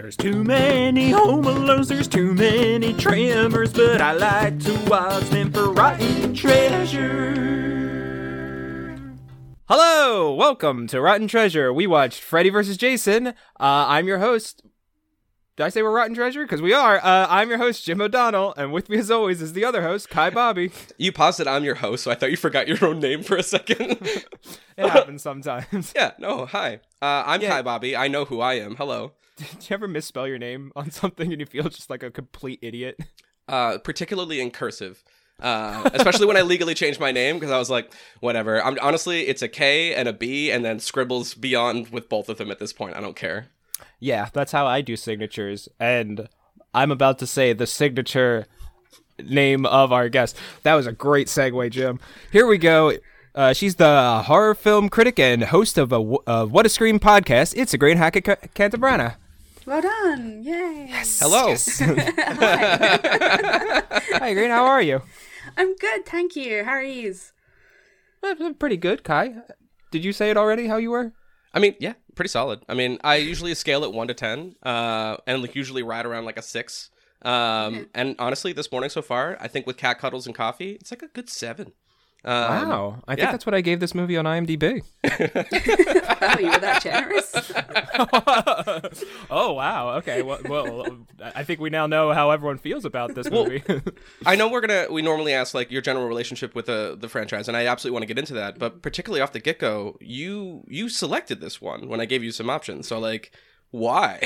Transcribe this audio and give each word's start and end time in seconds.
There's 0.00 0.16
too 0.16 0.42
many 0.42 1.10
home 1.10 1.44
alones, 1.44 1.88
there's 1.88 2.08
too 2.08 2.32
many 2.32 2.94
tremors, 2.94 3.74
but 3.74 4.00
I 4.00 4.12
like 4.12 4.58
to 4.60 4.72
watch 4.88 5.24
them 5.24 5.52
for 5.52 5.70
rotten 5.72 6.32
treasure. 6.34 7.36
Hello, 9.68 10.32
welcome 10.34 10.86
to 10.86 11.02
Rotten 11.02 11.28
Treasure. 11.28 11.70
We 11.70 11.86
watched 11.86 12.22
Freddy 12.22 12.48
vs. 12.48 12.78
Jason. 12.78 13.26
Uh, 13.26 13.32
I'm 13.60 14.06
your 14.08 14.20
host. 14.20 14.62
Did 15.56 15.64
I 15.64 15.68
say 15.68 15.82
we're 15.82 15.90
Rotten 15.94 16.14
Treasure? 16.14 16.44
Because 16.44 16.62
we 16.62 16.72
are. 16.72 16.96
Uh, 16.96 17.26
I'm 17.28 17.50
your 17.50 17.58
host, 17.58 17.84
Jim 17.84 18.00
O'Donnell, 18.00 18.54
and 18.56 18.72
with 18.72 18.88
me 18.88 18.96
as 18.96 19.10
always 19.10 19.42
is 19.42 19.52
the 19.52 19.66
other 19.66 19.82
host, 19.82 20.08
Kai 20.08 20.30
Bobby. 20.30 20.72
You 20.96 21.12
paused 21.12 21.40
it. 21.40 21.46
I'm 21.46 21.62
your 21.64 21.74
host, 21.74 22.04
so 22.04 22.10
I 22.10 22.14
thought 22.14 22.30
you 22.30 22.38
forgot 22.38 22.66
your 22.68 22.82
own 22.82 23.00
name 23.00 23.22
for 23.22 23.36
a 23.36 23.42
second. 23.42 23.98
It 24.78 24.88
happens 24.88 25.22
sometimes. 25.22 25.92
yeah. 25.94 26.12
No. 26.18 26.46
Hi. 26.46 26.80
Uh, 27.02 27.22
I'm 27.26 27.42
Yeah. 27.42 27.50
Kai 27.50 27.60
Bobby. 27.62 27.94
I 27.94 28.08
know 28.08 28.24
who 28.24 28.40
I 28.40 28.54
am. 28.54 28.76
Hello. 28.76 29.12
Did 29.40 29.70
you 29.70 29.74
ever 29.74 29.88
misspell 29.88 30.28
your 30.28 30.38
name 30.38 30.70
on 30.76 30.90
something 30.90 31.32
and 31.32 31.40
you 31.40 31.46
feel 31.46 31.64
just 31.64 31.88
like 31.88 32.02
a 32.02 32.10
complete 32.10 32.58
idiot? 32.62 33.00
Uh, 33.48 33.78
particularly 33.78 34.40
in 34.40 34.50
cursive. 34.50 35.02
Uh, 35.40 35.88
especially 35.94 36.26
when 36.26 36.36
I 36.36 36.42
legally 36.42 36.74
changed 36.74 37.00
my 37.00 37.10
name 37.12 37.36
because 37.36 37.50
I 37.50 37.58
was 37.58 37.70
like, 37.70 37.92
whatever. 38.20 38.62
I'm 38.62 38.78
honestly, 38.82 39.22
it's 39.22 39.40
a 39.40 39.48
K 39.48 39.94
and 39.94 40.06
a 40.06 40.12
B, 40.12 40.50
and 40.50 40.64
then 40.64 40.78
scribbles 40.78 41.32
beyond 41.32 41.88
with 41.88 42.08
both 42.08 42.28
of 42.28 42.36
them 42.36 42.50
at 42.50 42.58
this 42.58 42.72
point. 42.72 42.94
I 42.94 43.00
don't 43.00 43.16
care. 43.16 43.46
Yeah, 43.98 44.28
that's 44.32 44.52
how 44.52 44.66
I 44.66 44.82
do 44.82 44.96
signatures. 44.96 45.68
And 45.78 46.28
I'm 46.74 46.90
about 46.90 47.18
to 47.20 47.26
say 47.26 47.54
the 47.54 47.66
signature 47.66 48.46
name 49.18 49.64
of 49.66 49.92
our 49.92 50.08
guest. 50.08 50.36
That 50.62 50.74
was 50.74 50.86
a 50.86 50.92
great 50.92 51.28
segue, 51.28 51.70
Jim. 51.70 51.98
Here 52.30 52.46
we 52.46 52.58
go. 52.58 52.92
Uh, 53.34 53.52
she's 53.52 53.76
the 53.76 54.22
horror 54.26 54.54
film 54.54 54.88
critic 54.88 55.18
and 55.18 55.44
host 55.44 55.78
of 55.78 55.92
a 55.92 56.16
uh, 56.26 56.44
What 56.46 56.66
a 56.66 56.68
Scream 56.68 56.98
podcast. 56.98 57.54
It's 57.56 57.72
a 57.72 57.78
great 57.78 57.96
hack 57.96 58.16
at 58.16 58.24
Ca- 58.24 58.36
Cantabrana. 58.54 59.14
Well 59.70 59.82
done! 59.82 60.42
Yay! 60.42 60.88
Hello. 61.20 61.54
Hi, 64.18 64.34
Green. 64.34 64.50
How 64.50 64.64
are 64.64 64.82
you? 64.82 65.02
I'm 65.56 65.76
good, 65.76 66.04
thank 66.04 66.34
you. 66.34 66.64
How 66.64 66.72
are 66.72 66.82
you? 66.82 67.14
Uh, 68.20 68.52
Pretty 68.58 68.76
good, 68.76 69.04
Kai. 69.04 69.32
Did 69.92 70.04
you 70.04 70.12
say 70.12 70.28
it 70.28 70.36
already? 70.36 70.66
How 70.66 70.78
you 70.78 70.90
were? 70.90 71.12
I 71.54 71.60
mean, 71.60 71.76
yeah, 71.78 71.92
pretty 72.16 72.30
solid. 72.30 72.64
I 72.68 72.74
mean, 72.74 72.98
I 73.04 73.14
usually 73.14 73.54
scale 73.54 73.84
it 73.84 73.92
one 73.92 74.08
to 74.08 74.14
ten, 74.14 74.56
uh, 74.64 75.18
and 75.24 75.40
like 75.40 75.54
usually 75.54 75.84
right 75.84 76.04
around 76.04 76.24
like 76.24 76.36
a 76.36 76.42
six. 76.42 76.90
Um, 77.22 77.86
and 77.94 78.16
honestly, 78.18 78.52
this 78.52 78.72
morning 78.72 78.90
so 78.90 79.02
far, 79.02 79.38
I 79.40 79.46
think 79.46 79.68
with 79.68 79.76
cat 79.76 80.00
cuddles 80.00 80.26
and 80.26 80.34
coffee, 80.34 80.72
it's 80.72 80.90
like 80.90 81.02
a 81.02 81.08
good 81.08 81.30
seven. 81.30 81.74
Um, 82.24 82.68
Wow, 82.68 83.02
I 83.08 83.14
think 83.14 83.24
yeah. 83.24 83.32
that's 83.32 83.46
what 83.46 83.54
I 83.54 83.60
gave 83.60 83.80
this 83.80 83.94
movie 83.94 84.16
on 84.16 84.24
IMDb. 84.24 84.82
Oh, 86.22 86.38
you 86.38 86.50
were 86.50 86.58
that 86.58 86.82
generous. 86.82 87.32
oh 89.30 89.52
wow. 89.54 89.96
Okay. 89.96 90.20
Well, 90.22 90.40
well, 90.44 90.98
I 91.34 91.44
think 91.44 91.60
we 91.60 91.70
now 91.70 91.86
know 91.86 92.12
how 92.12 92.30
everyone 92.30 92.58
feels 92.58 92.84
about 92.84 93.14
this 93.14 93.30
movie. 93.30 93.62
I 94.26 94.36
know 94.36 94.48
we're 94.48 94.60
gonna 94.60 94.86
we 94.90 95.00
normally 95.00 95.32
ask 95.32 95.54
like 95.54 95.70
your 95.70 95.80
general 95.80 96.06
relationship 96.06 96.54
with 96.54 96.66
the 96.66 96.96
the 97.00 97.08
franchise, 97.08 97.48
and 97.48 97.56
I 97.56 97.66
absolutely 97.66 97.94
want 97.94 98.02
to 98.02 98.06
get 98.06 98.18
into 98.18 98.34
that. 98.34 98.58
But 98.58 98.82
particularly 98.82 99.22
off 99.22 99.32
the 99.32 99.40
get 99.40 99.58
go, 99.58 99.96
you 100.00 100.62
you 100.68 100.88
selected 100.90 101.40
this 101.40 101.60
one 101.60 101.88
when 101.88 102.00
I 102.00 102.04
gave 102.04 102.22
you 102.22 102.32
some 102.32 102.50
options. 102.50 102.86
So 102.86 102.98
like, 102.98 103.32
why? 103.70 104.20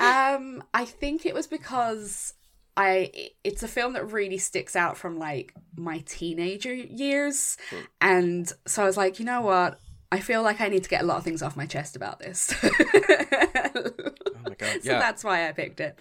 um, 0.00 0.62
I 0.72 0.86
think 0.86 1.26
it 1.26 1.34
was 1.34 1.46
because 1.46 2.32
I 2.76 3.30
it's 3.44 3.62
a 3.62 3.68
film 3.68 3.92
that 3.92 4.10
really 4.10 4.38
sticks 4.38 4.74
out 4.74 4.96
from 4.96 5.18
like 5.18 5.54
my 5.76 5.98
teenager 6.06 6.74
years, 6.74 7.56
and 8.00 8.50
so 8.66 8.82
I 8.82 8.86
was 8.86 8.96
like, 8.96 9.18
you 9.18 9.24
know 9.24 9.42
what? 9.42 9.78
I 10.10 10.20
feel 10.20 10.42
like 10.42 10.60
I 10.60 10.68
need 10.68 10.84
to 10.84 10.88
get 10.88 11.02
a 11.02 11.06
lot 11.06 11.18
of 11.18 11.24
things 11.24 11.42
off 11.42 11.56
my 11.56 11.66
chest 11.66 11.96
about 11.96 12.18
this. 12.18 12.54
oh 12.62 12.70
my 14.44 14.54
god, 14.56 14.82
so 14.82 14.92
yeah. 14.92 14.98
that's 14.98 15.24
why 15.24 15.48
I 15.48 15.52
picked 15.52 15.80
it. 15.80 15.98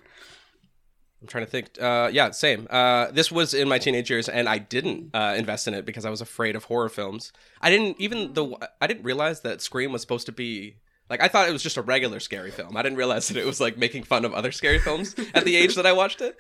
I'm 1.24 1.28
trying 1.28 1.46
to 1.46 1.50
think. 1.50 1.82
Uh, 1.82 2.10
yeah, 2.12 2.32
same. 2.32 2.68
Uh, 2.70 3.10
this 3.12 3.32
was 3.32 3.54
in 3.54 3.70
my 3.70 3.78
teenage 3.78 4.10
years, 4.10 4.28
and 4.28 4.50
I 4.50 4.58
didn't 4.58 5.12
uh, 5.14 5.36
invest 5.38 5.70
in 5.70 5.74
it 5.74 5.86
because 5.86 6.06
I 6.06 6.10
was 6.10 6.20
afraid 6.20 6.56
of 6.58 6.66
horror 6.66 6.90
films. 6.90 7.32
I 7.62 7.70
didn't 7.70 7.96
even 8.00 8.34
though 8.34 8.58
I 8.82 8.88
didn't 8.88 9.04
realize 9.04 9.42
that 9.42 9.62
Scream 9.62 9.94
was 9.94 10.02
supposed 10.02 10.26
to 10.26 10.34
be 10.34 10.78
like 11.14 11.22
I 11.22 11.28
thought 11.28 11.48
it 11.48 11.52
was 11.52 11.62
just 11.62 11.78
a 11.78 11.84
regular 11.84 12.20
scary 12.20 12.50
film. 12.50 12.76
I 12.76 12.82
didn't 12.82 12.98
realize 12.98 13.28
that 13.28 13.38
it 13.38 13.46
was 13.46 13.62
like 13.62 13.78
making 13.78 14.02
fun 14.02 14.26
of 14.26 14.34
other 14.34 14.52
scary 14.52 14.80
films 14.80 15.16
at 15.36 15.46
the 15.46 15.56
age 15.56 15.76
that 15.76 15.86
I 15.86 15.94
watched 15.94 16.22
it. 16.22 16.36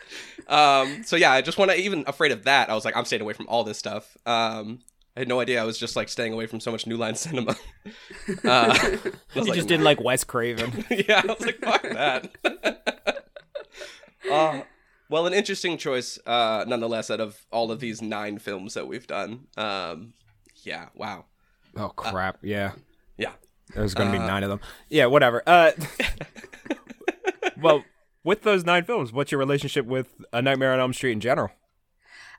Um, 0.48 1.04
so 1.04 1.16
yeah, 1.16 1.32
I 1.32 1.42
just 1.42 1.60
want 1.60 1.70
to 1.70 1.78
even 1.80 2.04
afraid 2.08 2.32
of 2.32 2.46
that. 2.46 2.72
I 2.72 2.74
was 2.74 2.84
like, 2.84 2.98
I'm 2.98 3.06
staying 3.06 3.22
away 3.22 3.34
from 3.34 3.46
all 3.48 3.64
this 3.64 3.78
stuff. 3.78 4.18
Um, 4.26 4.80
I 5.16 5.20
had 5.20 5.28
no 5.28 5.40
idea 5.40 5.62
I 5.62 5.64
was 5.64 5.78
just 5.78 5.96
like 5.96 6.10
staying 6.10 6.34
away 6.34 6.48
from 6.48 6.60
so 6.60 6.72
much 6.72 6.88
New 6.88 6.98
Line 6.98 7.14
cinema. 7.16 7.56
Uh, 8.46 8.98
you 9.36 9.44
like, 9.44 9.54
just 9.54 9.68
didn't 9.68 9.84
like 9.84 10.02
Wes 10.02 10.24
Craven. 10.24 10.86
yeah, 10.90 11.22
I 11.24 11.28
was 11.28 11.42
like, 11.42 11.60
fuck 11.60 11.82
that. 11.84 12.30
uh, 14.32 14.62
well, 15.10 15.28
an 15.28 15.34
interesting 15.34 15.78
choice, 15.78 16.18
uh, 16.26 16.64
nonetheless, 16.68 17.12
out 17.12 17.20
of 17.20 17.46
all 17.52 17.70
of 17.70 17.80
these 17.80 18.02
nine 18.02 18.40
films 18.40 18.74
that 18.74 18.88
we've 18.88 19.06
done. 19.06 19.48
Um, 19.58 20.14
yeah, 20.64 20.88
wow. 20.96 21.26
Oh 21.76 21.90
crap! 21.90 22.38
yeah, 22.42 22.72
Yeah. 23.18 23.34
There's 23.76 23.94
gonna 23.94 24.12
be 24.12 24.20
nine 24.20 24.44
of 24.44 24.50
them. 24.50 24.60
Yeah, 24.90 25.08
whatever. 25.08 25.44
Uh, 25.46 25.72
well, 27.62 27.84
with 28.24 28.44
those 28.44 28.66
nine 28.66 28.84
films, 28.86 29.12
what's 29.12 29.32
your 29.32 29.40
relationship 29.40 29.86
with 29.86 30.14
A 30.32 30.42
Nightmare 30.42 30.74
on 30.74 30.80
Elm 30.80 30.94
Street 30.94 31.12
in 31.12 31.20
general? 31.20 31.52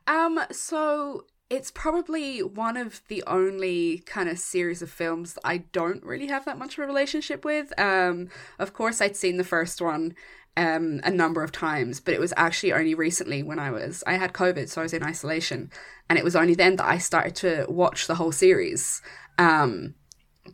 Um, 0.06 0.41
so 0.50 1.25
it's 1.50 1.71
probably 1.71 2.43
one 2.43 2.77
of 2.77 3.03
the 3.09 3.23
only 3.27 3.99
kind 4.06 4.28
of 4.28 4.39
series 4.39 4.83
of 4.83 4.91
films 4.91 5.39
I 5.44 5.59
don't 5.59 6.03
really 6.03 6.27
have 6.28 6.44
that 6.47 6.59
much 6.59 6.78
of 6.78 6.84
a 6.84 6.87
relationship 6.87 7.44
with. 7.44 7.78
Um, 7.78 8.28
of 8.59 8.73
course, 8.73 9.00
I'd 9.00 9.17
seen 9.17 9.37
the 9.37 9.44
first 9.44 9.81
one 9.81 10.15
um 10.56 11.00
a 11.03 11.11
number 11.11 11.43
of 11.43 11.50
times, 11.50 12.00
but 12.00 12.15
it 12.15 12.21
was 12.21 12.33
actually 12.37 12.73
only 12.73 12.94
recently 12.94 13.43
when 13.43 13.59
I 13.59 13.71
was 13.71 14.05
I 14.06 14.15
had 14.15 14.33
COVID, 14.33 14.69
so 14.69 14.81
I 14.81 14.84
was 14.84 14.94
in 14.94 15.03
isolation, 15.03 15.71
and 16.09 16.19
it 16.19 16.25
was 16.25 16.37
only 16.37 16.55
then 16.55 16.77
that 16.77 16.87
I 16.87 16.99
started 16.99 17.34
to 17.37 17.67
watch 17.69 18.06
the 18.06 18.15
whole 18.15 18.33
series. 18.33 19.03
Um, 19.37 19.94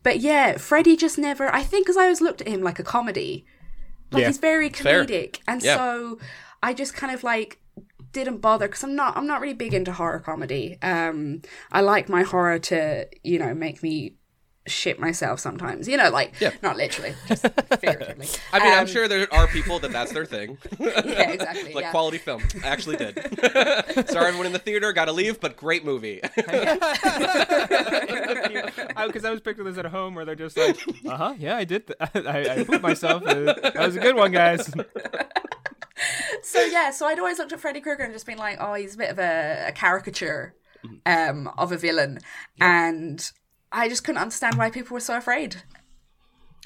but 0.03 0.21
yeah, 0.21 0.57
Freddy 0.57 0.97
just 0.97 1.19
never. 1.19 1.53
I 1.55 1.63
think 1.63 1.87
because 1.87 1.97
I 1.97 2.03
always 2.05 2.21
looked 2.21 2.41
at 2.41 2.49
him 2.49 2.63
like 2.63 2.79
a 2.79 2.83
comedy, 2.85 3.45
like 4.11 4.23
Yeah. 4.23 4.27
he's 4.29 4.39
very 4.39 4.69
Fair. 4.71 5.05
comedic, 5.05 5.39
and 5.47 5.63
Yeah. 5.63 5.77
so 5.77 6.19
I 6.63 6.75
just 6.75 6.95
kind 6.95 7.13
of 7.15 7.23
like 7.25 7.59
didn't 8.13 8.39
bother 8.39 8.67
because 8.67 8.83
I'm 8.83 8.95
not 8.97 9.17
I'm 9.17 9.27
not 9.27 9.41
really 9.41 9.55
big 9.55 9.73
into 9.75 9.93
horror 9.93 10.21
comedy. 10.21 10.79
Um, 10.83 11.43
I 11.71 11.81
like 11.81 12.09
my 12.09 12.23
horror 12.23 12.59
to 12.59 13.07
you 13.23 13.39
know 13.39 13.55
make 13.55 13.83
me 13.83 14.15
shit 14.71 14.99
myself 15.01 15.41
sometimes. 15.41 15.87
You 15.89 15.97
know, 15.97 16.11
like 16.11 16.35
Yeah. 16.41 16.53
not 16.63 16.77
literally, 16.77 17.15
just 17.29 17.47
figuratively. 17.81 18.27
I 18.53 18.59
mean, 18.61 18.73
I'm 18.73 18.81
Um, 18.81 18.87
sure 18.87 19.09
there 19.09 19.27
are 19.33 19.47
people 19.49 19.79
that 19.81 19.93
that's 19.93 20.13
their 20.13 20.25
thing. 20.27 20.59
Yeah, 20.81 21.31
exactly. 21.31 21.75
like 21.75 21.85
yeah. 21.85 21.91
quality 21.91 22.19
film. 22.19 22.43
I 22.65 22.69
actually 22.69 22.97
did. 22.97 23.15
Sorry, 24.09 24.27
everyone 24.29 24.47
in 24.47 24.53
the 24.53 24.59
theater, 24.59 24.93
got 24.93 25.07
to 25.07 25.13
leave, 25.13 25.41
but 25.41 25.57
great 25.57 25.85
movie. 25.85 26.21
Because 29.07 29.25
I 29.25 29.31
was 29.31 29.41
picturing 29.41 29.67
this 29.69 29.79
at 29.79 29.87
home 29.87 30.15
where 30.15 30.25
they're 30.25 30.35
just 30.35 30.57
like, 30.57 30.79
uh 31.07 31.17
huh, 31.17 31.35
yeah, 31.39 31.57
I 31.57 31.65
did. 31.65 31.87
Th- 31.87 31.99
I, 32.27 32.61
I 32.61 32.65
pooped 32.65 32.83
myself. 32.83 33.23
Uh, 33.27 33.35
that 33.55 33.75
was 33.79 33.97
a 33.97 34.01
good 34.01 34.17
one, 34.17 34.33
guys. 34.33 34.71
So 36.43 36.63
yeah, 36.63 36.91
so 36.91 37.07
I'd 37.07 37.19
always 37.19 37.39
looked 37.39 37.53
at 37.53 37.61
Freddy 37.61 37.81
Krueger 37.81 38.03
and 38.05 38.13
just 38.13 38.27
been 38.27 38.39
like, 38.39 38.57
oh, 38.61 38.75
he's 38.75 38.95
a 38.95 38.99
bit 38.99 39.11
of 39.11 39.19
a, 39.19 39.67
a 39.69 39.73
caricature 39.73 40.55
um, 41.05 41.49
of 41.59 41.73
a 41.73 41.77
villain, 41.77 42.19
and 42.61 43.31
I 43.73 43.89
just 43.89 44.05
couldn't 44.05 44.21
understand 44.21 44.57
why 44.57 44.71
people 44.71 44.95
were 44.95 45.01
so 45.01 45.17
afraid. 45.17 45.57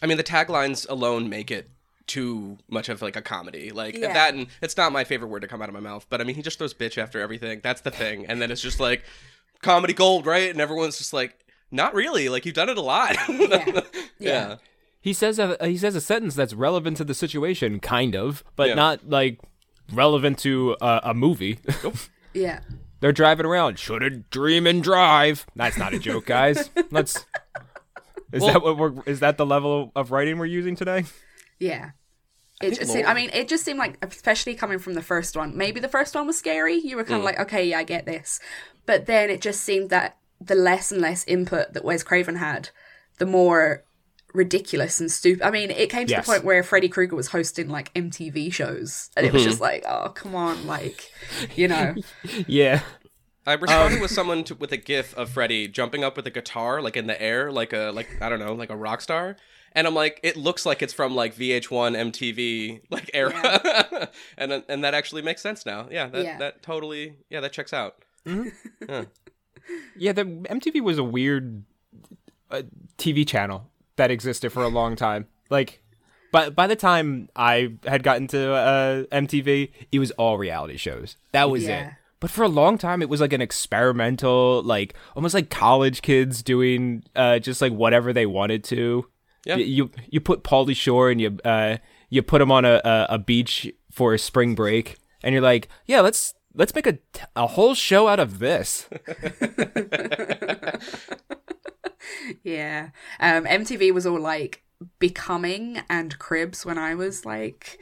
I 0.03 0.07
mean, 0.07 0.17
the 0.17 0.25
taglines 0.25 0.89
alone 0.89 1.29
make 1.29 1.51
it 1.51 1.69
too 2.07 2.59
much 2.69 2.89
of 2.89 3.01
like 3.03 3.17
a 3.17 3.23
comedy. 3.23 3.71
Like 3.71 3.97
Yeah. 3.97 4.13
that, 4.13 4.35
and 4.35 4.47
it's 4.61 4.77
not 4.77 4.93
my 4.93 5.05
favorite 5.05 5.29
word 5.29 5.41
to 5.41 5.49
come 5.49 5.63
out 5.63 5.69
of 5.69 5.75
my 5.75 5.81
mouth, 5.81 6.07
but 6.11 6.21
I 6.21 6.25
mean, 6.25 6.37
he 6.37 6.43
just 6.43 6.59
throws 6.59 6.75
bitch 6.75 6.99
after 6.99 7.21
everything. 7.21 7.61
That's 7.63 7.81
the 7.81 7.91
thing, 7.91 8.27
and 8.27 8.41
then 8.43 8.51
it's 8.51 8.61
just 8.61 8.81
like 8.81 9.05
comedy 9.63 9.93
gold, 9.95 10.27
right? 10.27 10.51
And 10.51 10.61
everyone's 10.61 10.99
just 10.99 11.13
like, 11.13 11.35
not 11.71 11.95
really. 11.95 12.29
Like 12.29 12.45
you've 12.45 12.55
done 12.55 12.69
it 12.69 12.77
a 12.79 12.83
lot. 12.83 13.17
Yeah. 13.29 13.81
yeah. 14.19 14.57
He 15.01 15.13
says 15.13 15.39
a 15.39 15.57
he 15.67 15.77
says 15.79 15.95
a 15.95 16.01
sentence 16.01 16.35
that's 16.35 16.55
relevant 16.55 16.97
to 16.99 17.05
the 17.05 17.15
situation, 17.15 17.81
kind 17.81 18.15
of, 18.17 18.43
but 18.57 18.69
Yeah. 18.69 18.75
not 18.75 19.09
like 19.09 19.41
relevant 19.93 20.39
to 20.41 20.77
uh, 20.81 21.01
a 21.03 21.15
movie. 21.15 21.59
Yeah. 22.33 22.61
They're 23.05 23.13
driving 23.13 23.45
around. 23.45 23.79
Shouldn't 23.79 24.31
dream 24.31 24.67
and 24.67 24.83
drive. 24.83 25.45
That's 25.55 25.77
not 25.77 25.93
a 25.93 25.99
joke, 25.99 26.25
guys. 26.25 26.71
Let's. 26.91 27.27
Is 28.33 28.41
Well- 28.41 28.55
that 28.55 28.63
what 28.63 28.79
we're? 28.79 28.95
Is 29.05 29.21
that 29.21 29.37
the 29.37 29.45
level 29.45 29.93
of 29.95 30.11
writing 30.11 30.39
we're 30.39 30.47
using 30.47 30.75
today? 30.75 31.05
Yeah. 31.59 31.91
It 32.63 32.69
think 32.69 32.79
just 32.79 32.93
seemed, 32.95 33.05
I 33.05 33.13
mean, 33.13 33.29
it 33.35 33.47
just 33.47 33.63
seemed 33.63 33.79
like, 33.79 34.03
especially 34.03 34.55
coming 34.55 34.79
from 34.79 34.95
the 34.95 35.03
first 35.03 35.37
one, 35.37 35.55
maybe 35.55 35.81
the 35.81 35.89
first 35.89 36.15
one 36.15 36.27
was 36.27 36.39
scary. 36.39 36.77
You 36.77 36.97
were 36.97 37.05
kind 37.05 37.17
of 37.17 37.21
mm. 37.21 37.27
like, 37.27 37.41
okay, 37.41 37.69
yeah, 37.69 37.81
I 37.81 37.85
get 37.85 38.07
this. 38.07 38.41
But 38.87 39.05
then 39.05 39.29
it 39.29 39.43
just 39.43 39.61
seemed 39.61 39.91
that 39.91 40.17
the 40.41 40.55
less 40.55 40.91
and 40.91 41.03
less 41.03 41.27
input 41.27 41.75
that 41.75 41.85
Wes 41.85 42.03
Craven 42.03 42.37
had, 42.37 42.71
the 43.19 43.27
more 43.27 43.85
ridiculous 44.35 45.01
and 45.01 45.11
stupid. 45.11 45.43
I 45.43 45.51
mean, 45.51 45.71
it 45.71 45.89
came 45.89 46.07
to 46.07 46.11
Yes. 46.13 46.27
the 46.27 46.33
point 46.33 46.45
where 46.45 46.63
Freddy 46.63 46.89
Krueger 46.89 47.17
was 47.17 47.29
hosting 47.29 47.69
like 47.69 47.95
MTV 47.95 48.53
shows, 48.53 49.11
and 49.17 49.25
it 49.25 49.33
was 49.33 49.43
mm-hmm. 49.43 49.51
just 49.51 49.61
like, 49.61 49.85
oh, 49.89 50.11
come 50.11 50.35
on, 50.35 50.67
like, 50.67 51.11
you 51.57 51.69
know, 51.69 51.95
Yeah. 52.47 52.81
I 53.47 53.55
responded 53.55 53.97
um, 53.97 54.01
with 54.03 54.11
someone 54.11 54.43
to, 54.45 54.55
with 54.55 54.73
a 54.73 54.79
gif 54.79 55.15
of 55.15 55.29
Freddy 55.31 55.69
jumping 55.69 56.03
up 56.03 56.17
with 56.17 56.27
a 56.27 56.31
guitar, 56.31 56.81
like 56.81 56.97
in 56.97 57.07
the 57.07 57.21
air, 57.21 57.53
like 57.53 57.73
a 57.75 57.91
like 57.95 58.09
I 58.23 58.29
don't 58.31 58.41
know, 58.41 58.55
like 58.55 58.71
a 58.71 58.77
rock 58.77 59.03
star. 59.03 59.37
and 59.73 59.87
I'm 59.87 59.95
like, 59.95 60.19
it 60.23 60.37
looks 60.37 60.65
like 60.65 60.81
it's 60.81 60.95
from 60.95 61.15
like 61.15 61.37
VH1, 61.37 61.95
MTV 62.11 62.81
like 62.91 63.11
era, 63.13 64.09
and 64.39 64.65
and 64.67 64.83
that 64.83 64.95
actually 64.95 65.21
makes 65.21 65.43
sense 65.43 65.67
now. 65.67 65.89
Yeah, 65.91 66.07
that 66.09 66.25
Yeah. 66.25 66.39
that 66.39 66.63
totally 66.63 67.17
yeah 67.29 67.41
that 67.41 67.53
checks 67.53 67.75
out. 67.75 67.97
Mm-hmm. 68.27 69.03
Yeah, 69.97 70.13
the 70.13 70.25
MTV 70.25 70.81
was 70.81 70.97
a 70.97 71.05
weird 71.05 71.65
uh, 72.51 72.63
TV 72.97 73.27
channel 73.29 73.71
that 73.97 74.11
existed 74.11 74.51
for 74.51 74.63
a 74.63 74.69
long 74.69 74.97
time. 74.97 75.27
Like, 75.51 75.83
but 76.33 76.55
by 76.55 76.67
the 76.67 76.77
time 76.77 77.29
I 77.37 77.75
had 77.87 78.03
gotten 78.03 78.27
to 78.29 78.53
uh, 78.55 79.03
MTV, 79.13 79.71
it 79.93 79.99
was 79.99 80.11
all 80.13 80.39
reality 80.39 80.77
shows. 80.77 81.17
That 81.33 81.51
was 81.51 81.67
it. 81.69 81.89
But 82.21 82.31
for 82.31 82.43
a 82.43 82.49
long 82.49 82.79
time, 82.79 83.03
it 83.03 83.09
was 83.09 83.21
like 83.21 83.33
an 83.35 83.43
experimental, 83.43 84.63
like 84.63 84.95
almost 85.15 85.35
like 85.35 85.51
college 85.51 86.01
kids 86.03 86.43
doing 86.43 87.05
uh, 87.15 87.39
just 87.39 87.61
like 87.61 87.73
whatever 87.73 88.13
they 88.13 88.27
wanted 88.27 88.65
to. 88.65 89.07
Yeah. 89.45 89.57
Y- 89.57 89.63
You 89.63 89.91
you 90.09 90.21
put 90.21 90.43
Pauly 90.43 90.75
Shore 90.75 91.11
and 91.11 91.21
you 91.21 91.39
uh, 91.45 91.77
you 92.09 92.23
put 92.23 92.41
him 92.41 92.51
on 92.51 92.65
a, 92.65 92.81
a 92.85 93.07
a 93.11 93.19
beach 93.19 93.71
for 93.91 94.15
a 94.15 94.19
spring 94.19 94.55
break, 94.55 94.97
and 95.23 95.35
you're 95.35 95.43
like, 95.43 95.69
yeah, 95.87 96.01
let's 96.01 96.35
let's 96.55 96.75
make 96.75 96.87
a 96.87 96.99
a 97.37 97.47
whole 97.49 97.75
show 97.75 98.09
out 98.09 98.21
of 98.21 98.39
this. 98.39 98.89
Yeah. 102.43 102.91
Um, 103.21 103.45
MTV 103.45 103.93
was 103.93 104.07
all 104.07 104.21
like 104.21 104.63
becoming 104.99 105.81
and 105.89 106.19
cribs 106.19 106.67
when 106.67 106.77
I 106.77 106.95
was 106.95 107.25
like 107.25 107.79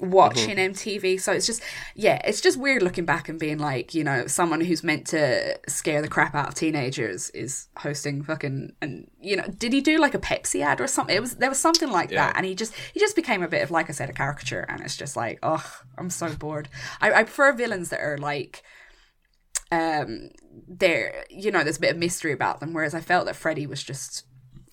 watching 0.00 0.56
MTV. 0.56 1.20
So 1.20 1.32
it's 1.32 1.46
just, 1.46 1.62
yeah, 1.96 2.20
it's 2.24 2.40
just 2.40 2.58
weird 2.58 2.82
looking 2.82 3.04
back 3.04 3.28
and 3.28 3.38
being 3.38 3.58
like, 3.58 3.94
you 3.94 4.04
know, 4.04 4.26
someone 4.26 4.60
who's 4.60 4.84
meant 4.84 5.06
to 5.08 5.58
scare 5.68 6.02
the 6.02 6.08
crap 6.08 6.34
out 6.34 6.48
of 6.48 6.54
teenagers 6.54 7.30
is 7.30 7.68
hosting 7.78 8.22
fucking, 8.22 8.74
and 8.80 9.10
you 9.20 9.36
know, 9.36 9.44
did 9.58 9.72
he 9.72 9.80
do 9.80 9.98
like 9.98 10.14
a 10.14 10.18
Pepsi 10.20 10.60
ad 10.62 10.80
or 10.80 10.86
something? 10.86 11.16
It 11.16 11.20
was, 11.20 11.36
there 11.36 11.48
was 11.48 11.58
something 11.58 11.90
like 11.90 12.10
Yeah. 12.10 12.26
that. 12.26 12.36
And 12.36 12.46
he 12.46 12.54
just, 12.54 12.74
he 12.92 13.00
just 13.00 13.16
became 13.16 13.42
a 13.42 13.48
bit 13.48 13.62
of, 13.62 13.70
like 13.70 13.88
I 13.88 13.92
said, 13.92 14.10
a 14.10 14.12
caricature. 14.12 14.66
And 14.68 14.82
it's 14.82 14.96
just 14.96 15.16
like, 15.16 15.38
oh, 15.42 15.64
I'm 15.98 16.10
so 16.10 16.32
bored. 16.34 16.68
I, 17.00 17.12
I 17.12 17.22
prefer 17.24 17.52
villains 17.52 17.88
that 17.88 18.00
are 18.00 18.18
like, 18.18 18.62
um 19.72 20.30
there 20.68 21.24
you 21.30 21.50
know 21.50 21.62
there's 21.62 21.76
a 21.76 21.80
bit 21.80 21.92
of 21.92 21.96
mystery 21.98 22.32
about 22.32 22.60
them 22.60 22.72
whereas 22.72 22.94
i 22.94 23.00
felt 23.00 23.26
that 23.26 23.36
freddy 23.36 23.66
was 23.66 23.82
just 23.82 24.24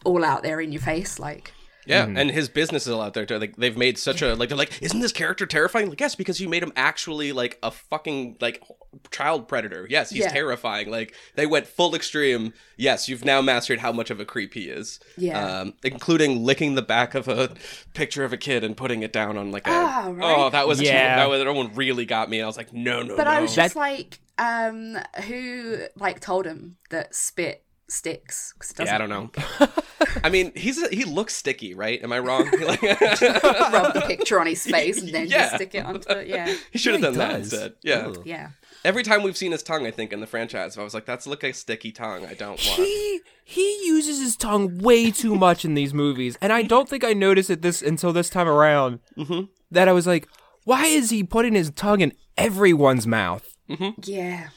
all 0.05 0.23
out 0.23 0.43
there 0.43 0.59
in 0.59 0.71
your 0.71 0.81
face 0.81 1.19
like 1.19 1.53
Yeah, 1.85 2.05
Mm-hmm. 2.05 2.17
and 2.17 2.31
his 2.31 2.49
business 2.49 2.85
is 2.85 2.91
all 2.93 3.01
out 3.01 3.13
there 3.13 3.25
too. 3.25 3.39
Like 3.39 3.55
they've 3.55 3.77
made 3.77 3.97
such 3.97 4.21
a 4.21 4.35
like 4.35 4.49
they're 4.49 4.57
like, 4.57 4.81
isn't 4.81 4.99
this 4.99 5.13
character 5.13 5.45
terrifying? 5.45 5.87
Like, 5.87 6.01
yes, 6.01 6.15
because 6.15 6.41
you 6.41 6.49
made 6.49 6.61
him 6.61 6.73
actually 6.75 7.31
like 7.31 7.57
a 7.63 7.71
fucking 7.71 8.35
like 8.41 8.61
child 9.09 9.47
predator. 9.47 9.87
Yes, 9.89 10.09
he's 10.09 10.23
Yeah. 10.23 10.29
terrifying. 10.29 10.91
Like 10.91 11.15
they 11.35 11.45
went 11.45 11.65
full 11.65 11.95
extreme. 11.95 12.51
Yes, 12.75 13.07
you've 13.07 13.23
now 13.23 13.41
mastered 13.41 13.79
how 13.79 13.93
much 13.93 14.09
of 14.11 14.19
a 14.19 14.25
creep 14.25 14.53
he 14.53 14.63
is. 14.67 14.99
Yeah. 15.17 15.39
um, 15.61 15.75
including 15.81 16.43
licking 16.43 16.75
the 16.75 16.81
back 16.81 17.15
of 17.15 17.29
a 17.29 17.53
picture 17.93 18.25
of 18.25 18.33
a 18.33 18.37
kid 18.37 18.65
and 18.65 18.75
putting 18.75 19.01
it 19.01 19.13
down 19.13 19.37
on 19.37 19.51
like 19.53 19.65
a. 19.65 19.71
Ah, 19.71 20.07
right. 20.11 20.37
Oh, 20.37 20.49
that 20.49 20.67
was 20.67 20.81
Yeah. 20.81 21.15
that 21.15 21.29
was 21.29 21.41
that 21.41 21.53
one 21.53 21.73
really 21.73 22.05
got 22.05 22.29
me. 22.29 22.41
I 22.41 22.47
was 22.47 22.57
like, 22.57 22.73
no, 22.73 23.01
no, 23.01 23.15
but 23.15 23.23
no. 23.23 23.31
i 23.31 23.39
was 23.39 23.55
just 23.55 23.75
That- 23.75 23.79
like 23.79 24.19
um 24.37 24.97
who 25.27 25.77
like 25.95 26.19
told 26.19 26.45
him 26.45 26.77
that 26.89 27.13
spit 27.15 27.63
sticks 27.89 28.53
'Cause 28.59 28.71
it 28.71 28.85
yeah, 28.85 28.95
I 28.95 28.97
don't 28.97 29.09
know. 29.09 29.31
I 30.23 30.29
mean, 30.29 30.51
he's 30.55 30.81
a, 30.81 30.89
he 30.93 31.05
looks 31.05 31.33
sticky, 31.35 31.73
right? 31.73 32.01
Am 32.03 32.11
I 32.11 32.19
wrong? 32.19 32.49
Like, 32.59 32.81
rub 32.81 33.93
the 33.93 34.03
picture 34.05 34.39
on 34.41 34.47
his 34.47 34.65
face 34.65 35.01
and 35.01 35.09
then 35.13 35.27
Yeah. 35.27 35.37
just 35.43 35.55
stick 35.55 35.73
it 35.75 35.85
onto 35.85 36.09
it 36.11 36.27
yeah 36.27 36.53
he 36.71 36.77
should 36.77 36.93
have 36.93 37.01
Yeah, 37.01 37.09
done 37.09 37.17
that 37.19 37.35
instead. 37.39 37.73
Yeah. 37.83 38.07
Ugh. 38.07 38.21
yeah 38.25 38.49
Every 38.83 39.03
time 39.03 39.23
we've 39.23 39.35
seen 39.35 39.51
his 39.53 39.63
tongue, 39.63 39.87
I 39.87 39.91
think 39.91 40.13
in 40.13 40.19
the 40.19 40.27
franchise, 40.27 40.77
I 40.77 40.83
was 40.83 40.93
like, 40.93 41.05
"That's 41.05 41.25
look 41.27 41.41
like 41.43 41.51
a 41.53 41.55
sticky 41.55 41.91
tongue. 41.91 42.25
I 42.25 42.35
don't 42.35 42.51
want." 42.51 42.77
He 42.79 43.21
he 43.43 43.85
uses 43.85 44.19
his 44.21 44.35
tongue 44.37 44.77
way 44.77 45.09
too 45.11 45.35
much 45.35 45.65
in 45.65 45.73
these 45.73 45.93
movies, 45.95 46.37
and 46.41 46.53
I 46.53 46.61
don't 46.61 46.87
think 46.87 47.03
I 47.03 47.13
noticed 47.13 47.49
it 47.49 47.63
this 47.63 47.81
until 47.81 48.13
this 48.13 48.29
time 48.29 48.47
around. 48.47 48.99
Mm-hmm. 49.17 49.45
That 49.71 49.87
I 49.89 49.93
was 49.93 50.05
like, 50.07 50.27
why 50.63 50.85
is 50.85 51.09
he 51.09 51.23
putting 51.23 51.53
his 51.55 51.71
tongue 51.71 52.01
in 52.01 52.13
everyone's 52.37 53.07
mouth? 53.07 53.56
Yeah 53.67 54.49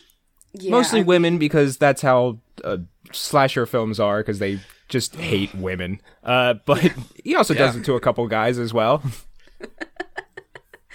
yeah 0.53 0.71
Mostly 0.71 1.01
I- 1.01 1.05
women, 1.05 1.39
because 1.39 1.77
that's 1.77 2.03
how 2.03 2.39
uh, 2.65 2.79
slasher 3.13 3.67
films 3.67 3.99
are, 4.01 4.19
because 4.21 4.39
they 4.39 4.61
just 4.89 5.15
hate 5.17 5.55
women. 5.55 6.01
Uh, 6.25 6.55
but 6.67 6.93
he 7.25 7.37
also 7.37 7.55
does 7.55 7.77
it 7.77 7.85
to 7.85 7.95
a 7.95 8.01
couple 8.01 8.27
guys 8.29 8.59
as 8.59 8.73
well. 8.75 9.03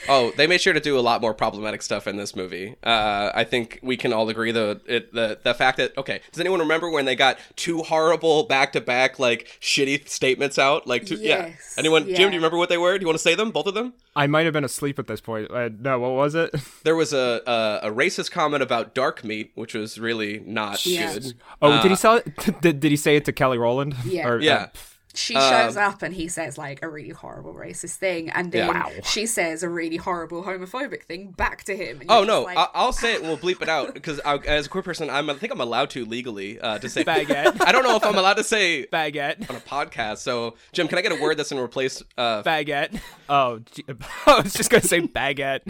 Oh, 0.07 0.31
they 0.37 0.47
made 0.47 0.61
sure 0.61 0.73
to 0.73 0.79
do 0.79 0.97
a 0.97 1.01
lot 1.01 1.21
more 1.21 1.33
problematic 1.33 1.81
stuff 1.81 2.07
in 2.07 2.15
this 2.17 2.35
movie. 2.35 2.75
Uh, 2.83 3.31
I 3.33 3.43
think 3.43 3.79
we 3.81 3.97
can 3.97 4.13
all 4.13 4.29
agree 4.29 4.51
the 4.51 4.81
it, 4.85 5.13
the 5.13 5.39
the 5.43 5.53
fact 5.53 5.77
that 5.77 5.97
okay, 5.97 6.21
does 6.31 6.39
anyone 6.39 6.59
remember 6.59 6.89
when 6.89 7.05
they 7.05 7.15
got 7.15 7.37
two 7.55 7.79
horrible 7.83 8.43
back 8.43 8.73
to 8.73 8.81
back 8.81 9.19
like 9.19 9.57
shitty 9.61 10.07
statements 10.07 10.57
out? 10.59 10.85
Like, 10.87 11.05
two, 11.05 11.15
yeah, 11.15 11.47
Yes, 11.47 11.75
anyone? 11.77 12.05
Jim, 12.05 12.15
do 12.15 12.21
you 12.23 12.29
remember 12.39 12.57
what 12.57 12.69
they 12.69 12.77
were? 12.77 12.97
Do 12.97 13.01
you 13.03 13.07
want 13.07 13.17
to 13.17 13.23
say 13.23 13.35
them? 13.35 13.51
Both 13.51 13.67
of 13.67 13.73
them? 13.73 13.93
I 14.15 14.27
might 14.27 14.45
have 14.45 14.53
been 14.53 14.63
asleep 14.63 14.99
at 14.99 15.07
this 15.07 15.21
point. 15.21 15.49
Uh, 15.51 15.69
no, 15.79 15.99
what 15.99 16.11
was 16.11 16.35
it? 16.35 16.53
There 16.83 16.95
was 16.95 17.13
a, 17.13 17.41
a 17.47 17.87
a 17.87 17.91
racist 17.91 18.31
comment 18.31 18.61
about 18.61 18.93
dark 18.93 19.23
meat, 19.23 19.51
which 19.55 19.73
was 19.73 19.99
really 19.99 20.39
not 20.45 20.85
Yeah. 20.85 21.13
good. 21.13 21.33
Oh, 21.61 21.81
did 21.81 21.89
he 21.89 21.95
sell 21.97 22.15
it? 22.17 22.25
Did, 22.61 22.79
did 22.79 22.91
he 22.91 22.97
say 22.97 23.15
it 23.15 23.25
to 23.25 23.31
Kelly 23.33 23.57
Rowland? 23.57 23.95
Yeah. 24.05 24.27
Or, 24.27 24.37
uh, 24.37 24.41
Yeah. 24.41 24.67
She 25.15 25.35
Um, 25.35 25.49
shows 25.49 25.77
up 25.77 26.01
and 26.01 26.13
he 26.13 26.27
says 26.27 26.57
like 26.57 26.83
a 26.83 26.89
really 26.89 27.09
horrible 27.09 27.53
racist 27.53 27.95
thing 27.95 28.29
and 28.29 28.51
then 28.51 28.67
Yeah. 28.67 28.89
She 29.03 29.25
says 29.25 29.63
a 29.63 29.69
really 29.69 29.97
horrible 29.97 30.43
homophobic 30.43 31.03
thing 31.03 31.31
back 31.31 31.63
to 31.65 31.75
him 31.75 32.01
and 32.01 32.11
Oh 32.11 32.23
no, 32.23 32.41
like, 32.43 32.57
I- 32.57 32.69
I'll 32.73 32.93
say 32.93 33.13
it 33.13 33.19
and 33.21 33.27
we'll 33.27 33.37
bleep 33.37 33.61
it 33.61 33.69
out 33.69 33.93
because 33.93 34.19
as 34.19 34.65
a 34.65 34.69
queer 34.69 34.81
person, 34.83 35.09
I'm, 35.09 35.29
I 35.29 35.33
think 35.35 35.51
I'm 35.53 35.61
allowed 35.61 35.89
to 35.91 36.05
legally 36.05 36.59
uh, 36.59 36.79
to 36.79 36.89
say 36.89 37.03
Baguette. 37.03 37.61
I 37.65 37.71
don't 37.71 37.83
know 37.83 37.95
if 37.95 38.03
I'm 38.05 38.15
allowed 38.17 38.35
to 38.37 38.43
say 38.43 38.85
baguette. 38.87 39.49
on 39.49 39.55
a 39.55 39.59
podcast. 39.59 40.17
So, 40.19 40.55
Jim, 40.73 40.87
can 40.87 40.97
I 40.97 41.01
get 41.01 41.11
a 41.11 41.21
word 41.21 41.37
that's 41.37 41.49
going 41.49 41.59
to 41.59 41.63
replace? 41.65 42.01
Uh, 42.17 42.43
Baguette. 42.43 42.99
Oh, 43.29 43.59
gee- 43.71 43.85
I 44.27 44.41
was 44.41 44.53
just 44.53 44.69
gonna 44.69 44.83
say 44.83 45.01
baguette. 45.01 45.61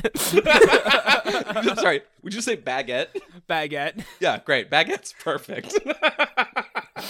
sorry, 1.79 2.01
would 2.23 2.33
you 2.33 2.41
say 2.41 2.57
baguette? 2.57 3.07
baguette. 3.49 4.03
Yeah, 4.19 4.39
great. 4.43 4.69
Baguette's 4.69 5.13
perfect. 5.23 5.73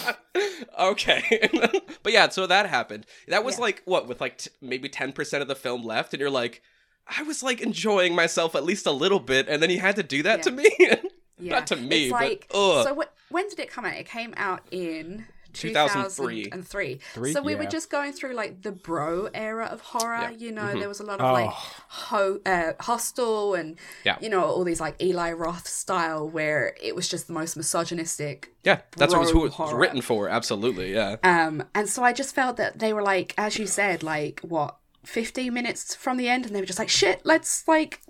okay, 0.78 1.48
but 2.02 2.12
yeah, 2.12 2.28
so 2.28 2.46
that 2.46 2.68
happened. 2.68 3.06
That 3.28 3.44
was 3.44 3.56
Yeah. 3.56 3.62
like 3.62 3.82
what 3.84 4.06
with 4.08 4.20
like 4.20 4.38
t- 4.38 4.50
maybe 4.60 4.88
ten 4.88 5.12
percent 5.12 5.42
of 5.42 5.48
the 5.48 5.54
film 5.56 5.82
left, 5.84 6.12
and 6.14 6.20
you're 6.20 6.30
like, 6.30 6.62
I 7.06 7.22
was 7.22 7.42
like 7.42 7.60
enjoying 7.60 8.14
myself 8.14 8.54
at 8.54 8.64
least 8.64 8.86
a 8.86 8.90
little 8.92 9.20
bit, 9.20 9.48
and 9.48 9.62
then 9.62 9.70
he 9.70 9.76
had 9.78 9.96
to 9.96 10.02
do 10.02 10.22
that 10.24 10.38
Yeah. 10.38 10.42
to 10.42 10.50
me. 10.50 10.70
yeah. 11.38 11.52
Not 11.56 11.66
to 11.68 11.76
me, 11.76 12.04
it's 12.04 12.12
like, 12.12 12.48
but 12.50 12.58
ugh. 12.58 12.86
so 12.86 12.94
wh- 13.02 13.32
when 13.32 13.48
did 13.48 13.58
it 13.58 13.70
come 13.70 13.84
out 13.84 13.94
it 13.94 14.06
came 14.08 14.32
out 14.36 14.62
in 14.70 15.26
2003. 15.60 16.44
2003 16.44 17.00
Three? 17.14 17.32
so 17.32 17.42
we 17.42 17.54
were 17.54 17.64
just 17.66 17.90
going 17.90 18.12
through 18.12 18.34
like 18.34 18.62
the 18.62 18.72
bro 18.72 19.28
era 19.34 19.66
of 19.66 19.80
horror 19.80 20.28
Yeah. 20.30 20.30
you 20.30 20.52
know 20.52 20.62
Mhm. 20.62 20.80
there 20.80 20.88
was 20.88 21.00
a 21.00 21.04
lot 21.04 21.20
of 21.20 21.32
like 21.32 21.50
Oh. 21.50 21.72
ho- 21.88 22.40
uh, 22.46 22.72
hostel 22.80 23.54
and 23.54 23.78
Yeah. 24.04 24.16
you 24.20 24.28
know 24.28 24.44
all 24.44 24.64
these 24.64 24.80
like 24.80 25.00
eli 25.02 25.32
roth 25.32 25.66
style 25.66 26.28
where 26.28 26.74
it 26.80 26.94
was 26.94 27.08
just 27.08 27.26
the 27.26 27.32
most 27.32 27.56
misogynistic 27.56 28.52
yeah, 28.64 28.80
that's 28.96 29.12
what 29.12 29.18
it 29.18 29.26
was, 29.26 29.30
who 29.30 29.46
it 29.46 29.56
was 29.56 29.72
written 29.72 30.00
for. 30.02 30.28
Absolutely, 30.28 30.92
yeah. 30.92 31.16
Um, 31.22 31.62
and 31.72 31.88
so 31.88 32.02
I 32.02 32.12
just 32.12 32.34
felt 32.34 32.56
that 32.56 32.80
they 32.80 32.92
were 32.92 33.02
like, 33.02 33.32
as 33.38 33.58
you 33.60 33.66
said, 33.68 34.02
like 34.02 34.40
what, 34.40 34.74
15 35.04 35.54
minutes 35.54 35.94
from 35.94 36.16
the 36.16 36.28
end, 36.28 36.46
and 36.46 36.52
they 36.52 36.58
were 36.58 36.66
just 36.66 36.80
like, 36.80 36.88
shit, 36.88 37.20
let's 37.22 37.68
like 37.68 38.00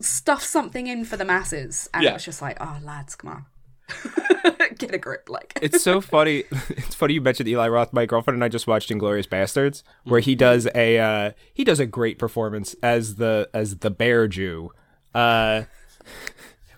stuff 0.00 0.42
something 0.42 0.88
in 0.88 1.04
for 1.04 1.16
the 1.16 1.24
masses. 1.24 1.88
And 1.94 2.02
Yeah. 2.02 2.10
it 2.10 2.14
was 2.14 2.24
just 2.24 2.42
like, 2.42 2.56
oh, 2.60 2.78
lads, 2.82 3.14
come 3.14 3.30
on. 3.30 3.46
Get 4.78 4.94
a 4.94 4.98
grip. 4.98 5.28
Like, 5.28 5.58
It's 5.62 5.82
so 5.82 6.00
funny. 6.00 6.44
It's 6.70 6.94
funny 6.94 7.14
you 7.14 7.20
mentioned 7.20 7.48
Eli 7.48 7.68
Roth. 7.68 7.92
My 7.92 8.06
girlfriend 8.06 8.36
and 8.36 8.44
I 8.44 8.48
just 8.48 8.66
watched 8.66 8.90
Inglourious 8.90 9.26
Basterds, 9.28 9.82
where 10.04 10.20
he 10.20 10.34
does 10.34 10.66
a 10.74 10.98
uh, 10.98 11.30
he 11.52 11.64
does 11.64 11.80
a 11.80 11.86
great 11.86 12.18
performance 12.18 12.74
as 12.82 13.16
the 13.16 13.48
as 13.54 13.78
the 13.78 13.90
bear 13.90 14.26
Jew. 14.28 14.70
Uh, 15.14 15.64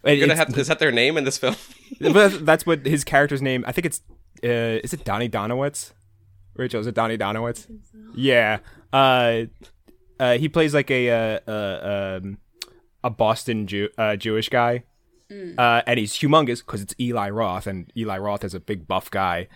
and 0.05 0.19
You're 0.19 0.27
gonna 0.29 0.37
have 0.39 0.57
is 0.57 0.69
that 0.69 0.79
their 0.79 0.93
name 0.93 1.17
in 1.17 1.25
this 1.25 1.39
film? 1.39 1.57
but 2.01 2.45
that's 2.45 2.67
what 2.67 2.85
his 2.87 3.05
character's 3.05 3.43
name. 3.43 3.65
I 3.67 3.73
think 3.73 3.87
it's 3.87 4.03
uh, 4.45 4.81
is 4.85 4.93
it 4.93 5.05
Donnie 5.05 5.29
Donowitz? 5.29 5.93
Rachel, 6.55 6.81
is 6.81 6.87
it 6.87 6.95
Donnie 6.95 7.19
Donowitz? 7.19 7.67
Yeah. 8.15 8.59
Uh, 8.93 9.43
uh, 10.19 10.39
he 10.39 10.49
plays 10.49 10.73
like 10.75 10.91
a 10.91 11.11
uh, 11.11 11.41
uh, 11.51 12.19
um, 12.23 12.39
a 13.05 13.11
Boston 13.11 13.67
Jew- 13.67 13.91
uh, 13.99 14.17
Jewish 14.17 14.49
guy, 14.49 14.85
uh, 15.31 15.83
and 15.87 15.99
he's 15.99 16.13
humongous 16.13 16.59
because 16.59 16.83
it's 16.83 16.95
Eli 17.01 17.31
Roth, 17.31 17.67
and 17.67 17.93
Eli 17.97 18.19
Roth 18.19 18.45
is 18.45 18.55
a 18.55 18.61
big 18.61 18.87
buff 18.87 19.11
guy. 19.11 19.49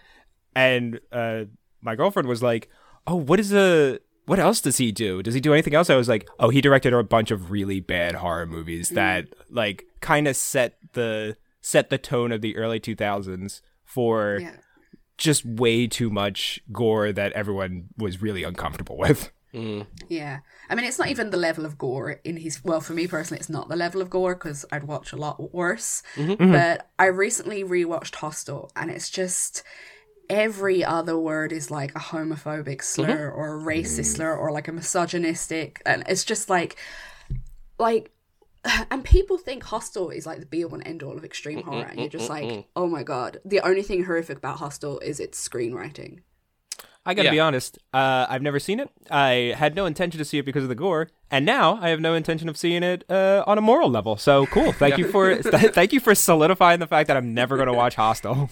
And 0.54 1.00
uh, 1.12 1.44
my 1.80 1.94
girlfriend 1.94 2.28
was 2.28 2.42
like, 2.42 2.68
"Oh, 3.06 3.16
what 3.16 3.40
is 3.40 3.52
a 3.52 4.00
what 4.26 4.38
else 4.38 4.60
does 4.60 4.78
he 4.78 4.92
do? 4.92 5.22
Does 5.22 5.34
he 5.34 5.40
do 5.40 5.52
anything 5.52 5.74
else?" 5.74 5.90
I 5.90 5.96
was 5.96 6.08
like, 6.08 6.28
"Oh, 6.38 6.48
he 6.50 6.60
directed 6.60 6.92
a 6.92 7.02
bunch 7.02 7.30
of 7.30 7.50
really 7.50 7.80
bad 7.80 8.16
horror 8.16 8.46
movies 8.46 8.90
that 8.90 9.28
like 9.50 9.84
kind 10.00 10.26
of 10.26 10.36
set 10.36 10.76
the 10.92 11.36
set 11.60 11.90
the 11.90 11.98
tone 11.98 12.32
of 12.32 12.40
the 12.40 12.56
early 12.56 12.80
2000s 12.80 13.60
for 13.84 14.38
yeah. 14.40 14.56
just 15.18 15.44
way 15.44 15.86
too 15.86 16.08
much 16.08 16.58
gore 16.72 17.12
that 17.12 17.32
everyone 17.32 17.88
was 17.96 18.20
really 18.20 18.42
uncomfortable 18.42 18.96
with." 18.98 19.30
Yeah. 19.52 20.40
I 20.68 20.74
mean, 20.74 20.84
it's 20.84 20.98
not 20.98 21.08
even 21.08 21.30
the 21.30 21.36
level 21.36 21.64
of 21.66 21.76
gore 21.78 22.20
in 22.24 22.36
his. 22.36 22.62
Well, 22.64 22.80
for 22.80 22.92
me 22.92 23.06
personally, 23.06 23.40
it's 23.40 23.48
not 23.48 23.68
the 23.68 23.76
level 23.76 24.00
of 24.00 24.10
gore 24.10 24.34
because 24.34 24.64
I'd 24.72 24.84
watch 24.84 25.12
a 25.12 25.16
lot 25.16 25.52
worse. 25.52 26.02
Mm-hmm. 26.16 26.52
But 26.52 26.88
I 26.98 27.06
recently 27.06 27.64
rewatched 27.64 28.14
Hostel, 28.16 28.70
and 28.76 28.90
it's 28.90 29.10
just. 29.10 29.62
every 30.28 30.84
other 30.84 31.18
word 31.18 31.50
is 31.52 31.72
like 31.72 31.90
a 31.96 31.98
homophobic 31.98 32.80
slur 32.84 33.06
Mm-hmm. 33.30 33.38
or 33.40 33.58
a 33.58 33.62
racist 33.74 34.14
slur 34.14 34.32
or 34.36 34.52
like 34.52 34.68
a 34.68 34.72
misogynistic 34.72 35.82
and 35.84 36.04
it's 36.06 36.22
just 36.24 36.48
like 36.48 36.76
like 37.80 38.12
and 38.92 39.02
people 39.04 39.38
think 39.38 39.64
hostel 39.64 40.10
is 40.10 40.26
like 40.26 40.38
the 40.38 40.46
be 40.46 40.64
all 40.64 40.72
and 40.74 40.86
end 40.86 41.02
all 41.02 41.16
of 41.16 41.24
extreme 41.24 41.62
horror 41.64 41.88
and 41.90 41.98
you're 41.98 42.08
just 42.08 42.28
like 42.30 42.66
oh 42.76 42.86
my 42.86 43.02
god 43.02 43.38
the 43.44 43.58
only 43.60 43.82
thing 43.82 44.04
horrific 44.04 44.38
about 44.38 44.58
hostel 44.58 45.00
is 45.00 45.18
its 45.18 45.36
screenwriting 45.48 46.20
I 47.06 47.14
gotta 47.14 47.26
Yeah. 47.28 47.32
be 47.32 47.40
honest. 47.40 47.78
Uh, 47.94 48.26
I've 48.28 48.42
never 48.42 48.58
seen 48.60 48.78
it. 48.78 48.90
I 49.10 49.54
had 49.56 49.74
no 49.74 49.86
intention 49.86 50.18
to 50.18 50.24
see 50.24 50.38
it 50.38 50.44
because 50.44 50.62
of 50.62 50.68
the 50.68 50.74
gore, 50.74 51.08
and 51.30 51.46
now 51.46 51.78
I 51.80 51.88
have 51.88 52.00
no 52.00 52.14
intention 52.14 52.48
of 52.48 52.56
seeing 52.56 52.82
it 52.82 53.04
uh, 53.10 53.42
on 53.46 53.56
a 53.58 53.62
moral 53.62 53.88
level. 53.90 54.16
So 54.16 54.46
cool. 54.46 54.72
Thank 54.72 54.98
you 54.98 55.08
for 55.08 55.34
th- 55.42 55.72
thank 55.72 55.92
you 55.92 56.00
for 56.00 56.14
solidifying 56.14 56.78
the 56.80 56.86
fact 56.86 57.08
that 57.08 57.16
I'm 57.16 57.32
never 57.32 57.56
gonna 57.56 57.72
watch 57.72 57.94
Hostel. 57.94 58.50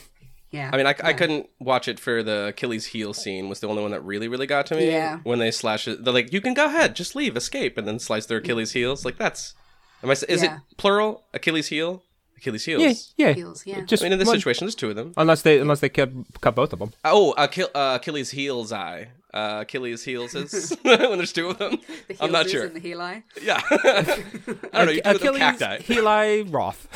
yeah 0.50 0.70
I 0.72 0.76
mean, 0.78 0.86
I, 0.86 0.94
I 1.04 1.12
couldn't 1.12 1.50
watch 1.60 1.88
it 1.88 2.00
for 2.00 2.22
the 2.22 2.46
Achilles 2.48 2.86
heel 2.86 3.12
scene. 3.12 3.50
Was 3.50 3.60
the 3.60 3.68
only 3.68 3.82
one 3.82 3.90
that 3.90 4.00
really, 4.02 4.28
really 4.28 4.46
got 4.46 4.64
to 4.66 4.76
me. 4.76 4.86
Yeah. 4.90 5.18
When 5.24 5.38
they 5.38 5.50
slash 5.50 5.86
it, 5.86 6.02
they're 6.04 6.14
like, 6.14 6.32
"You 6.32 6.40
can 6.40 6.54
go 6.54 6.64
ahead, 6.64 6.96
just 6.96 7.14
leave, 7.14 7.36
escape," 7.36 7.76
and 7.76 7.86
then 7.86 7.98
slice 7.98 8.24
their 8.26 8.38
Achilles 8.38 8.72
heels. 8.72 9.04
Like 9.04 9.18
that's, 9.18 9.54
am 10.02 10.08
I? 10.08 10.12
Is 10.12 10.42
Yeah. 10.42 10.54
it 10.56 10.60
plural? 10.78 11.24
Achilles 11.34 11.68
heel, 11.68 12.02
Achilles 12.38 12.64
heels. 12.64 13.12
Yeah, 13.16 13.28
yeah. 13.28 13.32
Heels, 13.34 13.66
yeah. 13.66 13.80
Just 13.82 14.02
I 14.02 14.06
mean, 14.06 14.12
in 14.14 14.18
this 14.18 14.28
one- 14.28 14.38
situation, 14.38 14.64
there's 14.66 14.74
two 14.74 14.90
of 14.90 14.96
them. 14.96 15.12
unless 15.16 15.42
they 15.42 15.58
unless 15.58 15.80
they 15.80 15.88
cut 15.88 16.10
cut 16.40 16.54
both 16.54 16.72
of 16.72 16.78
them. 16.78 16.92
Oh, 17.04 17.34
Achil- 17.36 17.70
uh, 17.74 17.98
Achilles 18.00 18.30
heels 18.30 18.72
eye. 18.72 19.08
Uh, 19.34 19.58
Achilles 19.60 20.02
heels 20.04 20.34
is 20.34 20.74
when 20.82 21.18
there's 21.18 21.32
two 21.34 21.50
of 21.50 21.58
them. 21.58 21.78
the 22.08 22.16
I'm 22.20 22.32
not 22.32 22.46
heelses 22.46 22.50
sure. 22.50 22.64
and 22.66 22.76
the 22.76 22.80
heli 22.80 23.22
Yeah. 23.42 23.60
I 23.70 24.84
don't 24.84 24.86
know. 24.86 24.92
You 24.92 25.02
do 25.02 25.12
with 25.12 25.20
them 25.22 25.34
Achilles, 25.36 25.58
cacti. 25.58 25.94
Heli, 25.94 26.42
Roth. 26.44 26.88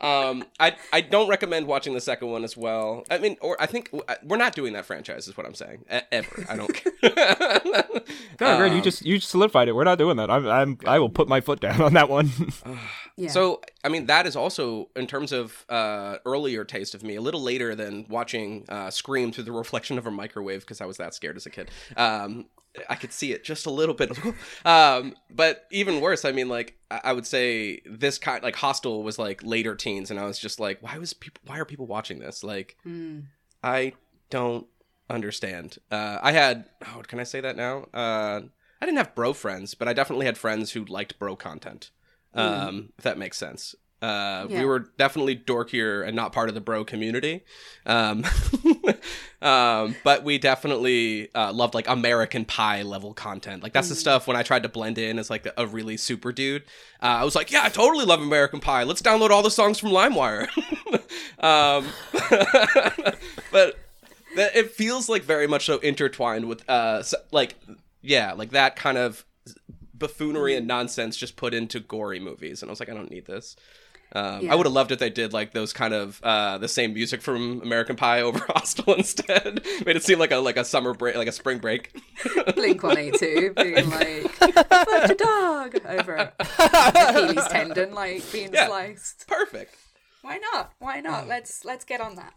Um, 0.00 0.44
I 0.60 0.76
I 0.92 1.00
don't 1.00 1.28
recommend 1.28 1.66
watching 1.66 1.92
the 1.92 2.00
second 2.00 2.28
one 2.30 2.44
as 2.44 2.56
well. 2.56 3.04
I 3.10 3.18
mean, 3.18 3.36
or 3.40 3.60
I 3.60 3.66
think 3.66 3.90
we're 4.22 4.36
not 4.36 4.54
doing 4.54 4.72
that 4.74 4.86
franchise. 4.86 5.26
Is 5.26 5.36
what 5.36 5.44
I'm 5.44 5.54
saying. 5.54 5.84
E- 5.92 5.98
ever. 6.12 6.46
I 6.48 6.54
don't 6.56 6.72
care. 6.72 6.92
No, 8.40 8.58
great. 8.58 8.70
Um, 8.70 8.76
You 8.76 8.80
just 8.82 9.04
you 9.04 9.18
just 9.18 9.30
solidified 9.30 9.66
it. 9.68 9.72
We're 9.74 9.82
not 9.84 9.98
doing 9.98 10.16
that. 10.18 10.30
I'm, 10.30 10.46
I'm 10.46 10.78
I 10.86 11.00
will 11.00 11.08
put 11.10 11.26
my 11.28 11.40
foot 11.40 11.58
down 11.60 11.80
on 11.82 11.94
that 11.94 12.08
one. 12.08 12.30
Yeah 13.18 13.28
So, 13.30 13.60
I 13.84 13.88
mean, 13.88 14.06
that 14.06 14.26
is 14.26 14.36
also 14.36 14.88
in 14.96 15.06
terms 15.06 15.32
of 15.32 15.64
uh, 15.68 16.16
earlier 16.24 16.64
taste 16.64 16.94
of 16.94 17.02
me, 17.02 17.16
a 17.16 17.20
little 17.20 17.42
later 17.42 17.74
than 17.74 18.06
watching 18.08 18.64
uh, 18.68 18.90
Scream 18.90 19.32
through 19.32 19.44
the 19.44 19.52
reflection 19.64 19.98
of 19.98 20.06
a 20.06 20.10
microwave 20.10 20.60
because 20.60 20.80
I 20.80 20.86
was 20.86 20.96
that 20.96 21.14
scared 21.14 21.36
as 21.36 21.44
a 21.46 21.50
kid. 21.50 21.70
Um, 21.96 22.46
I 22.88 22.94
could 22.94 23.12
see 23.12 23.32
it 23.32 23.42
just 23.44 23.66
a 23.66 23.70
little 23.70 23.94
bit. 23.94 24.10
um, 24.64 25.14
but 25.30 25.66
even 25.70 26.00
worse, 26.00 26.24
I 26.24 26.32
mean, 26.32 26.48
like 26.48 26.76
I 26.90 27.00
I 27.04 27.12
would 27.12 27.26
say 27.26 27.80
this 27.84 28.18
kind, 28.18 28.42
like 28.42 28.56
Hostel, 28.56 29.02
was 29.02 29.18
like 29.18 29.42
later 29.42 29.74
teens, 29.74 30.10
and 30.10 30.20
I 30.20 30.24
was 30.24 30.38
just 30.38 30.60
like, 30.60 30.80
why 30.80 30.96
was 30.98 31.12
people? 31.12 31.40
Why 31.46 31.58
are 31.58 31.64
people 31.64 31.86
watching 31.86 32.18
this? 32.20 32.44
Like, 32.44 32.76
Mm. 32.86 33.24
I 33.64 33.94
don't 34.30 34.66
understand. 35.10 35.78
Uh, 35.90 36.18
I 36.22 36.32
had, 36.32 36.66
oh, 36.86 37.02
can 37.06 37.18
I 37.18 37.24
say 37.24 37.40
that 37.40 37.56
now? 37.56 37.86
Uh, 37.92 38.42
I 38.80 38.86
didn't 38.86 38.98
have 38.98 39.14
bro 39.14 39.32
friends, 39.32 39.74
but 39.74 39.88
I 39.88 39.92
definitely 39.92 40.26
had 40.26 40.38
friends 40.38 40.72
who 40.72 40.84
liked 40.84 41.18
bro 41.18 41.34
content. 41.34 41.90
Um, 42.38 42.92
If 42.98 43.04
that 43.04 43.18
makes 43.18 43.36
sense. 43.36 43.74
Uh, 44.00 44.46
Yeah. 44.48 44.60
We 44.60 44.64
were 44.64 44.78
definitely 44.96 45.36
dorkier 45.36 46.06
and 46.06 46.14
not 46.14 46.32
part 46.32 46.48
of 46.48 46.54
the 46.54 46.60
bro 46.60 46.84
community. 46.84 47.42
Um, 47.84 48.24
um, 49.42 49.96
but 50.04 50.22
we 50.22 50.38
definitely 50.38 51.30
uh, 51.34 51.52
loved 51.52 51.74
like 51.74 51.88
American 51.88 52.44
Pie 52.44 52.82
level 52.82 53.12
content. 53.12 53.62
Like 53.62 53.72
that's 53.72 53.88
the 53.88 53.96
stuff 53.96 54.28
when 54.28 54.36
I 54.36 54.44
tried 54.44 54.62
to 54.62 54.68
blend 54.68 54.98
in 54.98 55.18
as 55.18 55.30
like 55.30 55.48
a 55.56 55.66
really 55.66 55.96
super 55.96 56.30
dude. 56.32 56.62
Uh, 57.02 57.06
I 57.06 57.24
was 57.24 57.34
like, 57.34 57.50
yeah, 57.50 57.62
I 57.64 57.70
totally 57.70 58.04
love 58.04 58.20
American 58.20 58.60
Pie. 58.60 58.84
Let's 58.84 59.02
download 59.02 59.30
all 59.30 59.42
the 59.42 59.50
songs 59.50 59.80
from 59.80 59.90
LimeWire. 59.90 60.46
um, 61.42 61.86
but 63.50 63.78
that 64.36 64.54
it 64.54 64.70
feels 64.70 65.08
like 65.08 65.22
very 65.22 65.48
much 65.48 65.66
so 65.66 65.78
intertwined 65.78 66.44
with 66.46 66.62
uh 66.68 66.98
s 67.00 67.14
like 67.32 67.56
yeah 68.02 68.32
like 68.34 68.50
that 68.50 68.76
kind 68.76 68.98
of 68.98 69.24
buffoonery 69.98 70.54
and 70.56 70.66
nonsense 70.66 71.16
just 71.16 71.36
put 71.36 71.52
into 71.54 71.80
gory 71.80 72.20
movies 72.20 72.62
and 72.62 72.68
i 72.68 72.72
was 72.72 72.80
like 72.80 72.88
i 72.88 72.94
don't 72.94 73.10
need 73.10 73.26
this 73.26 73.56
um, 74.12 74.40
Yeah. 74.46 74.52
I 74.52 74.56
would 74.56 74.64
have 74.64 74.72
loved 74.72 74.90
if 74.90 74.98
they 75.00 75.10
did 75.10 75.34
like 75.34 75.52
those 75.52 75.74
kind 75.74 75.92
of 75.92 76.18
uh, 76.22 76.56
the 76.56 76.66
same 76.66 76.94
music 76.94 77.20
from 77.20 77.60
American 77.60 77.94
Pie 77.94 78.22
over 78.22 78.38
Hostel 78.48 78.94
instead. 78.94 79.62
Made 79.84 79.96
it 79.96 80.02
seem 80.02 80.18
like 80.18 80.30
a 80.30 80.36
like 80.38 80.56
a 80.56 80.64
summer 80.64 80.94
break, 80.94 81.14
like 81.14 81.28
a 81.28 81.32
spring 81.32 81.58
break. 81.58 81.92
Blink 82.54 82.82
182 82.82 83.52
being 83.52 83.90
like, 83.90 84.30
fuck 84.30 85.10
a 85.10 85.14
dog 85.14 85.78
over 85.86 86.32
Achilles 86.38 87.46
tendon, 87.48 87.92
like 87.94 88.22
being 88.32 88.50
Yeah. 88.50 88.68
sliced. 88.68 89.26
Perfect. 89.28 89.74
Why 90.22 90.38
not? 90.54 90.72
Why 90.78 91.00
not? 91.00 91.28
Let's 91.28 91.66
let's 91.66 91.84
get 91.84 92.00
on 92.00 92.16
that. 92.16 92.32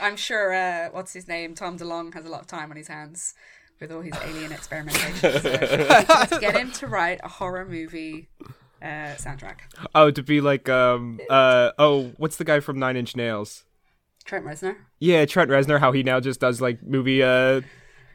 I'm 0.00 0.16
sure 0.16 0.54
uh, 0.54 0.90
what's 0.92 1.12
his 1.12 1.26
name, 1.26 1.56
Tom 1.56 1.76
DeLonge 1.76 2.14
has 2.14 2.24
a 2.24 2.28
lot 2.28 2.40
of 2.42 2.46
time 2.46 2.70
on 2.70 2.76
his 2.76 2.86
hands 2.86 3.34
with 3.80 3.90
all 3.92 4.00
his 4.02 4.14
alien 4.22 4.52
experimentation. 4.52 5.30
So 6.28 6.38
get 6.38 6.56
him 6.56 6.70
to 6.72 6.86
write 6.86 7.20
a 7.24 7.28
horror 7.28 7.64
movie 7.66 8.28
uh, 8.82 9.16
soundtrack. 9.16 9.56
oh, 9.94 10.10
to 10.10 10.22
be 10.22 10.40
like 10.40 10.68
um 10.68 11.20
uh 11.28 11.72
oh, 11.78 12.12
what's 12.18 12.36
the 12.36 12.44
guy 12.44 12.60
from 12.60 12.78
Nine 12.78 12.96
Inch 12.96 13.16
Nails? 13.16 13.64
Trent 14.24 14.44
Reznor. 14.44 14.76
Yeah, 14.98 15.24
Trent 15.26 15.50
Reznor. 15.50 15.80
How 15.80 15.92
he 15.92 16.02
now 16.02 16.20
just 16.20 16.40
does 16.40 16.60
like 16.60 16.82
movie 16.82 17.22
uh, 17.22 17.62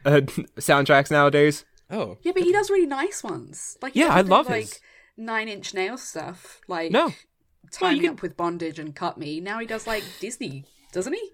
uh 0.04 0.20
soundtracks 0.58 1.10
nowadays. 1.10 1.64
Oh, 1.90 2.18
Yeah, 2.22 2.32
but 2.32 2.42
he 2.42 2.52
does 2.52 2.68
really 2.70 2.86
nice 2.86 3.22
ones. 3.22 3.76
Like 3.82 3.94
Yeah, 3.94 4.06
I 4.06 4.22
doesn't 4.22 4.26
do, 4.26 4.32
love 4.32 4.48
like 4.48 4.62
his. 4.62 4.80
Nine 5.16 5.48
Inch 5.48 5.72
Nails 5.74 6.02
stuff. 6.02 6.60
Like 6.68 6.90
No. 6.92 7.12
Tie 7.72 7.90
you 7.90 7.96
Me 7.96 8.02
can- 8.02 8.14
Up 8.14 8.22
with 8.22 8.36
Bondage 8.36 8.78
and 8.78 8.94
Cut 8.94 9.18
Me. 9.18 9.40
Now 9.40 9.58
he 9.58 9.66
does 9.66 9.86
like 9.86 10.04
Disney, 10.20 10.64
doesn't 10.92 11.12
he? 11.12 11.30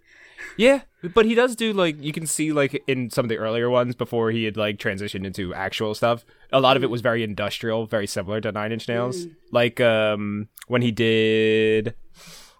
Yeah, 0.56 0.82
but 1.14 1.24
he 1.26 1.34
does 1.34 1.56
do 1.56 1.72
like 1.72 2.02
you 2.02 2.12
can 2.12 2.26
see 2.26 2.52
like 2.52 2.82
in 2.86 3.10
some 3.10 3.24
of 3.24 3.28
the 3.28 3.36
earlier 3.38 3.68
ones 3.70 3.94
before 3.94 4.30
he 4.30 4.44
had 4.44 4.56
like 4.56 4.78
transitioned 4.78 5.24
into 5.26 5.52
actual 5.54 5.94
stuff. 5.94 6.24
A 6.52 6.60
lot 6.60 6.76
of 6.76 6.84
it 6.84 6.90
was 6.90 7.00
very 7.00 7.22
industrial, 7.22 7.86
very 7.86 8.06
similar 8.06 8.40
to 8.40 8.52
Nine 8.52 8.72
Inch 8.72 8.88
Nails. 8.88 9.26
Like 9.50 9.80
um 9.80 10.48
when 10.68 10.82
he 10.82 10.90
did, 10.90 11.94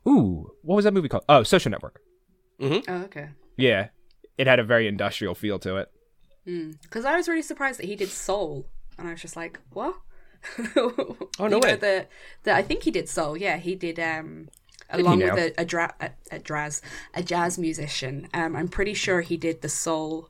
ooh, 0.09 0.51
what 0.62 0.77
was 0.77 0.85
that 0.85 0.95
movie 0.95 1.09
called? 1.09 1.25
Oh, 1.29 1.43
Social 1.43 1.71
Network. 1.71 2.01
Oh, 2.61 2.79
okay. 3.05 3.29
Yeah, 3.57 3.89
it 4.39 4.47
had 4.47 4.59
a 4.59 4.65
very 4.65 4.87
industrial 4.87 5.35
feel 5.35 5.59
to 5.61 5.77
it. 5.77 5.91
Because 6.83 7.05
I 7.05 7.17
was 7.17 7.29
really 7.29 7.43
surprised 7.43 7.79
that 7.79 7.87
he 7.87 7.97
did 7.97 8.09
Soul, 8.09 8.67
and 8.99 9.07
I 9.09 9.12
was 9.12 9.21
just 9.23 9.37
like, 9.37 9.61
what? 9.71 9.95
Oh, 10.77 11.29
no 11.39 11.45
You 11.45 11.49
know, 11.51 11.59
way. 11.61 11.77
The, 11.77 12.07
the 12.43 12.53
I 12.55 12.62
think 12.62 12.83
he 12.83 12.91
did 12.91 13.09
Soul. 13.09 13.37
Yeah, 13.37 13.57
he 13.59 13.75
did. 13.77 13.99
Um, 14.01 14.49
along 14.91 15.21
now? 15.21 15.35
with 15.35 15.55
a 15.59 15.61
a, 15.62 15.65
dra- 15.65 15.95
a 16.01 16.11
a 16.31 16.39
jazz 16.39 16.83
a 17.15 17.23
jazz 17.23 17.59
musician. 17.59 18.29
Um, 18.35 18.57
I'm 18.57 18.69
pretty 18.69 18.95
sure 18.95 19.21
he 19.21 19.37
did 19.37 19.62
the 19.62 19.69
Soul 19.69 20.29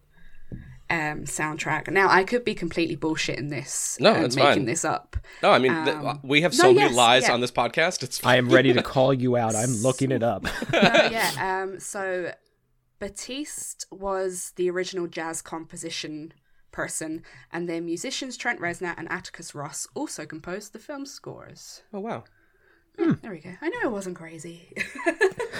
um 0.90 1.24
soundtrack. 1.24 1.90
Now 1.90 2.08
I 2.10 2.22
could 2.24 2.44
be 2.44 2.54
completely 2.54 2.96
bullshitting 2.96 3.48
this. 3.50 3.96
No, 4.00 4.12
and 4.14 4.24
it's 4.26 4.36
making 4.36 4.52
fine. 4.52 4.64
this 4.66 4.84
up. 4.84 5.16
no, 5.42 5.50
I 5.50 5.58
mean 5.58 5.72
th- 5.84 5.96
Um, 5.96 6.20
we 6.22 6.42
have 6.42 6.52
no, 6.52 6.58
so 6.58 6.74
many 6.74 6.86
yes, 6.88 6.94
lies 6.94 7.22
yeah. 7.28 7.32
on 7.32 7.40
this 7.40 7.50
podcast. 7.52 8.02
It's 8.02 8.24
I 8.24 8.36
am 8.36 8.48
ready 8.50 8.72
to 8.74 8.82
call 8.82 9.14
you 9.14 9.36
out. 9.36 9.54
I'm 9.54 9.70
looking 9.82 10.10
it 10.12 10.22
up. 10.22 10.44
No, 10.72 10.80
yeah. 11.10 11.62
Um, 11.62 11.80
so 11.80 12.32
Batiste 12.98 13.86
was 13.90 14.52
the 14.56 14.68
original 14.70 15.06
jazz 15.06 15.40
composition 15.42 16.32
person, 16.72 17.22
and 17.52 17.68
their 17.68 17.80
musicians 17.80 18.36
Trent 18.36 18.60
Reznor 18.60 18.94
and 18.96 19.10
Atticus 19.10 19.54
Ross 19.54 19.86
also 19.94 20.24
composed 20.26 20.72
the 20.72 20.78
film 20.78 21.06
scores. 21.06 21.82
oh 21.92 22.00
wow. 22.00 22.24
Hmm. 22.98 23.12
There 23.22 23.30
we 23.30 23.38
go. 23.40 23.50
I 23.60 23.68
know 23.68 23.80
it 23.84 23.90
wasn't 23.92 24.16
crazy. 24.16 24.72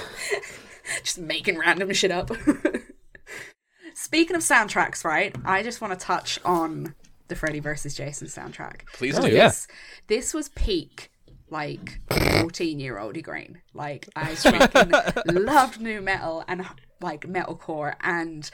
just 1.03 1.19
making 1.19 1.59
random 1.59 1.93
shit 1.93 2.11
up. 2.11 2.31
Speaking 3.95 4.37
of 4.37 4.43
soundtracks, 4.43 5.05
right? 5.05 5.35
I 5.45 5.63
just 5.63 5.81
want 5.81 5.99
to 5.99 6.05
touch 6.07 6.39
on 6.45 6.95
the 7.29 7.37
Freddy 7.37 7.61
vs. 7.61 7.95
Jason 7.95 8.27
soundtrack. 8.29 8.87
Please 8.95 9.19
Oh, 9.19 9.23
do. 9.23 9.29
yeah. 9.33 9.49
This, 9.49 9.67
this 10.09 10.35
was 10.35 10.49
peak, 10.51 11.11
like, 11.51 12.01
14 12.41 12.81
year 12.81 12.99
old 12.99 13.21
Green. 13.23 13.61
Like, 13.75 14.09
I 14.17 14.35
fucking 14.35 14.93
loved 15.35 15.81
nu 15.81 16.01
metal 16.01 16.45
and, 16.49 16.67
like, 17.01 17.23
metalcore. 17.23 17.95
And 18.01 18.51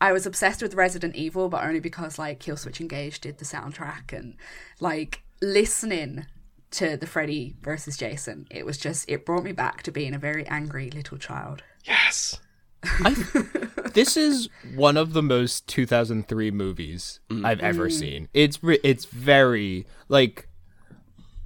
I 0.00 0.12
was 0.12 0.26
obsessed 0.26 0.62
with 0.62 0.74
Resident 0.74 1.16
Evil, 1.16 1.48
but 1.48 1.64
only 1.64 1.80
because, 1.80 2.18
like, 2.18 2.40
Killswitch 2.40 2.80
Engage 2.80 3.20
did 3.20 3.38
the 3.38 3.44
soundtrack. 3.44 4.12
And, 4.16 4.36
like, 4.80 5.22
listening 5.42 6.26
to 6.72 6.96
the 6.96 7.06
Freddy 7.06 7.56
versus 7.62 7.96
Jason, 7.96 8.46
it 8.50 8.64
was 8.64 8.78
just, 8.78 9.08
it 9.08 9.26
brought 9.26 9.44
me 9.44 9.52
back 9.52 9.82
to 9.84 9.92
being 9.92 10.14
a 10.14 10.18
very 10.18 10.46
angry 10.46 10.90
little 10.90 11.18
child. 11.18 11.62
Yes. 11.84 12.38
this 13.94 14.16
is 14.16 14.48
one 14.74 14.96
of 14.96 15.12
the 15.12 15.22
most 15.22 15.66
2003 15.66 16.50
movies 16.50 17.20
mm. 17.28 17.44
I've 17.44 17.60
ever 17.60 17.88
mm. 17.88 17.92
seen. 17.92 18.28
It's 18.32 18.58
it's 18.62 19.04
very 19.04 19.86
like 20.08 20.48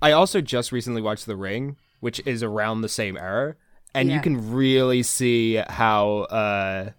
I 0.01 0.13
also 0.13 0.41
just 0.41 0.71
recently 0.71 1.03
watched 1.03 1.27
The 1.27 1.37
Ring, 1.37 1.77
which 2.01 2.21
is 2.27 2.43
around 2.43 2.83
the 2.83 2.89
same 2.89 3.17
era, 3.17 3.57
and 3.95 4.11
you 4.11 4.21
can 4.21 4.53
really 4.53 5.03
see 5.03 5.57
how 5.57 6.21
uh 6.31 6.91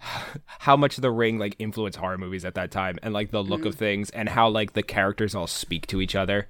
how 0.46 0.76
much 0.76 0.96
The 0.96 1.10
Ring 1.10 1.38
like 1.38 1.56
influenced 1.58 1.98
horror 1.98 2.18
movies 2.18 2.44
at 2.44 2.54
that 2.56 2.70
time 2.70 2.98
and 3.02 3.14
like 3.14 3.30
the 3.30 3.42
look 3.42 3.62
mm. 3.62 3.66
of 3.66 3.74
things 3.74 4.10
and 4.10 4.28
how 4.28 4.48
like 4.48 4.74
the 4.74 4.82
characters 4.82 5.34
all 5.34 5.46
speak 5.46 5.86
to 5.88 6.00
each 6.02 6.14
other. 6.14 6.48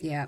Yeah. 0.00 0.26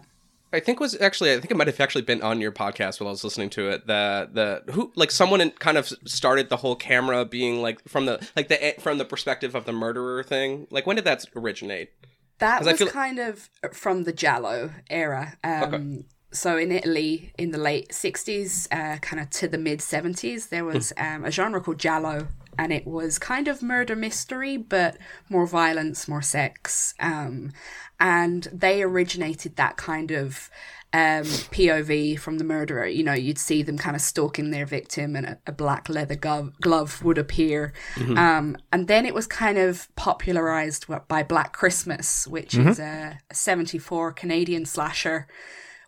I 0.53 0.61
think 0.61 0.81
was 0.81 0.99
actually 1.01 1.33
I 1.33 1.35
think 1.41 1.51
it 1.51 1.57
might 1.59 1.67
have 1.67 1.79
actually 1.79 2.03
been 2.03 2.23
on 2.23 2.41
your 2.41 2.53
podcast 2.53 3.01
while 3.01 3.09
I 3.09 3.11
was 3.11 3.23
listening 3.23 3.51
to 3.51 3.69
it. 3.69 3.87
The 3.87 4.29
the 4.67 4.73
who 4.73 4.91
like 4.97 5.11
someone 5.11 5.51
kind 5.59 5.77
of 5.77 5.89
started 6.07 6.49
the 6.49 6.57
whole 6.57 6.75
camera 6.75 7.25
being 7.27 7.61
like 7.61 7.87
from 7.87 8.07
the 8.07 8.27
like 8.35 8.49
the 8.49 8.75
from 8.81 8.97
the 8.97 9.05
perspective 9.05 9.55
of 9.55 9.67
the 9.67 9.73
murderer 9.73 10.23
thing. 10.23 10.67
Like 10.71 10.87
when 10.87 10.97
did 10.97 11.05
that 11.05 11.27
originate? 11.37 11.91
That 12.39 12.65
was 12.65 12.79
feel- 12.79 12.89
kind 12.89 13.19
of 13.19 13.51
from 13.73 14.05
the 14.05 14.13
Giallo 14.13 14.71
era. 14.89 15.37
Um, 15.45 16.05
So 16.31 16.59
in 16.59 16.71
Italy, 16.73 17.33
in 17.39 17.53
the 17.53 17.59
late 17.59 17.91
'60s, 17.91 18.69
uh, 18.71 18.99
kind 18.99 19.21
of 19.21 19.31
to 19.31 19.49
the 19.49 19.57
mid 19.59 19.81
'70s, 19.81 20.51
there 20.51 20.65
was 20.65 20.93
um, 20.99 21.25
a 21.25 21.31
genre 21.31 21.59
called 21.61 21.79
Giallo, 21.79 22.29
and 22.59 22.73
it 22.73 22.87
was 22.87 23.19
kind 23.19 23.47
of 23.47 23.63
murder 23.63 23.95
mystery, 23.95 24.57
but 24.57 24.99
more 25.31 25.47
violence, 25.47 26.09
more 26.09 26.23
sex. 26.23 26.93
Um, 26.99 27.53
and 28.01 28.49
they 28.53 28.83
originated 28.83 29.57
that 29.57 29.77
kind 29.77 30.11
of 30.11 30.51
um, 30.93 31.23
POV 31.23 32.19
from 32.19 32.39
the 32.39 32.45
murderer. 32.45 32.87
You 32.87 33.05
know, 33.05 33.13
you'd 33.13 33.39
see 33.39 33.63
them 33.63 33.79
kind 33.79 33.95
of 33.95 34.03
stalking 34.03 34.51
their 34.51 34.67
victim, 34.67 35.15
and 35.15 35.27
a, 35.27 35.39
a 35.47 35.53
black 35.53 35.89
leather 35.89 36.17
glove, 36.17 36.53
glove 36.61 37.05
would 37.05 37.19
appear. 37.19 37.73
Um, 38.19 38.57
and 38.73 38.89
then 38.89 39.07
it 39.07 39.15
was 39.15 39.27
kind 39.27 39.59
of 39.59 39.95
popularized 39.97 40.87
by 41.07 41.23
Black 41.23 41.53
Christmas, 41.53 42.27
which 42.27 42.55
is 42.55 42.79
a, 42.81 43.19
a 43.31 43.35
74 43.35 44.13
Canadian 44.13 44.65
slasher, 44.65 45.29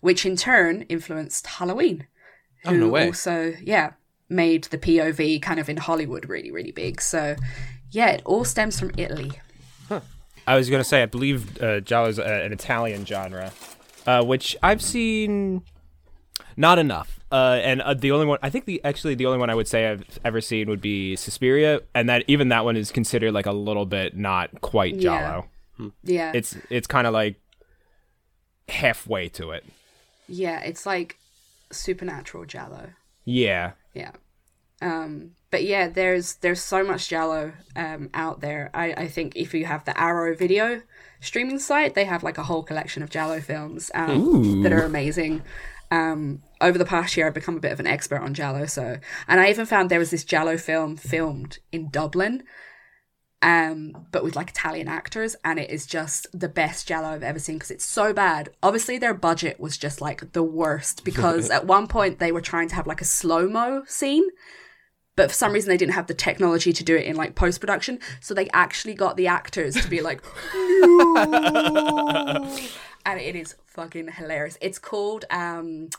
which 0.00 0.24
in 0.24 0.36
turn 0.36 0.82
influenced 0.82 1.46
Halloween. 1.46 2.06
Oh, 2.64 2.72
no 2.72 2.86
who 2.86 2.90
way. 2.90 3.06
Also, 3.06 3.54
yeah, 3.62 3.92
made 4.30 4.64
the 4.64 4.78
POV 4.78 5.42
kind 5.42 5.60
of 5.60 5.68
in 5.68 5.76
Hollywood 5.76 6.28
really, 6.28 6.50
really 6.50 6.70
big. 6.70 7.00
So, 7.02 7.36
yeah, 7.90 8.08
it 8.10 8.22
all 8.24 8.44
stems 8.44 8.78
from 8.80 8.92
Italy. 8.96 9.32
I 10.46 10.56
was 10.56 10.70
gonna 10.70 10.84
say, 10.84 11.02
I 11.02 11.06
believe 11.06 11.60
uh, 11.62 11.80
Giallo 11.80 12.08
is 12.08 12.18
uh, 12.18 12.22
an 12.22 12.52
Italian 12.52 13.04
genre, 13.04 13.52
uh, 14.06 14.24
which 14.24 14.56
I've 14.62 14.80
seen 14.82 15.62
not 16.56 16.78
enough. 16.78 17.20
Uh, 17.30 17.60
and 17.62 17.80
uh, 17.82 17.94
the 17.94 18.10
only 18.10 18.26
one, 18.26 18.38
I 18.42 18.50
think 18.50 18.64
the 18.64 18.80
actually 18.82 19.14
the 19.14 19.26
only 19.26 19.38
one 19.38 19.50
I 19.50 19.54
would 19.54 19.68
say 19.68 19.88
I've 19.88 20.04
ever 20.24 20.40
seen 20.40 20.68
would 20.68 20.80
be 20.80 21.14
Suspiria, 21.14 21.80
and 21.94 22.08
that 22.08 22.24
even 22.26 22.48
that 22.48 22.64
one 22.64 22.76
is 22.76 22.90
considered 22.90 23.32
like 23.32 23.46
a 23.46 23.52
little 23.52 23.86
bit 23.86 24.16
not 24.16 24.60
quite 24.60 24.94
Yeah. 24.96 25.00
Giallo. 25.76 25.92
Yeah. 26.02 26.32
It's 26.34 26.56
it's 26.70 26.86
kind 26.88 27.06
of 27.06 27.12
like 27.12 27.36
halfway 28.68 29.28
to 29.30 29.50
it. 29.52 29.64
Yeah, 30.28 30.60
it's 30.60 30.86
like 30.86 31.18
supernatural 31.70 32.44
Giallo. 32.46 32.90
Yeah. 33.24 33.72
Yeah. 33.94 34.12
Um, 34.80 35.32
but 35.50 35.64
yeah, 35.64 35.88
there's 35.88 36.34
there's 36.36 36.60
so 36.60 36.84
much 36.84 37.08
Giallo 37.08 37.52
um, 37.76 38.10
out 38.14 38.40
there. 38.40 38.70
I, 38.72 38.92
I 38.92 39.08
think 39.08 39.36
if 39.36 39.52
you 39.52 39.66
have 39.66 39.84
the 39.84 39.98
Arrow 40.00 40.34
video 40.34 40.82
streaming 41.20 41.58
site, 41.58 41.94
they 41.94 42.04
have 42.04 42.22
like 42.22 42.38
a 42.38 42.44
whole 42.44 42.62
collection 42.62 43.02
of 43.02 43.10
Giallo 43.10 43.40
films 43.40 43.90
um, 43.94 44.62
that 44.62 44.72
are 44.72 44.84
amazing. 44.84 45.42
Um, 45.90 46.42
over 46.60 46.78
the 46.78 46.84
past 46.84 47.16
year, 47.16 47.26
I've 47.26 47.34
become 47.34 47.56
a 47.56 47.60
bit 47.60 47.72
of 47.72 47.80
an 47.80 47.86
expert 47.86 48.20
on 48.20 48.32
Giallo. 48.32 48.66
So, 48.66 48.98
and 49.26 49.40
I 49.40 49.50
even 49.50 49.66
found 49.66 49.90
there 49.90 49.98
was 49.98 50.10
this 50.10 50.24
Giallo 50.24 50.56
film 50.56 50.96
filmed 50.96 51.58
in 51.72 51.90
Dublin, 51.90 52.44
um, 53.42 54.06
but 54.12 54.22
with 54.22 54.36
like 54.36 54.50
Italian 54.50 54.86
actors, 54.86 55.34
and 55.44 55.58
it 55.58 55.68
is 55.68 55.86
just 55.86 56.26
the 56.32 56.48
best 56.48 56.86
Giallo 56.86 57.08
I've 57.08 57.24
ever 57.24 57.40
seen 57.40 57.56
because 57.56 57.72
it's 57.72 57.84
so 57.84 58.12
bad. 58.12 58.50
Obviously, 58.62 58.98
their 58.98 59.14
budget 59.14 59.58
was 59.58 59.76
just 59.76 60.00
like 60.00 60.32
the 60.32 60.44
worst 60.44 61.04
because 61.04 61.50
at 61.50 61.66
one 61.66 61.88
point 61.88 62.20
they 62.20 62.30
were 62.30 62.40
trying 62.40 62.68
to 62.68 62.76
have 62.76 62.86
like 62.86 63.00
a 63.00 63.06
slow 63.06 63.48
mo 63.48 63.82
scene, 63.86 64.28
but 65.20 65.30
for 65.30 65.34
some 65.34 65.52
reason 65.52 65.68
they 65.68 65.76
didn't 65.76 65.92
have 65.92 66.06
the 66.06 66.14
technology 66.14 66.72
to 66.72 66.82
do 66.82 66.96
it 66.96 67.04
in 67.04 67.14
like 67.14 67.34
post 67.34 67.60
production, 67.60 67.98
so 68.20 68.32
they 68.32 68.48
actually 68.54 68.94
got 68.94 69.18
the 69.18 69.26
actors 69.26 69.74
to 69.74 69.86
be 69.86 70.00
like, 70.00 70.22
no, 70.54 72.56
and 73.04 73.20
it 73.20 73.36
is 73.36 73.54
fucking 73.66 74.12
hilarious. 74.12 74.56
It's 74.62 74.78
called 74.78 75.26
um, 75.28 75.90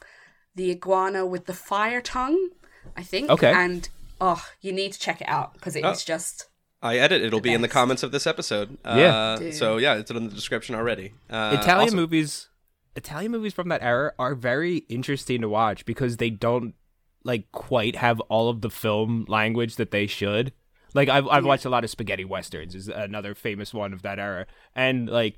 the 0.55 0.71
iguana 0.71 1.23
with 1.23 1.45
the 1.45 1.53
fire 1.53 2.01
tongue, 2.01 2.49
I 2.97 3.03
think. 3.03 3.29
Okay. 3.29 3.53
and 3.53 3.87
oh, 4.19 4.43
you 4.59 4.73
need 4.73 4.93
to 4.93 4.99
check 4.99 5.21
it 5.21 5.27
out 5.27 5.53
because 5.53 5.75
it 5.75 5.85
is 5.85 6.01
Oh. 6.01 6.03
just. 6.03 6.47
I 6.81 6.97
edit. 6.97 7.21
It'll 7.21 7.41
be 7.41 7.53
in 7.53 7.61
the 7.61 7.67
comments 7.67 8.01
of 8.01 8.11
this 8.11 8.25
episode. 8.25 8.79
Yeah. 8.83 9.37
Uh, 9.39 9.51
so 9.51 9.77
yeah, 9.77 9.97
it's 9.97 10.09
in 10.09 10.29
the 10.29 10.33
description 10.33 10.73
already. 10.73 11.13
Uh, 11.29 11.57
Italian 11.61 11.89
awesome. 11.89 11.95
movies 11.95 12.49
Italian 12.95 13.31
movies 13.31 13.53
from 13.53 13.69
that 13.69 13.81
era 13.81 14.11
are 14.19 14.35
very 14.35 14.77
interesting 14.89 15.41
to 15.41 15.49
watch 15.49 15.85
because 15.85 16.17
they 16.17 16.31
don't 16.31 16.73
like 17.23 17.51
quite 17.51 17.95
have 17.95 18.19
all 18.21 18.49
of 18.49 18.61
the 18.61 18.69
film 18.69 19.25
language 19.27 19.75
that 19.75 19.91
they 19.91 20.07
should. 20.07 20.53
Like 20.93 21.07
I've 21.09 21.27
I've 21.27 21.45
watched 21.45 21.65
a 21.65 21.69
lot 21.69 21.83
of 21.83 21.89
spaghetti 21.89 22.25
westerns 22.25 22.75
is 22.75 22.87
another 22.87 23.33
famous 23.35 23.73
one 23.73 23.93
of 23.93 24.01
that 24.01 24.19
era. 24.19 24.45
And 24.75 25.09
like 25.09 25.37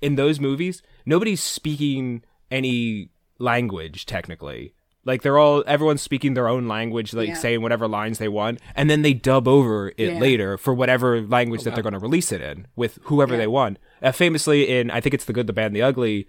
in 0.00 0.14
those 0.16 0.40
movies, 0.40 0.82
nobody's 1.04 1.42
speaking 1.42 2.22
any 2.50 3.10
language 3.38 4.06
technically. 4.06 4.72
Like 5.04 5.22
they're 5.22 5.38
all 5.38 5.62
everyone's 5.66 6.02
speaking 6.02 6.34
their 6.34 6.48
own 6.48 6.66
language, 6.66 7.12
like 7.14 7.28
Yeah. 7.28 7.34
saying 7.34 7.62
whatever 7.62 7.86
lines 7.86 8.18
they 8.18 8.28
want, 8.28 8.58
and 8.74 8.90
then 8.90 9.02
they 9.02 9.14
dub 9.14 9.46
over 9.46 9.92
it 9.96 10.14
Yeah. 10.14 10.18
later 10.18 10.58
for 10.58 10.74
whatever 10.74 11.20
language 11.20 11.62
that 11.62 11.74
they're 11.74 11.82
going 11.82 11.92
to 11.92 11.98
release 12.00 12.32
it 12.32 12.40
in 12.40 12.66
with 12.74 12.98
whoever 13.04 13.36
they 13.36 13.46
want. 13.46 13.78
Uh, 14.02 14.10
famously, 14.12 14.68
in 14.68 14.90
I 14.90 15.00
think 15.00 15.14
it's 15.14 15.24
the 15.26 15.32
Good, 15.32 15.46
the 15.46 15.52
Bad, 15.52 15.66
and 15.66 15.76
the 15.76 15.82
Ugly, 15.82 16.26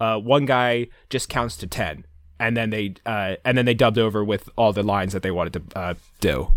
uh, 0.00 0.18
one 0.18 0.44
guy 0.44 0.88
just 1.08 1.28
counts 1.30 1.56
to 1.58 1.66
ten, 1.66 2.04
and 2.38 2.56
then 2.56 2.70
they 2.70 2.94
uh, 3.06 3.36
and 3.44 3.56
then 3.56 3.64
they 3.64 3.74
dubbed 3.74 3.98
over 3.98 4.24
with 4.24 4.48
all 4.56 4.72
the 4.72 4.82
lines 4.82 5.12
that 5.12 5.22
they 5.22 5.30
wanted 5.30 5.52
to 5.54 5.78
uh, 5.78 5.94
do. 6.20 6.52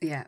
Yeah. 0.00 0.24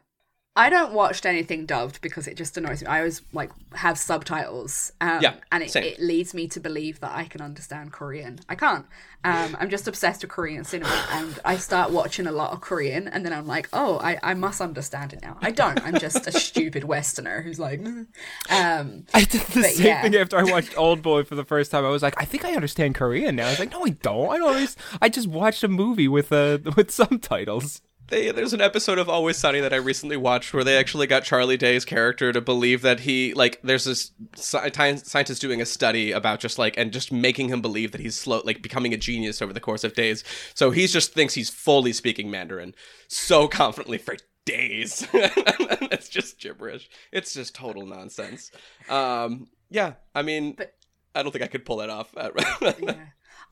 I 0.55 0.69
don't 0.69 0.93
watch 0.93 1.25
anything 1.25 1.65
dubbed 1.65 2.03
because 2.03 2.29
it 2.29 2.37
just 2.37 2.59
annoys 2.59 2.83
me. 2.83 2.87
I 2.87 2.99
always 2.99 3.23
like 3.33 3.51
have 3.75 3.97
subtitles. 3.97 4.93
Um, 5.01 5.23
Yeah, 5.23 5.35
and 5.51 5.63
it, 5.63 5.75
it 5.75 5.99
leads 5.99 6.35
me 6.35 6.47
to 6.49 6.61
believe 6.61 7.01
that 7.01 7.17
I 7.17 7.25
can 7.25 7.41
understand 7.41 7.93
Korean. 7.93 8.39
I 8.51 8.55
can't. 8.55 8.85
Um, 9.25 9.57
I'm 9.59 9.71
just 9.71 9.89
obsessed 9.89 10.21
with 10.21 10.31
Korean 10.31 10.65
cinema 10.65 11.07
and 11.13 11.39
I 11.45 11.57
start 11.57 11.91
watching 11.91 12.27
a 12.27 12.33
lot 12.33 12.53
of 12.53 12.61
Korean 12.61 13.09
and 13.09 13.25
then 13.25 13.33
I'm 13.33 13.47
like, 13.47 13.69
oh, 13.73 13.99
I, 14.01 14.19
I 14.23 14.35
must 14.35 14.61
understand 14.61 15.15
it 15.15 15.23
now. 15.23 15.39
I 15.41 15.53
don't. 15.53 15.83
I'm 15.87 15.99
just 15.99 16.27
a 16.27 16.33
stupid 16.33 16.85
Westerner 16.85 17.41
who's 17.41 17.59
like, 17.59 17.81
"Mm." 17.81 18.09
um, 18.51 19.07
I 19.15 19.25
did 19.25 19.41
the 19.43 19.63
same 19.63 19.87
yeah. 19.87 20.03
thing 20.03 20.17
after 20.17 20.37
I 20.37 20.43
watched 20.51 20.77
Old 20.77 21.01
Boy 21.01 21.23
for 21.25 21.35
the 21.35 21.45
first 21.45 21.71
time. 21.71 21.87
I 21.87 21.89
was 21.89 22.03
like, 22.03 22.21
I 22.21 22.27
think 22.27 22.45
I 22.45 22.53
understand 22.55 22.95
Korean 22.95 23.37
now. 23.37 23.47
I 23.47 23.51
was 23.51 23.59
like, 23.59 23.71
no, 23.71 23.85
I 23.85 23.91
don't. 23.91 24.31
I 24.31 24.39
don't. 24.39 24.49
Always, 24.49 24.77
I 25.01 25.09
just 25.09 25.29
watched 25.29 25.65
a 25.65 25.69
movie 25.69 26.09
with 26.09 26.31
uh 26.31 26.59
with 26.77 26.91
subtitles. 26.91 27.81
They, 28.09 28.31
there's 28.31 28.53
an 28.53 28.61
episode 28.61 28.99
of 28.99 29.09
Always 29.09 29.39
Sunny 29.39 29.61
that 29.61 29.73
I 29.73 29.77
recently 29.77 30.19
watched 30.19 30.53
where 30.53 30.65
they 30.65 30.77
actually 30.77 31.07
got 31.07 31.25
Charlie 31.25 31.57
Day's 31.57 31.85
character 31.87 32.31
to 32.33 32.41
believe 32.43 32.83
that 32.83 33.01
he 33.01 33.33
like 33.33 33.59
there's 33.63 33.85
this 33.85 34.11
sci- 34.37 34.97
scientist 34.97 35.41
doing 35.41 35.63
a 35.63 35.67
study 35.67 36.13
about 36.13 36.39
just 36.39 36.59
like 36.59 36.77
and 36.77 36.93
just 36.93 37.11
making 37.11 37.49
him 37.49 37.63
believe 37.63 37.93
that 37.93 38.01
he's 38.03 38.15
slow 38.15 38.43
like 38.45 38.61
becoming 38.61 38.93
a 38.93 38.99
genius 38.99 39.41
over 39.41 39.53
the 39.55 39.61
course 39.61 39.83
of 39.83 39.95
days. 39.95 40.25
So 40.55 40.71
he 40.71 40.87
just 40.87 41.15
thinks 41.15 41.33
he's 41.33 41.49
fully 41.49 41.95
speaking 41.95 42.31
Mandarin 42.31 42.75
so 43.09 43.49
confidently 43.49 43.97
for 43.99 44.17
days. 44.45 45.07
it's 45.15 46.09
just 46.11 46.39
gibberish. 46.39 46.91
It's 47.13 47.33
just 47.33 47.55
total 47.55 47.87
nonsense. 47.87 48.51
Um, 48.91 49.49
yeah, 49.71 49.95
I 50.15 50.21
mean, 50.23 50.53
But- 50.53 50.75
I 51.15 51.23
don't 51.23 51.31
think 51.31 51.45
I 51.45 51.49
could 51.49 51.65
pull 51.65 51.77
that 51.79 51.91
off. 51.91 52.15
yeah. 52.81 52.95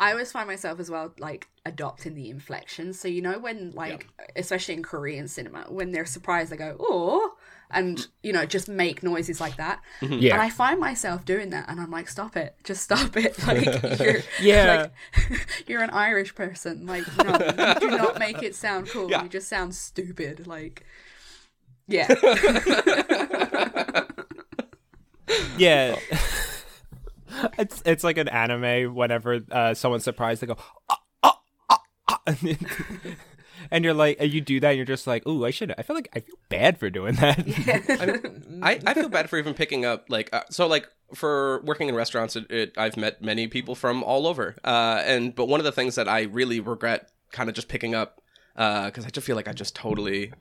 I 0.01 0.13
always 0.13 0.33
find 0.33 0.49
myself 0.49 0.81
as 0.81 0.91
well 0.91 1.13
like 1.19 1.49
adopting 1.67 2.15
the 2.15 2.31
inflection. 2.31 2.95
So 2.95 3.07
you 3.07 3.21
know 3.21 3.39
when 3.39 3.73
like 3.73 4.09
especially 4.35 4.75
in 4.75 4.83
Korean 4.83 5.29
cinema, 5.29 5.67
when 5.69 5.93
they're 5.93 6.07
surprised 6.07 6.51
they 6.51 6.57
go, 6.57 6.75
oh 6.81 7.35
and 7.71 8.09
you 8.23 8.33
know, 8.33 8.47
just 8.47 8.67
make 8.67 9.03
noises 9.03 9.41
like 9.43 9.57
that. 9.59 9.81
Mm-hmm. 10.01 10.15
Yeah. 10.15 10.33
And 10.33 10.43
I 10.43 10.49
find 10.49 10.81
myself 10.81 11.25
doing 11.27 11.51
that 11.51 11.69
and 11.69 11.79
I'm 11.79 11.91
like, 11.91 12.09
stop 12.09 12.35
it. 12.37 12.57
Just 12.65 12.83
stop 12.83 13.15
it. 13.17 13.37
Like 13.47 14.01
you're 14.01 14.17
Yeah. 14.41 14.89
like, 15.19 15.47
you're 15.69 15.83
an 15.83 15.91
Irish 15.91 16.35
person. 16.35 16.87
Like, 16.87 17.05
no, 17.23 17.33
you 17.35 17.81
do 17.81 17.91
not 17.97 18.19
make 18.19 18.43
it 18.43 18.55
sound 18.55 18.89
cool. 18.89 19.11
Yeah. 19.11 19.23
You 19.23 19.29
just 19.29 19.49
sound 19.49 19.75
stupid. 19.75 20.47
Like 20.47 20.85
Yeah. 21.87 22.09
Yeah. 25.59 25.97
It's 27.59 27.83
it's 27.85 28.05
like 28.05 28.19
an 28.19 28.29
anime. 28.29 28.95
Whenever 28.95 29.41
uh, 29.51 29.75
someone's 29.75 30.05
surprised, 30.05 30.43
they 30.43 30.47
go, 30.47 30.57
ah, 30.89 31.01
ah, 31.23 31.41
ah, 31.69 31.83
ah," 32.09 32.21
and, 33.71 33.85
you're 33.85 33.95
like, 33.95 34.17
and 34.21 34.33
you 34.33 34.41
do 34.41 34.61
that, 34.61 34.69
and 34.69 34.77
you're 34.77 34.87
just 34.87 35.07
like, 35.07 35.27
ooh, 35.27 35.45
I 35.45 35.51
should. 35.51 35.75
I 35.77 35.83
feel 35.83 35.97
like 35.97 36.09
I 36.15 36.21
feel 36.21 36.37
bad 36.49 36.79
for 36.79 36.91
doing 36.91 37.15
that. 37.17 37.39
I, 38.63 38.81
I 38.87 38.95
feel 38.95 39.09
bad 39.09 39.31
for 39.31 39.39
even 39.39 39.55
picking 39.55 39.85
up 39.85 40.07
like 40.09 40.31
uh, 40.33 40.43
so 40.51 40.67
like 40.67 40.89
for 41.15 41.61
working 41.65 41.89
in 41.89 41.95
restaurants 41.95 42.37
it, 42.37 42.51
it, 42.51 42.73
I've 42.77 42.97
met 42.97 43.21
many 43.23 43.49
people 43.49 43.75
from 43.75 44.05
all 44.05 44.29
over 44.29 44.55
uh 44.63 45.03
and 45.05 45.35
but 45.35 45.47
one 45.47 45.59
of 45.59 45.65
the 45.65 45.73
things 45.73 45.97
that 45.97 46.09
I 46.09 46.23
really 46.23 46.61
regret 46.61 47.11
kind 47.33 47.49
of 47.49 47.55
just 47.55 47.69
picking 47.69 47.95
up 47.97 48.23
uh 48.55 48.91
cuz 48.91 49.05
I 49.05 49.09
just 49.09 49.27
feel 49.27 49.35
like 49.35 49.49
I 49.49 49.53
just 49.53 49.75
totally 49.75 50.33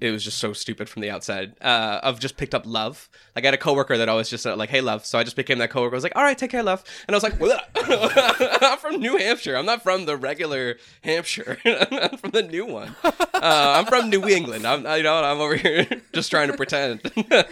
it 0.00 0.10
was 0.10 0.24
just 0.24 0.38
so 0.38 0.52
stupid 0.52 0.88
from 0.88 1.02
the 1.02 1.10
outside. 1.10 1.54
Uh, 1.62 2.00
I've 2.02 2.18
just 2.18 2.36
picked 2.36 2.54
up 2.54 2.64
love. 2.66 3.08
Like 3.36 3.44
I 3.44 3.48
had 3.48 3.54
a 3.54 3.58
coworker 3.58 3.96
that 3.96 4.08
always 4.08 4.28
just 4.28 4.42
said 4.42 4.58
like, 4.58 4.68
"Hey, 4.70 4.80
love." 4.80 5.06
So 5.06 5.18
I 5.18 5.24
just 5.24 5.36
became 5.36 5.58
that 5.58 5.70
coworker. 5.70 5.94
I 5.94 5.96
was 5.96 6.02
like, 6.02 6.16
"All 6.16 6.22
right, 6.22 6.36
take 6.36 6.50
care, 6.50 6.62
love." 6.62 6.82
And 7.06 7.14
I 7.14 7.16
was 7.16 7.22
like, 7.22 7.34
"I'm 8.62 8.78
from 8.78 8.96
New 9.00 9.16
Hampshire. 9.16 9.56
I'm 9.56 9.66
not 9.66 9.82
from 9.82 10.06
the 10.06 10.16
regular 10.16 10.76
Hampshire. 11.02 11.58
I'm 11.64 12.18
from 12.18 12.30
the 12.32 12.42
new 12.42 12.66
one. 12.66 12.94
Uh, 13.04 13.20
I'm 13.42 13.86
from 13.86 14.10
New 14.10 14.28
England. 14.28 14.66
I'm 14.66 14.84
you 14.96 15.02
know 15.02 15.22
I'm 15.22 15.40
over 15.40 15.56
here 15.56 15.86
just 16.12 16.30
trying 16.30 16.50
to 16.50 16.56
pretend." 16.56 17.00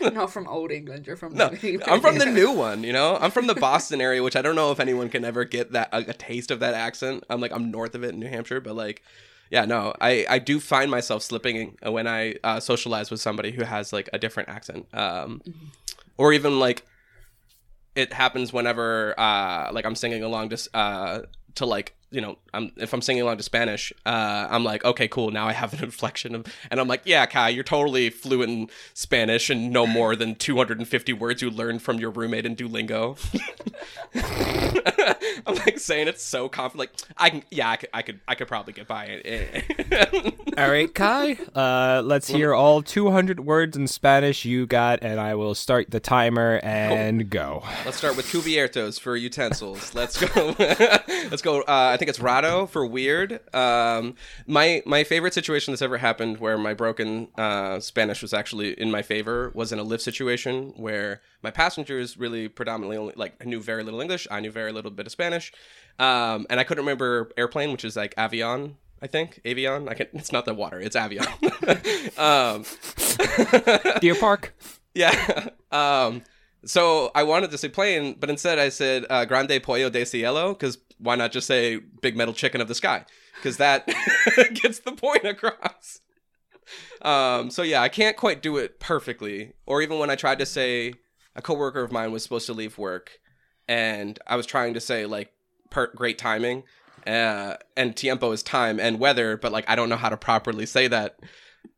Not 0.00 0.32
from 0.32 0.48
old 0.48 0.72
England. 0.72 1.06
You're 1.06 1.16
from 1.16 1.34
No, 1.34 1.48
New 1.48 1.58
England. 1.62 1.84
I'm 1.90 2.00
from 2.00 2.18
the 2.18 2.26
new 2.26 2.50
one. 2.52 2.82
You 2.82 2.92
know, 2.92 3.16
I'm 3.20 3.30
from 3.30 3.46
the 3.46 3.54
Boston 3.54 4.00
area, 4.00 4.22
which 4.22 4.36
I 4.36 4.42
don't 4.42 4.56
know 4.56 4.72
if 4.72 4.80
anyone 4.80 5.08
can 5.08 5.24
ever 5.24 5.44
get 5.44 5.72
that 5.72 5.88
a, 5.92 5.98
a 6.10 6.14
taste 6.14 6.50
of 6.50 6.60
that 6.60 6.74
accent. 6.74 7.24
I'm 7.30 7.40
like 7.40 7.52
I'm 7.52 7.70
north 7.70 7.94
of 7.94 8.02
it 8.04 8.10
in 8.14 8.20
New 8.20 8.28
Hampshire, 8.28 8.60
but 8.60 8.74
like, 8.74 9.02
yeah, 9.52 9.64
no, 9.66 9.92
I 10.00 10.24
I 10.28 10.38
do 10.38 10.58
find 10.58 10.90
myself 10.90 11.22
slipping 11.22 11.76
when 11.84 12.06
I 12.08 12.36
uh, 12.42 12.58
socialize 12.58 13.10
with 13.10 13.20
somebody 13.20 13.52
who 13.52 13.64
has 13.64 13.92
like 13.92 14.08
a 14.12 14.18
different 14.18 14.48
accent, 14.48 14.86
um, 14.94 15.42
or 16.16 16.32
even 16.32 16.58
like 16.58 16.84
it 17.94 18.12
happens 18.14 18.52
whenever 18.52 19.14
uh 19.20 19.70
like 19.72 19.84
I'm 19.84 19.94
singing 19.94 20.22
along 20.22 20.52
s- 20.54 20.68
uh 20.72 21.20
to 21.56 21.66
like 21.66 21.94
you 22.12 22.20
know 22.20 22.38
I'm 22.54 22.70
if 22.76 22.92
I'm 22.92 23.02
singing 23.02 23.22
along 23.22 23.38
to 23.38 23.42
Spanish 23.42 23.92
uh 24.06 24.46
I'm 24.50 24.64
like 24.64 24.84
okay 24.84 25.08
cool 25.08 25.30
now 25.30 25.48
I 25.48 25.52
have 25.52 25.72
an 25.72 25.82
inflection 25.84 26.34
of 26.34 26.46
and 26.70 26.78
I'm 26.78 26.86
like 26.86 27.02
yeah 27.04 27.26
Kai 27.26 27.48
you're 27.48 27.64
totally 27.64 28.10
fluent 28.10 28.50
in 28.50 28.70
Spanish 28.94 29.50
and 29.50 29.72
no 29.72 29.86
more 29.86 30.14
than 30.14 30.34
250 30.34 31.12
words 31.14 31.42
you 31.42 31.50
learned 31.50 31.82
from 31.82 31.98
your 31.98 32.10
roommate 32.10 32.46
in 32.46 32.54
Duolingo 32.54 33.18
I'm 35.46 35.54
like 35.56 35.78
saying 35.78 36.08
it 36.08 36.20
so 36.20 36.48
confident 36.48 36.78
like 36.78 37.10
I 37.16 37.30
can 37.30 37.42
yeah 37.50 37.70
I 37.70 37.76
could 37.76 37.88
I 37.94 38.02
could 38.02 38.20
I 38.28 38.34
could 38.34 38.48
probably 38.48 38.74
get 38.74 38.86
by 38.86 39.06
it 39.06 40.42
All 40.58 40.68
right, 40.68 40.94
Kai. 40.94 41.38
Uh, 41.54 42.02
let's 42.04 42.28
hear 42.28 42.52
all 42.52 42.82
200 42.82 43.40
words 43.40 43.74
in 43.74 43.86
Spanish 43.86 44.44
you 44.44 44.66
got, 44.66 44.98
and 45.02 45.18
I 45.18 45.34
will 45.34 45.54
start 45.54 45.90
the 45.90 45.98
timer 45.98 46.60
and 46.62 47.30
go. 47.30 47.62
Let's 47.86 47.96
start 47.96 48.16
with 48.18 48.26
cubiertos 48.26 49.00
for 49.00 49.16
utensils. 49.16 49.94
Let's 49.94 50.22
go. 50.22 50.54
Let's 50.58 51.40
go. 51.40 51.62
Uh, 51.62 51.88
think 52.02 52.08
it's 52.08 52.18
rado 52.18 52.68
for 52.68 52.84
weird. 52.84 53.38
Um, 53.54 54.16
my 54.48 54.82
my 54.84 55.04
favorite 55.04 55.34
situation 55.34 55.70
that's 55.70 55.82
ever 55.82 55.98
happened 55.98 56.38
where 56.38 56.58
my 56.58 56.74
broken 56.74 57.28
uh, 57.38 57.78
Spanish 57.78 58.22
was 58.22 58.34
actually 58.34 58.72
in 58.72 58.90
my 58.90 59.02
favor 59.02 59.52
was 59.54 59.70
in 59.70 59.78
a 59.78 59.84
Lyft 59.84 60.00
situation 60.00 60.72
where 60.76 61.20
my 61.44 61.52
passengers 61.52 62.16
really 62.16 62.48
predominantly 62.48 62.96
only 62.96 63.14
like 63.16 63.46
knew 63.46 63.60
very 63.62 63.84
little 63.84 64.00
English. 64.00 64.26
I 64.32 64.40
knew 64.40 64.50
very 64.50 64.72
little 64.72 64.90
bit 64.90 65.06
of 65.06 65.12
Spanish, 65.12 65.52
um, 66.00 66.44
and 66.50 66.58
I 66.58 66.64
couldn't 66.64 66.84
remember 66.84 67.30
airplane, 67.36 67.70
which 67.70 67.84
is 67.84 67.94
like 67.94 68.16
avion. 68.16 68.74
I 69.00 69.06
think 69.06 69.40
avion. 69.44 69.88
I 69.88 69.94
can. 69.94 70.08
It's 70.12 70.32
not 70.32 70.44
the 70.44 70.54
water. 70.54 70.80
It's 70.80 70.96
avion. 70.96 71.28
um, 73.94 74.00
Deer 74.00 74.16
Park. 74.16 74.54
yeah. 74.94 75.50
Um, 75.70 76.22
so 76.64 77.10
I 77.14 77.22
wanted 77.22 77.50
to 77.50 77.58
say 77.58 77.68
plane, 77.68 78.16
but 78.18 78.30
instead 78.30 78.58
I 78.58 78.68
said 78.68 79.06
uh, 79.10 79.24
Grande 79.24 79.62
Pollo 79.62 79.90
de 79.90 80.04
Cielo 80.04 80.52
because 80.52 80.78
why 80.98 81.16
not 81.16 81.32
just 81.32 81.46
say 81.46 81.76
Big 81.76 82.16
Metal 82.16 82.34
Chicken 82.34 82.60
of 82.60 82.68
the 82.68 82.74
Sky? 82.74 83.04
Because 83.36 83.56
that 83.56 83.86
gets 84.54 84.80
the 84.80 84.92
point 84.92 85.24
across. 85.24 86.00
Um, 87.02 87.50
so 87.50 87.62
yeah, 87.62 87.82
I 87.82 87.88
can't 87.88 88.16
quite 88.16 88.42
do 88.42 88.56
it 88.56 88.78
perfectly. 88.78 89.52
Or 89.66 89.82
even 89.82 89.98
when 89.98 90.10
I 90.10 90.16
tried 90.16 90.38
to 90.38 90.46
say 90.46 90.94
a 91.34 91.42
coworker 91.42 91.82
of 91.82 91.92
mine 91.92 92.12
was 92.12 92.22
supposed 92.22 92.46
to 92.46 92.52
leave 92.52 92.78
work, 92.78 93.18
and 93.66 94.18
I 94.26 94.36
was 94.36 94.46
trying 94.46 94.74
to 94.74 94.80
say 94.80 95.06
like 95.06 95.32
per- 95.70 95.92
great 95.94 96.18
timing, 96.18 96.62
uh, 97.06 97.56
and 97.76 97.96
tiempo 97.96 98.30
is 98.32 98.42
time 98.42 98.78
and 98.78 99.00
weather, 99.00 99.36
but 99.36 99.50
like 99.52 99.68
I 99.68 99.74
don't 99.74 99.88
know 99.88 99.96
how 99.96 100.10
to 100.10 100.16
properly 100.16 100.66
say 100.66 100.86
that. 100.88 101.18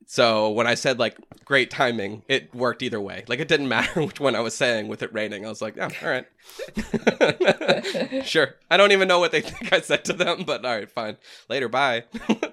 So 0.07 0.51
when 0.51 0.67
I 0.67 0.75
said 0.75 0.99
like 0.99 1.17
great 1.45 1.71
timing, 1.71 2.23
it 2.29 2.55
worked 2.55 2.83
either 2.83 3.01
way. 3.01 3.25
Like 3.27 3.41
it 3.41 3.49
didn't 3.49 3.69
matter 3.69 4.03
which 4.03 4.21
one 4.21 4.37
I 4.37 4.41
was 4.41 4.55
saying 4.55 4.89
with 4.89 5.03
it 5.03 5.13
raining. 5.13 5.45
I 5.45 5.49
was 5.49 5.63
like, 5.63 5.77
yeah, 5.77 5.89
all 6.03 6.09
right. 6.09 6.27
sure. 8.27 8.55
I 8.71 8.77
don't 8.77 8.93
even 8.93 9.09
know 9.09 9.19
what 9.19 9.33
they 9.33 9.41
think 9.41 9.73
I 9.73 9.81
said 9.81 10.05
to 10.07 10.13
them, 10.13 10.45
but 10.45 10.65
all 10.65 10.77
right, 10.77 10.91
fine. 10.91 11.17
Later, 11.49 11.69
bye. 11.69 12.05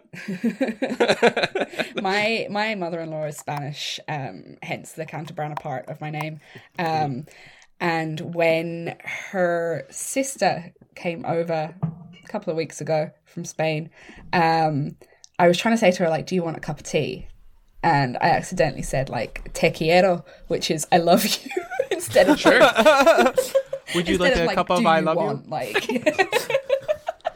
my 2.02 2.48
my 2.50 2.76
mother-in-law 2.76 3.26
is 3.26 3.38
Spanish, 3.38 4.00
um, 4.08 4.58
hence 4.62 4.94
the 4.94 5.06
Cantabrana 5.06 5.60
part 5.60 5.88
of 5.88 6.02
my 6.02 6.10
name. 6.10 6.40
Um, 6.80 7.26
and 7.80 8.36
when 8.36 8.96
her 9.04 9.86
sister 9.90 10.74
came 10.96 11.26
over 11.26 11.74
a 11.84 12.28
couple 12.28 12.52
of 12.52 12.58
weeks 12.58 12.82
ago 12.82 13.12
from 13.26 13.46
Spain, 13.46 13.90
um, 14.34 14.98
I 15.42 15.48
was 15.48 15.58
trying 15.58 15.74
to 15.74 15.80
say 15.80 15.90
to 15.92 16.04
her 16.04 16.10
like, 16.10 16.28
"Do 16.28 16.36
you 16.36 16.44
want 16.44 16.56
a 16.56 16.60
cup 16.60 16.78
of 16.80 16.86
tea?" 16.86 17.26
And 17.82 18.16
I 18.22 18.30
accidentally 18.30 18.84
said 18.84 19.10
like 19.10 19.52
"te 19.54 19.72
quiero," 19.72 20.24
which 20.50 20.70
is 20.70 20.86
"I 20.92 21.00
love 21.00 21.26
you," 21.26 21.50
instead 21.92 22.30
of 22.30 22.40
sure. 22.40 22.60
Would 23.96 24.08
you 24.08 24.24
instead 24.24 24.46
like 24.46 24.54
a 24.54 24.56
cup 24.56 24.70
of 24.70 24.82
"Do 24.82 24.88
I 24.88 25.00
you 25.00 25.06
love 25.06 25.18
want?" 25.18 25.46
you? 25.46 25.50
Like, 25.50 25.90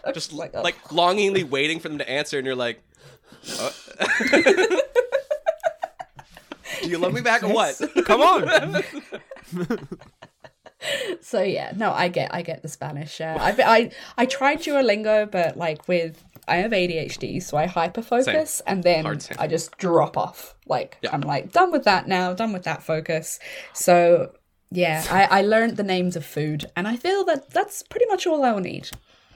Just 0.14 0.34
like, 0.34 0.54
like, 0.54 0.76
oh. 0.92 0.96
longingly 0.96 1.44
waiting 1.44 1.80
for 1.80 1.90
them 1.90 1.98
to 1.98 2.08
answer, 2.08 2.38
and 2.38 2.46
you're 2.46 2.56
like, 2.56 2.80
uh, 3.60 3.72
"Do 6.84 6.88
you 6.88 7.00
love 7.00 7.12
me 7.12 7.22
back 7.22 7.42
or 7.42 7.52
what?" 7.52 7.82
Come 8.06 8.22
on. 8.22 8.84
So 11.22 11.42
yeah, 11.42 11.72
no, 11.76 11.92
I 11.92 12.08
get 12.10 12.34
I 12.34 12.42
get 12.42 12.62
the 12.62 12.68
Spanish. 12.68 13.20
Uh, 13.20 13.38
I 13.40 13.52
I 13.66 13.92
I 14.18 14.26
tried 14.26 14.60
Duolingo, 14.60 15.30
but 15.30 15.58
like 15.58 15.88
with 15.88 16.24
I 16.48 16.58
have 16.58 16.72
ADHD, 16.72 17.42
so 17.42 17.58
I 17.58 17.66
hyper 17.66 18.02
focus 18.04 18.62
and 18.68 18.84
then 18.84 19.06
I 19.40 19.48
just 19.48 19.78
drop 19.78 20.18
off. 20.18 20.56
Like 20.68 20.98
Yeah. 21.02 21.10
I'm 21.14 21.22
like 21.22 21.52
done 21.52 21.72
with 21.72 21.84
that 21.86 22.08
now, 22.08 22.34
done 22.34 22.54
with 22.54 22.64
that 22.64 22.84
focus. 22.84 23.40
So 23.74 24.32
yeah, 24.72 25.04
I 25.10 25.40
I 25.40 25.42
learned 25.42 25.78
the 25.78 25.84
names 25.84 26.16
of 26.16 26.26
food, 26.26 26.66
and 26.76 26.88
I 26.88 26.96
feel 26.98 27.24
that 27.26 27.50
that's 27.52 27.82
pretty 27.84 28.06
much 28.08 28.28
all 28.28 28.44
I 28.44 28.52
will 28.52 28.62
need. 28.62 28.90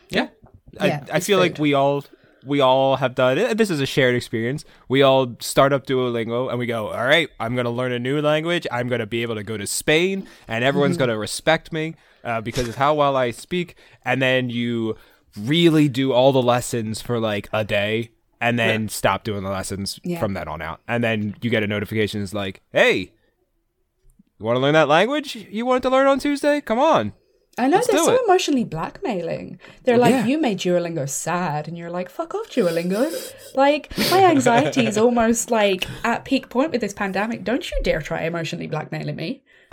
yeah. 0.10 0.28
Yeah, 0.74 1.04
I, 1.12 1.18
I 1.18 1.20
feel 1.20 1.40
like 1.40 1.58
we 1.58 1.74
all 1.74 2.04
we 2.46 2.62
all 2.62 2.98
have 2.98 3.16
done. 3.16 3.56
This 3.58 3.70
is 3.70 3.80
a 3.80 3.86
shared 3.86 4.16
experience. 4.16 4.64
We 4.88 5.02
all 5.02 5.36
start 5.40 5.74
up 5.74 5.86
Duolingo 5.86 6.50
and 6.50 6.58
we 6.60 6.66
go, 6.66 6.88
all 6.88 7.06
right, 7.06 7.30
I'm 7.40 7.54
going 7.56 7.66
to 7.66 7.72
learn 7.72 7.92
a 7.92 8.00
new 8.00 8.22
language. 8.22 8.66
I'm 8.72 8.88
going 8.88 9.00
to 9.00 9.06
be 9.06 9.22
able 9.22 9.36
to 9.36 9.44
go 9.44 9.58
to 9.58 9.68
Spain 9.68 10.28
and 10.48 10.64
everyone's 10.64 10.94
Mm-hmm. 10.96 11.00
going 11.00 11.10
to 11.10 11.18
respect 11.18 11.72
me 11.74 11.96
uh, 12.24 12.42
because 12.42 12.68
of 12.68 12.76
how 12.76 12.94
well 12.94 13.16
I 13.18 13.32
speak. 13.32 13.76
And 14.06 14.22
then 14.22 14.50
you 14.50 14.96
really 15.38 15.88
do 15.90 16.12
all 16.14 16.32
the 16.32 16.42
lessons 16.42 17.02
for 17.02 17.20
like 17.20 17.50
a 17.54 17.64
day 17.64 18.12
and 18.42 18.58
then 18.58 18.88
stop 18.90 19.24
doing 19.24 19.44
the 19.44 19.50
lessons 19.50 20.00
Yeah. 20.04 20.20
from 20.20 20.34
then 20.34 20.48
on 20.48 20.62
out. 20.62 20.80
And 20.88 21.04
then 21.04 21.36
you 21.42 21.50
get 21.50 21.62
a 21.64 21.68
notification 21.68 22.22
it's 22.24 22.34
like, 22.34 22.62
hey, 22.72 23.12
you 24.40 24.46
want 24.46 24.56
to 24.56 24.62
learn 24.62 24.74
that 24.74 24.88
language 24.88 25.36
you 25.36 25.66
wanted 25.66 25.84
to 25.84 25.90
learn 25.90 26.08
on 26.08 26.20
Tuesday? 26.20 26.62
Come 26.62 26.80
on. 26.80 27.14
I 27.60 27.68
know 27.68 27.78
Let's 27.78 27.88
they're 27.88 27.98
so 28.04 28.14
it. 28.16 28.22
emotionally 28.26 28.64
blackmailing. 28.64 29.60
They're 29.84 29.98
like, 29.98 30.12
Yeah. 30.12 30.26
you 30.26 30.40
made 30.40 30.60
Duolingo 30.60 31.08
sad, 31.10 31.68
and 31.68 31.78
you're 31.78 31.90
like, 31.92 32.10
fuck 32.10 32.34
off, 32.34 32.50
Duolingo. 32.50 33.12
Like, 33.56 33.96
my 34.12 34.24
anxiety 34.34 34.86
is 34.88 34.98
almost 34.98 35.52
like 35.52 35.86
at 36.06 36.26
peak 36.26 36.50
point 36.50 36.72
with 36.72 36.82
this 36.82 36.94
pandemic. 36.94 37.44
Don't 37.44 37.70
you 37.70 37.78
dare 37.84 38.02
try 38.02 38.22
emotionally 38.24 38.68
blackmailing 38.68 39.16
me. 39.16 39.44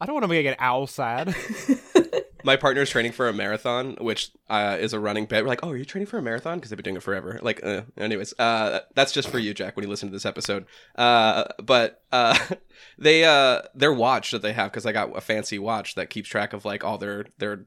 I 0.00 0.06
don't 0.06 0.14
want 0.14 0.24
to 0.24 0.28
make 0.28 0.46
an 0.46 0.56
owl 0.58 0.86
sad. 0.86 1.34
my 2.44 2.56
partner's 2.56 2.90
training 2.90 3.12
for 3.12 3.28
a 3.28 3.32
marathon, 3.32 3.96
which 4.00 4.30
uh, 4.48 4.76
is 4.78 4.92
a 4.92 5.00
running 5.00 5.26
bit. 5.26 5.42
We're 5.42 5.48
like, 5.48 5.64
oh, 5.64 5.70
are 5.70 5.76
you 5.76 5.84
training 5.84 6.06
for 6.06 6.18
a 6.18 6.22
marathon? 6.22 6.58
Because 6.58 6.70
they've 6.70 6.76
been 6.76 6.84
doing 6.84 6.96
it 6.96 7.02
forever. 7.02 7.38
Like, 7.42 7.64
uh, 7.64 7.82
anyways, 7.96 8.34
uh, 8.38 8.80
that's 8.94 9.12
just 9.12 9.28
for 9.28 9.38
you, 9.38 9.54
Jack, 9.54 9.76
when 9.76 9.84
you 9.84 9.90
listen 9.90 10.08
to 10.08 10.12
this 10.12 10.26
episode. 10.26 10.66
Uh, 10.94 11.44
but 11.62 12.02
uh, 12.12 12.38
they 12.98 13.24
uh, 13.24 13.62
their 13.74 13.92
watch 13.92 14.30
that 14.30 14.42
they 14.42 14.52
have, 14.52 14.70
because 14.70 14.86
I 14.86 14.92
got 14.92 15.16
a 15.16 15.20
fancy 15.20 15.58
watch 15.58 15.94
that 15.96 16.10
keeps 16.10 16.28
track 16.28 16.52
of 16.52 16.64
like 16.64 16.84
all 16.84 16.98
their 16.98 17.26
their 17.38 17.64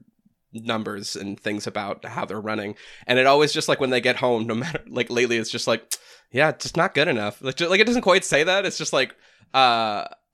numbers 0.54 1.16
and 1.16 1.38
things 1.38 1.66
about 1.66 2.04
how 2.04 2.24
they're 2.24 2.40
running, 2.40 2.74
and 3.06 3.18
it 3.18 3.26
always 3.26 3.52
just 3.52 3.68
like 3.68 3.80
when 3.80 3.90
they 3.90 4.00
get 4.00 4.16
home, 4.16 4.46
no 4.46 4.54
matter 4.56 4.82
like 4.88 5.10
lately, 5.10 5.36
it's 5.36 5.50
just 5.50 5.66
like, 5.66 5.94
yeah, 6.30 6.50
it's 6.50 6.64
just 6.64 6.76
not 6.76 6.94
good 6.94 7.08
enough. 7.08 7.42
Like, 7.42 7.56
ju- 7.56 7.68
like 7.68 7.80
it 7.80 7.86
doesn't 7.86 8.02
quite 8.02 8.24
say 8.24 8.44
that. 8.44 8.64
It's 8.64 8.78
just 8.78 8.92
like. 8.92 9.14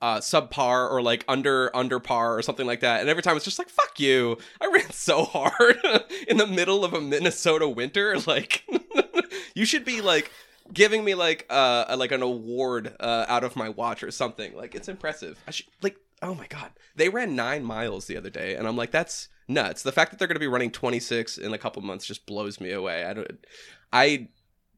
Uh, 0.00 0.18
subpar 0.18 0.88
or 0.90 1.02
like 1.02 1.24
under 1.26 1.74
under 1.76 1.98
par 1.98 2.38
or 2.38 2.42
something 2.42 2.66
like 2.66 2.80
that. 2.80 3.00
And 3.00 3.08
every 3.08 3.22
time 3.22 3.34
it's 3.36 3.44
just 3.44 3.58
like 3.58 3.68
fuck 3.68 3.98
you. 3.98 4.38
I 4.60 4.70
ran 4.72 4.90
so 4.92 5.24
hard 5.24 5.76
in 6.28 6.36
the 6.36 6.46
middle 6.46 6.84
of 6.84 6.94
a 6.94 7.00
Minnesota 7.00 7.68
winter. 7.68 8.16
Like 8.20 8.64
you 9.54 9.64
should 9.64 9.84
be 9.84 10.00
like 10.00 10.30
giving 10.72 11.04
me 11.04 11.16
like 11.16 11.46
uh 11.50 11.96
like 11.98 12.12
an 12.12 12.22
award 12.22 12.94
uh 13.00 13.24
out 13.28 13.42
of 13.42 13.56
my 13.56 13.68
watch 13.70 14.04
or 14.04 14.12
something. 14.12 14.54
Like 14.56 14.76
it's 14.76 14.88
impressive. 14.88 15.42
I 15.48 15.50
should 15.50 15.66
like 15.82 15.96
oh 16.22 16.34
my 16.34 16.46
god. 16.46 16.70
They 16.94 17.08
ran 17.08 17.34
9 17.34 17.64
miles 17.64 18.06
the 18.06 18.16
other 18.16 18.30
day 18.30 18.54
and 18.54 18.68
I'm 18.68 18.76
like 18.76 18.92
that's 18.92 19.28
nuts. 19.48 19.82
The 19.82 19.92
fact 19.92 20.12
that 20.12 20.18
they're 20.18 20.28
going 20.28 20.36
to 20.36 20.40
be 20.40 20.46
running 20.46 20.70
26 20.70 21.38
in 21.38 21.52
a 21.52 21.58
couple 21.58 21.82
months 21.82 22.06
just 22.06 22.26
blows 22.26 22.60
me 22.60 22.70
away. 22.70 23.04
I 23.04 23.14
don't 23.14 23.46
I 23.92 24.28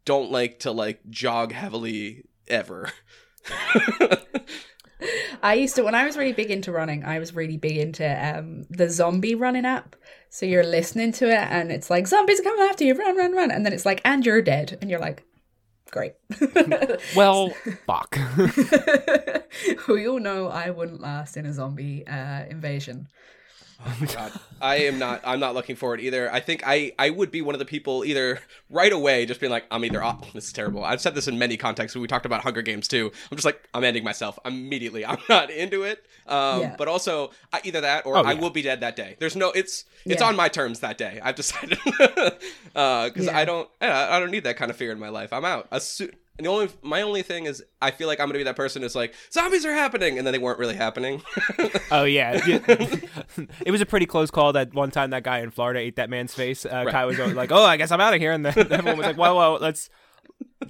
don't 0.04 0.30
like 0.30 0.60
to 0.60 0.70
like 0.70 1.00
jog 1.10 1.52
heavily 1.52 2.24
ever. 2.48 2.90
I 5.42 5.54
used 5.54 5.76
to 5.76 5.82
when 5.82 5.94
I 5.94 6.04
was 6.04 6.16
really 6.16 6.32
big 6.32 6.50
into 6.50 6.72
running, 6.72 7.04
I 7.04 7.18
was 7.18 7.34
really 7.34 7.56
big 7.56 7.76
into 7.76 8.04
um 8.06 8.64
the 8.70 8.88
zombie 8.88 9.34
running 9.34 9.64
app. 9.64 9.96
So 10.28 10.46
you're 10.46 10.64
listening 10.64 11.12
to 11.12 11.28
it 11.28 11.48
and 11.50 11.72
it's 11.72 11.90
like 11.90 12.06
zombies 12.06 12.40
are 12.40 12.44
coming 12.44 12.66
after 12.68 12.84
you, 12.84 12.94
run, 12.94 13.16
run, 13.16 13.32
run, 13.32 13.50
and 13.50 13.64
then 13.66 13.72
it's 13.72 13.86
like, 13.86 14.00
and 14.04 14.24
you're 14.24 14.42
dead, 14.42 14.78
and 14.80 14.90
you're 14.90 15.00
like, 15.00 15.24
great. 15.90 16.14
Well, 17.16 17.50
fuck. 17.86 18.16
we 19.88 20.06
all 20.06 20.20
know 20.20 20.48
I 20.48 20.70
wouldn't 20.70 21.00
last 21.00 21.36
in 21.36 21.46
a 21.46 21.52
zombie 21.52 22.06
uh, 22.06 22.44
invasion. 22.48 23.08
Oh 23.86 23.96
my 23.98 24.06
god, 24.06 24.32
I 24.60 24.76
am 24.80 24.98
not. 24.98 25.22
I'm 25.24 25.40
not 25.40 25.54
looking 25.54 25.74
forward 25.74 26.00
either. 26.00 26.30
I 26.30 26.40
think 26.40 26.62
I 26.66 26.92
I 26.98 27.08
would 27.08 27.30
be 27.30 27.40
one 27.40 27.54
of 27.54 27.58
the 27.58 27.64
people 27.64 28.04
either 28.04 28.40
right 28.68 28.92
away 28.92 29.24
just 29.24 29.40
being 29.40 29.50
like 29.50 29.64
I'm 29.70 29.84
either 29.86 30.04
oh 30.04 30.18
this 30.34 30.46
is 30.48 30.52
terrible. 30.52 30.84
I've 30.84 31.00
said 31.00 31.14
this 31.14 31.28
in 31.28 31.38
many 31.38 31.56
contexts. 31.56 31.96
We 31.96 32.06
talked 32.06 32.26
about 32.26 32.42
Hunger 32.42 32.60
Games 32.60 32.88
too. 32.88 33.10
I'm 33.30 33.36
just 33.36 33.46
like 33.46 33.66
I'm 33.72 33.82
ending 33.84 34.04
myself 34.04 34.38
immediately. 34.44 35.06
I'm 35.06 35.18
not 35.30 35.50
into 35.50 35.84
it. 35.84 36.04
Um, 36.26 36.60
Yeah. 36.60 36.74
but 36.76 36.88
also 36.88 37.30
I, 37.54 37.60
either 37.64 37.80
that 37.80 38.04
or 38.04 38.16
Oh, 38.18 38.22
I 38.22 38.32
yeah. 38.32 38.40
will 38.40 38.50
be 38.50 38.60
dead 38.62 38.80
that 38.80 38.96
day. 38.96 39.16
There's 39.18 39.34
no. 39.34 39.50
It's 39.52 39.86
it's 40.04 40.20
Yeah. 40.20 40.28
on 40.28 40.36
my 40.36 40.48
terms 40.48 40.80
that 40.80 40.98
day. 40.98 41.18
I've 41.22 41.34
decided 41.36 41.78
uh, 42.76 43.06
because 43.08 43.26
Yeah. 43.26 43.36
I 43.38 43.44
don't 43.44 43.68
I 43.80 44.16
I 44.16 44.20
don't 44.20 44.30
need 44.30 44.44
that 44.44 44.56
kind 44.56 44.70
of 44.70 44.76
fear 44.76 44.92
in 44.92 44.98
my 44.98 45.08
life. 45.08 45.32
I'm 45.32 45.44
out. 45.44 45.68
As 45.72 45.86
soo- 45.86 46.12
and 46.38 46.46
the 46.46 46.50
only 46.50 46.68
my 46.82 47.02
only 47.02 47.22
thing 47.22 47.46
is 47.46 47.62
I 47.82 47.90
feel 47.90 48.06
like 48.06 48.18
I'm 48.20 48.26
gonna 48.28 48.38
be 48.38 48.44
that 48.44 48.56
person 48.56 48.82
who's 48.82 48.94
like 48.94 49.14
zombies 49.32 49.64
are 49.66 49.72
happening 49.74 50.16
and 50.16 50.26
then 50.26 50.32
they 50.32 50.38
weren't 50.38 50.58
really 50.58 50.76
happening. 50.76 51.22
Oh 51.92 52.04
yeah, 52.04 52.40
it 52.46 53.70
was 53.70 53.80
a 53.80 53.86
pretty 53.86 54.06
close 54.06 54.30
call. 54.30 54.52
That 54.52 54.72
one 54.72 54.92
time 54.92 55.10
that 55.10 55.24
guy 55.24 55.40
in 55.40 55.50
Florida 55.50 55.80
ate 55.80 55.96
that 55.96 56.08
man's 56.08 56.32
face. 56.32 56.64
Uh, 56.64 56.84
Kai 56.84 57.04
was 57.04 57.18
like, 57.18 57.50
"Oh, 57.50 57.64
I 57.64 57.76
guess 57.76 57.90
I'm 57.90 58.00
out 58.00 58.14
of 58.14 58.20
here," 58.20 58.30
and 58.30 58.46
then 58.46 58.54
everyone 58.72 58.98
was 58.98 59.06
like, 59.06 59.16
"Whoa, 59.16 59.34
whoa, 59.34 59.58
let's 59.60 59.90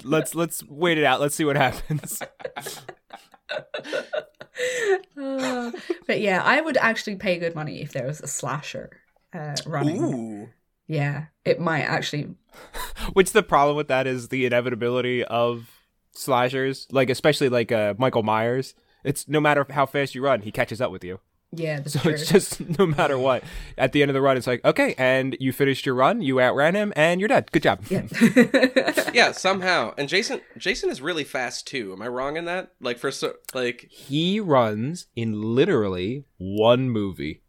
let's 0.03 0.35
let's 0.35 0.64
wait 0.64 0.96
it 0.96 1.05
out. 1.05 1.20
Let's 1.20 1.35
see 1.35 1.44
what 1.44 1.57
happens." 1.57 2.23
Uh, 5.20 5.73
but 6.07 6.20
yeah, 6.20 6.42
I 6.44 6.61
would 6.61 6.77
actually 6.77 7.16
pay 7.16 7.38
good 7.38 7.55
money 7.55 7.83
if 7.83 7.92
there 7.92 8.07
was 8.07 8.20
a 8.20 8.27
slasher 8.27 8.90
uh, 9.35 9.57
running. 9.66 10.03
Ooh. 10.03 10.49
Yeah, 10.90 11.26
it 11.44 11.61
might 11.61 11.83
actually. 11.83 12.35
Which 13.12 13.31
the 13.31 13.44
problem 13.44 13.76
with 13.76 13.87
that 13.88 14.09
is 14.09 14.29
the 14.29 14.44
inevitability 14.44 15.22
of 15.24 15.70
slashers, 16.12 16.88
like 16.90 17.09
especially 17.11 17.48
like 17.48 17.70
uh, 17.70 17.94
Michael 17.96 18.24
Myers. 18.24 18.74
It's 19.05 19.29
no 19.29 19.40
matter 19.40 19.64
how 19.70 19.87
fast 19.87 20.16
you 20.16 20.22
run, 20.22 20.42
he 20.42 20.50
catches 20.50 20.81
up 20.81 20.90
with 20.90 21.05
you. 21.05 21.20
Yeah, 21.53 21.76
that's 21.79 21.92
So 21.94 22.00
true. 22.00 22.12
it's 22.12 22.29
just 22.29 22.61
no 22.79 22.87
matter 22.87 23.16
what. 23.16 23.44
At 23.79 23.92
the 23.92 24.03
end 24.03 24.11
of 24.11 24.14
the 24.14 24.20
run, 24.20 24.37
it's 24.37 24.48
like, 24.48 24.64
okay, 24.64 24.96
and 24.98 25.37
you 25.38 25.53
finished 25.53 25.87
your 25.87 25.94
run, 25.94 26.22
you 26.22 26.40
outran 26.40 26.74
him, 26.74 26.92
and 26.96 27.20
you're 27.20 27.29
dead. 27.29 27.53
Good 27.53 27.62
job. 27.62 27.85
yeah. 27.88 28.03
yeah, 29.14 29.31
somehow. 29.31 29.94
And 29.96 30.09
Jason 30.09 30.40
Jason 30.59 30.90
is 30.90 31.00
really 31.00 31.24
fast 31.24 31.68
too. 31.68 31.92
Am 31.92 32.03
I 32.03 32.09
wrong 32.09 32.37
in 32.37 32.46
that? 32.46 32.72
Like 32.81 32.98
for 32.98 33.12
so 33.12 33.35
like 33.55 33.87
He 33.90 34.40
runs 34.40 35.07
in 35.14 35.40
literally 35.40 36.24
one 36.38 36.90
movie. 36.90 37.42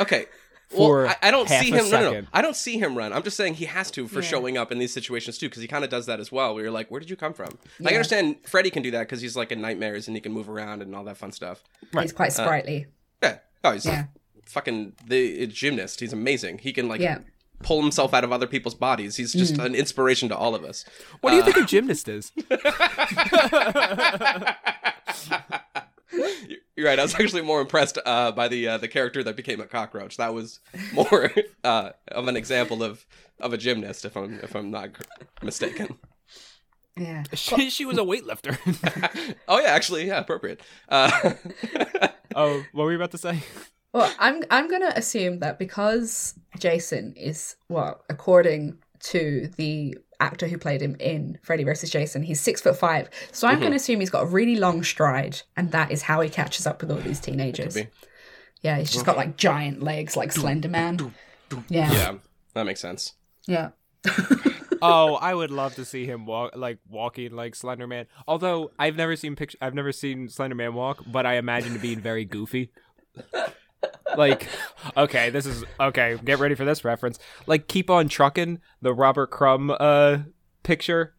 okay. 0.00 0.24
For 0.68 1.04
well, 1.04 1.14
I, 1.22 1.28
I 1.28 1.30
don't 1.30 1.48
half 1.48 1.62
see 1.62 1.70
him. 1.70 1.88
No, 1.90 2.00
no, 2.00 2.10
no. 2.20 2.26
I 2.32 2.42
don't 2.42 2.56
see 2.56 2.76
him 2.76 2.98
run. 2.98 3.12
I'm 3.12 3.22
just 3.22 3.36
saying 3.36 3.54
he 3.54 3.66
has 3.66 3.88
to 3.92 4.08
for 4.08 4.20
Yeah. 4.20 4.26
showing 4.28 4.58
up 4.58 4.72
in 4.72 4.78
these 4.80 4.92
situations 4.92 5.38
too, 5.38 5.48
because 5.48 5.62
he 5.62 5.68
kind 5.68 5.84
of 5.84 5.90
does 5.90 6.06
that 6.06 6.18
as 6.18 6.32
well. 6.32 6.54
Where 6.54 6.64
you're 6.64 6.72
like, 6.72 6.90
where 6.90 6.98
did 7.00 7.08
you 7.08 7.14
come 7.16 7.32
from? 7.32 7.56
Like, 7.78 7.92
I 7.92 7.96
understand 7.96 8.36
Freddy 8.44 8.70
can 8.70 8.82
do 8.82 8.90
that 8.90 9.00
because 9.00 9.20
he's 9.20 9.36
like 9.36 9.52
in 9.52 9.60
nightmares 9.60 10.08
and 10.08 10.16
he 10.16 10.20
can 10.20 10.32
move 10.32 10.48
around 10.48 10.82
and 10.82 10.94
all 10.96 11.04
that 11.04 11.16
fun 11.16 11.30
stuff. 11.30 11.62
Right. 11.92 12.02
He's 12.02 12.12
quite 12.12 12.32
sprightly. 12.32 12.86
Yeah. 13.22 13.38
Oh, 13.62 13.72
he's 13.72 13.86
Yeah. 13.86 14.06
fucking 14.46 14.94
the 15.06 15.46
gymnast. 15.46 16.00
He's 16.00 16.12
amazing. 16.12 16.58
He 16.58 16.72
can 16.72 16.88
like 16.88 17.00
Yeah. 17.00 17.18
pull 17.62 17.80
himself 17.80 18.12
out 18.12 18.24
of 18.24 18.32
other 18.32 18.48
people's 18.48 18.74
bodies. 18.74 19.14
He's 19.16 19.32
just 19.32 19.54
Mm. 19.54 19.66
an 19.66 19.74
inspiration 19.76 20.28
to 20.30 20.36
all 20.36 20.56
of 20.56 20.64
us. 20.64 20.84
What 21.20 21.30
do 21.30 21.36
you 21.36 21.44
think 21.44 21.56
a 21.58 21.64
gymnast 21.64 22.08
is? 22.08 22.32
You're 26.76 26.86
right. 26.86 26.98
I 26.98 27.02
was 27.02 27.14
actually 27.14 27.42
more 27.42 27.60
impressed 27.60 27.98
uh, 28.04 28.32
by 28.32 28.48
the 28.48 28.68
uh, 28.68 28.78
the 28.78 28.88
character 28.88 29.22
that 29.24 29.36
became 29.36 29.60
a 29.60 29.66
cockroach. 29.66 30.16
That 30.16 30.34
was 30.34 30.60
more 30.92 31.32
uh, 31.64 31.90
of 32.08 32.28
an 32.28 32.36
example 32.36 32.82
of 32.82 33.06
of 33.40 33.52
a 33.52 33.58
gymnast, 33.58 34.04
if 34.04 34.16
I'm 34.16 34.40
if 34.42 34.54
I'm 34.54 34.70
not 34.70 34.90
mistaken. 35.42 35.98
Yeah. 36.96 37.24
she, 37.34 37.68
she 37.68 37.84
was 37.84 37.98
a 37.98 38.02
weightlifter. 38.02 38.56
oh 39.48 39.60
yeah, 39.60 39.68
actually, 39.68 40.06
yeah, 40.06 40.18
appropriate. 40.18 40.62
Uh, 40.88 41.34
oh, 42.34 42.64
what 42.72 42.84
were 42.84 42.90
you 42.90 42.96
about 42.96 43.10
to 43.10 43.18
say? 43.18 43.42
Well, 43.92 44.12
I'm 44.18 44.42
I'm 44.50 44.70
gonna 44.70 44.92
assume 44.96 45.40
that 45.40 45.58
because 45.58 46.38
Jason 46.58 47.12
is 47.16 47.56
well, 47.68 48.02
according 48.08 48.78
to 49.00 49.50
the 49.56 49.98
actor 50.20 50.46
who 50.46 50.58
played 50.58 50.80
him 50.80 50.96
in 50.98 51.38
Freddy 51.42 51.64
vs. 51.64 51.90
Jason, 51.90 52.22
he's 52.22 52.40
six 52.40 52.60
foot 52.60 52.76
five. 52.76 53.08
So 53.32 53.46
I'm 53.46 53.54
gonna 53.54 53.66
mm-hmm. 53.66 53.76
assume 53.76 54.00
he's 54.00 54.10
got 54.10 54.24
a 54.24 54.26
really 54.26 54.56
long 54.56 54.82
stride, 54.82 55.42
and 55.56 55.72
that 55.72 55.90
is 55.90 56.02
how 56.02 56.20
he 56.20 56.28
catches 56.28 56.66
up 56.66 56.80
with 56.80 56.90
all 56.90 56.98
these 56.98 57.20
teenagers. 57.20 57.76
Yeah, 58.62 58.78
he's 58.78 58.90
just 58.90 59.06
got 59.06 59.16
like 59.16 59.36
giant 59.36 59.82
legs, 59.82 60.16
like 60.16 60.32
Slender 60.32 60.68
Man. 60.68 61.12
Yeah, 61.68 61.92
yeah, 61.92 62.14
that 62.54 62.66
makes 62.66 62.80
sense. 62.80 63.14
yeah. 63.46 63.70
Oh, 64.82 65.14
I 65.14 65.34
would 65.34 65.50
love 65.50 65.74
to 65.76 65.84
see 65.84 66.06
him 66.06 66.26
walk 66.26 66.52
like 66.54 66.78
walking 66.88 67.32
like 67.32 67.54
Slender 67.54 67.86
Man. 67.86 68.06
Although 68.28 68.72
I've 68.78 68.96
never 68.96 69.16
seen 69.16 69.36
picture, 69.36 69.58
I've 69.60 69.74
never 69.74 69.92
seen 69.92 70.28
Slender 70.28 70.54
Man 70.54 70.74
walk, 70.74 71.02
but 71.06 71.26
I 71.26 71.36
imagine 71.36 71.72
him 71.72 71.80
being 71.80 72.00
very 72.00 72.24
goofy. 72.24 72.70
Like, 74.16 74.48
okay, 74.96 75.30
this 75.30 75.46
is 75.46 75.64
okay. 75.78 76.18
Get 76.24 76.38
ready 76.38 76.54
for 76.54 76.64
this 76.64 76.84
reference. 76.84 77.18
Like, 77.46 77.68
keep 77.68 77.90
on 77.90 78.08
trucking 78.08 78.60
the 78.82 78.94
Robert 78.94 79.30
Crumb 79.30 79.70
uh 79.70 80.18
picture. 80.62 81.14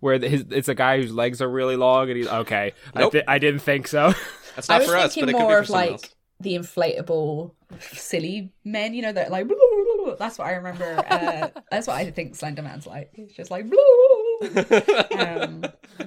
Where 0.00 0.18
his, 0.18 0.44
it's 0.50 0.68
a 0.68 0.74
guy 0.74 1.00
whose 1.00 1.12
legs 1.12 1.40
are 1.40 1.48
really 1.48 1.76
long, 1.76 2.08
and 2.08 2.16
he's 2.18 2.28
okay. 2.28 2.72
Nope. 2.94 3.06
I, 3.06 3.10
th- 3.10 3.24
I 3.28 3.38
didn't 3.38 3.60
think 3.60 3.88
so. 3.88 4.12
That's 4.54 4.68
I 4.68 4.74
not 4.74 4.80
was 4.82 4.90
for 4.90 4.96
us, 4.96 5.14
thinking 5.14 5.24
but 5.24 5.28
it 5.30 5.32
could 5.32 5.38
be 5.38 5.42
more 5.42 5.52
for 5.56 5.60
of 5.60 5.66
someone 5.68 5.84
like 5.86 5.92
else. 5.92 6.14
the 6.40 6.54
inflatable, 6.56 7.54
silly 7.80 8.52
men. 8.64 8.92
You 8.94 9.02
know 9.02 9.12
that 9.12 9.30
like. 9.30 9.48
That's 10.18 10.38
what 10.38 10.46
I 10.48 10.52
remember. 10.52 11.04
Uh, 11.10 11.48
that's 11.70 11.86
what 11.88 11.96
I 11.96 12.10
think 12.10 12.36
Slender 12.36 12.62
Man's 12.62 12.86
like. 12.86 13.10
He's 13.12 13.32
just 13.32 13.50
like. 13.50 13.64
um, 13.64 13.72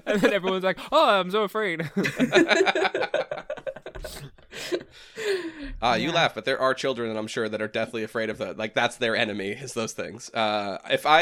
and 0.06 0.22
then 0.22 0.34
everyone's 0.34 0.64
like, 0.64 0.80
"Oh, 0.92 1.20
I'm 1.20 1.30
so 1.32 1.44
afraid." 1.44 1.90
Uh, 5.82 5.98
You 6.00 6.12
laugh, 6.12 6.34
but 6.36 6.46
there 6.46 6.60
are 6.60 6.74
children, 6.74 7.10
and 7.10 7.18
I'm 7.20 7.28
sure 7.28 7.48
that 7.50 7.62
are 7.62 7.68
deathly 7.68 8.04
afraid 8.04 8.30
of 8.30 8.38
that. 8.40 8.58
Like 8.58 8.74
that's 8.74 8.98
their 8.98 9.16
enemy 9.16 9.50
is 9.50 9.74
those 9.74 9.94
things. 9.94 10.30
Uh, 10.34 10.78
if 10.90 11.06
I, 11.06 11.22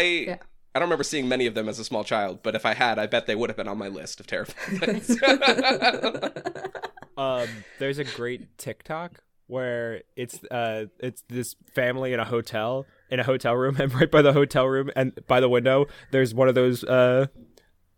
I 0.76 0.80
don't 0.80 0.84
remember 0.84 1.04
seeing 1.04 1.28
many 1.28 1.46
of 1.48 1.54
them 1.56 1.68
as 1.70 1.80
a 1.80 1.84
small 1.84 2.04
child, 2.04 2.40
but 2.44 2.56
if 2.56 2.66
I 2.66 2.74
had, 2.74 3.00
I 3.00 3.08
bet 3.08 3.26
they 3.28 3.36
would 3.36 3.50
have 3.50 3.58
been 3.58 3.68
on 3.68 3.78
my 3.78 3.88
list 3.88 4.20
of 4.20 4.28
terrifying 4.28 4.80
things. 5.02 5.18
um, 7.18 7.48
there's 7.80 7.98
a 8.00 8.04
great 8.04 8.58
TikTok 8.58 9.22
where 9.50 10.02
it's 10.18 10.44
uh 10.52 10.84
it's 11.00 11.24
this 11.30 11.56
family 11.74 12.12
in 12.12 12.20
a 12.20 12.26
hotel 12.26 12.86
in 13.10 13.18
a 13.22 13.24
hotel 13.24 13.56
room 13.56 13.78
and 13.80 13.94
right 13.94 14.12
by 14.12 14.22
the 14.22 14.34
hotel 14.34 14.68
room 14.68 14.92
and 14.94 15.18
by 15.26 15.40
the 15.40 15.48
window 15.48 15.86
there's 16.12 16.34
one 16.34 16.50
of 16.50 16.56
those 16.56 16.84
uh 16.84 17.26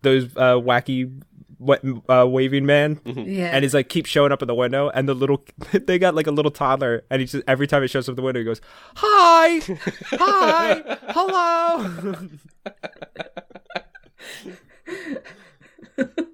those 0.03 0.25
uh 0.37 0.53
wacky 0.53 1.05
wa- 1.07 1.23
uh, 2.09 2.25
waving 2.27 2.65
man 2.65 2.99
yeah. 3.05 3.47
and 3.47 3.63
he's 3.63 3.73
like 3.73 3.89
keeps 3.89 4.09
showing 4.09 4.31
up 4.31 4.41
in 4.41 4.47
the 4.47 4.55
window 4.55 4.89
and 4.89 5.09
the 5.09 5.13
little 5.13 5.43
they 5.71 5.99
got 5.99 6.15
like 6.15 6.27
a 6.27 6.31
little 6.31 6.51
toddler 6.51 7.03
and 7.09 7.19
he 7.19 7.25
just 7.25 7.43
every 7.47 7.67
time 7.67 7.83
it 7.83 7.89
shows 7.89 8.07
up 8.07 8.15
the 8.15 8.21
window 8.21 8.39
he 8.39 8.45
goes 8.45 8.61
hi 8.95 9.59
hi 10.11 10.97
hello 11.09 12.15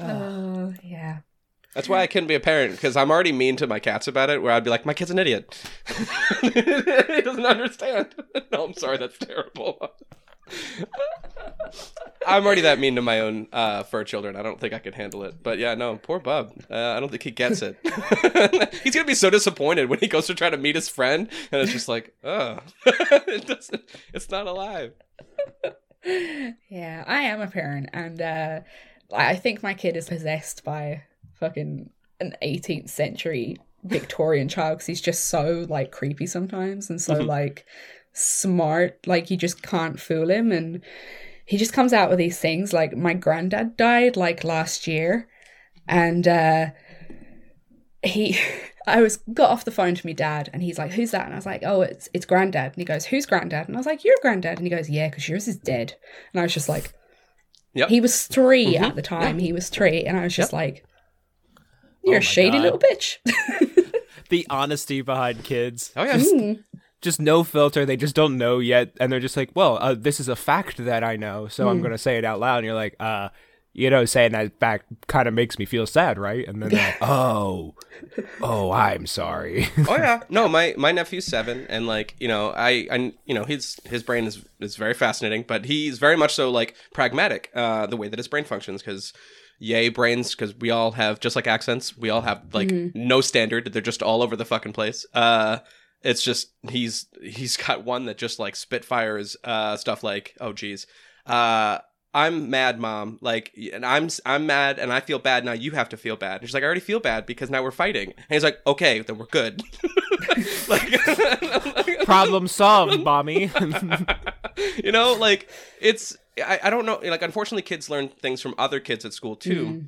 Oh 0.00 0.74
yeah. 0.82 1.20
That's 1.74 1.88
why 1.88 2.00
I 2.00 2.06
couldn't 2.06 2.28
be 2.28 2.34
a 2.34 2.40
parent 2.40 2.72
because 2.72 2.96
I'm 2.96 3.10
already 3.10 3.32
mean 3.32 3.56
to 3.56 3.66
my 3.66 3.78
cats 3.78 4.08
about 4.08 4.30
it. 4.30 4.40
Where 4.42 4.52
I'd 4.52 4.64
be 4.64 4.70
like, 4.70 4.86
"My 4.86 4.94
kid's 4.94 5.10
an 5.10 5.18
idiot. 5.18 5.62
he 6.40 6.50
doesn't 6.50 7.44
understand." 7.44 8.14
no, 8.50 8.64
I'm 8.64 8.74
sorry. 8.74 8.96
That's 8.96 9.18
terrible. 9.18 9.90
I'm 12.26 12.44
already 12.44 12.62
that 12.62 12.78
mean 12.78 12.96
to 12.96 13.02
my 13.02 13.20
own 13.20 13.46
uh, 13.52 13.84
fur 13.84 14.02
children. 14.02 14.36
I 14.36 14.42
don't 14.42 14.58
think 14.58 14.74
I 14.74 14.78
could 14.78 14.94
handle 14.94 15.22
it. 15.22 15.42
But 15.42 15.58
yeah, 15.58 15.74
no, 15.74 15.96
poor 15.96 16.18
Bub. 16.18 16.52
Uh, 16.70 16.74
I 16.74 17.00
don't 17.00 17.08
think 17.08 17.22
he 17.22 17.30
gets 17.30 17.62
it. 17.62 17.78
He's 18.82 18.94
gonna 18.94 19.06
be 19.06 19.14
so 19.14 19.30
disappointed 19.30 19.88
when 19.88 20.00
he 20.00 20.08
goes 20.08 20.26
to 20.26 20.34
try 20.34 20.50
to 20.50 20.56
meet 20.56 20.74
his 20.74 20.88
friend, 20.88 21.28
and 21.52 21.62
it's 21.62 21.72
just 21.72 21.88
like, 21.88 22.14
oh, 22.24 22.58
it 22.86 23.46
doesn't. 23.46 23.82
It's 24.12 24.30
not 24.30 24.46
alive. 24.46 24.92
Yeah, 26.04 27.04
I 27.06 27.22
am 27.22 27.40
a 27.40 27.46
parent, 27.46 27.90
and 27.92 28.20
uh, 28.20 28.60
I 29.12 29.30
I 29.30 29.36
think 29.36 29.62
my 29.62 29.74
kid 29.74 29.96
is 29.96 30.08
possessed 30.08 30.64
by 30.64 31.04
fucking 31.34 31.90
an 32.20 32.34
18th 32.42 32.88
century 32.88 33.56
Victorian 33.84 34.48
child 34.48 34.78
because 34.78 34.86
he's 34.86 35.00
just 35.00 35.26
so 35.26 35.66
like 35.68 35.92
creepy 35.92 36.26
sometimes 36.26 36.90
and 36.90 37.00
so 37.00 37.14
like 37.14 37.66
smart. 38.16 39.06
Like 39.06 39.30
you 39.30 39.36
just 39.36 39.62
can't 39.62 40.00
fool 40.00 40.30
him, 40.30 40.52
and 40.52 40.80
he 41.44 41.56
just 41.56 41.72
comes 41.72 41.92
out 41.92 42.08
with 42.10 42.18
these 42.18 42.38
things. 42.38 42.72
Like 42.72 42.96
my 42.96 43.14
granddad 43.14 43.76
died 43.76 44.16
like 44.16 44.44
last 44.44 44.86
year, 44.86 45.28
and 45.88 46.26
uh, 46.26 46.66
he. 48.02 48.38
I 48.88 49.02
was 49.02 49.16
got 49.34 49.50
off 49.50 49.64
the 49.64 49.72
phone 49.72 49.96
to 49.96 50.06
my 50.06 50.12
dad, 50.12 50.48
and 50.52 50.62
he's 50.62 50.78
like, 50.78 50.92
"Who's 50.92 51.10
that?" 51.10 51.24
And 51.24 51.32
I 51.32 51.36
was 51.36 51.44
like, 51.46 51.64
"Oh, 51.66 51.80
it's 51.82 52.08
it's 52.14 52.24
granddad." 52.24 52.66
And 52.66 52.76
he 52.76 52.84
goes, 52.84 53.04
"Who's 53.06 53.26
granddad?" 53.26 53.66
And 53.66 53.76
I 53.76 53.80
was 53.80 53.86
like, 53.86 54.04
"Your 54.04 54.14
granddad." 54.22 54.58
And 54.58 54.64
he 54.64 54.70
goes, 54.70 54.88
"Yeah, 54.88 55.08
because 55.08 55.28
yours 55.28 55.48
is 55.48 55.56
dead." 55.56 55.94
And 56.32 56.38
I 56.38 56.44
was 56.44 56.54
just 56.54 56.68
like, 56.68 56.92
Yep. 57.74 57.88
he 57.88 58.00
was 58.00 58.28
3 58.28 58.76
at 58.76 58.94
the 58.94 59.02
time. 59.02 59.40
He 59.40 59.52
was 59.52 59.70
three, 59.70 60.04
and 60.04 60.16
I 60.16 60.22
was 60.22 60.36
just 60.36 60.52
like, 60.52 60.84
"You're 62.04 62.14
Oh 62.14 62.18
a 62.18 62.20
shady 62.20 62.58
God. 62.58 62.62
little 62.62 62.78
bitch." 62.78 63.16
Mm-hmm. 63.26 63.90
the 64.30 64.46
honesty 64.50 65.02
behind 65.02 65.42
kids 65.42 65.90
Oh 65.96 66.04
yeah. 66.04 66.18
Mm. 66.18 66.62
Just 67.06 67.20
no 67.20 67.44
filter. 67.44 67.86
They 67.86 67.96
just 67.96 68.16
don't 68.16 68.36
know 68.36 68.58
yet, 68.58 68.90
and 69.00 69.10
they're 69.10 69.20
just 69.20 69.36
like, 69.36 69.50
"Well, 69.54 69.78
uh, 69.80 69.94
this 69.94 70.18
is 70.18 70.28
a 70.28 70.36
fact 70.36 70.84
that 70.84 71.04
I 71.04 71.16
know, 71.16 71.46
so 71.46 71.68
I'm 71.68 71.80
gonna 71.80 71.96
say 71.98 72.18
it 72.18 72.24
out 72.24 72.40
loud." 72.40 72.58
And 72.58 72.66
you're 72.66 72.74
like, 72.74 72.96
"Uh, 72.98 73.28
you 73.72 73.88
know, 73.90 74.04
saying 74.04 74.32
that 74.32 74.58
fact 74.58 74.86
kind 75.06 75.28
of 75.28 75.34
makes 75.34 75.56
me 75.56 75.66
feel 75.66 75.86
sad, 75.86 76.18
right?" 76.18 76.46
And 76.48 76.60
then, 76.60 76.70
like, 76.70 76.96
"Oh, 77.00 77.74
oh, 78.42 78.72
I'm 78.72 79.06
sorry." 79.06 79.68
oh 79.88 79.96
yeah 79.96 80.22
no 80.28 80.48
my 80.48 80.74
my 80.76 80.90
nephew's 80.90 81.26
seven 81.26 81.64
and 81.68 81.86
like 81.86 82.14
you 82.18 82.28
know 82.28 82.50
i 82.50 82.88
i 82.90 83.12
you 83.24 83.34
know 83.34 83.44
his 83.44 83.78
his 83.84 84.02
brain 84.02 84.26
is 84.26 84.44
is 84.60 84.76
very 84.76 84.94
fascinating 84.94 85.44
but 85.46 85.64
he's 85.66 85.98
very 85.98 86.16
much 86.16 86.34
so 86.34 86.50
like 86.50 86.74
pragmatic 86.92 87.50
uh 87.54 87.86
the 87.86 87.96
way 87.96 88.08
that 88.08 88.18
his 88.18 88.28
brain 88.28 88.44
functions 88.44 88.82
because 88.82 89.12
yay 89.58 89.88
brains 89.88 90.34
because 90.34 90.54
we 90.56 90.70
all 90.70 90.92
have 90.92 91.20
just 91.20 91.36
like 91.36 91.46
accents 91.46 91.96
we 91.96 92.10
all 92.10 92.22
have 92.22 92.42
like 92.52 92.70
no 92.94 93.20
standard 93.20 93.72
they're 93.72 93.80
just 93.80 94.02
all 94.02 94.22
over 94.22 94.36
the 94.36 94.44
fucking 94.44 94.72
place 94.72 95.06
uh 95.14 95.58
it's 96.02 96.22
just 96.22 96.52
he's 96.68 97.06
he's 97.22 97.56
got 97.66 97.84
one 97.84 98.06
that 98.06 98.18
just 98.18 98.38
like 98.38 98.56
spitfires 98.56 99.36
uh 99.44 99.76
stuff 99.76 100.02
like 100.02 100.36
oh 100.40 100.52
geez 100.52 100.86
uh 101.26 101.78
I'm 102.16 102.48
mad, 102.48 102.80
mom. 102.80 103.18
Like, 103.20 103.52
and 103.74 103.84
I'm 103.84 104.08
I'm 104.24 104.46
mad, 104.46 104.78
and 104.78 104.90
I 104.90 105.00
feel 105.00 105.18
bad. 105.18 105.44
Now 105.44 105.52
you 105.52 105.72
have 105.72 105.90
to 105.90 105.98
feel 105.98 106.16
bad. 106.16 106.40
And 106.40 106.48
she's 106.48 106.54
like, 106.54 106.62
I 106.62 106.66
already 106.66 106.80
feel 106.80 106.98
bad 106.98 107.26
because 107.26 107.50
now 107.50 107.62
we're 107.62 107.70
fighting. 107.70 108.14
And 108.16 108.24
he's 108.30 108.42
like, 108.42 108.58
okay, 108.66 109.00
then 109.00 109.18
we're 109.18 109.26
good. 109.26 109.62
like, 110.68 110.98
Problem 112.06 112.48
solved, 112.48 113.04
mommy. 113.04 113.50
you 114.82 114.92
know, 114.92 115.12
like 115.12 115.50
it's 115.78 116.16
I, 116.42 116.58
I 116.62 116.70
don't 116.70 116.86
know. 116.86 117.00
Like, 117.02 117.20
unfortunately, 117.20 117.60
kids 117.60 117.90
learn 117.90 118.08
things 118.08 118.40
from 118.40 118.54
other 118.56 118.80
kids 118.80 119.04
at 119.04 119.12
school 119.12 119.36
too. 119.36 119.84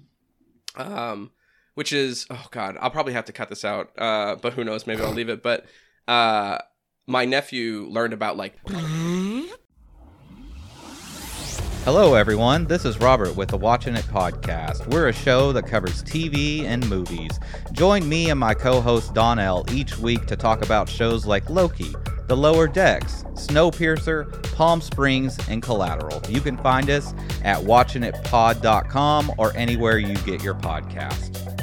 Um, 0.77 1.31
which 1.77 1.95
is 1.95 2.27
oh 2.29 2.47
god, 2.51 2.77
I'll 2.79 2.91
probably 2.91 3.15
have 3.15 3.25
to 3.25 3.33
cut 3.33 3.49
this 3.49 3.65
out. 3.65 3.91
Uh, 3.97 4.37
but 4.37 4.53
who 4.53 4.65
knows? 4.65 4.87
Maybe 4.87 5.03
I'll 5.03 5.15
leave 5.15 5.31
it. 5.31 5.43
But 5.43 5.65
uh, 6.09 6.59
my 7.07 7.25
nephew 7.25 7.87
learned 7.89 8.15
about 8.15 8.37
like 8.37 8.57
Hello, 11.85 12.15
everyone. 12.15 12.67
This 12.67 12.85
is 12.85 12.99
Robert 13.01 13.35
with 13.35 13.49
the 13.49 13.57
Watching 13.57 13.95
It 13.95 14.05
podcast. 14.07 14.87
We're 14.89 15.09
a 15.09 15.13
show 15.13 15.53
that 15.53 15.67
covers 15.67 16.03
TV 16.03 16.65
and 16.65 16.87
movies. 16.87 17.31
Join 17.73 18.07
me 18.07 18.29
and 18.29 18.39
my 18.39 18.53
co 18.53 18.83
host 18.83 19.15
Donnell 19.15 19.65
each 19.73 19.97
week 19.97 20.27
to 20.27 20.37
talk 20.37 20.63
about 20.63 20.87
shows 20.87 21.25
like 21.25 21.49
Loki, 21.49 21.95
The 22.27 22.37
Lower 22.37 22.69
Decks, 22.69 23.25
Snowpiercer, 23.33 24.55
Palm 24.55 24.83
Springs, 24.83 25.39
and 25.49 25.63
Collateral. 25.63 26.21
You 26.29 26.43
can 26.43 26.59
find 26.59 26.91
us 26.91 27.15
at 27.43 27.57
watchingitpod.com 27.59 29.33
or 29.39 29.57
anywhere 29.57 29.97
you 29.97 30.15
get 30.17 30.43
your 30.43 30.57
podcast. 30.57 31.58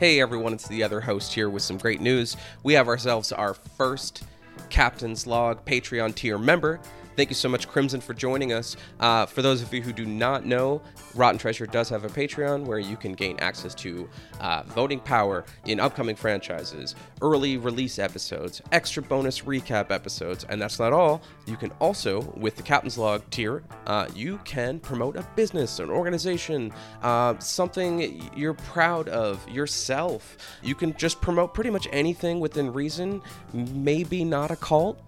Hey 0.00 0.18
everyone, 0.18 0.54
it's 0.54 0.66
the 0.66 0.82
other 0.82 1.02
host 1.02 1.34
here 1.34 1.50
with 1.50 1.62
some 1.62 1.76
great 1.76 2.00
news. 2.00 2.38
We 2.62 2.72
have 2.72 2.88
ourselves 2.88 3.32
our 3.32 3.52
first 3.52 4.22
Captain's 4.70 5.26
Log 5.26 5.62
Patreon 5.66 6.14
tier 6.14 6.38
member. 6.38 6.80
Thank 7.20 7.28
you 7.28 7.36
so 7.36 7.50
much, 7.50 7.68
Crimson, 7.68 8.00
for 8.00 8.14
joining 8.14 8.54
us. 8.54 8.78
Uh, 8.98 9.26
for 9.26 9.42
those 9.42 9.60
of 9.60 9.74
you 9.74 9.82
who 9.82 9.92
do 9.92 10.06
not 10.06 10.46
know, 10.46 10.80
Rotten 11.14 11.36
Treasure 11.36 11.66
does 11.66 11.90
have 11.90 12.04
a 12.04 12.08
Patreon 12.08 12.64
where 12.64 12.78
you 12.78 12.96
can 12.96 13.12
gain 13.12 13.38
access 13.40 13.74
to 13.74 14.08
uh, 14.40 14.62
voting 14.68 15.00
power 15.00 15.44
in 15.66 15.80
upcoming 15.80 16.16
franchises, 16.16 16.94
early 17.20 17.58
release 17.58 17.98
episodes, 17.98 18.62
extra 18.72 19.02
bonus 19.02 19.40
recap 19.40 19.90
episodes, 19.90 20.46
and 20.48 20.62
that's 20.62 20.78
not 20.78 20.94
all. 20.94 21.20
You 21.44 21.58
can 21.58 21.72
also, 21.72 22.22
with 22.38 22.56
the 22.56 22.62
Captain's 22.62 22.96
Log 22.96 23.28
tier, 23.28 23.64
uh, 23.86 24.06
you 24.14 24.40
can 24.46 24.80
promote 24.80 25.16
a 25.16 25.22
business, 25.36 25.78
an 25.78 25.90
organization, 25.90 26.72
uh, 27.02 27.38
something 27.38 28.30
you're 28.34 28.54
proud 28.54 29.10
of 29.10 29.46
yourself. 29.46 30.38
You 30.62 30.74
can 30.74 30.96
just 30.96 31.20
promote 31.20 31.52
pretty 31.52 31.68
much 31.68 31.86
anything 31.92 32.40
within 32.40 32.72
reason, 32.72 33.20
maybe 33.52 34.24
not 34.24 34.50
a 34.50 34.56
cult, 34.56 34.98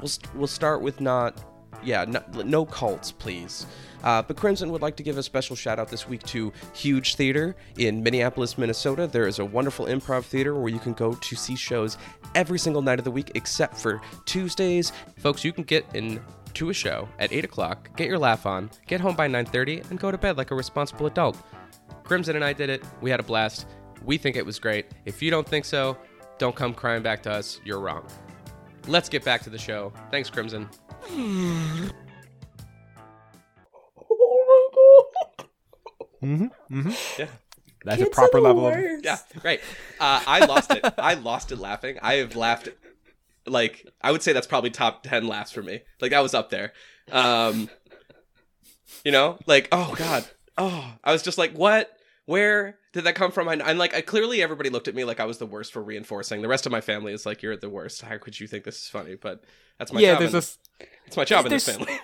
we'll, 0.00 0.10
we'll 0.34 0.46
start 0.46 0.82
with 0.82 1.00
not 1.00 1.40
yeah 1.82 2.04
no, 2.04 2.22
no 2.42 2.64
cults 2.64 3.12
please. 3.12 3.66
Uh, 4.04 4.22
but 4.22 4.36
crimson 4.36 4.70
would 4.70 4.82
like 4.82 4.96
to 4.96 5.02
give 5.02 5.18
a 5.18 5.22
special 5.22 5.56
shout 5.56 5.78
out 5.78 5.88
this 5.88 6.08
week 6.08 6.22
to 6.22 6.52
huge 6.72 7.16
theater 7.16 7.56
in 7.76 8.02
minneapolis 8.02 8.58
minnesota. 8.58 9.06
There 9.06 9.26
is 9.26 9.38
a 9.38 9.44
wonderful 9.44 9.86
improv 9.86 10.24
theater 10.24 10.54
where 10.54 10.68
you 10.72 10.78
can 10.78 10.92
go 10.92 11.14
to 11.14 11.36
see 11.36 11.56
shows 11.56 11.98
every 12.34 12.58
single 12.58 12.82
night 12.82 12.98
of 12.98 13.04
the 13.04 13.10
week 13.10 13.32
except 13.34 13.76
for 13.76 14.00
tuesdays. 14.24 14.92
Folks 15.18 15.44
you 15.44 15.52
can 15.52 15.64
get 15.64 15.84
in 15.94 16.20
to 16.54 16.70
a 16.70 16.74
show 16.74 17.08
at 17.18 17.32
8 17.32 17.44
o'clock 17.44 17.96
get 17.96 18.08
your 18.08 18.18
laugh 18.18 18.46
on 18.46 18.70
get 18.86 19.00
home 19.00 19.16
by 19.16 19.28
9.30 19.28 19.90
and 19.90 19.98
go 19.98 20.10
to 20.10 20.18
bed 20.18 20.36
like 20.36 20.50
a 20.50 20.54
responsible 20.54 21.06
adult. 21.06 21.36
Crimson 22.04 22.36
and 22.36 22.44
i 22.44 22.52
did 22.52 22.70
it. 22.70 22.82
We 23.00 23.10
had 23.10 23.20
a 23.20 23.24
blast. 23.24 23.66
We 24.04 24.16
think 24.16 24.36
it 24.36 24.46
was 24.46 24.58
great. 24.58 24.86
If 25.04 25.22
you 25.22 25.30
don't 25.30 25.46
think 25.46 25.64
so 25.64 25.98
don't 26.38 26.54
come 26.54 26.72
crying 26.72 27.02
back 27.02 27.22
to 27.24 27.32
us. 27.32 27.60
You're 27.64 27.80
wrong 27.80 28.06
Let's 28.86 29.08
get 29.08 29.24
back 29.24 29.42
to 29.42 29.50
the 29.50 29.58
show. 29.58 29.92
Thanks, 30.10 30.30
Crimson. 30.30 30.68
Oh 34.10 34.44
my 34.48 34.68
god. 34.74 35.48
Mm-hmm. 36.22 36.78
Mm-hmm. 36.78 37.20
Yeah, 37.20 37.28
That's 37.84 38.02
a 38.02 38.06
proper 38.06 38.40
level 38.40 38.66
of 38.66 38.74
yeah, 39.02 39.18
right. 39.44 39.60
Uh, 40.00 40.22
I 40.26 40.44
lost 40.46 40.72
it. 40.72 40.84
I 40.98 41.14
lost 41.14 41.52
it 41.52 41.58
laughing. 41.58 41.98
I 42.02 42.14
have 42.14 42.34
laughed 42.34 42.68
like 43.46 43.86
I 44.00 44.12
would 44.12 44.22
say 44.22 44.32
that's 44.32 44.46
probably 44.46 44.70
top 44.70 45.02
ten 45.04 45.26
laughs 45.26 45.52
for 45.52 45.62
me. 45.62 45.80
Like 46.00 46.10
that 46.10 46.20
was 46.20 46.34
up 46.34 46.50
there. 46.50 46.72
Um, 47.10 47.70
you 49.04 49.12
know, 49.12 49.38
like 49.46 49.68
oh 49.72 49.94
god, 49.96 50.26
oh, 50.56 50.94
I 51.04 51.12
was 51.12 51.22
just 51.22 51.38
like, 51.38 51.52
what? 51.52 51.90
Where 52.26 52.77
did 52.92 53.04
that 53.04 53.14
come 53.14 53.30
from? 53.30 53.48
And 53.48 53.62
I'm 53.62 53.78
like, 53.78 53.94
I 53.94 54.00
clearly 54.00 54.42
everybody 54.42 54.70
looked 54.70 54.88
at 54.88 54.94
me 54.94 55.04
like 55.04 55.20
I 55.20 55.24
was 55.24 55.38
the 55.38 55.46
worst 55.46 55.72
for 55.72 55.82
reinforcing. 55.82 56.42
The 56.42 56.48
rest 56.48 56.66
of 56.66 56.72
my 56.72 56.80
family 56.80 57.12
is 57.12 57.26
like, 57.26 57.42
you're 57.42 57.56
the 57.56 57.68
worst. 57.68 58.02
How 58.02 58.16
could 58.18 58.38
you 58.40 58.46
think 58.46 58.64
this 58.64 58.82
is 58.82 58.88
funny? 58.88 59.14
But 59.14 59.44
that's 59.78 59.92
my 59.92 60.00
yeah. 60.00 60.12
job. 60.12 60.18
There's 60.20 60.32
in, 60.32 60.36
this 60.38 60.58
it's 61.06 61.16
my 61.16 61.24
job 61.24 61.46
in 61.46 61.52
this 61.52 61.68
family. 61.68 61.98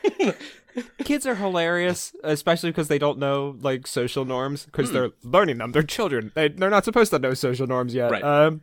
kids 1.05 1.27
are 1.27 1.35
hilarious, 1.35 2.15
especially 2.23 2.71
because 2.71 2.89
they 2.89 2.99
don't 2.99 3.19
know 3.19 3.57
like 3.61 3.87
social 3.87 4.25
norms 4.25 4.65
because 4.67 4.89
Hmm. 4.89 4.95
they're 4.95 5.11
learning 5.23 5.59
them. 5.59 5.73
They're 5.73 5.83
children. 5.83 6.33
They, 6.35 6.49
they're 6.49 6.71
not 6.71 6.85
supposed 6.85 7.11
to 7.13 7.19
know 7.19 7.35
social 7.35 7.67
norms 7.67 7.95
yet. 7.95 8.11
Right. 8.11 8.23
Um, 8.25 8.63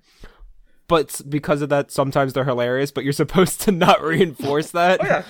but 0.87 1.21
because 1.29 1.61
of 1.61 1.69
that, 1.69 1.89
sometimes 1.91 2.33
they're 2.33 2.43
hilarious. 2.45 2.91
But 2.91 3.03
you're 3.03 3.13
supposed 3.23 3.61
to 3.61 3.71
not 3.71 4.01
reinforce 4.01 4.71
that. 4.79 4.99
oh 5.01 5.05
yeah. 5.05 5.23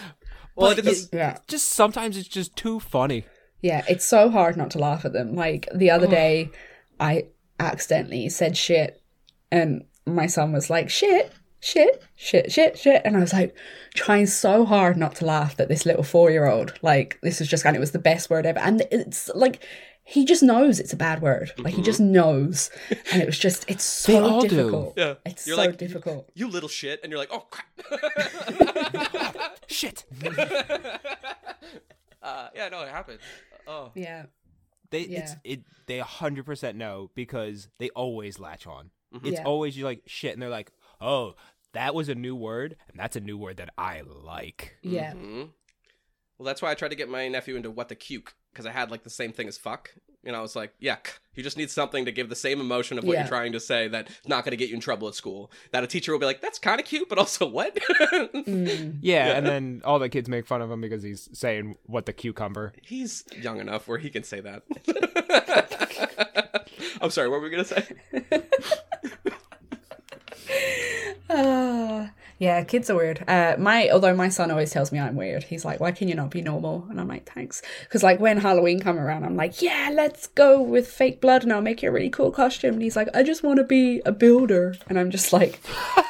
Well, 0.56 0.68
I 0.68 0.72
But 0.72 0.76
did 0.78 0.86
this. 0.86 1.10
Yeah. 1.14 1.38
Just 1.48 1.70
sometimes 1.70 2.18
it's 2.18 2.28
just 2.28 2.56
too 2.56 2.80
funny. 2.80 3.26
Yeah, 3.62 3.86
it's 3.88 4.06
so 4.06 4.30
hard 4.32 4.58
not 4.58 4.72
to 4.72 4.80
laugh 4.80 5.06
at 5.06 5.14
them. 5.14 5.36
Like 5.36 5.70
the 5.74 5.92
other 5.92 6.08
day, 6.08 6.50
I 7.02 7.26
accidentally 7.60 8.30
said 8.30 8.56
shit, 8.56 9.02
and 9.52 9.84
my 10.06 10.28
son 10.28 10.54
was 10.54 10.70
like, 10.70 10.90
shit, 10.90 11.32
shit, 11.60 12.02
shit, 12.16 12.52
shit, 12.52 12.78
shit. 12.78 13.02
And 13.04 13.18
I 13.18 13.20
was 13.20 13.34
like, 13.34 13.56
trying 13.96 14.28
so 14.28 14.66
hard 14.66 14.98
not 14.98 15.16
to 15.16 15.26
laugh 15.26 15.58
that 15.58 15.68
this 15.68 15.86
little 15.86 16.04
four 16.04 16.32
year 16.32 16.48
old, 16.48 16.74
like, 16.82 17.20
this 17.22 17.40
was 17.40 17.50
just, 17.50 17.66
and 17.66 17.76
it 17.76 17.80
was 17.80 17.92
the 17.92 18.00
best 18.00 18.30
word 18.30 18.46
ever. 18.46 18.60
And 18.60 18.82
it's 18.92 19.30
like, 19.36 19.64
he 20.04 20.26
just 20.26 20.42
knows 20.44 20.80
it's 20.80 20.94
a 20.94 20.98
bad 20.98 21.22
word. 21.22 21.52
Like, 21.58 21.74
he 21.76 21.82
just 21.82 22.00
knows. 22.00 22.70
And 23.12 23.22
it 23.22 23.26
was 23.26 23.38
just, 23.38 23.70
it's 23.70 23.84
so 24.06 24.42
They 24.42 24.48
do. 24.48 24.56
difficult. 24.56 24.94
Yeah. 24.98 25.14
It's 25.26 25.46
You're 25.48 25.56
so 25.58 25.62
like, 25.62 25.78
difficult. 25.78 26.30
You 26.34 26.48
little 26.50 26.70
shit, 26.70 27.00
and 27.04 27.12
you're 27.12 27.20
like, 27.20 27.30
oh 27.32 27.46
crap. 27.52 27.68
Shit. 29.68 30.04
uh, 32.24 32.48
yeah, 32.56 32.70
no, 32.70 32.82
it 32.82 32.90
happened. 32.90 33.20
Oh, 33.68 33.92
Yeah. 33.96 34.26
They 34.92 35.02
it's 35.02 35.36
it 35.44 35.62
they 35.88 36.00
hundred 36.00 36.46
percent 36.46 36.78
know 36.78 37.10
because 37.16 37.70
they 37.80 37.90
always 37.90 38.40
latch 38.40 38.68
on. 38.68 38.92
Mm-hmm. 39.14 39.28
It's 39.28 39.38
Yeah. 39.40 39.44
always 39.46 39.76
you 39.78 39.84
like 39.86 40.04
shit, 40.06 40.34
and 40.34 40.42
they're 40.42 40.50
like, 40.50 40.72
oh, 41.02 41.36
that 41.74 41.96
was 41.96 42.10
a 42.10 42.16
new 42.16 42.36
word, 42.36 42.76
and 42.90 43.00
that's 43.00 43.16
a 43.16 43.20
new 43.22 43.38
word 43.38 43.58
that 43.58 43.70
I 43.78 44.02
like. 44.02 44.78
Yeah. 44.84 45.14
Mhm. 45.14 45.50
Well, 46.38 46.46
that's 46.46 46.62
why 46.62 46.72
I 46.72 46.76
tried 46.76 46.90
to 46.90 46.96
get 46.96 47.10
my 47.10 47.28
nephew 47.28 47.56
into 47.56 47.72
what 47.72 47.88
the 47.90 47.96
cuke 47.96 48.30
because 48.52 48.66
I 48.66 48.72
had 48.72 48.92
like 48.92 49.04
the 49.04 49.10
same 49.10 49.32
thing 49.32 49.48
as 49.48 49.58
fuck. 49.58 49.92
You 50.24 50.32
know, 50.32 50.38
I 50.38 50.42
was 50.42 50.56
like, 50.56 50.74
yeah, 50.80 50.98
you 51.34 51.42
just 51.42 51.58
need 51.58 51.72
something 51.72 52.06
to 52.06 52.12
give 52.12 52.30
the 52.30 52.36
same 52.36 52.62
emotion 52.62 52.98
of 53.00 53.04
what 53.04 53.14
Yeah. 53.14 53.22
you're 53.22 53.28
trying 53.28 53.54
to 53.54 53.60
say 53.60 53.88
that's 53.88 54.12
not 54.28 54.44
going 54.46 54.52
to 54.52 54.58
get 54.58 54.70
you 54.70 54.76
in 54.76 54.82
trouble 54.82 55.08
at 55.08 55.16
school. 55.16 55.52
That 55.72 55.84
a 55.84 55.88
teacher 55.88 56.12
will 56.12 56.20
be 56.20 56.28
like, 56.28 56.42
that's 56.42 56.60
kind 56.60 56.80
of 56.80 56.86
cute, 56.86 57.10
but 57.10 57.18
also 57.18 57.48
what? 57.48 57.78
Mm. 58.52 58.98
Yeah, 59.02 59.38
and 59.38 59.46
then 59.46 59.82
all 59.86 59.98
the 60.00 60.10
kids 60.10 60.28
make 60.30 60.46
fun 60.46 60.62
of 60.62 60.70
him 60.72 60.82
because 60.82 61.02
he's 61.04 61.30
saying 61.34 61.76
what 61.86 62.06
the 62.06 62.14
cucumber. 62.14 62.74
He's 62.82 63.24
young 63.36 63.60
enough 63.60 63.88
where 63.88 63.98
he 63.98 64.10
can 64.10 64.24
say 64.24 64.42
that. 64.42 64.64
I'm 67.02 67.10
sorry, 67.10 67.30
what 67.30 67.42
were 67.42 67.50
we 67.50 67.50
going 67.50 67.66
to 67.66 67.76
say? 67.76 68.44
Ah, 71.30 72.12
yeah, 72.42 72.64
kids 72.64 72.90
are 72.90 72.96
weird. 72.96 73.24
Uh, 73.28 73.56
my 73.60 73.92
although 73.92 74.16
my 74.16 74.30
son 74.30 74.50
always 74.50 74.72
tells 74.72 74.92
me 74.92 75.00
I'm 75.00 75.16
weird. 75.16 75.44
He's 75.44 75.64
like, 75.64 75.80
"Why 75.80 75.92
can 75.92 76.08
you 76.08 76.16
not 76.16 76.32
be 76.32 76.42
normal?" 76.42 76.88
And 76.90 77.00
I'm 77.00 77.08
like, 77.08 77.32
"Thanks." 77.32 77.62
Because 77.84 78.02
like 78.02 78.20
when 78.20 78.38
Halloween 78.38 78.80
come 78.80 78.98
around, 78.98 79.26
I'm 79.26 79.36
like, 79.36 79.62
"Yeah, 79.62 79.92
let's 79.94 80.26
go 80.26 80.60
with 80.60 80.88
fake 80.88 81.22
blood, 81.22 81.44
and 81.44 81.54
I'll 81.54 81.62
make 81.62 81.84
you 81.84 81.90
a 81.90 81.92
really 81.92 82.10
cool 82.10 82.32
costume." 82.32 82.74
And 82.74 82.82
he's 82.82 82.96
like, 82.96 83.10
"I 83.14 83.22
just 83.22 83.44
want 83.44 83.58
to 83.58 83.64
be 83.64 84.02
a 84.08 84.12
builder," 84.12 84.74
and 84.90 84.98
I'm 84.98 85.12
just 85.12 85.32
like, 85.32 85.62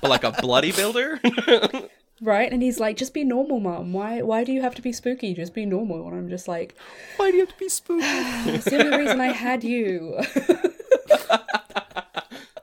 But 0.00 0.10
like 0.10 0.24
a 0.24 0.32
bloody 0.32 0.72
builder? 0.72 1.20
right? 2.20 2.52
And 2.52 2.62
he's 2.62 2.80
like, 2.80 2.96
just 2.96 3.14
be 3.14 3.24
normal, 3.24 3.60
mom. 3.60 3.92
Why 3.92 4.22
why 4.22 4.44
do 4.44 4.52
you 4.52 4.62
have 4.62 4.74
to 4.76 4.82
be 4.82 4.92
spooky? 4.92 5.34
Just 5.34 5.54
be 5.54 5.64
normal. 5.64 6.08
And 6.08 6.16
I'm 6.16 6.28
just 6.28 6.48
like, 6.48 6.74
Why 7.16 7.30
do 7.30 7.36
you 7.36 7.46
have 7.46 7.52
to 7.52 7.58
be 7.58 7.68
spooky? 7.68 8.02
it's 8.04 8.64
the 8.64 8.84
only 8.84 8.98
reason 8.98 9.20
I 9.20 9.32
had 9.32 9.62
you. 9.62 10.18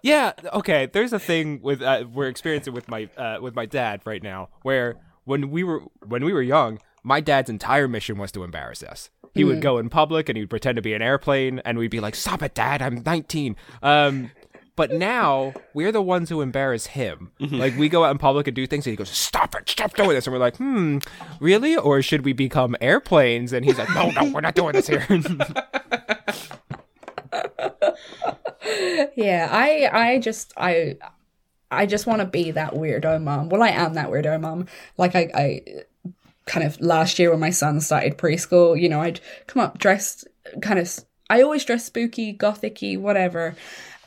Yeah, 0.04 0.34
okay. 0.54 0.86
There's 0.86 1.14
a 1.14 1.20
thing 1.20 1.62
with 1.64 1.82
uh, 1.82 2.04
we're 2.14 2.28
experiencing 2.28 2.74
with 2.74 2.90
my 2.90 3.10
uh, 3.18 3.38
with 3.42 3.56
my 3.56 3.66
dad 3.66 4.02
right 4.06 4.22
now, 4.22 4.50
where 4.62 4.98
when 5.24 5.50
we 5.50 5.64
were 5.64 5.82
when 6.06 6.26
we 6.26 6.34
were 6.34 6.42
young, 6.42 6.80
my 7.04 7.22
dad's 7.22 7.50
entire 7.50 7.88
mission 7.88 8.18
was 8.18 8.32
to 8.34 8.44
embarrass 8.44 8.84
us. 8.84 9.10
He 9.34 9.44
would 9.46 9.62
go 9.62 9.80
in 9.80 9.90
public 9.90 10.30
and 10.30 10.38
he 10.38 10.44
would 10.44 10.50
pretend 10.52 10.76
to 10.76 10.82
be 10.84 10.94
an 10.94 11.02
airplane, 11.02 11.60
and 11.60 11.78
we'd 11.80 11.90
be 11.90 12.02
like, 12.02 12.16
"Stop 12.16 12.44
it, 12.44 12.54
Dad! 12.54 12.82
I'm 12.84 13.02
19." 13.04 13.56
Um, 13.82 14.30
but 14.76 14.92
now 14.92 15.54
we're 15.74 15.92
the 15.92 16.02
ones 16.02 16.30
who 16.30 16.42
embarrass 16.42 16.88
him. 16.88 17.32
Like 17.40 17.78
we 17.78 17.88
go 17.90 18.04
out 18.04 18.12
in 18.12 18.18
public 18.18 18.48
and 18.48 18.56
do 18.56 18.68
things, 18.68 18.86
and 18.86 18.92
he 18.92 18.98
goes, 18.98 19.10
"Stop 19.10 19.56
it! 19.56 19.70
Stop 19.70 19.96
doing 19.96 20.10
this!" 20.10 20.28
And 20.28 20.34
we're 20.34 20.40
like, 20.40 20.58
"Hmm, 20.58 20.98
really? 21.40 21.78
Or 21.78 22.02
should 22.02 22.26
we 22.26 22.34
become 22.34 22.76
airplanes?" 22.82 23.54
And 23.54 23.64
he's 23.64 23.78
like, 23.78 23.90
"No, 23.96 24.12
no, 24.12 24.32
we're 24.34 24.42
not 24.42 24.54
doing 24.54 24.74
this 24.74 24.88
here." 24.88 25.08
yeah, 29.16 29.48
I 29.52 29.90
I 29.92 30.20
just 30.20 30.54
I 30.58 30.98
I 31.72 31.86
just 31.86 32.08
want 32.08 32.20
to 32.20 32.26
be 32.26 32.52
that 32.52 32.74
weirdo 32.74 33.22
mom. 33.22 33.50
Well, 33.50 33.64
I 33.64 33.70
am 33.70 33.94
that 33.96 34.10
weirdo 34.10 34.40
mom. 34.40 34.68
Like 34.98 35.16
I 35.16 35.30
I 35.34 35.62
kind 36.46 36.66
of 36.66 36.80
last 36.82 37.20
year 37.20 37.32
when 37.32 37.40
my 37.40 37.50
son 37.50 37.82
started 37.82 38.18
preschool, 38.18 38.80
you 38.80 38.90
know, 38.90 39.02
I'd 39.02 39.20
come 39.48 39.62
up 39.62 39.78
dressed 39.80 40.28
kind 40.62 40.80
of 40.80 41.00
I 41.30 41.42
always 41.42 41.66
dress 41.66 41.86
spooky, 41.86 42.34
gothicy, 42.34 42.98
whatever. 43.00 43.56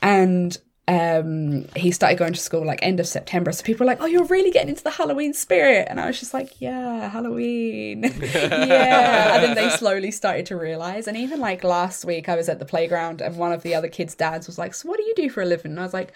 And 0.02 0.56
um 0.88 1.66
he 1.74 1.90
started 1.90 2.16
going 2.16 2.32
to 2.32 2.38
school 2.38 2.64
like 2.64 2.78
end 2.82 3.00
of 3.00 3.08
September. 3.08 3.50
So 3.50 3.64
people 3.64 3.84
were 3.84 3.92
like, 3.92 4.00
Oh, 4.00 4.06
you're 4.06 4.24
really 4.24 4.52
getting 4.52 4.68
into 4.68 4.84
the 4.84 4.90
Halloween 4.90 5.32
spirit. 5.34 5.88
And 5.90 6.00
I 6.00 6.06
was 6.06 6.20
just 6.20 6.32
like, 6.32 6.60
Yeah, 6.60 7.08
Halloween. 7.08 8.04
yeah. 8.20 9.34
And 9.34 9.42
then 9.42 9.54
they 9.56 9.68
slowly 9.70 10.12
started 10.12 10.46
to 10.46 10.56
realise. 10.56 11.08
And 11.08 11.16
even 11.16 11.40
like 11.40 11.64
last 11.64 12.04
week 12.04 12.28
I 12.28 12.36
was 12.36 12.48
at 12.48 12.60
the 12.60 12.64
playground 12.64 13.20
and 13.20 13.36
one 13.36 13.52
of 13.52 13.62
the 13.62 13.74
other 13.74 13.88
kids' 13.88 14.14
dads 14.14 14.46
was 14.46 14.58
like, 14.58 14.74
So 14.74 14.88
what 14.88 14.98
do 14.98 15.04
you 15.04 15.14
do 15.16 15.28
for 15.28 15.42
a 15.42 15.46
living? 15.46 15.72
And 15.72 15.80
I 15.80 15.84
was 15.84 15.94
like, 15.94 16.12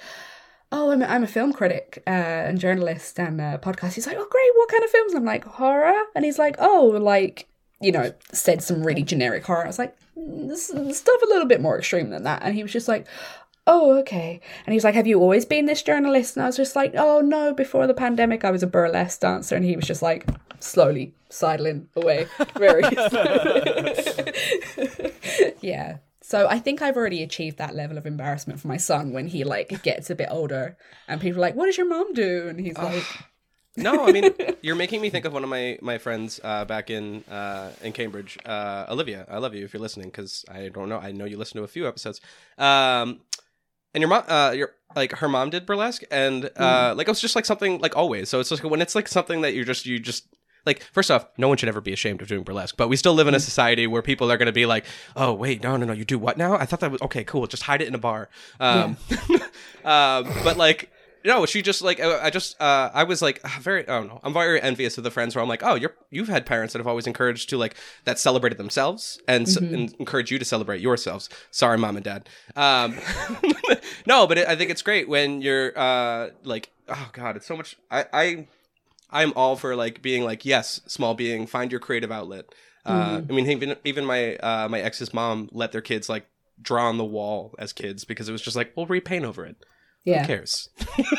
Oh, 0.73 0.93
I'm 0.93 1.03
a, 1.03 1.07
I'm 1.07 1.25
a 1.25 1.29
film 1.29 1.53
critic 1.53 2.01
uh, 2.07 2.11
and 2.11 2.61
journalist 2.61 3.19
and 3.19 3.41
a 3.41 3.59
podcast. 3.59 3.95
He's 3.95 4.07
like, 4.07 4.19
Oh 4.19 4.29
great, 4.31 4.51
what 4.55 4.69
kind 4.69 4.85
of 4.85 4.91
films? 4.91 5.15
I'm 5.15 5.25
like, 5.25 5.45
horror? 5.45 6.01
And 6.15 6.25
he's 6.25 6.39
like, 6.39 6.55
Oh, 6.61 6.97
like 7.01 7.49
you 7.83 7.91
know, 7.91 8.13
said 8.31 8.63
some 8.63 8.85
really 8.85 9.03
generic 9.03 9.45
horror. 9.45 9.65
I 9.65 9.67
was 9.67 9.79
like, 9.79 9.97
"Mm, 10.17 10.55
stuff 10.55 11.23
a 11.23 11.27
little 11.27 11.47
bit 11.47 11.63
more 11.63 11.79
extreme 11.79 12.11
than 12.11 12.25
that. 12.25 12.43
And 12.43 12.55
he 12.55 12.63
was 12.63 12.73
just 12.73 12.89
like, 12.89 13.07
oh, 13.71 13.99
okay. 14.01 14.41
And 14.67 14.73
he's 14.73 14.85
like, 14.85 14.95
have 14.95 15.07
you 15.07 15.21
always 15.21 15.45
been 15.45 15.67
this 15.67 15.83
journalist? 15.83 16.37
And 16.37 16.43
I 16.43 16.47
was 16.47 16.57
just 16.57 16.75
like, 16.75 16.93
oh, 16.97 17.21
no, 17.21 17.55
before 17.55 17.87
the 17.87 17.95
pandemic, 17.95 18.45
I 18.45 18.51
was 18.51 18.65
a 18.65 18.67
burlesque 18.67 19.21
dancer. 19.21 19.55
And 19.55 19.65
he 19.65 19.77
was 19.77 19.87
just 19.87 20.03
like, 20.03 20.27
slowly 20.59 21.15
sidling 21.29 21.89
away. 21.95 22.27
Very 22.57 22.83
Yeah. 25.61 25.99
So 26.21 26.49
I 26.49 26.59
think 26.59 26.83
I've 26.83 26.97
already 26.97 27.23
achieved 27.23 27.59
that 27.59 27.75
level 27.75 27.97
of 27.97 28.07
embarrassment 28.07 28.61
for 28.61 28.69
my 28.69 28.77
son 28.77 29.13
when 29.13 29.29
he 29.29 29.45
like 29.45 29.83
gets 29.83 30.11
a 30.11 30.15
bit 30.15 30.29
older 30.31 30.77
and 31.09 31.21
people 31.21 31.39
are 31.39 31.43
like, 31.43 31.55
what 31.55 31.67
does 31.67 31.77
your 31.77 31.89
mom 31.89 32.13
do? 32.13 32.49
And 32.49 32.61
he's 32.61 32.79
like, 32.79 33.05
No, 33.77 34.07
I 34.07 34.13
mean 34.13 34.33
you're 34.63 34.77
making 34.77 35.01
me 35.01 35.11
think 35.11 35.25
of 35.25 35.33
one 35.33 35.43
of 35.43 35.51
my 35.51 35.79
my 35.81 35.99
friends 35.99 36.39
uh, 36.45 36.65
back 36.65 36.91
in 36.91 37.25
uh, 37.25 37.73
in 37.83 37.93
Cambridge, 37.93 38.39
uh, 38.45 38.87
Olivia. 38.89 39.27
I 39.29 39.39
love 39.39 39.55
you 39.55 39.65
if 39.65 39.73
you're 39.73 39.83
listening 39.83 40.09
because 40.09 40.45
I 40.49 40.69
don't 40.69 40.89
know. 40.89 40.99
I 40.99 41.13
know 41.13 41.25
you 41.25 41.37
listen 41.37 41.59
to 41.59 41.65
a 41.65 41.69
few 41.69 41.89
episodes. 41.89 42.21
Um, 42.59 43.21
and 43.95 44.03
your 44.03 44.09
mom, 44.09 44.25
uh, 44.29 44.53
your 44.55 44.73
like 44.97 45.13
her 45.13 45.29
mom 45.29 45.51
did 45.51 45.67
burlesque, 45.67 46.03
and 46.11 46.51
uh, 46.57 46.95
like 46.97 47.07
it 47.07 47.11
was 47.11 47.21
just 47.21 47.37
like 47.37 47.47
something 47.47 47.81
like 47.81 47.97
always. 47.97 48.29
So 48.29 48.41
it's 48.41 48.49
just 48.49 48.65
when 48.65 48.83
it's 48.83 48.95
like 48.95 49.09
something 49.09 49.43
that 49.43 49.55
you 49.55 49.65
just 49.65 49.87
you 49.87 49.99
just 49.99 50.27
like 50.67 50.83
first 50.93 51.11
off, 51.11 51.27
no 51.39 51.49
one 51.49 51.57
should 51.57 51.69
ever 51.69 51.81
be 51.81 51.93
ashamed 51.93 52.23
of 52.23 52.29
doing 52.29 52.43
burlesque, 52.43 52.77
but 52.77 52.89
we 52.89 52.97
still 52.97 53.15
live 53.15 53.29
in 53.29 53.35
a 53.35 53.41
society 53.41 53.87
where 53.87 54.03
people 54.03 54.31
are 54.31 54.37
going 54.37 54.47
to 54.47 54.53
be 54.53 54.67
like, 54.67 54.85
"Oh, 55.17 55.33
wait, 55.33 55.63
no, 55.63 55.77
no, 55.77 55.87
no, 55.87 55.93
you 55.93 56.05
do 56.05 56.19
what 56.19 56.37
now? 56.37 56.55
I 56.55 56.67
thought 56.67 56.81
that 56.81 56.91
was 56.91 57.03
okay, 57.03 57.25
cool. 57.25 57.47
Just 57.47 57.63
hide 57.65 57.83
it 57.83 57.89
in 57.89 57.95
a 57.95 57.99
bar." 57.99 58.29
Um, 58.59 58.97
um, 59.85 60.29
but 60.45 60.57
like, 60.57 60.91
no, 61.25 61.47
she 61.47 61.63
just 61.63 61.83
like 61.83 62.01
I 62.01 62.27
I 62.27 62.31
just 62.31 62.61
uh, 62.61 62.91
I 62.93 63.05
was 63.05 63.23
like 63.23 63.41
very 63.61 63.83
I 63.83 63.99
don't 63.99 64.09
know. 64.09 64.21
I'm 64.23 64.33
very 64.33 64.61
envious 64.61 64.99
of 64.99 65.05
the 65.05 65.11
friends 65.11 65.35
where 65.35 65.43
I'm 65.43 65.49
like, 65.49 65.63
"Oh, 65.63 65.75
you're 65.75 65.95
you've 66.11 66.29
had 66.29 66.47
parents 66.47 66.73
that 66.73 66.79
have 66.79 66.87
always 66.87 67.07
encouraged 67.07 67.51
to 67.51 67.59
like 67.59 67.75
that 68.05 68.19
celebrated 68.19 68.59
themselves 68.59 69.21
and, 69.29 69.47
s 69.47 69.57
and 69.57 69.95
encourage 69.99 70.31
you 70.31 70.39
to 70.39 70.45
celebrate 70.45 70.81
yourselves." 70.81 71.29
Sorry, 71.51 71.79
mom 71.79 71.97
and 71.97 72.05
dad. 72.05 72.29
Um, 72.57 72.97
no, 74.07 74.27
but 74.27 74.39
it, 74.39 74.49
I 74.49 74.57
think 74.57 74.71
it's 74.71 74.83
great 74.83 75.09
when 75.09 75.43
you're 75.43 75.79
uh, 75.79 76.31
like, 76.45 76.71
oh 76.89 77.09
god, 77.13 77.37
it's 77.37 77.47
so 77.47 77.57
much. 77.57 77.77
I 77.91 78.07
I 78.13 78.47
I'm 79.11 79.33
all 79.37 79.57
for 79.57 79.77
like 79.77 80.03
being 80.03 80.25
like, 80.25 80.45
yes, 80.45 80.81
small 80.87 81.15
being, 81.15 81.47
find 81.47 81.71
your 81.71 81.81
creative 81.81 82.13
outlet. 82.13 82.47
Uh, 82.87 83.21
I 83.29 83.33
mean, 83.33 83.49
even 83.49 83.77
even 83.85 84.05
my 84.05 84.37
uh, 84.37 84.69
my 84.69 84.81
ex's 84.81 85.13
mom 85.13 85.49
let 85.53 85.73
their 85.73 85.83
kids 85.83 86.09
like 86.09 86.27
draw 86.63 86.89
on 86.89 86.99
the 86.99 87.05
wall 87.05 87.55
as 87.59 87.73
kids 87.73 88.05
because 88.05 88.29
it 88.29 88.33
was 88.33 88.43
just 88.43 88.57
like, 88.57 88.73
we'll 88.77 88.87
repaint 88.87 89.25
over 89.25 89.45
it. 89.45 89.57
Who 90.05 90.13
yeah, 90.13 90.27
cares? 90.27 90.69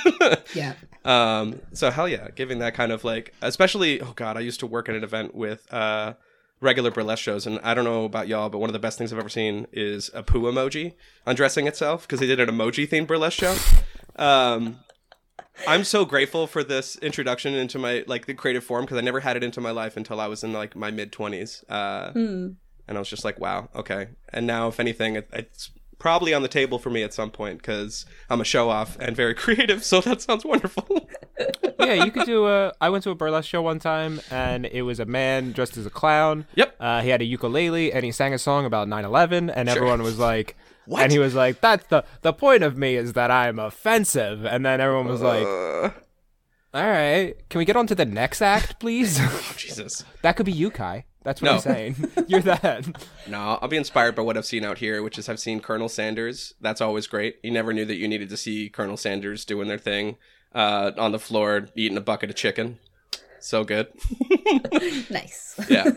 yeah. 0.55 0.73
um, 1.05 1.61
so 1.73 1.91
hell 1.91 2.07
yeah, 2.07 2.29
giving 2.35 2.59
that 2.59 2.73
kind 2.73 2.91
of 2.91 3.03
like, 3.03 3.33
especially 3.41 4.01
oh 4.01 4.13
god, 4.15 4.37
I 4.37 4.39
used 4.39 4.59
to 4.61 4.67
work 4.67 4.89
at 4.89 4.95
an 4.95 5.03
event 5.03 5.35
with 5.35 5.71
uh, 5.71 6.13
regular 6.61 6.89
burlesque 6.89 7.23
shows, 7.23 7.45
and 7.45 7.59
I 7.63 7.73
don't 7.73 7.85
know 7.85 8.05
about 8.05 8.27
y'all, 8.27 8.49
but 8.49 8.59
one 8.59 8.69
of 8.69 8.73
the 8.73 8.79
best 8.79 8.97
things 8.97 9.13
I've 9.13 9.19
ever 9.19 9.29
seen 9.29 9.67
is 9.71 10.09
a 10.13 10.23
poo 10.23 10.43
emoji 10.43 10.93
undressing 11.25 11.67
itself 11.67 12.03
because 12.03 12.19
they 12.19 12.27
did 12.27 12.39
an 12.39 12.49
emoji 12.49 12.87
themed 12.87 13.07
burlesque 13.07 13.39
show. 13.39 13.55
Um, 14.15 14.79
I'm 15.67 15.83
so 15.83 16.05
grateful 16.05 16.47
for 16.47 16.63
this 16.63 16.95
introduction 16.97 17.53
into 17.53 17.77
my 17.77 18.03
like 18.07 18.25
the 18.25 18.33
creative 18.33 18.63
form 18.63 18.85
because 18.85 18.97
I 18.97 19.01
never 19.01 19.19
had 19.19 19.37
it 19.37 19.43
into 19.43 19.61
my 19.61 19.71
life 19.71 19.97
until 19.97 20.19
I 20.19 20.27
was 20.27 20.43
in 20.43 20.53
like 20.53 20.75
my 20.75 20.91
mid 20.91 21.11
twenties, 21.11 21.63
uh, 21.69 22.11
and 22.87 22.97
I 22.97 22.99
was 22.99 23.09
just 23.09 23.23
like, 23.23 23.39
wow, 23.39 23.69
okay. 23.75 24.09
And 24.29 24.47
now, 24.47 24.67
if 24.67 24.79
anything, 24.79 25.15
it, 25.15 25.29
it's 25.33 25.71
probably 26.01 26.33
on 26.33 26.41
the 26.41 26.47
table 26.47 26.79
for 26.79 26.89
me 26.89 27.03
at 27.03 27.13
some 27.13 27.29
point 27.29 27.59
because 27.59 28.07
I'm 28.27 28.41
a 28.41 28.43
show 28.43 28.71
off 28.71 28.97
and 28.99 29.15
very 29.15 29.35
creative. 29.43 29.83
So 29.83 30.01
that 30.01 30.19
sounds 30.19 30.43
wonderful. 30.43 31.07
yeah, 31.79 31.93
you 32.03 32.11
could 32.11 32.25
do 32.25 32.47
a. 32.47 32.73
I 32.81 32.89
went 32.89 33.03
to 33.03 33.11
a 33.11 33.15
burlesque 33.15 33.47
show 33.47 33.61
one 33.61 33.77
time, 33.77 34.19
and 34.31 34.65
it 34.65 34.81
was 34.81 34.99
a 34.99 35.05
man 35.05 35.51
dressed 35.51 35.77
as 35.77 35.85
a 35.85 35.91
clown. 35.91 36.47
Yep. 36.55 36.75
Uh, 36.79 37.01
he 37.01 37.09
had 37.09 37.21
a 37.21 37.25
ukulele, 37.25 37.93
and 37.93 38.03
he 38.03 38.11
sang 38.11 38.33
a 38.33 38.39
song 38.39 38.65
about 38.65 38.87
9/11, 38.87 39.53
and 39.55 39.69
everyone 39.69 40.01
was 40.01 40.17
like, 40.17 40.57
What? 40.85 41.03
And 41.03 41.11
he 41.11 41.19
was 41.19 41.35
like, 41.35 41.61
"That's 41.61 41.85
the 41.87 42.03
the 42.21 42.33
point 42.33 42.63
of 42.63 42.75
me 42.75 42.95
is 42.95 43.13
that 43.13 43.29
I'm 43.29 43.59
offensive," 43.59 44.43
and 44.43 44.65
then 44.65 44.81
everyone 44.81 45.07
was 45.07 45.21
like, 45.21 45.45
Uh, 45.45 45.91
"All 46.73 46.89
right, 46.89 47.35
can 47.49 47.59
we 47.59 47.65
get 47.65 47.75
on 47.75 47.85
to 47.85 47.93
the 47.93 48.05
next 48.05 48.41
act, 48.41 48.79
please?" 48.79 49.19
oh, 49.21 49.53
Jesus. 49.55 50.03
that 50.23 50.35
could 50.35 50.47
be 50.47 50.51
you, 50.51 50.71
Kai. 50.71 51.05
That's 51.23 51.41
what 51.41 51.47
No. 51.49 51.53
I'm 51.55 51.59
saying. 51.61 51.95
You're 52.27 52.41
that. 52.41 52.85
No, 53.27 53.59
I'll 53.61 53.67
be 53.67 53.77
inspired 53.77 54.15
by 54.15 54.23
what 54.23 54.37
I've 54.37 54.45
seen 54.45 54.63
out 54.65 54.79
here, 54.79 55.03
which 55.03 55.17
is 55.19 55.29
I've 55.29 55.39
seen 55.39 55.59
Colonel 55.59 55.87
Sanders. 55.89 56.53
That's 56.61 56.81
always 56.81 57.05
great. 57.07 57.37
You 57.43 57.51
never 57.51 57.73
knew 57.73 57.85
that 57.85 57.95
you 57.95 58.07
needed 58.07 58.29
to 58.29 58.37
see 58.37 58.69
Colonel 58.69 58.97
Sanders 58.97 59.45
doing 59.45 59.67
their 59.67 59.77
thing 59.77 60.15
uh, 60.55 60.91
on 60.97 61.11
the 61.11 61.19
floor, 61.19 61.67
eating 61.75 61.97
a 61.97 62.01
bucket 62.01 62.29
of 62.31 62.35
chicken. 62.35 62.79
So 63.39 63.63
good. 63.63 63.87
Nice. 65.09 65.59
Yeah. 65.69 65.85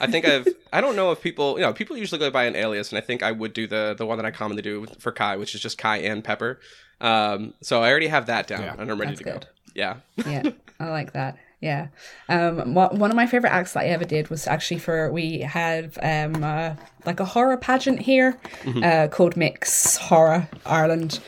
I 0.00 0.06
think 0.06 0.26
I've. 0.26 0.48
I 0.72 0.80
don't 0.80 0.96
know 0.96 1.10
if 1.12 1.20
people. 1.20 1.56
You 1.58 1.62
know, 1.66 1.72
people 1.72 1.96
usually 1.96 2.18
go 2.18 2.30
by 2.30 2.44
an 2.44 2.56
alias, 2.56 2.90
and 2.90 2.98
I 2.98 3.00
think 3.00 3.22
I 3.22 3.32
would 3.32 3.52
do 3.52 3.66
the 3.66 3.94
the 3.96 4.06
one 4.06 4.16
that 4.18 4.24
I 4.26 4.30
commonly 4.30 4.62
do 4.62 4.86
for 4.98 5.12
Kai, 5.12 5.36
which 5.36 5.54
is 5.54 5.60
just 5.60 5.78
Kai 5.78 5.98
and 5.98 6.24
Pepper. 6.24 6.60
Um, 7.00 7.54
so 7.60 7.82
I 7.82 7.90
already 7.90 8.08
have 8.08 8.26
that 8.26 8.46
down, 8.46 8.62
Yeah, 8.62 8.74
and 8.78 8.90
I'm 8.90 8.98
ready 8.98 9.12
that's 9.12 9.18
to 9.20 9.24
go. 9.24 9.40
Yeah. 9.74 9.96
yeah 10.26 10.42
i 10.80 10.88
like 10.90 11.12
that 11.12 11.38
yeah. 11.60 11.88
Um 12.28 12.74
one 12.74 13.10
of 13.10 13.16
my 13.16 13.26
favorite 13.26 13.50
acts 13.52 13.72
that 13.74 13.80
i 13.84 13.86
ever 13.86 14.04
did 14.04 14.30
was 14.30 14.46
actually 14.46 14.78
for 14.80 15.12
we 15.12 15.40
had 15.40 15.92
um 16.02 16.42
uh, 16.42 16.74
like 17.04 17.20
a 17.20 17.24
horror 17.24 17.56
pageant 17.56 18.00
here 18.00 18.38
uh 18.82 19.08
called 19.08 19.36
Miss 19.36 19.96
Horror 19.96 20.48
Ireland. 20.64 21.20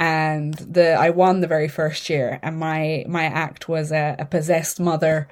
And 0.00 0.54
the 0.54 0.92
i 0.92 1.10
won 1.10 1.40
the 1.40 1.46
very 1.48 1.68
first 1.68 2.08
year 2.10 2.38
and 2.42 2.58
my 2.58 3.04
my 3.08 3.24
act 3.24 3.68
was 3.68 3.90
a, 3.92 4.16
a 4.18 4.24
possessed 4.24 4.78
mother. 4.78 5.28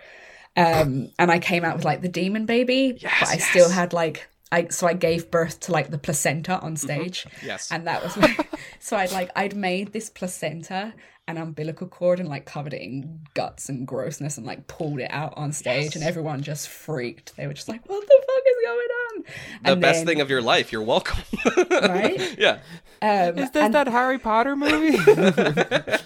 Um 0.56 1.10
and 1.18 1.30
i 1.30 1.38
came 1.38 1.64
out 1.64 1.76
with 1.76 1.84
like 1.84 2.00
the 2.02 2.08
demon 2.08 2.46
baby 2.46 2.98
but 3.02 3.28
i 3.28 3.36
still 3.36 3.68
had 3.70 3.92
like 3.92 4.28
I, 4.52 4.68
so 4.68 4.86
I 4.86 4.92
gave 4.94 5.28
birth 5.32 5.58
to 5.62 5.72
like 5.72 5.90
the 5.90 5.98
placenta 5.98 6.60
on 6.60 6.76
stage, 6.76 7.26
Yes. 7.44 7.72
and 7.72 7.84
that 7.88 8.00
was 8.04 8.16
my, 8.16 8.36
so 8.78 8.96
I'd 8.96 9.10
like 9.10 9.30
I'd 9.34 9.56
made 9.56 9.92
this 9.92 10.08
placenta 10.08 10.94
and 11.28 11.38
umbilical 11.38 11.88
cord 11.88 12.20
and 12.20 12.28
like 12.28 12.44
covered 12.46 12.72
it 12.72 12.80
in 12.82 13.20
guts 13.34 13.68
and 13.68 13.86
grossness 13.86 14.36
and 14.38 14.46
like 14.46 14.66
pulled 14.68 15.00
it 15.00 15.10
out 15.10 15.34
on 15.36 15.52
stage 15.52 15.96
and 15.96 16.04
everyone 16.04 16.40
just 16.42 16.68
freaked. 16.68 17.34
They 17.36 17.46
were 17.46 17.52
just 17.54 17.68
like, 17.68 17.84
"What 17.88 18.06
the 18.06 18.22
fuck 18.26 18.42
is 18.46 18.64
going 18.64 18.78
on?" 18.78 19.22
The 19.64 19.70
And 19.72 19.80
best 19.80 19.98
then- 20.00 20.06
thing 20.06 20.20
of 20.20 20.30
your 20.30 20.42
life. 20.42 20.70
You're 20.72 20.82
welcome. 20.82 21.18
Right? 21.70 22.38
yeah. 22.38 22.58
Um, 23.02 23.38
Is 23.38 23.50
this 23.50 23.62
and, 23.62 23.74
that 23.74 23.88
Harry 23.88 24.18
Potter 24.18 24.56
movie? 24.56 24.98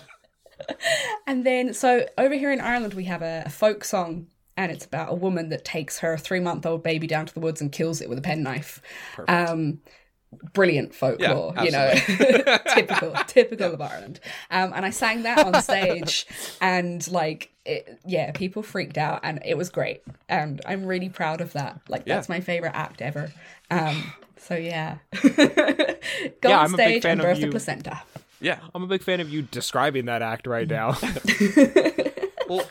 and 1.27 1.45
then 1.45 1.75
so 1.75 2.07
over 2.18 2.35
here 2.35 2.51
in 2.53 2.61
Ireland 2.61 2.95
we 2.95 3.05
have 3.05 3.23
a, 3.23 3.45
a 3.47 3.51
folk 3.51 3.85
song. 3.85 4.27
And 4.57 4.71
it's 4.71 4.85
about 4.85 5.11
a 5.11 5.14
woman 5.14 5.49
that 5.51 5.64
takes 5.64 6.01
her 6.01 6.18
three 6.18 6.41
month 6.41 6.66
old 6.66 6.83
baby 6.83 7.07
down 7.07 7.25
to 7.25 7.33
the 7.33 7.41
woods 7.41 7.62
and 7.62 7.73
kills 7.73 8.03
it 8.03 8.11
with 8.11 8.18
a 8.18 8.23
penknife. 8.23 8.83
Um, 9.27 9.81
brilliant 10.53 10.95
folklore, 10.95 11.53
Yeah, 11.57 11.62
you 11.64 11.70
know, 11.70 11.93
typical, 12.74 13.12
typical 13.26 13.72
of 13.74 13.81
Ireland. 13.81 14.20
Um, 14.51 14.72
and 14.74 14.85
I 14.87 14.91
sang 14.91 15.22
that 15.24 15.45
on 15.47 15.61
stage, 15.62 16.26
and 16.61 17.07
like, 17.11 17.51
it, 17.64 18.01
yeah, 18.07 18.31
people 18.33 18.62
freaked 18.62 18.99
out, 18.99 19.20
and 19.22 19.41
it 19.45 19.57
was 19.57 19.70
great, 19.70 20.03
and 20.28 20.61
I'm 20.66 20.87
really 20.87 21.09
proud 21.09 21.41
of 21.41 21.53
that. 21.55 21.81
Like, 21.89 22.03
Yeah. 22.07 22.14
that's 22.16 22.28
my 22.28 22.41
favorite 22.41 22.72
act 22.74 23.03
ever. 23.03 23.33
Um, 23.70 24.12
so 24.37 24.55
yeah, 24.55 24.99
go 25.22 25.28
Yeah, 26.45 26.59
on 26.59 26.64
I'm 26.66 26.74
a 26.74 26.76
big 26.76 26.87
stage 26.87 27.03
fan 27.03 27.12
and 27.12 27.20
of 27.20 27.24
birth 27.26 27.39
a 27.39 27.41
you- 27.43 27.51
placenta. 27.51 28.03
Yeah. 28.43 28.59
I'm 28.74 28.83
a 28.83 28.87
big 28.87 29.03
fan 29.03 29.20
of 29.20 29.28
you 29.28 29.43
describing 29.43 30.07
that 30.07 30.22
act 30.22 30.47
right 30.47 30.66
now. 30.66 30.97
Well, 32.49 32.64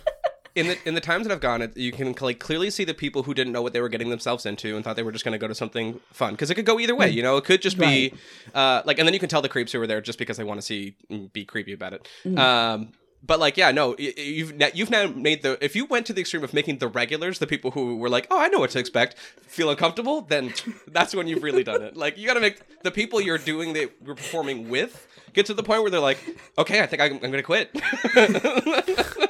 in 0.59 0.67
the 0.67 0.87
in 0.87 0.93
the 0.93 1.01
times 1.01 1.25
that 1.27 1.33
I've 1.33 1.41
gone, 1.41 1.61
it, 1.61 1.75
you 1.77 1.91
can 1.91 2.13
like 2.21 2.39
clearly 2.39 2.69
see 2.69 2.83
the 2.83 2.93
people 2.93 3.23
who 3.23 3.33
didn't 3.33 3.53
know 3.53 3.61
what 3.61 3.73
they 3.73 3.81
were 3.81 3.89
getting 3.89 4.09
themselves 4.09 4.45
into 4.45 4.75
and 4.75 4.83
thought 4.83 4.95
they 4.95 5.03
were 5.03 5.11
just 5.11 5.25
going 5.25 5.33
to 5.33 5.37
go 5.37 5.47
to 5.47 5.55
something 5.55 5.99
fun 6.11 6.33
because 6.33 6.49
it 6.49 6.55
could 6.55 6.65
go 6.65 6.79
either 6.79 6.95
way. 6.95 7.09
You 7.09 7.23
know, 7.23 7.37
it 7.37 7.45
could 7.45 7.61
just 7.61 7.77
be 7.77 8.13
uh, 8.53 8.81
like, 8.85 8.99
and 8.99 9.07
then 9.07 9.13
you 9.13 9.19
can 9.19 9.29
tell 9.29 9.41
the 9.41 9.49
creeps 9.49 9.71
who 9.71 9.79
were 9.79 9.87
there 9.87 10.01
just 10.01 10.19
because 10.19 10.37
they 10.37 10.43
want 10.43 10.59
to 10.59 10.65
see 10.65 10.95
mm, 11.09 11.31
be 11.31 11.45
creepy 11.45 11.73
about 11.73 11.93
it. 11.93 12.37
Um, 12.37 12.89
but 13.21 13.39
like, 13.39 13.57
yeah, 13.57 13.71
no, 13.71 13.95
you've 13.97 14.53
you've 14.73 14.89
now 14.89 15.07
made 15.07 15.43
the 15.43 15.57
if 15.63 15.75
you 15.75 15.85
went 15.85 16.05
to 16.05 16.13
the 16.13 16.21
extreme 16.21 16.43
of 16.43 16.53
making 16.53 16.77
the 16.77 16.87
regulars 16.87 17.39
the 17.39 17.47
people 17.47 17.71
who 17.71 17.97
were 17.97 18.09
like, 18.09 18.27
oh, 18.31 18.39
I 18.39 18.47
know 18.47 18.59
what 18.59 18.69
to 18.71 18.79
expect, 18.79 19.17
feel 19.17 19.69
uncomfortable, 19.69 20.21
then 20.21 20.53
that's 20.87 21.13
when 21.13 21.27
you've 21.27 21.43
really 21.43 21.63
done 21.63 21.81
it. 21.81 21.97
Like, 21.97 22.17
you 22.17 22.27
got 22.27 22.35
to 22.35 22.39
make 22.39 22.81
the 22.83 22.91
people 22.91 23.19
you're 23.19 23.37
doing 23.37 23.73
that 23.73 23.91
you're 24.05 24.15
performing 24.15 24.69
with 24.69 25.05
get 25.33 25.45
to 25.47 25.53
the 25.53 25.63
point 25.63 25.81
where 25.81 25.91
they're 25.91 25.99
like, 25.99 26.17
okay, 26.57 26.81
I 26.81 26.85
think 26.85 27.01
I'm, 27.01 27.13
I'm 27.15 27.31
going 27.31 27.33
to 27.33 27.43
quit. 27.43 27.71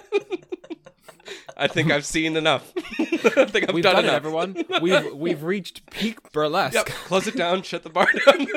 I 1.59 1.67
think 1.67 1.91
I've 1.91 2.05
seen 2.05 2.37
enough. 2.37 2.71
I 2.77 3.45
think 3.45 3.69
I've 3.69 3.75
We've 3.75 3.83
done, 3.83 3.95
done, 3.95 4.05
it, 4.05 4.13
everyone. 4.13 4.55
We've 4.81 5.13
we've 5.13 5.43
reached 5.43 5.89
peak 5.91 6.31
burlesque. 6.31 6.73
Yep. 6.73 6.85
Close 6.85 7.27
it 7.27 7.35
down. 7.35 7.61
Shut 7.63 7.83
the 7.83 7.89
bar 7.89 8.07
down. 8.25 8.47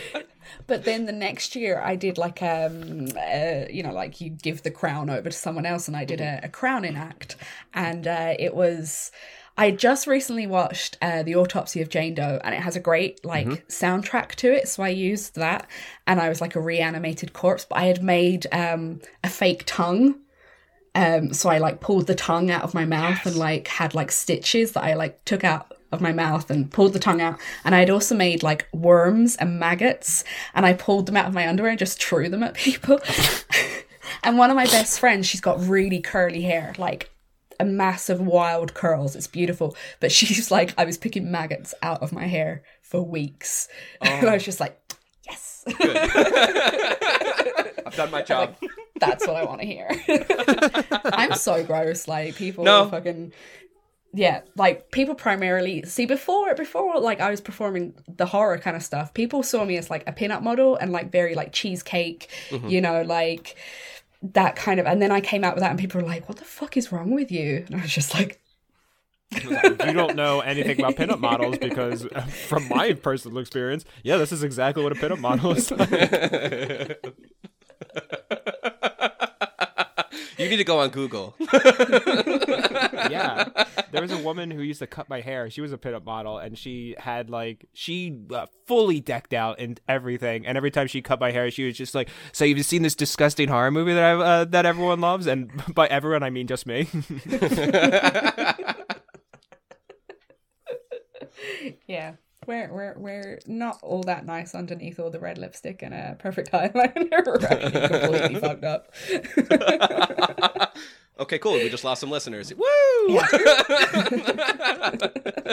But 0.68 0.84
then 0.84 1.06
the 1.06 1.12
next 1.12 1.54
year, 1.54 1.80
I 1.80 1.94
did 1.94 2.18
like 2.18 2.42
um, 2.42 3.06
uh, 3.16 3.66
you 3.70 3.84
know, 3.84 3.92
like 3.92 4.20
you 4.20 4.30
give 4.30 4.62
the 4.62 4.70
crown 4.70 5.08
over 5.10 5.30
to 5.30 5.36
someone 5.36 5.64
else, 5.66 5.86
and 5.86 5.96
I 5.96 6.04
did 6.04 6.20
a, 6.20 6.40
a 6.42 6.48
crowning 6.48 6.96
act, 6.96 7.36
and 7.74 8.06
uh, 8.06 8.34
it 8.38 8.54
was. 8.54 9.12
I 9.58 9.70
just 9.70 10.06
recently 10.06 10.46
watched 10.46 10.98
uh, 11.00 11.22
the 11.22 11.36
autopsy 11.36 11.80
of 11.82 11.88
Jane 11.88 12.14
Doe, 12.14 12.40
and 12.42 12.54
it 12.54 12.60
has 12.60 12.74
a 12.74 12.80
great 12.80 13.24
like 13.24 13.68
soundtrack 13.68 14.34
to 14.36 14.52
it. 14.52 14.68
So 14.68 14.82
I 14.82 14.88
used 14.88 15.36
that, 15.36 15.68
and 16.06 16.20
I 16.20 16.28
was 16.28 16.40
like 16.40 16.56
a 16.56 16.60
reanimated 16.60 17.32
corpse. 17.32 17.64
But 17.64 17.78
I 17.78 17.84
had 17.84 18.02
made 18.02 18.46
um, 18.52 19.00
a 19.22 19.28
fake 19.28 19.62
tongue, 19.66 20.16
um, 20.96 21.34
so 21.34 21.50
I 21.50 21.58
like 21.58 21.80
pulled 21.80 22.06
the 22.06 22.14
tongue 22.14 22.50
out 22.50 22.62
of 22.62 22.72
my 22.72 22.86
mouth 22.86 23.26
and 23.26 23.36
like 23.36 23.68
had 23.68 23.94
like 23.94 24.10
stitches 24.10 24.72
that 24.72 24.82
I 24.82 24.94
like 24.94 25.22
took 25.26 25.44
out 25.44 25.74
of 25.92 26.00
my 26.00 26.10
mouth 26.10 26.50
and 26.50 26.70
pulled 26.70 26.94
the 26.94 26.98
tongue 26.98 27.20
out. 27.20 27.38
And 27.66 27.74
I 27.74 27.80
had 27.80 27.90
also 27.90 28.14
made 28.14 28.42
like 28.42 28.66
worms 28.72 29.36
and 29.36 29.60
maggots 29.60 30.24
and 30.54 30.64
I 30.64 30.72
pulled 30.72 31.04
them 31.04 31.16
out 31.16 31.26
of 31.26 31.34
my 31.34 31.46
underwear 31.46 31.70
and 31.70 31.78
just 31.78 32.02
threw 32.02 32.30
them 32.30 32.42
at 32.42 32.54
people. 32.54 32.98
and 34.24 34.38
one 34.38 34.48
of 34.48 34.56
my 34.56 34.64
best 34.64 34.98
friends, 34.98 35.26
she's 35.26 35.42
got 35.42 35.60
really 35.60 36.00
curly 36.00 36.40
hair, 36.40 36.72
like 36.78 37.10
a 37.60 37.66
massive 37.66 38.20
wild 38.22 38.72
curls. 38.72 39.14
It's 39.14 39.26
beautiful. 39.26 39.76
But 40.00 40.12
she's 40.12 40.50
like, 40.50 40.72
I 40.78 40.86
was 40.86 40.96
picking 40.96 41.30
maggots 41.30 41.74
out 41.82 42.02
of 42.02 42.10
my 42.10 42.26
hair 42.26 42.62
for 42.80 43.02
weeks. 43.02 43.68
and 44.00 44.26
I 44.26 44.32
was 44.32 44.44
just 44.46 44.60
like, 44.60 44.80
yes. 45.26 45.64
I've 47.86 47.96
done 47.96 48.10
my 48.10 48.22
job. 48.22 48.56
That's 48.98 49.26
what 49.26 49.36
I 49.36 49.44
want 49.44 49.60
to 49.60 49.66
hear. 49.66 49.88
I'm 51.04 51.34
so 51.34 51.64
gross. 51.64 52.08
Like 52.08 52.36
people 52.36 52.64
No. 52.64 52.88
fucking 52.88 53.32
yeah, 54.14 54.40
like 54.56 54.90
people 54.92 55.14
primarily 55.14 55.82
see 55.82 56.06
before 56.06 56.54
before 56.54 56.98
like 57.00 57.20
I 57.20 57.30
was 57.30 57.40
performing 57.40 57.94
the 58.08 58.24
horror 58.24 58.56
kind 58.56 58.74
of 58.74 58.82
stuff. 58.82 59.12
People 59.12 59.42
saw 59.42 59.64
me 59.64 59.76
as 59.76 59.90
like 59.90 60.08
a 60.08 60.12
pin-up 60.12 60.42
model 60.42 60.76
and 60.76 60.90
like 60.90 61.12
very 61.12 61.34
like 61.34 61.52
cheesecake, 61.52 62.30
mm-hmm. 62.48 62.66
you 62.66 62.80
know, 62.80 63.02
like 63.02 63.56
that 64.22 64.56
kind 64.56 64.80
of. 64.80 64.86
And 64.86 65.02
then 65.02 65.12
I 65.12 65.20
came 65.20 65.44
out 65.44 65.54
with 65.54 65.62
that, 65.62 65.70
and 65.70 65.78
people 65.78 66.00
were 66.00 66.06
like, 66.06 66.28
"What 66.28 66.38
the 66.38 66.44
fuck 66.44 66.78
is 66.78 66.92
wrong 66.92 67.10
with 67.10 67.30
you?" 67.30 67.64
And 67.66 67.78
I 67.78 67.82
was 67.82 67.92
just 67.92 68.14
like, 68.14 68.40
you 69.44 69.92
don't 69.92 70.16
know 70.16 70.40
anything 70.40 70.78
about 70.78 70.96
pinup 70.96 71.20
models 71.20 71.58
because, 71.58 72.06
uh, 72.06 72.20
from 72.22 72.68
my 72.68 72.92
personal 72.92 73.38
experience, 73.38 73.84
yeah, 74.02 74.16
this 74.16 74.32
is 74.32 74.42
exactly 74.42 74.82
what 74.82 74.92
a 74.92 74.94
pinup 74.96 75.18
model 75.18 75.52
is. 75.52 75.72
You 80.38 80.50
need 80.50 80.58
to 80.58 80.64
go 80.64 80.80
on 80.80 80.90
Google. 80.90 81.34
yeah, 83.10 83.48
there 83.90 84.02
was 84.02 84.12
a 84.12 84.18
woman 84.18 84.50
who 84.50 84.60
used 84.60 84.80
to 84.80 84.86
cut 84.86 85.08
my 85.08 85.20
hair. 85.20 85.48
She 85.48 85.60
was 85.62 85.72
a 85.72 85.78
pinup 85.78 86.04
model, 86.04 86.38
and 86.38 86.58
she 86.58 86.94
had 86.98 87.30
like 87.30 87.66
she 87.72 88.18
uh, 88.32 88.46
fully 88.66 89.00
decked 89.00 89.32
out 89.32 89.58
and 89.58 89.80
everything. 89.88 90.46
And 90.46 90.58
every 90.58 90.70
time 90.70 90.88
she 90.88 91.00
cut 91.00 91.20
my 91.20 91.30
hair, 91.30 91.50
she 91.50 91.64
was 91.64 91.76
just 91.76 91.94
like, 91.94 92.10
"So 92.32 92.44
you've 92.44 92.64
seen 92.66 92.82
this 92.82 92.94
disgusting 92.94 93.48
horror 93.48 93.70
movie 93.70 93.94
that 93.94 94.04
I 94.04 94.12
uh, 94.12 94.44
that 94.46 94.66
everyone 94.66 95.00
loves?" 95.00 95.26
And 95.26 95.50
by 95.74 95.86
everyone, 95.86 96.22
I 96.22 96.30
mean 96.30 96.46
just 96.46 96.66
me. 96.66 96.86
"Yeah." 101.86 102.14
We're, 102.46 102.72
we're, 102.72 102.94
we're 102.96 103.38
not 103.46 103.80
all 103.82 104.02
that 104.04 104.24
nice 104.24 104.54
underneath 104.54 105.00
all 105.00 105.10
the 105.10 105.18
red 105.18 105.36
lipstick 105.36 105.82
and 105.82 105.92
a 105.92 106.16
perfect 106.18 106.52
eyeliner. 106.52 107.26
We're 107.26 107.44
actually 107.44 107.88
completely 107.88 108.40
fucked 108.40 108.64
up. 108.64 108.94
okay, 111.20 111.38
cool. 111.38 111.54
We 111.54 111.68
just 111.68 111.82
lost 111.82 112.02
some 112.02 112.10
listeners. 112.10 112.52
Woo! 112.54 112.64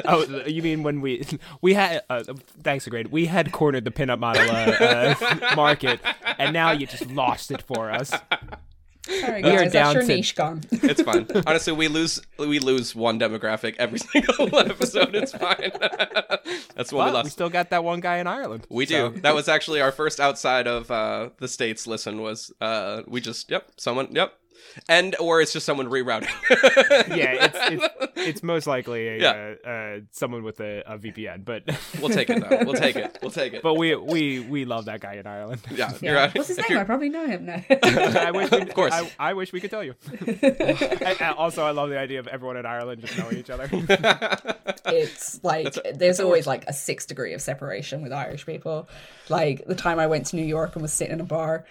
oh, 0.06 0.44
you 0.46 0.62
mean 0.62 0.84
when 0.84 1.02
we 1.02 1.26
we 1.62 1.74
had? 1.74 2.04
Uh, 2.10 2.24
thanks, 2.62 2.88
great. 2.88 3.12
We 3.12 3.26
had 3.26 3.52
cornered 3.52 3.86
the 3.86 3.92
pinup 3.92 4.20
model 4.20 4.44
uh, 4.44 5.16
uh, 5.20 5.56
market, 5.56 6.00
and 6.38 6.54
now 6.54 6.72
you 6.72 6.86
just 6.86 7.10
lost 7.10 7.50
it 7.50 7.64
for 7.64 7.90
us. 7.92 8.14
Sorry, 9.06 9.44
We 9.44 9.50
are 9.50 9.58
guys, 9.58 9.60
that's 9.60 9.74
down 9.74 9.94
your 9.96 10.02
to- 10.04 10.08
niche 10.08 10.36
gone. 10.36 10.62
It's 10.72 11.02
fine. 11.02 11.28
Honestly, 11.48 11.74
we 11.74 11.88
lose 11.90 12.22
we 12.40 12.60
lose 12.60 12.96
one 12.96 13.20
demographic 13.20 13.76
every 13.78 14.00
single 14.12 14.56
episode. 14.58 15.14
It's 15.16 15.34
fine. 15.34 15.72
That's 16.76 16.92
what 16.92 16.94
we 16.94 16.98
But 17.00 17.06
we 17.08 17.12
lost. 17.12 17.32
still 17.32 17.50
got 17.50 17.70
that 17.72 17.84
one 17.84 18.00
guy 18.00 18.18
in 18.18 18.28
Ireland. 18.28 18.66
We 18.70 18.86
So- 18.86 19.10
do. 19.10 19.20
That 19.22 19.36
was 19.36 19.48
actually 19.50 19.82
our 19.82 19.92
first 19.92 20.20
outside 20.20 20.68
of 20.68 20.90
uh, 20.90 21.30
the 21.40 21.48
states. 21.48 21.86
Listen, 21.88 22.22
was 22.22 22.52
uh, 22.62 23.04
we 23.08 23.20
just 23.22 23.50
yep 23.52 23.68
someone 23.78 24.08
yep, 24.12 24.34
and 24.90 25.16
or 25.20 25.42
it's 25.42 25.54
just 25.54 25.66
someone 25.66 25.88
rerouting. 25.88 26.30
yeah, 27.16 27.48
it's, 27.48 27.58
it's 27.62 28.12
it's 28.16 28.44
most 28.44 28.68
likely 28.68 29.08
a, 29.08 29.18
Yeah. 29.20 29.54
uh, 29.66 29.70
uh, 29.70 30.00
someone 30.12 30.44
with 30.44 30.60
a, 30.60 30.82
a 30.86 30.98
VPN, 30.98 31.46
but 31.46 31.64
we'll 32.00 32.10
take 32.10 32.30
it 32.30 32.42
though. 32.42 32.64
We'll 32.66 32.74
take 32.74 32.96
it. 32.96 33.18
We'll 33.22 33.32
take 33.32 33.54
it. 33.54 33.62
but 33.64 33.76
we 33.76 33.96
we 33.96 34.40
we 34.42 34.66
love 34.66 34.86
that 34.86 35.02
guy 35.02 35.14
in 35.16 35.28
Ireland. 35.28 35.62
yeah, 35.72 35.92
you're 36.02 36.14
Yeah. 36.16 36.20
right. 36.22 36.36
What's 36.36 36.48
his 36.50 36.58
name? 36.58 36.78
I 36.78 36.84
probably 36.84 37.10
know 37.10 37.28
him 37.28 37.46
now. 37.46 37.64
I 37.70 38.32
wish 38.32 38.52
we, 38.52 38.62
of 38.62 38.74
course. 38.74 38.94
I, 38.94 39.12
I 39.20 39.34
wish 39.34 39.52
we 39.54 39.60
could 39.62 39.72
tell 39.72 39.84
you. 39.84 39.96
And- 40.42 41.14
and 41.24 41.36
also, 41.38 41.64
I 41.64 41.72
love 41.72 41.90
the 41.90 41.98
idea 42.00 42.20
of 42.20 42.28
everyone 42.28 42.58
in 42.58 42.66
Ireland 42.66 43.02
just 43.02 43.18
knowing 43.18 43.38
each 43.38 43.50
other. 43.50 43.68
it's 44.86 45.44
like 45.44 45.76
there's 45.96 46.20
always 46.20 46.48
like 46.48 46.66
a 46.68 46.74
six 46.74 47.06
degree 47.06 47.34
of 47.34 47.42
separation 47.42 48.02
with 48.02 48.12
Irish 48.12 48.46
people. 48.46 48.88
Like 49.30 49.66
the 49.66 49.76
time 49.76 50.00
I 50.00 50.08
went 50.08 50.28
to 50.28 50.36
New 50.36 50.46
York 50.46 50.76
and 50.76 50.82
was 50.82 50.94
sitting 50.94 51.14
in 51.14 51.22
a 51.22 51.26
bar 51.26 51.66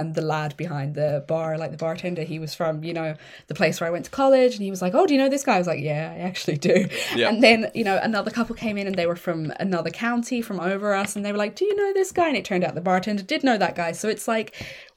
and 0.00 0.14
the 0.14 0.22
lad 0.22 0.56
behind 0.56 0.94
the 0.94 1.24
bar, 1.26 1.58
like 1.58 1.70
the 1.70 1.76
bartender, 1.76 2.22
he 2.22 2.38
was 2.38 2.54
from, 2.54 2.84
you 2.84 2.92
know, 2.92 3.14
the 3.48 3.54
place 3.54 3.80
where 3.80 3.88
I 3.88 3.90
went 3.90 4.04
to 4.06 4.10
college 4.10 4.54
and 4.54 4.62
he 4.62 4.70
was 4.70 4.82
like, 4.82 4.94
Oh, 4.94 5.06
do 5.06 5.14
you 5.14 5.18
know 5.18 5.28
this 5.28 5.44
guy? 5.44 5.56
I 5.56 5.58
was 5.58 5.66
like, 5.66 5.80
Yeah, 5.80 6.12
I 6.14 6.20
actually 6.20 6.58
do. 6.58 6.88
Yeah. 7.14 7.28
And 7.28 7.42
then, 7.42 7.70
you 7.74 7.84
know, 7.84 7.98
another 8.02 8.30
couple 8.30 8.54
came 8.54 8.76
in 8.78 8.86
and 8.86 8.96
they 8.96 9.06
were 9.06 9.16
from 9.16 9.52
another 9.60 9.90
county 9.90 10.42
from 10.42 10.60
over 10.60 10.94
us 10.94 11.16
and 11.16 11.24
they 11.24 11.32
were 11.32 11.38
like, 11.38 11.56
Do 11.56 11.64
you 11.64 11.74
know 11.74 11.92
this 11.92 12.12
guy? 12.12 12.28
And 12.28 12.36
it 12.36 12.44
turned 12.44 12.64
out 12.64 12.74
the 12.74 12.80
bartender 12.80 13.22
did 13.22 13.42
know 13.44 13.58
that 13.58 13.74
guy. 13.74 13.92
So 13.92 14.08
it's 14.08 14.28
like 14.28 14.54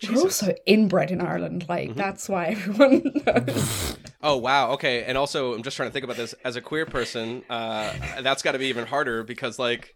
we're 0.08 0.20
also 0.20 0.54
inbred 0.66 1.12
in 1.12 1.22
Ireland. 1.22 1.66
Like 1.68 1.96
that's 1.96 2.30
why 2.30 2.48
everyone 2.48 3.12
knows. 3.26 3.98
Oh 4.22 4.36
wow. 4.36 4.72
Okay. 4.72 5.06
And 5.06 5.18
also, 5.18 5.54
I'm 5.54 5.64
just 5.64 5.78
trying 5.78 5.88
to 5.88 5.94
think 5.94 6.04
about 6.04 6.18
this 6.18 6.36
as 6.44 6.58
a 6.58 6.62
queer 6.62 6.86
person. 6.86 7.42
Uh, 7.50 7.94
that's 8.22 8.44
got 8.44 8.52
to 8.52 8.60
be 8.60 8.66
even 8.66 8.86
harder 8.86 9.24
because 9.24 9.58
like. 9.58 9.96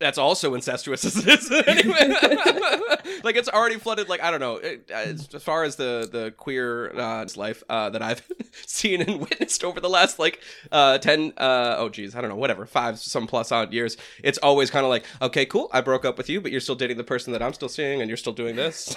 That's 0.00 0.16
also 0.18 0.54
incestuous 0.54 1.04
as 1.04 1.16
it 1.16 1.26
is 1.28 1.50
anyway. 1.66 2.08
like 3.24 3.34
it's 3.34 3.48
already 3.48 3.78
flooded. 3.78 4.08
Like 4.08 4.22
I 4.22 4.30
don't 4.30 4.38
know. 4.38 4.56
It, 4.56 4.88
as 4.92 5.28
as 5.34 5.42
far 5.42 5.64
as 5.64 5.74
the 5.74 6.08
the 6.10 6.30
queer 6.36 6.96
uh, 6.96 7.26
life 7.34 7.64
uh, 7.68 7.90
that 7.90 8.00
I've 8.00 8.22
seen 8.66 9.02
and 9.02 9.18
witnessed 9.20 9.64
over 9.64 9.80
the 9.80 9.88
last 9.88 10.20
like 10.20 10.40
uh, 10.70 10.98
ten 10.98 11.32
uh, 11.36 11.76
oh 11.78 11.88
geez 11.88 12.14
I 12.14 12.20
don't 12.20 12.30
know 12.30 12.36
whatever 12.36 12.64
five 12.64 13.00
some 13.00 13.26
plus 13.26 13.50
odd 13.50 13.72
years. 13.72 13.96
It's 14.22 14.38
always 14.38 14.70
kind 14.70 14.84
of 14.84 14.90
like 14.90 15.04
okay 15.20 15.44
cool 15.46 15.68
I 15.72 15.80
broke 15.80 16.04
up 16.04 16.16
with 16.16 16.28
you 16.28 16.40
but 16.40 16.52
you're 16.52 16.60
still 16.60 16.76
dating 16.76 16.96
the 16.96 17.04
person 17.04 17.32
that 17.32 17.42
I'm 17.42 17.52
still 17.52 17.68
seeing 17.68 18.00
and 18.00 18.08
you're 18.08 18.16
still 18.16 18.32
doing 18.32 18.54
this. 18.54 18.94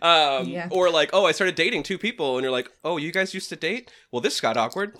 um, 0.00 0.48
Yeah. 0.48 0.68
Or 0.70 0.90
like 0.90 1.10
oh 1.12 1.26
I 1.26 1.32
started 1.32 1.56
dating 1.56 1.82
two 1.82 1.98
people 1.98 2.36
and 2.36 2.44
you're 2.44 2.52
like 2.52 2.70
oh 2.84 2.98
you 2.98 3.10
guys 3.10 3.34
used 3.34 3.48
to 3.48 3.56
date. 3.56 3.90
Well 4.12 4.20
this 4.20 4.40
got 4.40 4.56
awkward. 4.56 4.96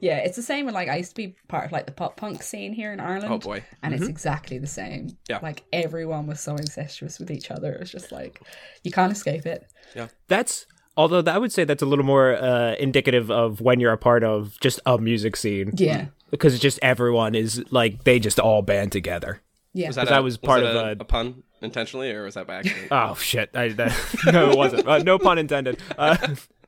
Yeah, 0.00 0.18
it's 0.18 0.36
the 0.36 0.42
same 0.42 0.66
with 0.66 0.74
like 0.74 0.88
I 0.88 0.96
used 0.96 1.10
to 1.10 1.16
be 1.16 1.34
part 1.48 1.66
of 1.66 1.72
like 1.72 1.86
the 1.86 1.92
pop 1.92 2.16
punk 2.16 2.42
scene 2.42 2.72
here 2.72 2.92
in 2.92 3.00
Ireland. 3.00 3.32
Oh, 3.32 3.38
boy. 3.38 3.62
And 3.82 3.94
it's 3.94 4.06
exactly 4.06 4.58
the 4.58 4.66
same. 4.66 5.16
Yeah. 5.28 5.38
Like 5.42 5.64
everyone 5.72 6.26
was 6.26 6.40
so 6.40 6.56
incestuous 6.56 7.18
with 7.18 7.30
each 7.30 7.50
other. 7.50 7.72
It 7.72 7.80
was 7.80 7.90
just 7.90 8.12
like 8.12 8.40
you 8.82 8.90
can't 8.90 9.12
escape 9.12 9.46
it. 9.46 9.66
Yeah, 9.94 10.08
that's 10.28 10.66
although 10.96 11.22
I 11.30 11.38
would 11.38 11.52
say 11.52 11.64
that's 11.64 11.82
a 11.82 11.86
little 11.86 12.04
more 12.04 12.34
uh, 12.36 12.74
indicative 12.76 13.30
of 13.30 13.60
when 13.60 13.80
you're 13.80 13.92
a 13.92 13.98
part 13.98 14.24
of 14.24 14.58
just 14.60 14.80
a 14.86 14.98
music 14.98 15.36
scene. 15.36 15.72
Yeah. 15.76 16.06
because 16.30 16.54
it's 16.54 16.62
just 16.62 16.78
everyone 16.82 17.34
is 17.34 17.62
like 17.70 18.04
they 18.04 18.18
just 18.18 18.38
all 18.40 18.62
band 18.62 18.92
together. 18.92 19.40
Yeah. 19.72 19.88
Was 19.88 19.96
that 19.96 20.02
'Cause 20.06 20.12
a, 20.12 20.16
I 20.16 20.20
was 20.20 20.36
part 20.36 20.60
that 20.62 20.70
of 20.70 20.76
a, 20.76 20.88
a- 20.90 20.92
a 21.00 21.04
pun 21.04 21.42
intentionally, 21.62 22.12
or 22.12 22.24
was 22.24 22.34
that 22.34 22.46
by 22.46 22.56
accident? 22.56 22.88
Oh 22.92 23.14
shit! 23.16 23.50
I, 23.54 23.68
that, 23.70 23.92
no, 24.32 24.50
it 24.50 24.56
wasn't. 24.56 24.86
Uh, 24.86 24.98
no 24.98 25.18
pun 25.18 25.38
intended. 25.38 25.78
Uh, 25.98 26.16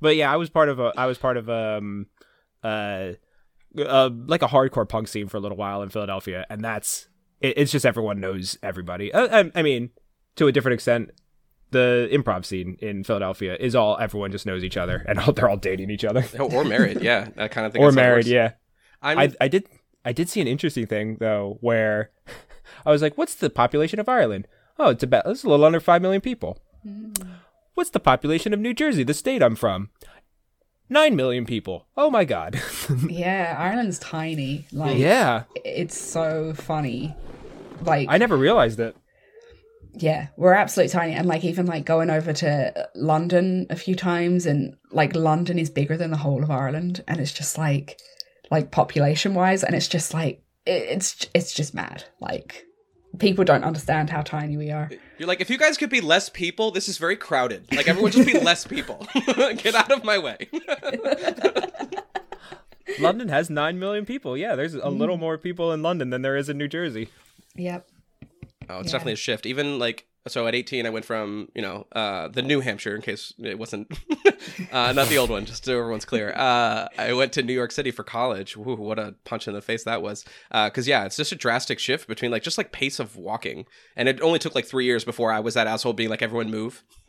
but 0.00 0.16
yeah, 0.16 0.32
I 0.32 0.36
was 0.36 0.50
part 0.50 0.68
of 0.68 0.78
a. 0.80 0.92
I 0.96 1.06
was 1.06 1.18
part 1.18 1.36
of 1.36 1.48
um, 1.50 2.06
uh, 2.62 3.12
uh, 3.78 4.10
like 4.26 4.42
a 4.42 4.46
hardcore 4.48 4.88
punk 4.88 5.08
scene 5.08 5.28
for 5.28 5.36
a 5.36 5.40
little 5.40 5.56
while 5.58 5.82
in 5.82 5.88
Philadelphia, 5.88 6.46
and 6.50 6.62
that's 6.62 7.08
it, 7.40 7.54
it's 7.56 7.72
just 7.72 7.86
everyone 7.86 8.20
knows 8.20 8.58
everybody. 8.62 9.12
Uh, 9.12 9.44
I, 9.44 9.50
I 9.54 9.62
mean, 9.62 9.90
to 10.36 10.46
a 10.46 10.52
different 10.52 10.74
extent, 10.74 11.10
the 11.70 12.08
improv 12.12 12.44
scene 12.44 12.76
in 12.80 13.04
Philadelphia 13.04 13.56
is 13.58 13.74
all 13.74 13.98
everyone 13.98 14.32
just 14.32 14.46
knows 14.46 14.64
each 14.64 14.76
other, 14.76 15.04
and 15.08 15.18
all, 15.18 15.32
they're 15.32 15.48
all 15.48 15.56
dating 15.56 15.90
each 15.90 16.04
other 16.04 16.24
Oh, 16.38 16.50
or 16.50 16.64
married, 16.64 17.00
yeah, 17.02 17.28
that 17.36 17.50
kind 17.50 17.66
of 17.66 17.72
thing. 17.72 17.82
or 17.82 17.86
That's 17.88 17.96
married. 17.96 18.26
Yeah, 18.26 18.52
I'm, 19.02 19.18
I 19.18 19.32
I 19.40 19.48
did 19.48 19.66
I 20.04 20.12
did 20.12 20.28
see 20.28 20.40
an 20.40 20.48
interesting 20.48 20.86
thing 20.86 21.16
though 21.20 21.58
where 21.60 22.10
I 22.86 22.90
was 22.90 23.02
like, 23.02 23.18
what's 23.18 23.34
the 23.34 23.50
population 23.50 23.98
of 24.00 24.08
Ireland? 24.08 24.46
Oh, 24.78 24.90
it's 24.90 25.02
about 25.02 25.26
it's 25.26 25.44
a 25.44 25.48
little 25.48 25.66
under 25.66 25.80
five 25.80 26.00
million 26.02 26.20
people. 26.20 26.58
What's 27.78 27.90
the 27.90 28.00
population 28.00 28.52
of 28.52 28.58
New 28.58 28.74
Jersey, 28.74 29.04
the 29.04 29.14
state 29.14 29.40
I'm 29.40 29.54
from? 29.54 29.90
Nine 30.88 31.14
million 31.14 31.46
people. 31.46 31.86
Oh 31.96 32.10
my 32.10 32.24
god. 32.24 32.60
yeah, 33.08 33.54
Ireland's 33.56 34.00
tiny. 34.00 34.66
Like, 34.72 34.98
yeah. 34.98 35.44
it's 35.64 35.96
so 35.96 36.54
funny. 36.54 37.14
Like, 37.82 38.08
I 38.10 38.18
never 38.18 38.36
realized 38.36 38.80
it. 38.80 38.96
yeah, 39.94 40.26
we're 40.36 40.54
absolutely 40.54 40.90
tiny. 40.90 41.12
And 41.12 41.28
like, 41.28 41.44
even 41.44 41.66
like 41.66 41.84
going 41.84 42.10
over 42.10 42.32
to 42.32 42.88
London 42.96 43.68
a 43.70 43.76
few 43.76 43.94
times, 43.94 44.44
and 44.44 44.74
like, 44.90 45.14
London 45.14 45.56
is 45.56 45.70
bigger 45.70 45.96
than 45.96 46.10
the 46.10 46.16
whole 46.16 46.42
of 46.42 46.50
Ireland. 46.50 47.04
And 47.06 47.20
it's 47.20 47.32
just 47.32 47.58
like, 47.58 48.00
like 48.50 48.72
population 48.72 49.34
wise, 49.34 49.62
and 49.62 49.76
it's 49.76 49.86
just 49.86 50.12
like, 50.12 50.42
it's, 50.66 51.28
it's 51.32 51.52
just 51.52 51.74
mad. 51.74 52.02
Like, 52.20 52.64
people 53.20 53.44
don't 53.44 53.62
understand 53.62 54.10
how 54.10 54.22
tiny 54.22 54.56
we 54.56 54.72
are. 54.72 54.90
You're 55.18 55.28
like, 55.28 55.40
if 55.40 55.50
you 55.50 55.58
guys 55.58 55.76
could 55.76 55.90
be 55.90 56.00
less 56.00 56.28
people, 56.28 56.70
this 56.70 56.88
is 56.88 56.96
very 56.98 57.16
crowded. 57.16 57.66
Like 57.74 57.88
everyone 57.88 58.12
just 58.12 58.26
be 58.26 58.38
less 58.40 58.66
people. 58.66 59.06
Get 59.56 59.74
out 59.74 59.90
of 59.90 60.04
my 60.04 60.18
way. 60.18 60.48
London 62.98 63.28
has 63.28 63.50
nine 63.50 63.78
million 63.78 64.06
people. 64.06 64.36
Yeah, 64.36 64.54
there's 64.56 64.74
a 64.74 64.88
little 64.88 65.16
Mm. 65.16 65.20
more 65.20 65.38
people 65.38 65.72
in 65.72 65.82
London 65.82 66.10
than 66.10 66.22
there 66.22 66.36
is 66.36 66.48
in 66.48 66.56
New 66.58 66.68
Jersey. 66.68 67.08
Yep. 67.54 67.86
Oh, 68.70 68.78
it's 68.80 68.86
Yeah. 68.88 68.92
definitely 68.92 69.12
a 69.12 69.16
shift. 69.16 69.46
Even 69.46 69.78
like 69.78 70.06
so 70.26 70.46
at 70.46 70.54
18 70.54 70.84
I 70.86 70.90
went 70.90 71.04
from, 71.04 71.48
you 71.54 71.62
know, 71.62 71.86
uh 71.92 72.28
the 72.28 72.42
New 72.42 72.60
Hampshire 72.60 72.94
in 72.94 73.02
case 73.02 73.32
it 73.38 73.58
wasn't 73.58 73.90
uh 74.72 74.92
not 74.92 75.08
the 75.08 75.18
old 75.18 75.30
one, 75.30 75.46
just 75.46 75.64
so 75.64 75.78
everyone's 75.78 76.04
clear. 76.04 76.32
Uh 76.36 76.88
I 76.98 77.12
went 77.12 77.32
to 77.34 77.42
New 77.42 77.52
York 77.52 77.72
City 77.72 77.90
for 77.90 78.02
college. 78.02 78.56
What 78.56 78.98
a 78.98 79.14
punch 79.24 79.48
in 79.48 79.54
the 79.54 79.62
face 79.62 79.84
that 79.84 80.02
was. 80.02 80.24
Uh 80.50 80.70
cuz 80.70 80.86
yeah, 80.88 81.04
it's 81.04 81.16
just 81.16 81.32
a 81.32 81.36
drastic 81.36 81.78
shift 81.78 82.08
between 82.08 82.30
like 82.30 82.42
just 82.42 82.58
like 82.58 82.72
pace 82.72 82.98
of 82.98 83.16
walking. 83.16 83.66
And 83.96 84.08
it 84.08 84.20
only 84.20 84.38
took 84.38 84.54
like 84.54 84.66
3 84.66 84.84
years 84.84 85.04
before 85.04 85.32
I 85.32 85.40
was 85.40 85.54
that 85.54 85.66
asshole 85.66 85.92
being 85.94 86.10
like 86.10 86.22
everyone 86.22 86.50
move. 86.50 86.84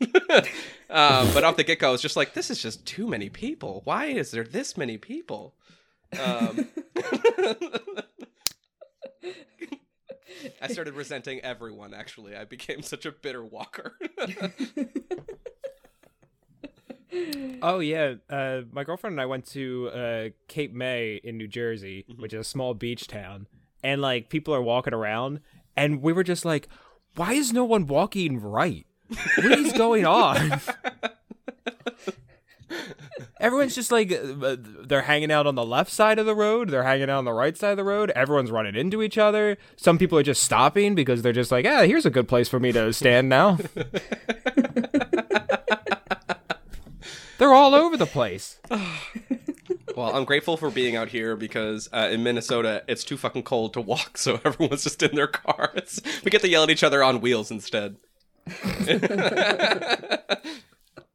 um 0.90 1.28
but 1.34 1.44
off 1.44 1.56
the 1.56 1.64
get-go 1.64 1.92
it's 1.94 2.02
just 2.02 2.16
like 2.16 2.34
this 2.34 2.50
is 2.50 2.62
just 2.62 2.86
too 2.86 3.06
many 3.06 3.28
people. 3.28 3.82
Why 3.84 4.06
is 4.06 4.30
there 4.30 4.44
this 4.44 4.76
many 4.76 4.98
people? 4.98 5.54
Um 6.18 6.68
I 10.62 10.68
started 10.68 10.94
resenting 10.94 11.40
everyone. 11.40 11.92
Actually, 11.94 12.36
I 12.36 12.44
became 12.44 12.82
such 12.82 13.06
a 13.06 13.12
bitter 13.12 13.44
walker. 13.44 13.96
Oh 17.62 17.80
yeah, 17.80 18.14
uh, 18.30 18.60
my 18.70 18.84
girlfriend 18.84 19.14
and 19.14 19.20
I 19.20 19.26
went 19.26 19.44
to 19.48 19.88
uh, 19.92 20.28
Cape 20.46 20.72
May 20.72 21.20
in 21.24 21.36
New 21.36 21.48
Jersey, 21.48 22.04
Mm-hmm. 22.08 22.22
which 22.22 22.32
is 22.32 22.40
a 22.40 22.44
small 22.48 22.72
beach 22.72 23.08
town, 23.08 23.48
and 23.82 24.00
like 24.00 24.28
people 24.28 24.54
are 24.54 24.62
walking 24.62 24.94
around, 24.94 25.40
and 25.76 26.00
we 26.02 26.12
were 26.12 26.22
just 26.22 26.44
like, 26.44 26.68
"Why 27.16 27.32
is 27.32 27.52
no 27.52 27.64
one 27.64 27.88
walking 27.88 28.40
right? 28.40 28.86
What 29.36 29.58
is 29.58 29.72
going 29.72 30.06
on?" 30.06 30.60
Everyone's 33.38 33.74
just 33.74 33.92
like 33.92 34.12
uh, 34.12 34.56
they're 34.58 35.02
hanging 35.02 35.32
out 35.32 35.46
on 35.46 35.54
the 35.54 35.64
left 35.64 35.90
side 35.90 36.18
of 36.18 36.26
the 36.26 36.34
road, 36.34 36.70
they're 36.70 36.84
hanging 36.84 37.10
out 37.10 37.18
on 37.18 37.24
the 37.24 37.32
right 37.32 37.56
side 37.56 37.72
of 37.72 37.76
the 37.76 37.84
road. 37.84 38.10
Everyone's 38.10 38.50
running 38.50 38.74
into 38.74 39.02
each 39.02 39.18
other. 39.18 39.56
Some 39.76 39.98
people 39.98 40.18
are 40.18 40.22
just 40.22 40.42
stopping 40.42 40.94
because 40.94 41.22
they're 41.22 41.32
just 41.32 41.50
like, 41.50 41.66
"Ah, 41.66 41.82
here's 41.82 42.06
a 42.06 42.10
good 42.10 42.28
place 42.28 42.48
for 42.48 42.60
me 42.60 42.72
to 42.72 42.92
stand 42.92 43.28
now." 43.28 43.58
they're 47.38 47.54
all 47.54 47.74
over 47.74 47.96
the 47.96 48.06
place. 48.06 48.58
well, 49.96 50.14
I'm 50.14 50.24
grateful 50.24 50.56
for 50.56 50.70
being 50.70 50.96
out 50.96 51.08
here 51.08 51.36
because 51.36 51.88
uh, 51.92 52.08
in 52.10 52.22
Minnesota 52.22 52.84
it's 52.88 53.04
too 53.04 53.16
fucking 53.16 53.44
cold 53.44 53.72
to 53.74 53.80
walk, 53.80 54.18
so 54.18 54.34
everyone's 54.44 54.84
just 54.84 55.02
in 55.02 55.14
their 55.16 55.26
cars. 55.26 56.00
We 56.24 56.30
get 56.30 56.42
to 56.42 56.48
yell 56.48 56.64
at 56.64 56.70
each 56.70 56.84
other 56.84 57.02
on 57.02 57.20
wheels 57.20 57.50
instead. 57.50 57.96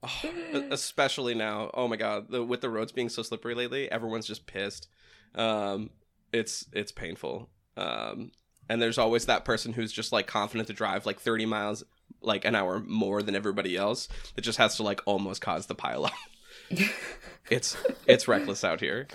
Oh, 0.06 0.68
especially 0.72 1.36
now. 1.36 1.72
Oh 1.74 1.88
my 1.88 1.96
god, 1.96 2.30
the, 2.30 2.44
with 2.44 2.62
the 2.62 2.70
roads 2.70 2.92
being 2.92 3.10
so 3.10 3.24
slippery 3.24 3.56
lately, 3.56 3.92
everyone's 3.92 4.28
just 4.28 4.48
pissed. 4.48 4.88
Um, 5.34 5.90
it's 6.32 6.66
it's 6.74 6.92
painful. 6.92 7.50
Um, 7.78 8.32
and 8.70 8.82
there's 8.82 8.98
always 8.98 9.26
that 9.26 9.46
person 9.46 9.74
who's 9.74 9.92
just 9.92 10.12
like 10.12 10.28
confident 10.28 10.68
to 10.68 10.74
drive 10.74 11.06
like 11.06 11.20
30 11.20 11.46
miles 11.46 11.84
like 12.22 12.46
an 12.46 12.56
hour 12.56 12.80
more 12.80 13.22
than 13.22 13.36
everybody 13.36 13.76
else 13.78 14.08
that 14.36 14.42
just 14.42 14.58
has 14.58 14.76
to 14.78 14.84
like 14.84 15.02
almost 15.06 15.42
cause 15.42 15.68
the 15.68 15.76
pile 15.76 16.06
up. 16.06 16.14
it's 17.50 17.78
it's 18.08 18.28
reckless 18.28 18.64
out 18.64 18.80
here. 18.80 19.08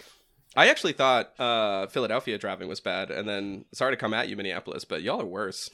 I 0.57 0.69
actually 0.69 0.95
thought 0.95 1.39
uh, 1.39 1.87
Philadelphia 1.87 2.37
driving 2.37 2.69
was 2.69 2.81
bad, 2.81 3.11
and 3.11 3.29
then 3.29 3.67
sorry 3.73 3.93
to 3.93 3.97
come 3.97 4.13
at 4.13 4.29
you, 4.29 4.37
Minneapolis, 4.37 4.85
but 4.85 5.03
y'all 5.03 5.21
are 5.21 5.27
worse. 5.27 5.71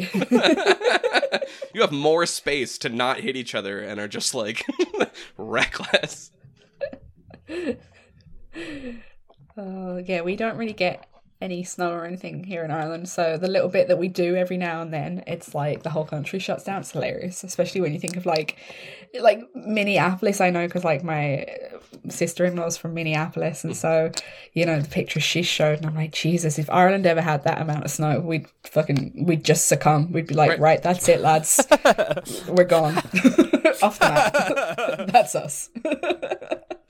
you 1.74 1.80
have 1.80 1.92
more 1.92 2.26
space 2.26 2.78
to 2.78 2.88
not 2.88 3.20
hit 3.20 3.36
each 3.36 3.54
other 3.54 3.80
and 3.80 4.00
are 4.00 4.08
just 4.08 4.34
like 4.34 4.64
reckless. 5.36 6.30
Oh, 9.56 9.98
yeah, 9.98 10.22
we 10.22 10.36
don't 10.36 10.56
really 10.56 10.72
get 10.72 11.06
any 11.40 11.64
snow 11.64 11.92
or 11.92 12.04
anything 12.04 12.44
here 12.44 12.64
in 12.64 12.70
Ireland. 12.70 13.08
So 13.08 13.36
the 13.36 13.48
little 13.48 13.68
bit 13.68 13.88
that 13.88 13.98
we 13.98 14.08
do 14.08 14.36
every 14.36 14.56
now 14.56 14.82
and 14.82 14.92
then, 14.92 15.24
it's 15.26 15.54
like 15.54 15.82
the 15.82 15.90
whole 15.90 16.04
country 16.04 16.38
shuts 16.38 16.64
down. 16.64 16.80
It's 16.80 16.92
hilarious, 16.92 17.44
especially 17.44 17.80
when 17.80 17.92
you 17.92 17.98
think 17.98 18.16
of 18.16 18.26
like, 18.26 18.58
like 19.20 19.40
Minneapolis. 19.54 20.40
I 20.40 20.50
know 20.50 20.66
because 20.66 20.84
like 20.84 21.02
my 21.02 21.46
sister 22.08 22.44
in 22.44 22.56
law's 22.56 22.76
from 22.76 22.94
Minneapolis, 22.94 23.64
and 23.64 23.72
hmm. 23.72 23.78
so 23.78 24.10
you 24.52 24.66
know 24.66 24.80
the 24.80 24.88
pictures 24.88 25.22
she 25.22 25.42
showed, 25.42 25.78
and 25.78 25.86
I'm 25.86 25.94
like, 25.94 26.12
Jesus, 26.12 26.58
if 26.58 26.70
Ireland 26.70 27.06
ever 27.06 27.20
had 27.20 27.44
that 27.44 27.60
amount 27.60 27.84
of 27.84 27.90
snow, 27.90 28.20
we'd 28.20 28.46
fucking 28.64 29.24
we'd 29.26 29.44
just 29.44 29.66
succumb. 29.66 30.12
We'd 30.12 30.26
be 30.26 30.34
like, 30.34 30.50
Right. 30.50 30.60
right, 30.60 30.82
that's 30.82 31.08
it, 31.08 31.20
lads, 31.20 31.66
we're 32.48 32.64
gone 32.64 32.96
off 33.82 33.98
the 33.98 34.08
map. 34.08 35.08
that's 35.12 35.34
us. 35.34 35.70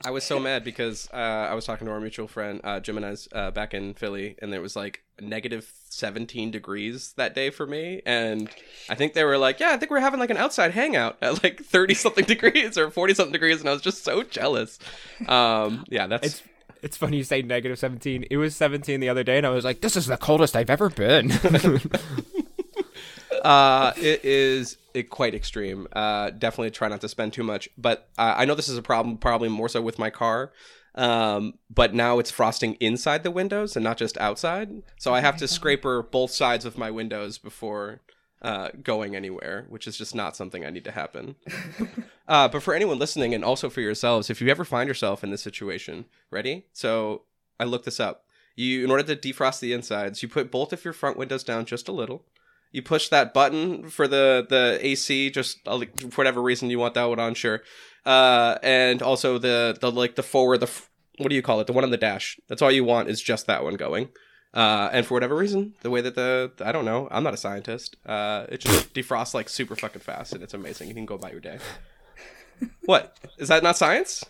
I 0.05 0.11
was 0.11 0.25
so 0.25 0.41
mad 0.41 0.65
because 0.65 1.09
uh, 1.13 1.17
I 1.17 1.55
was 1.55 1.67
talking 1.67 1.87
to 1.87 1.93
our 1.93 2.01
mutual 2.01 2.27
friend 2.27 2.61
uh, 2.65 2.81
Jim 2.81 3.03
uh, 3.33 3.51
back 3.51 3.75
in 3.75 3.95
Philly, 3.95 4.37
and 4.41 4.55
it 4.55 4.61
was 4.61 4.75
like 4.75 5.03
negative 5.21 5.71
17 5.91 6.51
degrees 6.51 7.13
that 7.17 7.35
day 7.35 7.51
for 7.51 7.67
me. 7.67 8.01
And 8.07 8.49
I 8.89 8.95
think 8.95 9.13
they 9.13 9.25
were 9.25 9.37
like, 9.37 9.61
"Yeah, 9.61 9.73
I 9.73 9.77
think 9.77 9.91
we're 9.91 10.01
having 10.01 10.19
like 10.19 10.31
an 10.31 10.39
outside 10.39 10.71
hangout 10.73 11.19
at 11.21 11.43
like 11.43 11.63
30 11.63 11.95
something 11.95 12.25
degrees 12.27 12.79
or 12.79 12.91
40 12.91 13.15
something 13.15 13.33
degrees," 13.33 13.61
and 13.61 13.69
I 13.69 13.73
was 13.73 13.83
just 13.83 14.03
so 14.03 14.23
jealous. 14.23 14.79
Um, 15.29 15.85
yeah, 15.91 16.07
that's 16.07 16.27
It's 16.27 16.43
it's 16.83 16.97
funny 16.97 17.19
you 17.19 17.25
say 17.25 17.43
negative 17.43 17.79
17. 17.79 18.27
It 18.31 18.37
was 18.37 18.57
17 18.57 19.01
the 19.01 19.09
other 19.09 19.23
day, 19.23 19.37
and 19.37 19.47
I 19.47 19.51
was 19.51 19.65
like, 19.65 19.81
this 19.81 19.97
is 19.97 20.07
the 20.07 20.17
coldest 20.17 20.57
I've 20.57 20.71
ever 20.71 20.89
been. 20.89 21.31
uh, 23.41 23.93
it 23.97 24.25
is 24.25 24.77
it 24.95 25.11
quite 25.11 25.35
extreme. 25.35 25.87
Uh, 25.93 26.31
definitely 26.31 26.71
try 26.71 26.89
not 26.89 27.01
to 27.01 27.09
spend 27.09 27.33
too 27.33 27.43
much. 27.43 27.69
But 27.79 28.09
uh, 28.19 28.35
I 28.37 28.45
know 28.45 28.55
this 28.55 28.69
is 28.69 28.79
a 28.79 28.83
problem, 28.83 29.19
probably 29.19 29.49
more 29.49 29.69
so 29.69 29.81
with 29.81 29.99
my 29.99 30.11
car. 30.11 30.53
Um, 30.95 31.55
but 31.73 31.95
now 31.95 32.19
it's 32.19 32.31
frosting 32.31 32.75
inside 32.75 33.23
the 33.23 33.31
windows 33.31 33.77
and 33.77 33.85
not 33.85 33.97
just 33.97 34.19
outside. 34.19 34.83
So 34.99 35.15
I 35.15 35.21
have 35.21 35.37
to 35.39 35.49
scraper 35.49 36.03
both 36.03 36.33
sides 36.33 36.65
of 36.65 36.77
my 36.77 36.91
windows 36.91 37.39
before 37.39 38.01
uh, 38.43 38.71
going 38.83 39.15
anywhere, 39.15 39.67
which 39.69 39.87
is 39.87 39.97
just 39.97 40.15
not 40.15 40.35
something 40.35 40.65
I 40.65 40.71
need 40.71 40.85
to 40.85 40.91
happen. 40.91 41.37
uh, 42.29 42.49
but 42.49 42.63
for 42.63 42.75
anyone 42.75 42.99
listening, 42.99 43.35
and 43.35 43.45
also 43.45 43.71
for 43.71 43.81
yourselves, 43.81 44.31
if 44.31 44.41
you 44.41 44.49
ever 44.49 44.65
find 44.65 44.89
yourself 44.89 45.23
in 45.23 45.31
this 45.31 45.43
situation, 45.43 46.07
ready? 46.31 46.67
So 46.73 47.23
I 47.61 47.65
looked 47.65 47.85
this 47.85 48.01
up. 48.01 48.25
You, 48.57 48.85
in 48.85 48.91
order 48.91 49.15
to 49.15 49.17
defrost 49.17 49.61
the 49.61 49.73
insides, 49.73 50.23
you 50.23 50.29
put 50.29 50.51
both 50.51 50.73
of 50.73 50.85
your 50.85 50.93
front 50.93 51.17
windows 51.17 51.45
down 51.45 51.67
just 51.67 51.89
a 51.89 51.93
little 51.93 52.25
you 52.73 52.83
push 52.83 53.09
that 53.09 53.35
button 53.35 53.89
for 53.89 54.07
the 54.07 54.47
the 54.49 54.79
AC 54.81 55.31
just 55.31 55.59
uh, 55.67 55.81
for 56.11 56.17
whatever 56.23 56.43
reason 56.43 56.71
you 56.71 56.79
want 56.79 56.95
that 56.95 57.05
one 57.05 57.21
on 57.21 57.35
sure. 57.35 57.63
Uh 58.07 58.59
and 58.63 59.03
also 59.03 59.39
the 59.39 59.77
the 59.81 59.91
like 59.91 60.15
the 60.15 60.23
forward 60.23 60.59
the 60.59 60.71
what 61.19 61.29
do 61.29 61.35
you 61.35 61.43
call 61.43 61.61
it? 61.61 61.67
The 61.67 61.73
one 61.73 61.85
on 61.85 61.91
the 61.91 61.97
dash. 61.97 62.39
That's 62.49 62.63
all 62.63 62.71
you 62.71 62.85
want 62.85 63.09
is 63.09 63.21
just 63.21 63.47
that 63.47 63.65
one 63.65 63.75
going. 63.75 64.09
Uh 64.55 64.89
and 64.93 65.07
for 65.07 65.15
whatever 65.15 65.37
reason 65.37 65.75
the 65.83 65.91
way 65.91 66.01
that 66.01 66.15
the 66.15 66.53
I 66.61 66.73
don't 66.73 66.85
know 66.85 67.09
I'm 67.11 67.23
not 67.23 67.35
a 67.35 67.39
scientist. 67.39 67.97
Uh 68.07 68.47
it 68.49 68.59
just 68.61 68.95
defrosts 68.95 69.35
like 69.35 69.49
super 69.49 69.77
fucking 69.77 70.03
fast 70.03 70.33
and 70.33 70.43
it's 70.43 70.55
amazing. 70.55 70.89
You 70.89 70.95
can 70.95 71.07
go 71.07 71.15
about 71.15 71.33
your 71.33 71.41
day. 71.41 71.59
What? 72.85 73.17
Is 73.39 73.49
that 73.49 73.63
not 73.63 73.79
science 73.79 74.23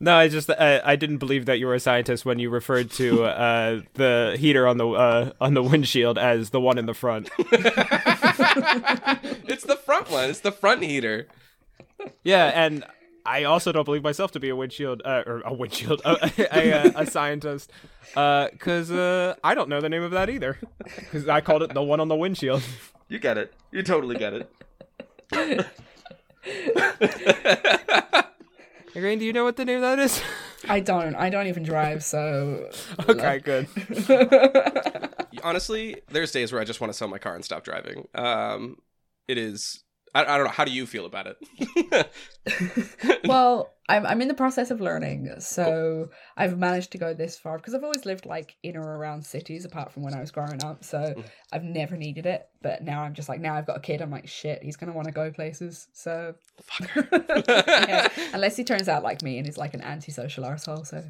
No, 0.00 0.14
I 0.16 0.28
just 0.28 0.48
uh, 0.48 0.80
I 0.84 0.94
didn't 0.96 1.18
believe 1.18 1.46
that 1.46 1.58
you 1.58 1.66
were 1.66 1.74
a 1.74 1.80
scientist 1.80 2.24
when 2.24 2.38
you 2.38 2.50
referred 2.50 2.90
to 2.92 3.24
uh, 3.24 3.80
the 3.94 4.36
heater 4.38 4.66
on 4.66 4.76
the 4.78 4.88
uh, 4.88 5.32
on 5.40 5.54
the 5.54 5.62
windshield 5.62 6.18
as 6.18 6.50
the 6.50 6.60
one 6.60 6.78
in 6.78 6.86
the 6.86 6.94
front. 6.94 7.30
It's 9.50 9.64
the 9.64 9.76
front 9.76 10.10
one. 10.10 10.28
It's 10.30 10.40
the 10.40 10.52
front 10.52 10.82
heater. 10.82 11.26
Yeah, 12.22 12.52
and 12.54 12.84
I 13.26 13.44
also 13.44 13.72
don't 13.72 13.84
believe 13.84 14.02
myself 14.02 14.30
to 14.32 14.40
be 14.40 14.50
a 14.50 14.56
windshield 14.56 15.02
uh, 15.04 15.22
or 15.26 15.40
a 15.44 15.52
windshield 15.52 16.00
a, 16.04 16.30
a, 16.54 16.70
a, 16.70 16.92
a 17.02 17.06
scientist 17.06 17.72
because 18.14 18.90
uh, 18.90 19.34
I 19.42 19.54
don't 19.54 19.68
know 19.68 19.80
the 19.80 19.88
name 19.88 20.02
of 20.02 20.12
that 20.12 20.30
either 20.30 20.58
because 20.96 21.28
I 21.28 21.40
called 21.40 21.62
it 21.62 21.74
the 21.74 21.82
one 21.82 21.98
on 21.98 22.08
the 22.08 22.14
windshield. 22.14 22.62
You 23.08 23.18
get 23.18 23.38
it. 23.38 23.52
You 23.72 23.82
totally 23.82 24.16
get 24.16 24.46
it. 25.32 25.66
Hey, 28.98 29.04
Rain, 29.04 29.20
do 29.20 29.24
you 29.24 29.32
know 29.32 29.44
what 29.44 29.54
the 29.54 29.64
name 29.64 29.76
of 29.76 29.82
that 29.82 30.00
is? 30.00 30.20
I 30.68 30.80
don't. 30.80 31.14
I 31.14 31.30
don't 31.30 31.46
even 31.46 31.62
drive, 31.62 32.02
so 32.02 32.68
okay, 33.08 33.38
good. 33.44 33.68
Honestly, 35.44 36.02
there's 36.08 36.32
days 36.32 36.50
where 36.50 36.60
I 36.60 36.64
just 36.64 36.80
want 36.80 36.92
to 36.92 36.98
sell 36.98 37.06
my 37.06 37.18
car 37.18 37.36
and 37.36 37.44
stop 37.44 37.62
driving. 37.62 38.08
Um, 38.16 38.78
it 39.28 39.38
is. 39.38 39.84
I, 40.14 40.24
I 40.24 40.36
don't 40.36 40.46
know. 40.46 40.52
How 40.52 40.64
do 40.64 40.72
you 40.72 40.86
feel 40.86 41.06
about 41.06 41.26
it? 41.26 42.10
well, 43.24 43.74
I'm 43.88 44.06
I'm 44.06 44.20
in 44.20 44.28
the 44.28 44.34
process 44.34 44.70
of 44.70 44.80
learning, 44.80 45.30
so 45.38 46.10
I've 46.36 46.58
managed 46.58 46.92
to 46.92 46.98
go 46.98 47.14
this 47.14 47.38
far 47.38 47.56
because 47.56 47.74
I've 47.74 47.84
always 47.84 48.04
lived 48.04 48.26
like 48.26 48.56
in 48.62 48.76
or 48.76 48.96
around 48.96 49.24
cities, 49.24 49.64
apart 49.64 49.92
from 49.92 50.02
when 50.02 50.14
I 50.14 50.20
was 50.20 50.30
growing 50.30 50.62
up. 50.64 50.84
So 50.84 50.98
mm. 50.98 51.24
I've 51.52 51.64
never 51.64 51.96
needed 51.96 52.26
it, 52.26 52.48
but 52.62 52.82
now 52.82 53.02
I'm 53.02 53.14
just 53.14 53.28
like 53.28 53.40
now 53.40 53.54
I've 53.54 53.66
got 53.66 53.76
a 53.76 53.80
kid. 53.80 54.02
I'm 54.02 54.10
like 54.10 54.28
shit, 54.28 54.62
he's 54.62 54.76
gonna 54.76 54.92
want 54.92 55.06
to 55.06 55.12
go 55.12 55.30
places. 55.30 55.88
So 55.92 56.34
yeah, 57.48 58.08
unless 58.32 58.56
he 58.56 58.64
turns 58.64 58.88
out 58.88 59.02
like 59.02 59.22
me 59.22 59.38
and 59.38 59.48
is 59.48 59.58
like 59.58 59.74
an 59.74 59.82
antisocial 59.82 60.44
arsehole. 60.44 60.86
So 60.86 61.04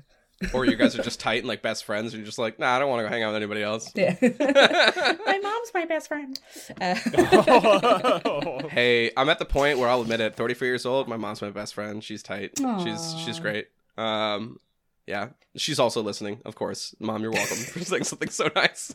or 0.55 0.65
you 0.65 0.77
guys 0.77 0.99
are 0.99 1.03
just 1.03 1.19
tight 1.21 1.39
and 1.41 1.49
like 1.49 1.63
best 1.63 1.85
friends, 1.85 2.13
and 2.13 2.21
you're 2.21 2.27
just 2.27 2.39
like, 2.39 2.59
nah, 2.59 2.77
I 2.77 2.79
don't 2.79 2.89
want 2.89 3.01
to 3.01 3.05
go 3.05 3.09
hang 3.09 3.23
out 3.23 3.29
with 3.33 3.37
anybody 3.37 3.63
else. 3.63 3.91
yeah, 3.95 4.17
my 4.23 5.39
mom's 5.43 5.71
my 5.75 5.85
best 5.87 6.09
friend. 6.09 6.39
Uh, 6.81 8.69
Hey, 8.69 9.11
I'm 9.17 9.29
at 9.29 9.39
the 9.39 9.45
point 9.45 9.79
where 9.79 9.89
I'll 9.89 10.03
admit 10.03 10.21
it. 10.21 10.37
34 10.37 10.67
years 10.67 10.87
old, 10.87 11.09
my 11.09 11.17
mom's 11.17 11.43
my 11.43 11.51
best 11.51 11.75
friend. 11.75 12.03
She's 12.05 12.23
tight. 12.23 12.53
She's 12.85 13.15
she's 13.25 13.39
great. 13.41 13.69
Um, 13.97 14.59
yeah, 15.07 15.31
she's 15.57 15.79
also 15.81 16.03
listening, 16.03 16.41
of 16.45 16.55
course. 16.55 16.95
Mom, 17.01 17.23
you're 17.23 17.33
welcome 17.33 17.57
for 17.57 17.81
saying 17.81 18.05
something 18.05 18.29
so 18.31 18.49
nice. 18.55 18.95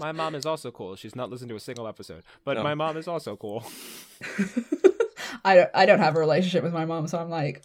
My 0.00 0.12
mom 0.12 0.34
is 0.34 0.44
also 0.46 0.70
cool. 0.70 0.96
She's 0.96 1.14
not 1.14 1.30
listened 1.30 1.48
to 1.50 1.56
a 1.56 1.60
single 1.60 1.86
episode, 1.86 2.24
but 2.44 2.54
No. 2.56 2.62
my 2.62 2.74
mom 2.74 2.96
is 2.96 3.06
also 3.06 3.36
cool. 3.36 3.64
I 5.44 5.54
don't 5.56 5.70
I 5.74 5.86
don't 5.86 5.98
have 6.00 6.16
a 6.16 6.18
relationship 6.18 6.62
with 6.64 6.72
my 6.72 6.84
mom, 6.84 7.06
so 7.06 7.18
I'm 7.18 7.30
like. 7.30 7.62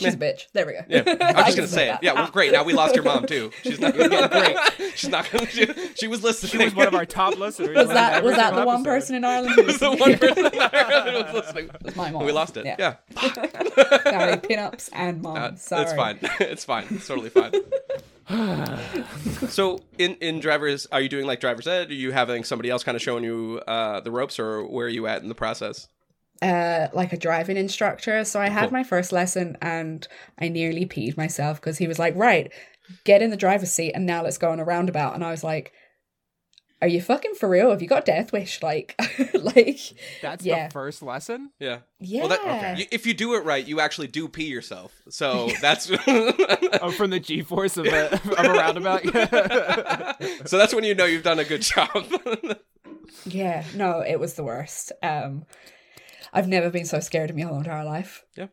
She's 0.00 0.14
a 0.14 0.16
bitch. 0.16 0.46
There 0.52 0.66
we 0.66 0.72
go. 0.72 0.80
Yeah, 0.88 1.02
I'm 1.20 1.44
just 1.44 1.56
gonna 1.56 1.68
say 1.68 1.88
it. 1.88 1.92
that. 1.92 2.02
Yeah, 2.02 2.12
well, 2.14 2.30
great. 2.30 2.52
Now 2.52 2.64
we 2.64 2.72
lost 2.72 2.94
your 2.94 3.04
mom 3.04 3.26
too. 3.26 3.50
She's 3.62 3.78
not 3.80 3.94
gonna 3.96 4.08
get 4.08 4.30
great. 4.30 4.92
She's 4.96 5.10
not 5.10 5.30
gonna. 5.30 5.46
She, 5.46 5.66
she 5.94 6.06
was 6.08 6.22
listening. 6.22 6.50
She 6.52 6.58
was 6.64 6.74
one 6.74 6.86
of 6.88 6.94
our 6.94 7.06
top 7.06 7.36
listeners. 7.38 7.76
Was 7.76 7.88
that 7.88 8.24
was 8.24 8.36
that 8.36 8.54
the 8.54 8.64
one 8.64 8.76
episode. 8.80 8.84
person 8.90 9.14
in 9.16 9.24
Ireland 9.24 9.54
who 9.54 9.62
was 9.64 9.78
was 9.78 9.80
the 9.80 9.90
one 9.96 10.18
person 10.18 10.46
in 10.46 10.60
Ireland 10.60 11.26
who 11.28 11.34
was 11.34 11.34
listening. 11.44 11.70
was 11.82 11.96
my 11.96 12.10
mom? 12.10 12.24
We 12.24 12.32
lost 12.32 12.56
it. 12.56 12.66
Yeah, 12.66 12.96
Sorry, 13.16 14.36
pinups 14.38 14.88
and 14.92 15.22
mom. 15.22 15.36
Uh, 15.36 15.54
Sorry. 15.56 15.82
it's 15.82 15.92
fine. 15.92 16.18
It's 16.40 16.64
fine. 16.64 16.86
It's 16.90 17.06
totally 17.06 17.30
fine. 17.30 17.52
so 19.48 19.80
in 19.98 20.14
in 20.16 20.40
drivers, 20.40 20.86
are 20.92 21.00
you 21.00 21.08
doing 21.08 21.26
like 21.26 21.40
driver's 21.40 21.66
ed? 21.66 21.90
Are 21.90 21.94
you 21.94 22.12
having 22.12 22.44
somebody 22.44 22.70
else 22.70 22.84
kind 22.84 22.96
of 22.96 23.02
showing 23.02 23.24
you 23.24 23.60
uh, 23.66 24.00
the 24.00 24.10
ropes, 24.10 24.38
or 24.38 24.64
where 24.66 24.86
are 24.86 24.90
you 24.90 25.06
at 25.06 25.22
in 25.22 25.28
the 25.28 25.34
process? 25.34 25.88
Uh, 26.42 26.88
like 26.94 27.12
a 27.12 27.18
driving 27.18 27.58
instructor. 27.58 28.24
So 28.24 28.40
I 28.40 28.48
had 28.48 28.70
Cool. 28.70 28.72
my 28.78 28.82
first 28.82 29.12
lesson 29.12 29.58
and 29.60 30.08
I 30.38 30.48
nearly 30.48 30.86
peed 30.86 31.16
myself 31.16 31.60
because 31.60 31.76
he 31.76 31.86
was 31.86 31.98
like, 31.98 32.16
"Right, 32.16 32.50
get 33.04 33.20
in 33.20 33.28
the 33.28 33.36
driver's 33.36 33.72
seat 33.72 33.92
and 33.92 34.06
now 34.06 34.22
let's 34.22 34.38
go 34.38 34.50
on 34.50 34.58
a 34.58 34.64
roundabout." 34.64 35.14
And 35.14 35.22
I 35.22 35.30
was 35.32 35.44
like, 35.44 35.72
"Are 36.80 36.88
you 36.88 37.02
fucking 37.02 37.34
for 37.34 37.46
real? 37.46 37.68
Have 37.70 37.82
you 37.82 37.88
got 37.88 38.06
death 38.06 38.32
wish?" 38.32 38.62
Like, 38.70 38.94
like, 39.34 39.78
That's 40.22 40.42
Yeah. 40.42 40.68
the 40.68 40.72
first 40.72 41.02
lesson. 41.02 41.50
Yeah. 41.58 41.80
yeah. 41.98 42.20
Well, 42.20 42.28
that, 42.30 42.78
you, 42.78 42.86
if 42.90 43.04
you 43.06 43.12
do 43.12 43.34
it 43.34 43.44
right, 43.44 43.66
you 43.68 43.80
actually 43.80 44.06
do 44.06 44.26
pee 44.26 44.46
yourself. 44.46 44.94
So 45.10 45.50
that's 45.60 45.90
Oh, 46.06 46.90
from 46.96 47.10
the 47.10 47.20
G-force 47.20 47.76
of 47.76 47.84
a, 47.84 48.14
of 48.14 48.26
a 48.46 48.50
roundabout. 48.50 49.02
so 50.48 50.56
that's 50.56 50.72
when 50.74 50.84
you 50.84 50.94
know 50.94 51.04
you've 51.04 51.22
done 51.22 51.38
a 51.38 51.44
good 51.44 51.60
job. 51.60 51.90
Yeah, 53.26 53.64
no, 53.74 54.00
it 54.00 54.18
was 54.18 54.34
the 54.34 54.44
worst. 54.44 54.92
Um, 55.02 55.44
I've 56.32 56.48
never 56.48 56.70
been 56.70 56.84
so 56.86 57.00
scared 57.00 57.30
in 57.30 57.36
my 57.36 57.42
whole 57.42 57.58
entire 57.58 57.84
life. 57.84 58.24
Yeah. 58.36 58.46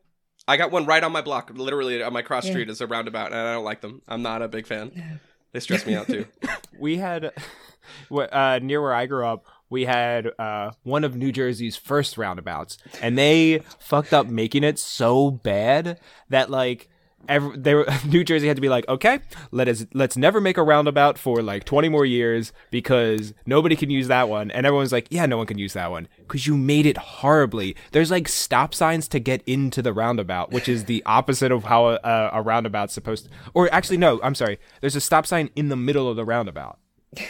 I 0.47 0.57
got 0.57 0.71
one 0.71 0.85
right 0.85 1.03
on 1.03 1.11
my 1.11 1.21
block, 1.21 1.51
literally 1.53 2.01
on 2.01 2.13
my 2.13 2.21
cross 2.21 2.45
Yeah. 2.45 2.51
street 2.51 2.69
is 2.69 2.79
a 2.81 2.87
roundabout, 2.87 3.27
and 3.33 3.35
I 3.35 3.53
don't 3.53 3.65
like 3.65 3.81
them. 3.81 4.01
I'm 4.07 4.21
not 4.21 4.41
a 4.41 4.47
big 4.47 4.65
fan. 4.65 5.19
They 5.51 5.59
stress 5.59 5.85
me 5.85 5.95
out 5.95 6.07
too. 6.07 6.25
we 6.79 6.97
had 6.97 7.31
uh, 8.11 8.59
near 8.61 8.81
where 8.81 8.93
I 8.93 9.05
grew 9.05 9.25
up. 9.25 9.45
We 9.69 9.83
had 9.85 10.27
uh, 10.39 10.71
one 10.83 11.03
of 11.03 11.17
New 11.17 11.31
Jersey's 11.33 11.75
first 11.75 12.17
roundabouts, 12.17 12.77
and 13.01 13.17
they 13.17 13.59
fucked 13.79 14.13
up 14.13 14.27
making 14.27 14.63
it 14.63 14.79
so 14.79 15.31
bad 15.31 15.99
that 16.29 16.49
like. 16.49 16.89
Every, 17.27 17.57
they 17.57 17.75
were, 17.75 17.87
New 18.05 18.23
Jersey 18.23 18.47
had 18.47 18.57
to 18.57 18.61
be 18.61 18.69
like, 18.69 18.87
okay, 18.87 19.19
let 19.51 19.67
us 19.67 19.85
let's 19.93 20.17
never 20.17 20.39
make 20.41 20.57
a 20.57 20.63
roundabout 20.63 21.17
for 21.17 21.41
like 21.41 21.63
20 21.63 21.89
more 21.89 22.05
years 22.05 22.53
because 22.71 23.33
nobody 23.45 23.75
can 23.75 23.89
use 23.89 24.07
that 24.07 24.29
one. 24.29 24.51
And 24.51 24.65
everyone's 24.65 24.91
like, 24.91 25.07
yeah, 25.09 25.25
no 25.25 25.37
one 25.37 25.47
can 25.47 25.57
use 25.57 25.73
that 25.73 25.91
one 25.91 26.07
because 26.19 26.47
you 26.47 26.57
made 26.57 26.85
it 26.85 26.97
horribly. 26.97 27.75
There's 27.91 28.11
like 28.11 28.27
stop 28.27 28.73
signs 28.73 29.07
to 29.09 29.19
get 29.19 29.41
into 29.45 29.81
the 29.81 29.93
roundabout, 29.93 30.51
which 30.51 30.67
is 30.69 30.85
the 30.85 31.03
opposite 31.05 31.51
of 31.51 31.65
how 31.65 31.87
a, 31.87 32.29
a 32.33 32.41
roundabout's 32.41 32.93
supposed. 32.93 33.25
to... 33.25 33.31
Or 33.53 33.73
actually, 33.73 33.97
no, 33.97 34.19
I'm 34.21 34.35
sorry. 34.35 34.59
There's 34.81 34.95
a 34.95 35.01
stop 35.01 35.25
sign 35.25 35.49
in 35.55 35.69
the 35.69 35.75
middle 35.75 36.09
of 36.09 36.15
the 36.15 36.25
roundabout. 36.25 36.79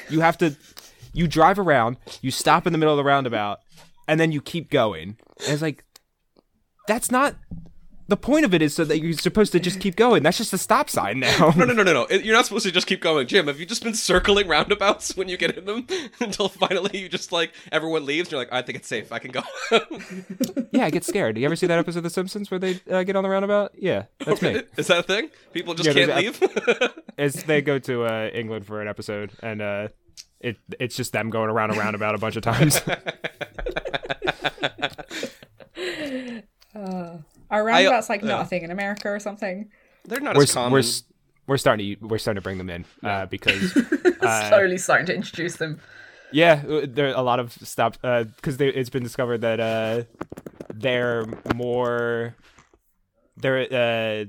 You 0.10 0.22
have 0.22 0.38
to, 0.40 0.56
you 1.14 1.28
drive 1.28 1.60
around, 1.60 1.98
you 2.22 2.32
stop 2.32 2.66
in 2.66 2.74
the 2.74 2.80
middle 2.80 2.94
of 2.94 2.98
the 2.98 3.04
roundabout, 3.04 3.60
and 4.08 4.20
then 4.20 4.32
you 4.32 4.42
keep 4.42 4.70
going. 4.70 5.18
And 5.40 5.54
it's 5.54 5.62
like, 5.62 5.84
that's 6.88 7.12
not. 7.12 7.36
The 8.10 8.16
point 8.16 8.46
of 8.46 8.54
it 8.54 8.62
is 8.62 8.74
so 8.74 8.86
that 8.86 9.00
you're 9.00 9.12
supposed 9.14 9.52
to 9.52 9.60
just 9.60 9.82
keep 9.82 9.98
going. 9.98 10.24
That's 10.24 10.38
just 10.38 10.54
a 10.54 10.58
stop 10.58 10.90
sign 10.90 11.20
now. 11.20 11.54
No, 11.58 11.66
no, 11.66 11.74
no, 11.74 11.84
no, 11.84 11.94
no. 11.94 12.08
You're 12.10 12.36
not 12.36 12.46
supposed 12.46 12.66
to 12.66 12.72
just 12.72 12.88
keep 12.88 13.02
going. 13.02 13.28
Jim, 13.28 13.48
have 13.48 13.60
you 13.60 13.66
just 13.66 13.84
been 13.84 13.94
circling 13.94 14.48
roundabouts 14.48 15.18
when 15.18 15.28
you 15.28 15.36
get 15.36 15.58
in 15.58 15.66
them 15.66 15.86
until 16.22 16.48
finally 16.48 16.98
you 16.98 17.10
just 17.10 17.34
like 17.34 17.52
everyone 17.72 18.06
leaves? 18.06 18.32
You're 18.32 18.40
like, 18.40 18.52
I 18.54 18.62
think 18.62 18.78
it's 18.78 18.88
safe. 18.88 19.12
I 19.12 19.20
can 19.20 19.32
go. 19.32 19.42
yeah, 20.72 20.86
I 20.86 20.90
get 20.90 21.04
scared. 21.04 21.38
You 21.38 21.46
ever 21.46 21.58
see 21.58 21.68
that 21.68 21.78
episode 21.78 22.00
of 22.00 22.04
The 22.04 22.10
Simpsons 22.10 22.50
where 22.50 22.60
they 22.60 22.80
uh, 22.90 23.04
get 23.04 23.18
on 23.18 23.24
the 23.24 23.30
roundabout? 23.30 23.74
Yeah, 23.78 24.06
that's 24.20 24.42
me. 24.42 24.62
Is 24.78 24.88
that 24.88 25.00
a 25.00 25.04
thing? 25.04 25.30
People 25.52 25.74
just 25.74 25.88
Yeah, 25.94 26.06
can't 26.06 26.16
leave. 26.40 26.94
As 27.18 27.44
they 27.44 27.62
go 27.62 27.78
to 27.80 28.06
uh, 28.06 28.30
England 28.34 28.66
for 28.66 28.82
an 28.82 28.88
episode, 28.88 29.32
and 29.44 29.62
uh, 29.62 29.88
it 30.40 30.58
it's 30.80 30.96
just 30.96 31.12
them 31.12 31.30
going 31.30 31.50
around 31.50 31.72
a 31.72 31.74
roundabout 31.74 32.16
a 32.16 32.20
bunch 32.20 32.38
of 32.38 32.44
times. 32.44 32.80
Are 37.50 37.64
roundabouts 37.64 38.10
like 38.10 38.22
yeah. 38.22 38.28
not 38.28 38.42
a 38.42 38.46
thing 38.46 38.64
in 38.64 38.72
America 38.72 39.10
or 39.10 39.20
something? 39.20 39.70
They're 40.06 40.20
not 40.20 40.36
we're 40.36 40.44
as 40.44 40.54
common. 40.54 40.72
we're 40.74 40.84
we're 41.48 41.58
starting 41.58 41.96
to 41.96 42.06
we're 42.06 42.18
starting 42.18 42.42
to 42.42 42.44
bring 42.44 42.58
them 42.58 42.70
in 42.70 42.86
uh, 43.04 43.26
because 43.30 43.76
uh, 44.22 44.50
Slowly 44.50 44.78
starting 44.78 45.06
to 45.08 45.16
introduce 45.16 45.56
them. 45.56 45.80
Yeah, 46.32 46.64
uh, 46.70 46.86
there 46.88 47.08
are 47.08 47.14
a 47.14 47.22
lot 47.22 47.40
of 47.40 47.54
stops 47.54 47.98
because 47.98 48.60
it's 48.60 48.90
been 48.90 49.04
discovered 49.04 49.40
that 49.42 49.60
uh, 49.60 50.04
they're 50.74 51.26
more 51.56 52.36
they're 53.38 53.62
uh, 53.62 54.26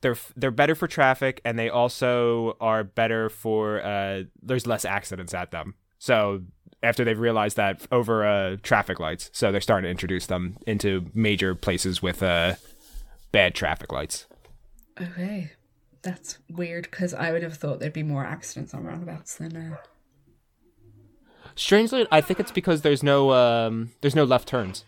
they're 0.00 0.16
they're 0.36 0.50
better 0.50 0.74
for 0.74 0.88
traffic 0.88 1.40
and 1.44 1.58
they 1.58 1.68
also 1.68 2.56
are 2.60 2.84
better 2.84 3.28
for 3.28 3.82
uh, 3.82 4.22
there's 4.42 4.66
less 4.66 4.84
accidents 4.84 5.34
at 5.34 5.50
them. 5.50 5.74
So 5.98 6.42
after 6.82 7.04
they've 7.04 7.18
realized 7.18 7.56
that 7.56 7.86
over 7.92 8.26
uh, 8.26 8.56
traffic 8.62 8.98
lights, 9.00 9.30
so 9.32 9.52
they're 9.52 9.60
starting 9.60 9.84
to 9.86 9.90
introduce 9.90 10.26
them 10.26 10.56
into 10.66 11.06
major 11.14 11.54
places 11.54 12.02
with 12.02 12.22
uh, 12.22 12.54
bad 13.30 13.54
traffic 13.54 13.92
lights. 13.92 14.26
Okay. 15.00 15.52
That's 16.02 16.38
weird 16.50 16.84
because 16.90 17.14
I 17.14 17.30
would 17.30 17.42
have 17.44 17.56
thought 17.56 17.78
there'd 17.78 17.92
be 17.92 18.02
more 18.02 18.24
accidents 18.24 18.74
on 18.74 18.82
roundabouts 18.84 19.36
than. 19.36 19.56
Uh... 19.56 19.76
Strangely, 21.54 22.06
I 22.10 22.20
think 22.20 22.40
it's 22.40 22.50
because 22.50 22.82
there's 22.82 23.02
no 23.02 23.32
um, 23.32 23.92
there's 24.00 24.16
no 24.16 24.24
left 24.24 24.48
turns, 24.48 24.84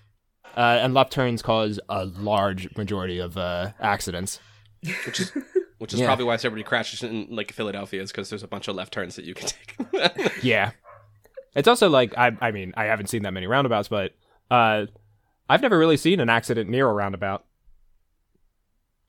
uh, 0.57 0.78
and 0.82 0.95
left 0.95 1.12
turns 1.12 1.42
cause 1.42 1.78
a 1.88 2.07
large 2.07 2.74
majority 2.76 3.18
of 3.18 3.36
uh, 3.36 3.70
accidents. 3.80 4.40
which 5.07 5.20
is 5.20 5.30
which 5.78 5.92
is 5.95 6.01
Yeah. 6.01 6.07
probably 6.07 6.24
why 6.24 6.34
everybody 6.34 6.62
crashes 6.62 7.03
in 7.03 7.26
like 7.30 7.53
Philadelphia 7.53 8.03
is 8.03 8.11
because 8.11 8.30
there's 8.30 8.42
a 8.42 8.49
bunch 8.49 8.66
of 8.66 8.74
left 8.74 8.92
turns 8.92 9.14
that 9.16 9.24
you 9.24 9.34
can 9.34 9.49
take. 9.49 9.76
Yeah, 10.42 10.72
it's 11.55 11.68
also 11.68 11.88
like 11.88 12.16
I 12.16 12.32
I 12.40 12.50
mean 12.50 12.72
I 12.76 12.84
haven't 12.84 13.09
seen 13.09 13.22
that 13.22 13.32
many 13.32 13.46
roundabouts, 13.46 13.88
but 13.88 14.12
uh, 14.50 14.86
I've 15.48 15.62
never 15.62 15.78
really 15.78 15.96
seen 15.96 16.20
an 16.20 16.28
accident 16.28 16.68
near 16.70 16.88
a 16.88 16.92
roundabout. 16.92 17.44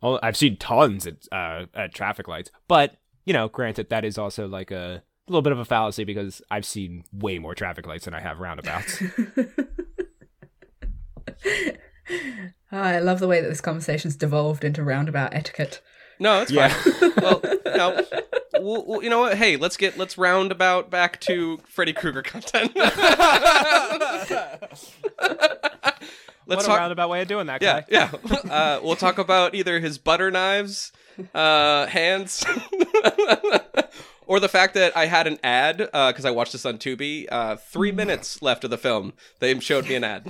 Well, 0.01 0.19
I've 0.21 0.37
seen 0.37 0.57
tons 0.57 1.07
at 1.07 1.27
uh, 1.31 1.65
at 1.73 1.93
traffic 1.93 2.27
lights, 2.27 2.51
but 2.67 2.97
you 3.25 3.33
know, 3.33 3.47
granted, 3.47 3.89
that 3.89 4.05
is 4.05 4.17
also 4.17 4.47
like 4.47 4.69
a 4.71 5.01
little 5.27 5.41
bit 5.41 5.51
of 5.51 5.57
a 5.59 5.65
fallacy 5.65 6.03
because 6.03 6.41
I've 6.51 6.65
seen 6.65 7.03
way 7.11 7.39
more 7.39 7.55
traffic 7.55 7.87
lights 7.87 8.05
than 8.05 8.13
I 8.13 8.19
have 8.21 8.39
roundabouts. 8.39 9.01
Oh, 12.71 12.77
I 12.79 12.99
love 12.99 13.19
the 13.19 13.27
way 13.27 13.41
that 13.41 13.47
this 13.47 13.61
conversation's 13.61 14.15
devolved 14.15 14.63
into 14.63 14.83
roundabout 14.83 15.33
etiquette. 15.33 15.81
No, 16.19 16.41
it's 16.41 16.51
Yeah. 16.51 16.67
fine. 16.69 17.11
well, 17.17 17.41
no. 17.65 18.05
Well, 18.61 18.83
well, 18.87 19.03
you 19.03 19.09
know 19.09 19.19
what? 19.19 19.37
Hey, 19.37 19.57
let's 19.57 19.77
get 19.77 19.97
let's 19.97 20.17
roundabout 20.17 20.89
back 20.89 21.19
to 21.21 21.59
Freddy 21.67 21.93
Krueger 21.93 22.21
content. 22.21 22.71
let's 22.85 24.31
what 26.45 26.61
a 26.61 26.65
talk. 26.65 26.79
roundabout 26.79 27.09
way 27.09 27.21
of 27.21 27.27
doing 27.27 27.47
that, 27.47 27.61
Yeah, 27.61 27.81
guy. 27.81 27.85
yeah. 27.89 28.11
Uh, 28.49 28.79
we'll 28.83 28.95
talk 28.95 29.17
about 29.17 29.55
either 29.55 29.79
his 29.79 29.97
butter 29.97 30.29
knives, 30.31 30.91
uh, 31.33 31.87
hands, 31.87 32.45
or 34.27 34.39
the 34.39 34.49
fact 34.49 34.75
that 34.75 34.95
I 34.95 35.07
had 35.07 35.27
an 35.27 35.39
ad 35.43 35.77
because 35.77 36.25
I 36.25 36.31
watched 36.31 36.51
this 36.53 36.65
on 36.65 36.77
Tubi. 36.77 37.27
Uh, 37.31 37.55
three 37.57 37.91
minutes 37.91 38.41
left 38.41 38.63
of 38.63 38.69
the 38.69 38.77
film, 38.77 39.13
they 39.39 39.59
showed 39.59 39.87
me 39.87 39.95
an 39.95 40.03
ad. 40.03 40.27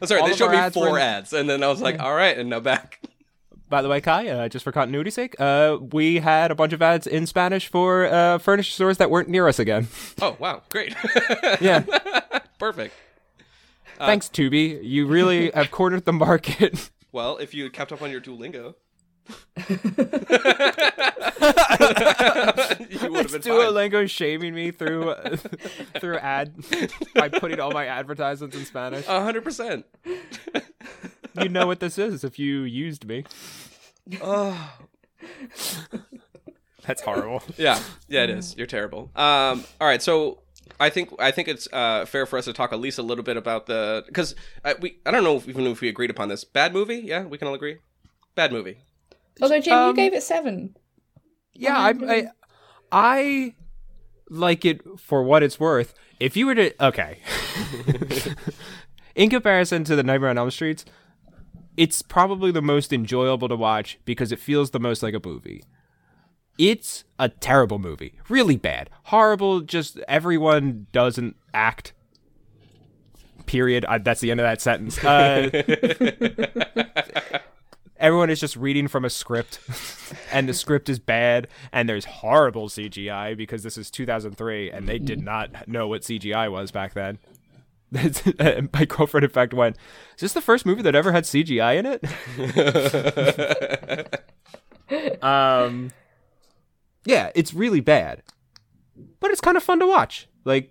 I'm 0.00 0.08
sorry, 0.08 0.20
All 0.20 0.28
they 0.28 0.34
showed 0.36 0.50
me 0.50 0.60
were 0.60 0.70
four 0.70 0.98
ads, 0.98 1.32
and 1.32 1.48
then 1.48 1.62
I 1.62 1.68
was 1.68 1.80
like, 1.80 2.00
"All 2.00 2.14
right," 2.14 2.36
and 2.36 2.50
now 2.50 2.60
back. 2.60 3.00
By 3.68 3.82
the 3.82 3.88
way, 3.88 4.00
Kai, 4.00 4.28
uh, 4.28 4.48
just 4.48 4.62
for 4.64 4.72
continuity's 4.72 5.14
sake, 5.14 5.34
uh, 5.40 5.78
we 5.80 6.18
had 6.18 6.50
a 6.50 6.54
bunch 6.54 6.72
of 6.72 6.82
ads 6.82 7.06
in 7.06 7.26
Spanish 7.26 7.66
for 7.66 8.04
uh, 8.06 8.38
furniture 8.38 8.70
stores 8.70 8.98
that 8.98 9.10
weren't 9.10 9.28
near 9.28 9.48
us 9.48 9.58
again. 9.58 9.88
Oh 10.22 10.36
wow, 10.38 10.62
great, 10.68 10.94
Yeah. 11.60 11.80
perfect. 12.58 12.94
Thanks, 13.98 14.28
Tubi. 14.28 14.80
You 14.82 15.06
really 15.06 15.50
have 15.52 15.70
cornered 15.70 16.04
the 16.04 16.12
market. 16.12 16.90
Well, 17.12 17.36
if 17.38 17.54
you 17.54 17.70
kept 17.70 17.92
up 17.92 18.02
on 18.02 18.10
your 18.10 18.20
Duolingo, 18.20 18.74
you 19.56 19.76
would 23.10 23.22
have 23.22 23.32
been 23.32 23.42
fine. 23.42 23.42
Duolingo 23.42 24.08
shaming 24.10 24.54
me 24.54 24.70
through 24.70 25.10
uh, 25.10 25.36
through 26.00 26.18
ad 26.18 26.54
by 27.14 27.28
putting 27.28 27.60
all 27.60 27.70
my 27.70 27.86
advertisements 27.86 28.56
in 28.56 28.64
Spanish. 28.64 29.06
A 29.08 29.22
hundred 29.22 29.44
percent. 29.44 29.86
You 31.40 31.48
know 31.48 31.66
what 31.66 31.80
this 31.80 31.98
is 31.98 32.24
if 32.24 32.38
you 32.38 32.62
used 32.62 33.06
me. 33.06 33.24
Oh, 34.22 34.72
That's 36.86 37.00
horrible. 37.02 37.42
yeah, 37.56 37.80
yeah, 38.08 38.24
it 38.24 38.30
is. 38.30 38.54
You're 38.56 38.66
terrible. 38.66 39.10
Um, 39.16 39.64
all 39.80 39.88
right, 39.88 40.02
so 40.02 40.42
I 40.78 40.90
think 40.90 41.10
I 41.18 41.30
think 41.30 41.48
it's 41.48 41.66
uh, 41.72 42.04
fair 42.04 42.26
for 42.26 42.38
us 42.38 42.44
to 42.44 42.52
talk 42.52 42.72
at 42.72 42.80
least 42.80 42.98
a 42.98 43.02
little 43.02 43.24
bit 43.24 43.36
about 43.38 43.66
the 43.66 44.04
because 44.06 44.34
we 44.80 44.98
I 45.06 45.10
don't 45.10 45.24
know 45.24 45.36
if, 45.36 45.48
even 45.48 45.66
if 45.66 45.80
we 45.80 45.88
agreed 45.88 46.10
upon 46.10 46.28
this 46.28 46.44
bad 46.44 46.74
movie. 46.74 46.96
Yeah, 46.98 47.24
we 47.24 47.38
can 47.38 47.48
all 47.48 47.54
agree. 47.54 47.78
Bad 48.34 48.52
movie. 48.52 48.78
Although, 49.40 49.60
Jim, 49.60 49.72
Um, 49.72 49.88
you 49.90 49.94
gave 49.96 50.12
it 50.12 50.22
seven. 50.22 50.76
Yeah, 51.54 51.76
I, 51.78 51.94
I 52.06 52.26
I 52.92 53.54
like 54.28 54.64
it 54.64 54.82
for 55.00 55.22
what 55.22 55.42
it's 55.42 55.58
worth. 55.58 55.94
If 56.20 56.36
you 56.36 56.46
were 56.46 56.54
to 56.54 56.84
okay, 56.84 57.18
in 59.14 59.30
comparison 59.30 59.84
to 59.84 59.96
the 59.96 60.02
Nightmare 60.02 60.30
on 60.30 60.38
Elm 60.38 60.50
Streets, 60.50 60.84
it's 61.76 62.02
probably 62.02 62.50
the 62.50 62.62
most 62.62 62.92
enjoyable 62.92 63.48
to 63.48 63.56
watch 63.56 63.98
because 64.04 64.32
it 64.32 64.38
feels 64.38 64.70
the 64.70 64.80
most 64.80 65.02
like 65.02 65.14
a 65.14 65.20
movie. 65.24 65.64
It's 66.56 67.04
a 67.18 67.28
terrible 67.28 67.78
movie, 67.78 68.14
really 68.28 68.56
bad, 68.56 68.88
horrible. 69.04 69.60
Just 69.60 69.98
everyone 70.06 70.86
doesn't 70.92 71.36
act. 71.52 71.92
Period. 73.46 73.84
I, 73.84 73.98
that's 73.98 74.20
the 74.20 74.30
end 74.30 74.40
of 74.40 74.44
that 74.44 74.60
sentence. 74.60 75.02
Uh, 75.04 75.50
everyone 77.96 78.30
is 78.30 78.38
just 78.38 78.56
reading 78.56 78.86
from 78.88 79.04
a 79.04 79.10
script 79.10 79.58
and 80.32 80.48
the 80.48 80.54
script 80.54 80.88
is 80.88 80.98
bad 80.98 81.48
and 81.72 81.88
there's 81.88 82.04
horrible 82.04 82.68
CGI 82.68 83.36
because 83.36 83.62
this 83.62 83.76
is 83.76 83.90
2003 83.90 84.70
and 84.70 84.88
they 84.88 84.98
did 84.98 85.22
not 85.22 85.66
know 85.68 85.88
what 85.88 86.02
CGI 86.02 86.50
was 86.50 86.70
back 86.70 86.94
then. 86.94 87.18
My 88.72 88.84
girlfriend, 88.84 89.24
in 89.24 89.30
fact, 89.30 89.54
went, 89.54 89.76
Is 90.16 90.22
this 90.22 90.32
the 90.32 90.40
first 90.40 90.66
movie 90.66 90.82
that 90.82 90.94
ever 90.94 91.12
had 91.12 91.24
CGI 91.24 91.78
in 91.78 91.86
it? 94.90 95.22
um, 95.22 95.92
yeah, 97.04 97.30
it's 97.34 97.54
really 97.54 97.80
bad, 97.80 98.22
but 99.20 99.30
it's 99.30 99.40
kind 99.40 99.56
of 99.56 99.62
fun 99.62 99.78
to 99.80 99.86
watch. 99.86 100.28
Like, 100.44 100.70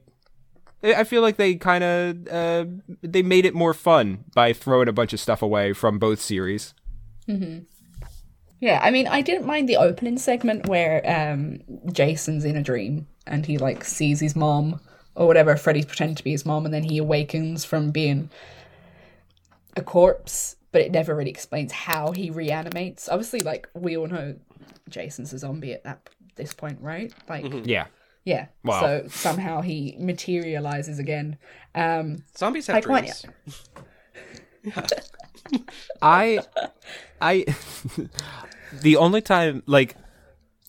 I 0.83 1.05
feel 1.05 1.21
like 1.21 1.37
they 1.37 1.55
kind 1.55 1.83
of 1.83 2.27
uh, 2.27 2.65
they 3.01 3.21
made 3.21 3.45
it 3.45 3.53
more 3.53 3.73
fun 3.73 4.25
by 4.35 4.51
throwing 4.51 4.89
a 4.89 4.93
bunch 4.93 5.13
of 5.13 5.19
stuff 5.19 5.41
away 5.41 5.71
from 5.71 5.97
both 5.97 6.19
series. 6.19 6.73
Yeah, 8.59 8.79
I 8.81 8.91
mean, 8.91 9.07
I 9.07 9.21
didn't 9.21 9.45
mind 9.45 9.69
the 9.69 9.77
opening 9.77 10.17
segment 10.17 10.67
where 10.67 11.01
um, 11.05 11.59
Jason's 11.91 12.43
in 12.45 12.57
a 12.57 12.63
dream 12.63 13.07
and 13.27 13.45
he 13.45 13.57
like 13.57 13.83
sees 13.83 14.19
his 14.19 14.35
mom 14.35 14.79
or 15.15 15.27
whatever. 15.27 15.55
Freddy's 15.55 15.85
pretending 15.85 16.15
to 16.15 16.23
be 16.23 16.31
his 16.31 16.45
mom, 16.45 16.65
and 16.65 16.73
then 16.73 16.83
he 16.83 16.97
awakens 16.97 17.65
from 17.65 17.91
being 17.91 18.29
a 19.75 19.81
corpse. 19.81 20.55
But 20.71 20.81
it 20.81 20.91
never 20.91 21.13
really 21.15 21.29
explains 21.29 21.71
how 21.71 22.11
he 22.13 22.31
reanimates. 22.31 23.07
Obviously, 23.07 23.41
like 23.41 23.69
we 23.75 23.95
all 23.95 24.07
know, 24.07 24.35
Jason's 24.89 25.31
a 25.33 25.37
zombie 25.37 25.73
at 25.73 25.83
that 25.83 26.09
this 26.35 26.53
point, 26.53 26.79
right? 26.81 27.13
Like, 27.29 27.45
Yeah. 27.63 27.85
yeah. 28.25 28.47
Wow. 28.63 28.79
So 28.81 29.07
somehow 29.07 29.61
he 29.61 29.95
materializes 29.99 30.97
again. 30.97 31.37
Um, 31.75 32.23
Zombies 32.35 32.65
have 32.67 32.77
I 32.77 32.81
quite- 32.81 33.03
dreams. 33.03 33.69
I 36.01 36.39
I 37.21 37.45
the 38.81 38.95
only 38.97 39.21
time 39.21 39.61
like 39.65 39.95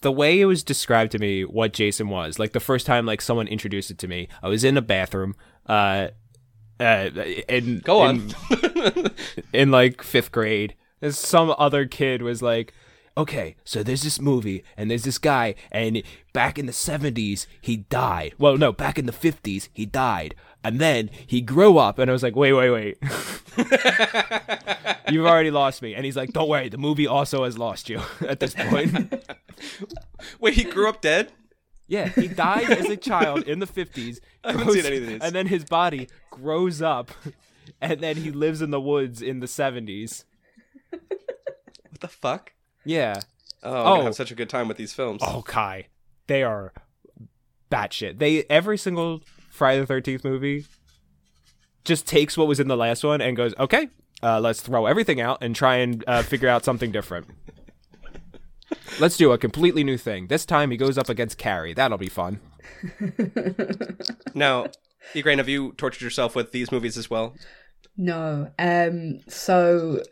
the 0.05 0.12
way 0.12 0.38
it 0.38 0.44
was 0.44 0.62
described 0.62 1.11
to 1.12 1.18
me 1.18 1.44
what 1.44 1.72
Jason 1.72 2.09
was, 2.09 2.38
like 2.38 2.52
the 2.52 2.61
first 2.61 2.86
time 2.86 3.07
like 3.07 3.22
someone 3.22 3.48
introduced 3.48 3.90
it 3.90 3.98
to 3.98 4.07
me, 4.07 4.28
I 4.42 4.48
was 4.48 4.62
in 4.62 4.76
a 4.76 4.82
bathroom 4.82 5.34
uh 5.66 6.09
uh 6.78 7.09
in 7.48 7.80
Go 7.80 8.00
on. 8.00 8.34
in, 8.50 9.11
in 9.52 9.70
like 9.70 9.96
5th 10.02 10.30
grade. 10.30 10.74
And 11.00 11.14
some 11.14 11.55
other 11.59 11.86
kid 11.86 12.22
was 12.22 12.42
like 12.42 12.74
Okay, 13.16 13.55
so 13.62 13.84
there's 13.84 14.02
this 14.02 14.20
movie, 14.20 14.64
and 14.76 14.90
there's 14.90 15.05
this 15.05 15.18
guy, 15.18 15.55
and 15.70 16.02
back 16.32 16.59
in 16.59 16.66
the 16.66 16.72
70s, 16.72 17.46
he 17.61 17.76
died. 17.76 18.34
Well, 18.38 18.59
no, 18.59 18.72
back 18.72 18.98
in 18.98 19.07
the 19.07 19.12
50s, 19.12 19.68
he 19.72 19.86
died. 19.86 20.34
And 20.65 20.81
then 20.81 21.11
he 21.27 21.41
grew 21.43 21.77
up, 21.79 21.99
and 21.99 22.11
I 22.11 22.12
was 22.12 22.23
like, 22.23 22.35
wait, 22.35 22.55
wait, 22.55 22.71
wait. 22.71 22.99
You've 25.11 25.27
already 25.27 25.51
lost 25.51 25.83
me. 25.83 25.95
And 25.95 26.05
he's 26.05 26.17
like, 26.17 26.33
don't 26.33 26.49
worry, 26.49 26.69
the 26.69 26.79
movie 26.79 27.07
also 27.07 27.45
has 27.45 27.59
lost 27.59 27.89
you 27.89 28.01
at 28.27 28.41
this 28.41 28.55
point. 28.55 29.12
Wait, 30.41 30.55
he 30.55 30.65
grew 30.65 30.89
up 30.89 31.01
dead. 31.01 31.33
yeah, 31.87 32.09
he 32.09 32.29
died 32.29 32.71
as 32.71 32.87
a 32.87 32.97
child 32.97 33.43
in 33.47 33.59
the 33.59 33.67
50s. 33.67 34.19
haven't 34.43 34.62
grows- 34.65 34.75
seen 34.77 34.87
any 34.87 34.97
of 34.97 35.07
these. 35.07 35.21
And 35.23 35.35
then 35.35 35.47
his 35.47 35.65
body 35.65 36.09
grows 36.31 36.81
up, 36.83 37.11
and 37.81 38.01
then 38.01 38.17
he 38.17 38.31
lives 38.31 38.62
in 38.62 38.71
the 38.71 38.81
woods 38.81 39.21
in 39.23 39.41
the 39.41 39.47
70s. 39.47 40.25
What 40.91 42.01
the 42.01 42.09
fuck? 42.09 42.53
Yeah. 42.85 43.21
Oh, 43.62 43.71
I'm 43.71 43.85
gonna 43.85 44.01
Oh. 44.01 44.05
have 44.07 44.15
such 44.15 44.31
a 44.31 44.35
good 44.35 44.49
time 44.49 44.67
with 44.69 44.77
these 44.79 44.93
films. 44.95 45.23
Oh, 45.25 45.43
Kai. 45.47 45.87
They 46.27 46.43
are 46.43 46.73
batshit. 47.71 48.19
They, 48.19 48.45
every 48.51 48.79
single 48.79 49.21
Friday 49.55 49.84
the 49.84 49.92
13th 49.94 50.24
movie 50.24 50.66
just 51.84 52.09
takes 52.09 52.36
what 52.36 52.48
was 52.48 52.59
in 52.59 52.66
the 52.66 52.76
last 52.76 53.05
one 53.05 53.20
and 53.20 53.36
goes, 53.36 53.55
okay, 53.59 53.88
uh, 54.20 54.40
let's 54.40 54.61
throw 54.61 54.86
everything 54.86 55.20
out 55.20 55.38
and 55.42 55.55
try 55.55 55.76
and 55.76 56.02
uh, 56.09 56.22
figure 56.22 56.48
out 56.48 56.64
something 56.64 56.90
different. 56.90 57.28
Let's 58.98 59.16
do 59.16 59.30
a 59.30 59.38
completely 59.38 59.84
new 59.84 59.96
thing. 59.96 60.26
This 60.26 60.44
time 60.44 60.72
he 60.72 60.76
goes 60.76 60.98
up 60.98 61.09
against 61.09 61.38
Carrie. 61.38 61.72
That'll 61.72 61.98
be 61.98 62.09
fun. 62.09 62.40
Now, 64.36 64.66
Igraine, 65.14 65.36
have 65.38 65.48
you 65.48 65.72
tortured 65.76 66.02
yourself 66.02 66.34
with 66.34 66.50
these 66.50 66.72
movies 66.72 66.98
as 66.98 67.09
well? 67.09 67.34
No. 67.96 68.50
Um. 68.59 69.20
So 69.28 70.02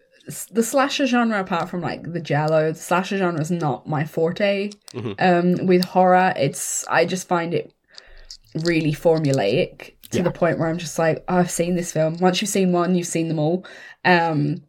the 0.52 0.62
slasher 0.62 1.06
genre, 1.08 1.40
apart 1.40 1.68
from 1.68 1.80
like 1.80 2.12
the 2.12 2.20
Giallo, 2.20 2.70
the 2.70 2.78
slasher 2.78 3.18
genre 3.18 3.40
is 3.40 3.50
not 3.50 3.88
my 3.88 4.04
forte. 4.04 4.70
Um. 5.18 5.66
With 5.66 5.84
horror, 5.84 6.32
it's 6.36 6.86
I 6.86 7.04
just 7.04 7.26
find 7.26 7.52
it 7.52 7.72
really 8.54 8.92
formulaic 8.92 9.94
to 10.10 10.22
the 10.22 10.30
point 10.30 10.58
where 10.58 10.68
I'm 10.68 10.78
just 10.78 10.98
like, 10.98 11.24
oh, 11.28 11.38
I've 11.38 11.50
seen 11.50 11.74
this 11.74 11.92
film. 11.92 12.18
Once 12.18 12.42
you've 12.42 12.50
seen 12.50 12.72
one, 12.72 12.94
you've 12.94 13.06
seen 13.06 13.28
them 13.28 13.38
all. 13.38 13.64
Um. 14.04 14.62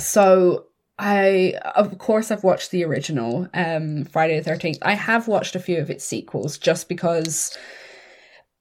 So 0.00 0.66
I, 0.98 1.54
of 1.74 1.96
course, 1.98 2.30
I've 2.30 2.44
watched 2.44 2.70
the 2.70 2.84
original, 2.84 3.48
um, 3.54 4.04
Friday 4.04 4.38
the 4.38 4.44
Thirteenth. 4.44 4.78
I 4.82 4.94
have 4.94 5.28
watched 5.28 5.54
a 5.54 5.60
few 5.60 5.78
of 5.78 5.90
its 5.90 6.04
sequels 6.04 6.58
just 6.58 6.88
because 6.88 7.56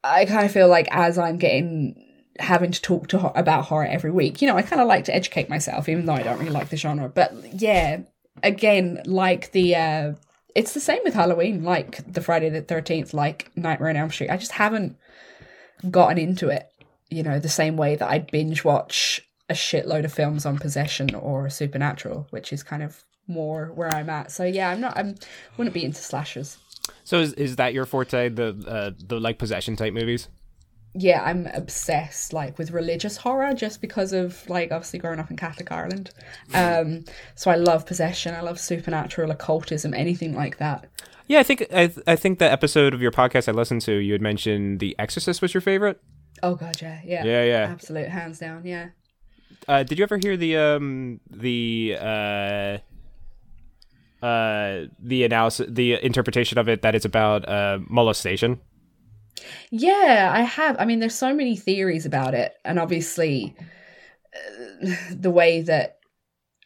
I 0.04 0.26
kind 0.26 0.46
of 0.46 0.52
feel 0.52 0.68
like 0.68 0.88
as 0.92 1.18
I'm 1.18 1.38
getting 1.38 2.04
having 2.40 2.72
to 2.72 2.82
talk 2.82 3.08
to 3.08 3.18
ho- 3.18 3.32
about 3.36 3.66
horror 3.66 3.88
every 3.88 4.12
week, 4.12 4.42
you 4.42 4.48
know, 4.48 4.56
I 4.56 4.62
kind 4.62 4.82
of 4.82 4.88
like 4.88 5.06
to 5.06 5.16
educate 5.16 5.50
myself, 5.50 5.90
even 5.90 6.06
though 6.06 6.14
I 6.14 6.22
don't 6.22 6.38
really 6.38 6.52
like 6.52 6.70
the 6.70 6.78
genre. 6.78 7.10
But 7.10 7.34
yeah, 7.60 8.02
again, 8.44 9.02
like 9.06 9.52
the, 9.52 9.76
uh, 9.76 10.14
it's 10.58 10.74
the 10.74 10.80
same 10.80 11.02
with 11.04 11.14
Halloween, 11.14 11.64
like 11.64 12.12
the 12.12 12.20
Friday 12.20 12.50
the 12.50 12.64
Thirteenth, 12.64 13.14
like 13.14 13.52
Nightmare 13.56 13.92
on 13.92 13.96
Elm 13.96 14.10
Street. 14.10 14.32
I 14.32 14.38
just 14.38 14.54
haven't 14.54 14.98
gotten 15.92 16.18
into 16.18 16.50
it, 16.50 16.68
you 17.12 17.22
know, 17.22 17.38
the 17.38 17.48
same 17.48 17.78
way 17.78 17.96
that 17.96 18.10
I'd 18.10 18.32
binge 18.32 18.64
watch 18.64 19.22
a 19.50 19.54
shitload 19.54 20.04
of 20.04 20.12
films 20.12 20.48
on 20.48 20.58
possession 20.58 21.14
or 21.14 21.48
supernatural, 21.52 22.26
which 22.32 22.52
is 22.52 22.64
kind 22.64 22.82
of 22.82 23.04
more 23.28 23.68
where 23.76 23.94
I'm 23.94 24.10
at. 24.10 24.32
So 24.32 24.46
yeah, 24.46 24.72
I'm 24.72 24.82
not. 24.82 24.98
I'm 24.98 25.16
wouldn't 25.58 25.76
be 25.76 25.86
into 25.86 26.02
slashers. 26.02 26.58
So 27.04 27.20
is, 27.20 27.34
is 27.34 27.58
that 27.58 27.76
your 27.76 27.86
forte, 27.86 28.30
the 28.30 28.66
uh, 28.68 28.92
the 28.98 29.20
like 29.20 29.38
possession 29.38 29.76
type 29.76 29.94
movies? 29.94 30.28
Yeah, 30.98 31.22
I'm 31.24 31.48
obsessed 31.48 32.34
like 32.34 32.58
with 32.58 32.72
religious 32.72 33.18
horror 33.18 33.54
just 33.54 33.82
because 33.82 34.14
of 34.14 34.48
like 34.50 34.72
obviously 34.72 35.00
growing 35.00 35.20
up 35.20 35.30
in 35.30 35.38
Catholic 35.38 35.72
Ireland. 35.72 36.12
Um, 36.54 37.06
so 37.36 37.52
I 37.52 37.56
love 37.56 37.86
possession, 37.86 38.34
I 38.34 38.42
love 38.42 38.60
supernatural, 38.60 39.32
occultism, 39.32 39.94
anything 39.94 40.36
like 40.36 40.58
that. 40.58 40.88
Yeah, 41.28 41.40
I 41.40 41.44
think 41.44 41.66
I, 41.74 41.94
I 42.08 42.16
think 42.16 42.40
the 42.40 42.52
episode 42.52 42.94
of 42.94 43.02
your 43.02 43.12
podcast 43.12 43.48
I 43.48 43.52
listened 43.52 43.82
to, 43.82 43.94
you 43.94 44.14
had 44.14 44.22
mentioned 44.22 44.80
The 44.80 44.96
Exorcist 44.98 45.42
was 45.42 45.54
your 45.54 45.62
favorite. 45.62 46.02
Oh 46.42 46.56
god, 46.56 46.82
yeah, 46.82 47.02
yeah, 47.04 47.24
Yeah, 47.24 47.44
yeah. 47.44 47.68
absolute 47.70 48.08
hands 48.10 48.40
down, 48.40 48.66
yeah. 48.66 48.90
Uh, 49.68 49.84
did 49.84 49.98
you 50.00 50.04
ever 50.04 50.18
hear 50.18 50.38
the 50.38 50.56
um 50.58 51.20
the 51.30 51.98
uh 52.00 52.78
uh 54.26 54.86
the 55.00 55.24
analysis 55.24 55.68
the 55.70 56.04
interpretation 56.04 56.58
of 56.58 56.68
it 56.68 56.82
that 56.82 56.96
it's 56.96 57.06
about 57.06 57.48
uh 57.48 57.80
molestation? 57.88 58.60
Yeah, 59.70 60.30
I 60.34 60.42
have. 60.42 60.76
I 60.80 60.86
mean, 60.86 61.00
there's 61.00 61.16
so 61.16 61.34
many 61.34 61.56
theories 61.56 62.06
about 62.06 62.34
it, 62.34 62.54
and 62.66 62.80
obviously, 62.80 63.56
uh, 64.36 64.96
the 65.12 65.32
way 65.32 65.62
that 65.62 65.98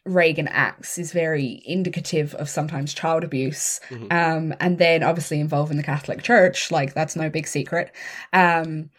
Regan 0.04 0.48
acts 0.48 0.98
is 0.98 1.12
very 1.12 1.62
indicative 1.64 2.34
of 2.34 2.48
sometimes 2.48 2.92
child 2.92 3.22
abuse. 3.22 3.80
Um, 4.10 4.54
and 4.60 4.78
then 4.78 5.02
obviously 5.02 5.38
involving 5.38 5.76
the 5.76 5.82
Catholic 5.82 6.22
Church, 6.22 6.70
like 6.70 6.92
that's 6.92 7.14
no 7.14 7.30
big 7.30 7.46
secret. 7.46 7.92
Um, 8.32 8.90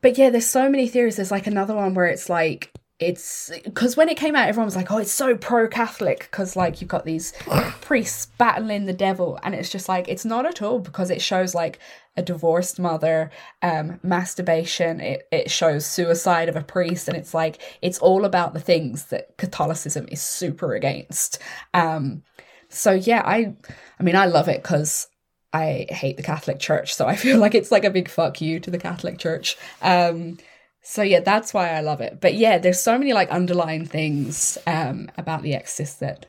but 0.00 0.16
yeah, 0.16 0.30
there's 0.30 0.48
so 0.48 0.70
many 0.70 0.88
theories. 0.88 1.16
There's 1.16 1.30
like 1.30 1.46
another 1.46 1.74
one 1.74 1.94
where 1.94 2.06
it's 2.06 2.30
like 2.30 2.72
it's 3.00 3.50
because 3.64 3.96
when 3.96 4.10
it 4.10 4.18
came 4.18 4.36
out, 4.36 4.46
everyone 4.46 4.66
was 4.66 4.76
like, 4.76 4.92
"Oh, 4.92 4.98
it's 4.98 5.10
so 5.10 5.34
pro-Catholic," 5.34 6.28
because 6.30 6.54
like 6.54 6.80
you've 6.80 6.88
got 6.88 7.06
these 7.06 7.32
priests 7.80 8.26
battling 8.36 8.84
the 8.84 8.92
devil, 8.92 9.38
and 9.42 9.54
it's 9.54 9.70
just 9.70 9.88
like 9.88 10.06
it's 10.08 10.26
not 10.26 10.44
at 10.44 10.60
all 10.60 10.78
because 10.78 11.10
it 11.10 11.22
shows 11.22 11.54
like 11.54 11.78
a 12.16 12.22
divorced 12.22 12.78
mother, 12.78 13.30
um, 13.62 13.98
masturbation. 14.02 15.00
It 15.00 15.26
it 15.32 15.50
shows 15.50 15.86
suicide 15.86 16.50
of 16.50 16.56
a 16.56 16.62
priest, 16.62 17.08
and 17.08 17.16
it's 17.16 17.32
like 17.32 17.58
it's 17.80 17.98
all 17.98 18.26
about 18.26 18.52
the 18.52 18.60
things 18.60 19.06
that 19.06 19.36
Catholicism 19.38 20.06
is 20.10 20.20
super 20.20 20.74
against. 20.74 21.38
Um, 21.72 22.22
so 22.68 22.92
yeah, 22.92 23.22
I 23.24 23.54
I 23.98 24.02
mean 24.02 24.16
I 24.16 24.26
love 24.26 24.48
it 24.48 24.62
because 24.62 25.08
I 25.54 25.86
hate 25.88 26.18
the 26.18 26.22
Catholic 26.22 26.58
Church, 26.58 26.94
so 26.94 27.06
I 27.06 27.16
feel 27.16 27.38
like 27.44 27.54
it's 27.54 27.72
like 27.72 27.84
a 27.84 27.90
big 27.90 28.10
fuck 28.10 28.42
you 28.42 28.60
to 28.60 28.70
the 28.70 28.78
Catholic 28.78 29.18
Church. 29.18 29.56
Um, 29.80 30.36
so 30.82 31.02
yeah, 31.02 31.20
that's 31.20 31.52
why 31.54 31.70
I 31.70 31.80
love 31.80 32.00
it. 32.00 32.20
But 32.20 32.34
yeah, 32.34 32.58
there's 32.58 32.80
so 32.80 32.98
many 32.98 33.12
like 33.12 33.28
underlying 33.30 33.86
things 33.86 34.56
um, 34.66 35.10
about 35.18 35.42
the 35.42 35.54
Exorcist 35.54 36.00
that 36.00 36.26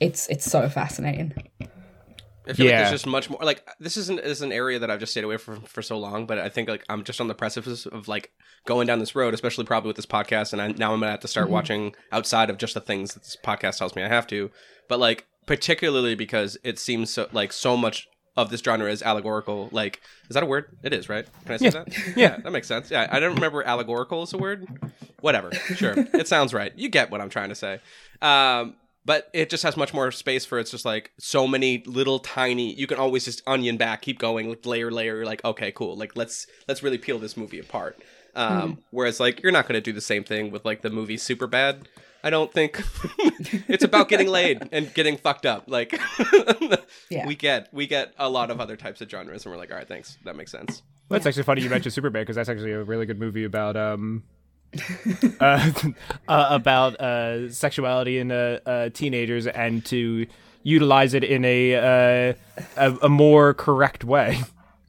it's 0.00 0.28
it's 0.28 0.44
so 0.44 0.68
fascinating. 0.68 1.32
I 2.46 2.54
feel 2.54 2.64
like 2.66 2.70
Yeah. 2.72 2.78
there's 2.78 2.92
just 2.92 3.06
much 3.06 3.28
more. 3.28 3.40
Like 3.42 3.62
this 3.78 3.96
isn't 3.98 4.20
is 4.20 4.40
an 4.42 4.52
area 4.52 4.78
that 4.78 4.90
I've 4.90 5.00
just 5.00 5.12
stayed 5.12 5.24
away 5.24 5.36
from 5.36 5.60
for 5.62 5.82
so 5.82 5.98
long, 5.98 6.26
but 6.26 6.38
I 6.38 6.48
think 6.48 6.68
like 6.68 6.84
I'm 6.88 7.04
just 7.04 7.20
on 7.20 7.28
the 7.28 7.34
precipice 7.34 7.84
of 7.86 8.08
like 8.08 8.30
going 8.64 8.86
down 8.86 9.00
this 9.00 9.14
road, 9.14 9.34
especially 9.34 9.64
probably 9.64 9.88
with 9.88 9.96
this 9.96 10.06
podcast, 10.06 10.52
and 10.52 10.62
I, 10.62 10.68
now 10.68 10.92
I'm 10.94 11.00
gonna 11.00 11.10
have 11.10 11.20
to 11.20 11.28
start 11.28 11.50
watching 11.50 11.94
outside 12.10 12.48
of 12.48 12.56
just 12.56 12.74
the 12.74 12.80
things 12.80 13.14
that 13.14 13.22
this 13.22 13.36
podcast 13.44 13.78
tells 13.78 13.94
me 13.96 14.02
I 14.02 14.08
have 14.08 14.26
to. 14.28 14.50
But 14.88 14.98
like 14.98 15.26
particularly 15.46 16.14
because 16.14 16.56
it 16.64 16.78
seems 16.78 17.10
so 17.12 17.28
like 17.32 17.52
so 17.52 17.76
much 17.76 18.06
of 18.38 18.50
this 18.50 18.60
genre 18.60 18.88
is 18.88 19.02
allegorical. 19.02 19.68
Like, 19.72 20.00
is 20.30 20.34
that 20.34 20.44
a 20.44 20.46
word? 20.46 20.66
It 20.84 20.92
is, 20.92 21.08
right? 21.08 21.26
Can 21.44 21.54
I 21.54 21.56
say 21.56 21.70
that? 21.70 21.88
Yeah, 22.16 22.36
that 22.36 22.52
makes 22.52 22.68
sense. 22.68 22.88
Yeah, 22.88 23.08
I 23.10 23.18
don't 23.18 23.34
remember 23.34 23.64
allegorical 23.64 24.22
is 24.22 24.32
a 24.32 24.38
word. 24.38 24.66
Whatever. 25.20 25.52
Sure, 25.52 25.94
it 26.14 26.28
sounds 26.28 26.54
right. 26.54 26.72
You 26.76 26.88
get 26.88 27.10
what 27.10 27.20
I'm 27.20 27.30
trying 27.30 27.48
to 27.48 27.56
say. 27.56 27.80
Um, 28.22 28.76
but 29.04 29.28
it 29.32 29.50
just 29.50 29.64
has 29.64 29.76
much 29.76 29.92
more 29.92 30.12
space 30.12 30.44
for 30.44 30.60
it's 30.60 30.70
just 30.70 30.84
like 30.84 31.10
so 31.18 31.48
many 31.48 31.82
little 31.86 32.18
tiny 32.18 32.74
you 32.74 32.86
can 32.86 32.98
always 32.98 33.24
just 33.24 33.42
onion 33.46 33.78
back 33.78 34.02
keep 34.02 34.18
going 34.18 34.50
like 34.50 34.66
layer 34.66 34.90
layer 34.90 35.16
you're 35.16 35.24
like 35.24 35.42
okay 35.46 35.72
cool 35.72 35.96
like 35.96 36.14
let's 36.14 36.46
let's 36.66 36.82
really 36.82 36.98
peel 36.98 37.18
this 37.18 37.34
movie 37.34 37.58
apart 37.58 38.02
um 38.34 38.76
whereas 38.90 39.18
like 39.18 39.42
you're 39.42 39.52
not 39.52 39.66
going 39.66 39.74
to 39.74 39.80
do 39.80 39.94
the 39.94 40.00
same 40.00 40.24
thing 40.24 40.50
with 40.50 40.64
like 40.66 40.82
the 40.82 40.90
movie 40.90 41.16
Superbad 41.16 41.86
i 42.28 42.30
don't 42.30 42.52
think 42.52 42.82
it's 43.74 43.84
about 43.84 44.08
getting 44.08 44.28
laid 44.28 44.68
and 44.70 44.92
getting 44.94 45.16
fucked 45.16 45.46
up 45.46 45.64
like 45.66 45.90
Yeah. 47.10 47.26
we 47.26 47.34
get 47.34 47.72
we 47.72 47.86
get 47.86 48.12
a 48.18 48.28
lot 48.28 48.50
of 48.50 48.60
other 48.60 48.76
types 48.76 49.00
of 49.00 49.08
genres 49.10 49.44
and 49.46 49.52
we're 49.52 49.58
like 49.58 49.70
all 49.72 49.78
right 49.78 49.88
thanks 49.88 50.18
that 50.24 50.36
makes 50.36 50.52
sense 50.52 50.82
Well, 51.08 51.18
that's 51.18 51.26
actually 51.26 51.44
funny 51.44 51.62
you 51.62 51.70
mentioned 51.70 51.94
Superbad 51.94 52.20
because 52.24 52.36
that's 52.36 52.50
actually 52.50 52.72
a 52.72 52.82
really 52.84 53.06
good 53.06 53.18
movie 53.18 53.44
about 53.44 53.76
um 53.76 54.24
uh, 55.40 55.72
uh, 56.28 56.46
about 56.50 57.00
uh 57.00 57.50
sexuality 57.50 58.18
in 58.18 58.30
uh, 58.30 58.58
uh 58.66 58.88
teenagers 58.90 59.46
and 59.46 59.84
to 59.86 60.26
utilize 60.62 61.14
it 61.14 61.24
in 61.24 61.42
a 61.46 61.74
uh 61.74 62.34
a, 62.76 62.98
a 63.04 63.08
more 63.08 63.54
correct 63.54 64.04
way. 64.04 64.40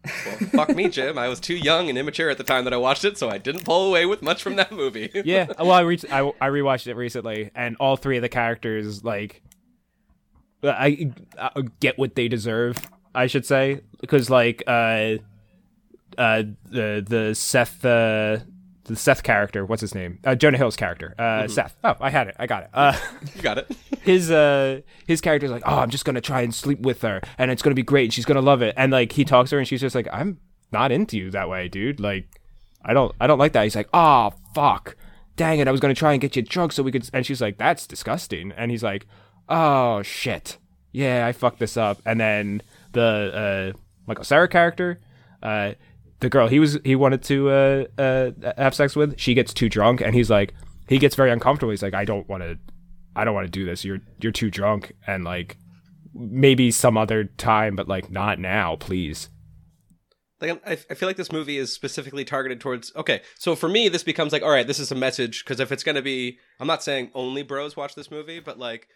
Well, 0.06 0.38
fuck 0.52 0.70
me 0.76 0.88
jim 0.88 1.18
i 1.18 1.28
was 1.28 1.40
too 1.40 1.56
young 1.56 1.90
and 1.90 1.98
immature 1.98 2.30
at 2.30 2.38
the 2.38 2.44
time 2.44 2.64
that 2.64 2.74
i 2.74 2.78
watched 2.78 3.04
it 3.04 3.18
so 3.18 3.30
i 3.30 3.38
didn't 3.38 3.66
pull 3.66 3.88
away 3.88 4.06
with 4.06 4.22
much 4.22 4.42
from 4.42 4.56
that 4.56 4.72
movie 4.72 5.10
Yeah, 5.26 5.48
well, 5.60 5.72
I, 5.72 5.82
re- 5.82 6.00
I 6.12 6.22
I 6.42 6.48
rewatched 6.50 6.88
it 6.88 6.96
recently, 6.96 7.52
and 7.54 7.76
all 7.80 7.98
three 7.98 8.16
of 8.18 8.22
the 8.22 8.30
characters 8.30 9.04
like 9.04 9.42
I, 10.64 11.12
I 11.38 11.64
get 11.80 11.98
what 11.98 12.16
they 12.16 12.28
deserve. 12.28 12.78
I 13.16 13.28
should 13.28 13.46
say 13.46 13.82
because 14.02 14.30
like 14.30 14.64
uh 14.68 15.18
uh 16.18 16.44
the 16.66 17.04
the 17.08 17.34
Seth 17.36 17.84
uh 17.86 18.40
the 18.90 18.96
Seth 18.96 19.24
character, 19.24 19.66
what's 19.66 19.82
his 19.82 19.96
name? 19.96 20.20
Uh, 20.24 20.36
Jonah 20.36 20.58
Hill's 20.58 20.76
character, 20.76 21.16
uh 21.18 21.48
Seth. 21.48 21.76
Oh, 21.84 21.96
I 22.02 22.10
had 22.10 22.28
it. 22.28 22.36
I 22.40 22.48
got 22.48 22.64
it. 22.64 22.70
Uh. 22.74 22.98
you 23.36 23.42
got 23.42 23.58
it 23.58 23.72
his 24.02 24.32
uh 24.32 24.82
his 25.08 25.22
character's 25.22 25.52
like, 25.52 25.64
oh, 25.66 25.78
I'm 25.78 25.90
just 25.90 26.06
gonna 26.06 26.22
try 26.22 26.42
and 26.42 26.54
sleep 26.54 26.80
with 26.80 27.02
her, 27.04 27.22
and 27.38 27.52
it's 27.52 27.62
gonna 27.62 27.76
be 27.76 27.84
great, 27.84 28.06
and 28.06 28.14
she's 28.14 28.26
gonna 28.26 28.42
love 28.42 28.62
it. 28.62 28.74
And 28.78 28.92
like 28.92 29.12
he 29.12 29.24
talks 29.24 29.52
to 29.52 29.56
her, 29.56 29.60
and 29.60 29.68
she's 29.68 29.82
just 29.82 29.96
like, 29.96 30.08
I'm 30.12 30.40
not 30.72 30.92
into 30.92 31.18
you 31.18 31.32
that 31.32 31.50
way, 31.50 31.68
dude. 31.68 32.00
Like, 32.00 32.28
I 32.84 32.94
don't, 32.94 33.14
I 33.20 33.28
don't 33.28 33.40
like 33.40 33.54
that. 33.54 33.64
He's 33.64 33.76
like, 33.76 33.90
oh 33.94 34.34
fuck, 34.56 34.96
dang 35.36 35.60
it, 35.60 35.68
I 35.68 35.72
was 35.72 35.80
gonna 35.80 35.94
try 35.96 36.14
and 36.14 36.22
get 36.22 36.36
you 36.36 36.42
drunk 36.42 36.72
so 36.72 36.84
we 36.84 36.92
could. 36.92 37.08
And 37.14 37.26
she's 37.26 37.42
like, 37.42 37.58
that's 37.58 37.86
disgusting. 37.88 38.52
And 38.54 38.72
he's 38.72 38.84
like, 38.84 39.06
oh 39.48 40.02
shit, 40.02 40.58
yeah, 40.92 41.26
I 41.28 41.32
fucked 41.32 41.60
this 41.60 41.78
up. 41.78 42.02
And 42.06 42.20
then 42.20 42.62
the 42.94 43.74
uh 43.76 43.80
Michael 44.08 44.24
Cera 44.24 44.48
character, 44.48 45.00
uh. 45.44 45.74
The 46.20 46.30
girl 46.30 46.48
he 46.48 46.60
was 46.60 46.78
he 46.84 46.96
wanted 46.96 47.24
to 47.24 47.50
uh, 47.50 47.86
uh, 47.98 48.32
have 48.58 48.76
sex 48.76 48.96
with, 48.96 49.20
she 49.20 49.34
gets 49.34 49.54
too 49.54 49.70
drunk, 49.70 50.02
and 50.02 50.14
he's 50.14 50.30
like, 50.30 50.54
he 50.88 50.98
gets 50.98 51.16
very 51.16 51.32
uncomfortable. 51.32 51.72
He's 51.72 51.82
like, 51.84 51.94
I 51.94 52.06
don't 52.06 52.28
want 52.28 52.44
to 52.44 52.58
I 53.16 53.24
don't 53.26 53.34
want 53.34 53.48
to 53.48 53.52
do 53.52 53.66
this. 53.66 53.86
You're 53.86 54.00
you're 54.22 54.32
too 54.32 54.52
drunk 54.52 54.94
and 55.08 55.24
like 55.24 55.58
maybe 56.14 56.72
some 56.72 56.98
other 56.98 57.24
time, 57.24 57.76
but 57.76 57.88
like 57.88 58.12
not 58.12 58.40
now, 58.40 58.76
please. 58.76 59.30
like 60.42 60.62
I, 60.66 60.72
I 60.72 60.94
feel 60.96 61.08
like 61.08 61.18
this 61.18 61.32
movie 61.32 61.58
is 61.58 61.72
specifically 61.74 62.26
targeted 62.26 62.60
towards 62.62 62.94
okay 62.96 63.22
so 63.38 63.56
for 63.56 63.68
me 63.70 63.90
this 63.90 64.04
becomes 64.04 64.32
like 64.32 64.42
all 64.42 64.50
right 64.52 64.66
this 64.68 64.80
is 64.80 64.92
a 64.92 64.96
message 64.96 65.44
because 65.44 65.60
if 65.60 65.72
it's 65.72 65.84
going 65.84 65.96
to 65.98 66.02
be 66.02 66.38
i'm 66.60 66.68
not 66.68 66.82
saying 66.84 67.12
only 67.14 67.44
bros 67.44 67.76
watch 67.76 67.94
this 67.96 68.10
movie 68.10 68.40
but 68.40 68.58
like 68.58 68.88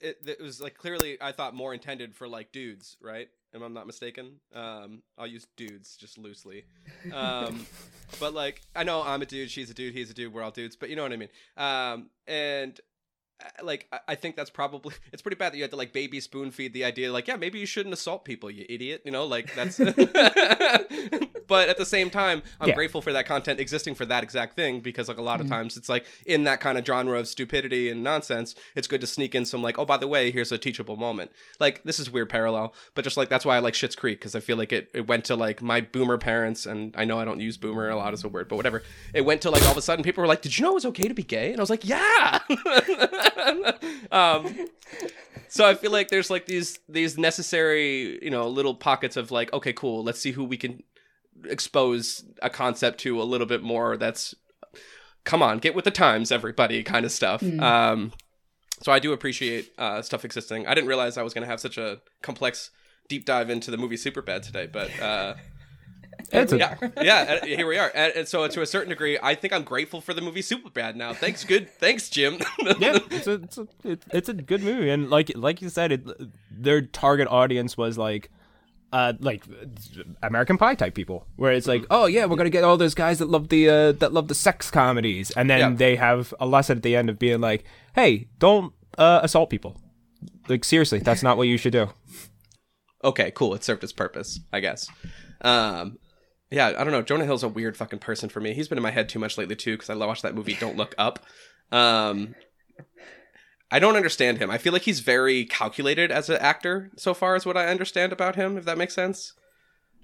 it, 0.00 0.18
it 0.24 0.40
was 0.40 0.60
like 0.60 0.76
clearly 0.76 1.18
i 1.20 1.32
thought 1.32 1.54
more 1.54 1.74
intended 1.74 2.14
for 2.14 2.28
like 2.28 2.52
dudes 2.52 2.96
right 3.02 3.28
if 3.52 3.62
i'm 3.62 3.72
not 3.74 3.86
mistaken. 3.86 4.40
Um 4.54 5.02
i'll 5.18 5.26
use 5.26 5.46
dudes 5.56 5.96
just 5.96 6.18
loosely. 6.18 6.64
Um 7.12 7.66
but 8.20 8.34
like 8.34 8.62
i 8.74 8.84
know 8.84 9.02
i'm 9.02 9.22
a 9.22 9.26
dude 9.26 9.50
she's 9.50 9.70
a 9.70 9.74
dude 9.74 9.94
he's 9.94 10.10
a 10.10 10.14
dude 10.14 10.32
we're 10.32 10.42
all 10.42 10.50
dudes 10.50 10.76
but 10.76 10.90
you 10.90 10.96
know 10.96 11.02
what 11.02 11.12
i 11.12 11.16
mean. 11.16 11.28
Um 11.56 12.10
and 12.26 12.80
like 13.62 13.88
I- 14.08 14.14
think 14.14 14.36
that's 14.36 14.50
probably 14.50 14.94
it's 15.12 15.22
pretty 15.22 15.36
bad 15.36 15.52
that 15.52 15.56
you 15.56 15.62
had 15.62 15.70
to 15.72 15.76
like 15.76 15.92
baby 15.92 16.20
spoon 16.20 16.50
feed 16.50 16.72
the 16.72 16.84
idea 16.84 17.12
like 17.12 17.26
yeah 17.26 17.36
maybe 17.36 17.58
you 17.58 17.66
shouldn't 17.66 17.92
assault 17.92 18.24
people 18.24 18.50
you 18.50 18.64
idiot 18.68 19.02
you 19.04 19.10
know 19.10 19.24
like 19.24 19.54
that's 19.54 19.78
but 21.48 21.68
at 21.68 21.76
the 21.76 21.84
same 21.86 22.08
time 22.10 22.42
I'm 22.60 22.68
Yeah. 22.68 22.74
grateful 22.74 23.02
for 23.02 23.12
that 23.12 23.26
content 23.26 23.60
existing 23.60 23.94
for 23.94 24.06
that 24.06 24.22
exact 24.22 24.54
thing 24.56 24.80
because 24.80 25.08
like 25.08 25.18
a 25.18 25.22
lot 25.22 25.40
of 25.40 25.46
mm-hmm. 25.46 25.56
times 25.56 25.76
it's 25.76 25.88
like 25.88 26.06
in 26.24 26.44
that 26.44 26.60
kind 26.60 26.78
of 26.78 26.86
genre 26.86 27.18
of 27.18 27.28
stupidity 27.28 27.90
and 27.90 28.02
nonsense 28.02 28.54
it's 28.74 28.86
good 28.86 29.00
to 29.00 29.06
sneak 29.06 29.34
in 29.34 29.44
some 29.44 29.62
like 29.62 29.78
oh 29.78 29.84
by 29.84 29.96
the 29.96 30.08
way 30.08 30.30
here's 30.30 30.52
a 30.52 30.58
teachable 30.58 30.96
moment. 30.96 31.30
Like 31.60 31.82
this 31.82 31.98
is 31.98 32.10
weird 32.10 32.28
parallel 32.28 32.74
but 32.94 33.02
just 33.04 33.16
like 33.16 33.28
that's 33.28 33.44
why 33.44 33.56
I 33.56 33.58
like 33.58 33.74
Schitt's 33.74 33.96
Creek 33.96 34.18
because 34.18 34.34
I 34.34 34.40
feel 34.40 34.56
like 34.56 34.72
it, 34.72 34.90
it 34.94 35.06
went 35.06 35.24
to 35.26 35.36
like 35.36 35.60
my 35.62 35.80
boomer 35.80 36.18
parents 36.18 36.66
and 36.66 36.94
I 36.96 37.04
know 37.04 37.18
I 37.18 37.24
don't 37.24 37.40
use 37.40 37.56
boomer 37.56 37.88
a 37.88 37.96
lot 37.96 38.12
as 38.12 38.24
a 38.24 38.28
word 38.28 38.48
but 38.48 38.56
whatever. 38.56 38.82
It 39.12 39.22
went 39.22 39.42
to 39.42 39.50
like 39.50 39.62
all 39.64 39.72
of 39.72 39.76
a 39.76 39.82
sudden 39.82 40.04
people 40.04 40.22
were 40.22 40.28
like 40.28 40.42
did 40.42 40.56
you 40.56 40.64
know 40.64 40.70
it 40.70 40.74
was 40.74 40.86
okay 40.86 41.08
to 41.08 41.14
be 41.14 41.22
gay? 41.22 41.50
And 41.50 41.60
I 41.60 41.62
was 41.62 41.70
like 41.70 41.84
yeah 41.86 42.38
um 44.10 44.68
so 45.48 45.66
I 45.66 45.74
feel 45.74 45.90
like 45.90 46.08
there's 46.08 46.30
like 46.30 46.46
these 46.46 46.78
these 46.88 47.18
necessary, 47.18 48.22
you 48.24 48.30
know, 48.30 48.48
little 48.48 48.74
pockets 48.74 49.16
of 49.16 49.30
like, 49.30 49.52
okay, 49.52 49.72
cool, 49.72 50.02
let's 50.02 50.18
see 50.18 50.32
who 50.32 50.44
we 50.44 50.56
can 50.56 50.82
expose 51.44 52.24
a 52.40 52.48
concept 52.48 53.00
to 53.00 53.20
a 53.20 53.24
little 53.24 53.46
bit 53.46 53.62
more 53.62 53.96
that's 53.96 54.34
come 55.24 55.42
on, 55.42 55.58
get 55.58 55.74
with 55.74 55.84
the 55.84 55.90
times, 55.90 56.32
everybody 56.32 56.82
kind 56.82 57.04
of 57.04 57.12
stuff. 57.12 57.42
Um 57.42 58.12
so 58.82 58.90
I 58.92 58.98
do 58.98 59.12
appreciate 59.12 59.72
uh 59.78 60.02
stuff 60.02 60.24
existing. 60.24 60.66
I 60.66 60.74
didn't 60.74 60.88
realize 60.88 61.18
I 61.18 61.22
was 61.22 61.34
gonna 61.34 61.46
have 61.46 61.60
such 61.60 61.78
a 61.78 62.00
complex 62.22 62.70
deep 63.08 63.24
dive 63.24 63.50
into 63.50 63.70
the 63.70 63.76
movie 63.76 63.96
Superbad 63.96 64.42
today, 64.42 64.66
but 64.66 64.90
uh 65.00 65.34
It's 66.32 66.52
a- 66.52 66.58
yeah, 66.58 66.76
yeah. 67.02 67.38
uh, 67.42 67.46
Here 67.46 67.66
we 67.66 67.78
are, 67.78 67.90
and, 67.94 68.12
and 68.16 68.28
so 68.28 68.46
to 68.48 68.62
a 68.62 68.66
certain 68.66 68.88
degree, 68.88 69.18
I 69.22 69.34
think 69.34 69.52
I'm 69.52 69.64
grateful 69.64 70.00
for 70.00 70.14
the 70.14 70.20
movie 70.22 70.40
Superbad 70.42 70.96
now. 70.96 71.12
Thanks, 71.12 71.44
good, 71.44 71.70
thanks, 71.78 72.08
Jim. 72.08 72.38
yeah, 72.78 72.98
it's 73.10 73.26
a 73.26 73.32
it's 73.44 73.58
a 73.58 73.68
it's 74.12 74.28
a 74.28 74.34
good 74.34 74.62
movie, 74.62 74.88
and 74.90 75.10
like 75.10 75.30
like 75.36 75.60
you 75.62 75.68
said, 75.68 75.92
it 75.92 76.06
their 76.50 76.80
target 76.82 77.28
audience 77.28 77.76
was 77.76 77.98
like 77.98 78.30
uh, 78.92 79.12
like 79.20 79.44
American 80.22 80.58
Pie 80.58 80.74
type 80.74 80.94
people, 80.94 81.26
where 81.36 81.52
it's 81.52 81.66
like, 81.66 81.84
oh 81.90 82.06
yeah, 82.06 82.24
we're 82.26 82.36
gonna 82.36 82.50
get 82.50 82.64
all 82.64 82.76
those 82.76 82.94
guys 82.94 83.18
that 83.18 83.28
love 83.28 83.48
the 83.48 83.68
uh, 83.68 83.92
that 83.92 84.12
love 84.12 84.28
the 84.28 84.34
sex 84.34 84.70
comedies, 84.70 85.30
and 85.32 85.48
then 85.50 85.58
Yeah. 85.60 85.70
they 85.76 85.96
have 85.96 86.32
a 86.40 86.46
lesson 86.46 86.78
at 86.78 86.82
the 86.82 86.96
end 86.96 87.08
of 87.10 87.18
being 87.18 87.40
like, 87.40 87.64
hey, 87.94 88.28
don't 88.38 88.72
uh, 88.98 89.20
assault 89.22 89.50
people. 89.50 89.80
Like 90.48 90.64
seriously, 90.64 90.98
that's 90.98 91.22
not 91.22 91.36
what 91.36 91.48
you 91.48 91.56
should 91.56 91.72
do. 91.72 91.88
okay, 93.04 93.30
cool. 93.32 93.54
It 93.54 93.64
served 93.64 93.82
its 93.84 93.92
purpose, 93.92 94.40
I 94.52 94.60
guess. 94.60 94.88
Um, 95.40 95.98
yeah, 96.52 96.74
I 96.76 96.84
don't 96.84 96.92
know. 96.92 97.02
Jonah 97.02 97.24
Hill's 97.24 97.42
a 97.42 97.48
weird 97.48 97.76
fucking 97.76 98.00
person 98.00 98.28
for 98.28 98.40
me. 98.40 98.52
He's 98.52 98.68
been 98.68 98.78
in 98.78 98.82
my 98.82 98.90
head 98.90 99.08
too 99.08 99.18
much 99.18 99.38
lately 99.38 99.56
too 99.56 99.72
because 99.72 99.88
I 99.88 99.94
watched 99.94 100.22
that 100.22 100.34
movie 100.34 100.54
Don't 100.54 100.76
Look 100.76 100.94
Up. 100.98 101.18
Um, 101.70 102.34
I 103.70 103.78
don't 103.78 103.96
understand 103.96 104.36
him. 104.36 104.50
I 104.50 104.58
feel 104.58 104.74
like 104.74 104.82
he's 104.82 105.00
very 105.00 105.46
calculated 105.46 106.12
as 106.12 106.28
an 106.28 106.36
actor 106.36 106.90
so 106.96 107.14
far, 107.14 107.36
is 107.36 107.46
what 107.46 107.56
I 107.56 107.68
understand 107.68 108.12
about 108.12 108.36
him. 108.36 108.58
If 108.58 108.66
that 108.66 108.76
makes 108.76 108.94
sense. 108.94 109.32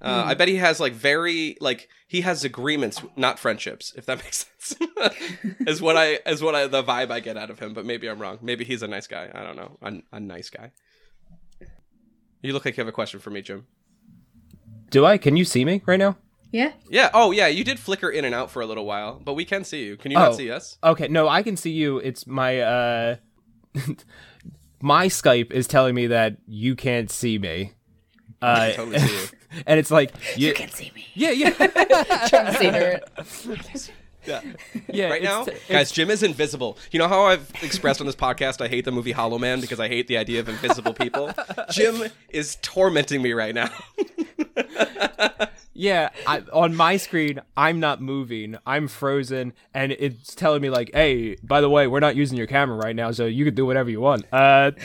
Uh, 0.00 0.22
I 0.26 0.34
bet 0.34 0.46
he 0.46 0.56
has 0.56 0.78
like 0.78 0.92
very 0.92 1.56
like 1.60 1.88
he 2.06 2.20
has 2.22 2.44
agreements, 2.44 3.02
not 3.16 3.38
friendships. 3.38 3.92
If 3.96 4.06
that 4.06 4.18
makes 4.24 4.46
sense, 4.46 4.80
is 5.66 5.82
what 5.82 5.96
I 5.96 6.20
is 6.24 6.40
what 6.40 6.54
I 6.54 6.66
the 6.66 6.82
vibe 6.82 7.10
I 7.10 7.20
get 7.20 7.36
out 7.36 7.50
of 7.50 7.58
him. 7.58 7.74
But 7.74 7.84
maybe 7.84 8.08
I'm 8.08 8.20
wrong. 8.20 8.38
Maybe 8.40 8.64
he's 8.64 8.82
a 8.82 8.88
nice 8.88 9.06
guy. 9.06 9.30
I 9.34 9.42
don't 9.42 9.56
know. 9.56 9.76
A, 9.82 10.16
a 10.16 10.20
nice 10.20 10.48
guy. 10.48 10.70
You 12.40 12.52
look 12.52 12.64
like 12.64 12.76
you 12.76 12.80
have 12.80 12.88
a 12.88 12.92
question 12.92 13.20
for 13.20 13.30
me, 13.30 13.42
Jim. 13.42 13.66
Do 14.90 15.04
I? 15.04 15.18
Can 15.18 15.36
you 15.36 15.44
see 15.44 15.64
me 15.64 15.82
right 15.84 15.98
now? 15.98 16.16
Yeah. 16.50 16.72
Yeah. 16.88 17.10
Oh, 17.12 17.30
yeah. 17.30 17.46
You 17.48 17.62
did 17.64 17.78
flicker 17.78 18.08
in 18.10 18.24
and 18.24 18.34
out 18.34 18.50
for 18.50 18.62
a 18.62 18.66
little 18.66 18.86
while, 18.86 19.20
but 19.22 19.34
we 19.34 19.44
can 19.44 19.64
see 19.64 19.84
you. 19.84 19.96
Can 19.96 20.10
you 20.10 20.16
Oh. 20.18 20.20
not 20.26 20.34
see 20.34 20.50
us? 20.50 20.78
Okay, 20.82 21.08
no, 21.08 21.28
I 21.28 21.42
can 21.42 21.56
see 21.56 21.70
you. 21.72 21.98
It's 21.98 22.26
my 22.26 22.60
uh 22.60 23.16
my 24.80 25.06
Skype 25.08 25.50
is 25.52 25.66
telling 25.66 25.94
me 25.94 26.06
that 26.08 26.36
you 26.46 26.74
can't 26.76 27.10
see 27.10 27.38
me. 27.38 27.72
Uh, 28.40 28.70
totally 28.72 28.98
see 29.00 29.14
you. 29.14 29.62
and 29.66 29.80
it's 29.80 29.90
like 29.90 30.12
you, 30.36 30.54
can 30.54 30.70
see 30.70 30.92
me. 30.94 31.04
yeah, 31.14 31.30
yeah, 31.32 31.50
Trying 32.28 32.46
to 32.46 32.54
see 32.56 32.66
her. 32.68 33.00
Yeah. 34.24 34.40
yeah. 34.92 35.08
Right 35.08 35.22
now, 35.22 35.42
it's- 35.42 35.58
guys, 35.68 35.90
Jim 35.90 36.08
is 36.10 36.22
invisible. 36.22 36.78
You 36.92 36.98
know 37.00 37.08
how 37.08 37.22
I've 37.22 37.50
expressed 37.62 38.00
on 38.00 38.06
this 38.06 38.14
podcast 38.16 38.60
I 38.64 38.68
hate 38.68 38.84
the 38.84 38.92
movie 38.92 39.12
Hollow 39.12 39.38
Man 39.38 39.60
because 39.60 39.80
I 39.80 39.88
hate 39.88 40.06
the 40.06 40.16
idea 40.18 40.38
of 40.40 40.48
invisible 40.48 40.92
people? 40.94 41.32
Jim 41.70 42.04
is 42.30 42.56
tormenting 42.62 43.22
me 43.22 43.32
right 43.32 43.54
now. 43.54 43.70
Yeah, 45.80 46.08
I, 46.26 46.40
on 46.52 46.74
my 46.74 46.96
screen, 46.96 47.40
I'm 47.56 47.78
not 47.78 48.02
moving. 48.02 48.56
I'm 48.66 48.88
frozen, 48.88 49.52
and 49.72 49.92
it's 49.92 50.34
telling 50.34 50.60
me 50.60 50.70
like, 50.70 50.90
"Hey, 50.92 51.36
by 51.40 51.60
the 51.60 51.70
way, 51.70 51.86
we're 51.86 52.00
not 52.00 52.16
using 52.16 52.36
your 52.36 52.48
camera 52.48 52.76
right 52.76 52.96
now, 52.96 53.12
so 53.12 53.26
you 53.26 53.44
can 53.44 53.54
do 53.54 53.64
whatever 53.64 53.88
you 53.88 54.00
want." 54.00 54.24
Uh, 54.32 54.72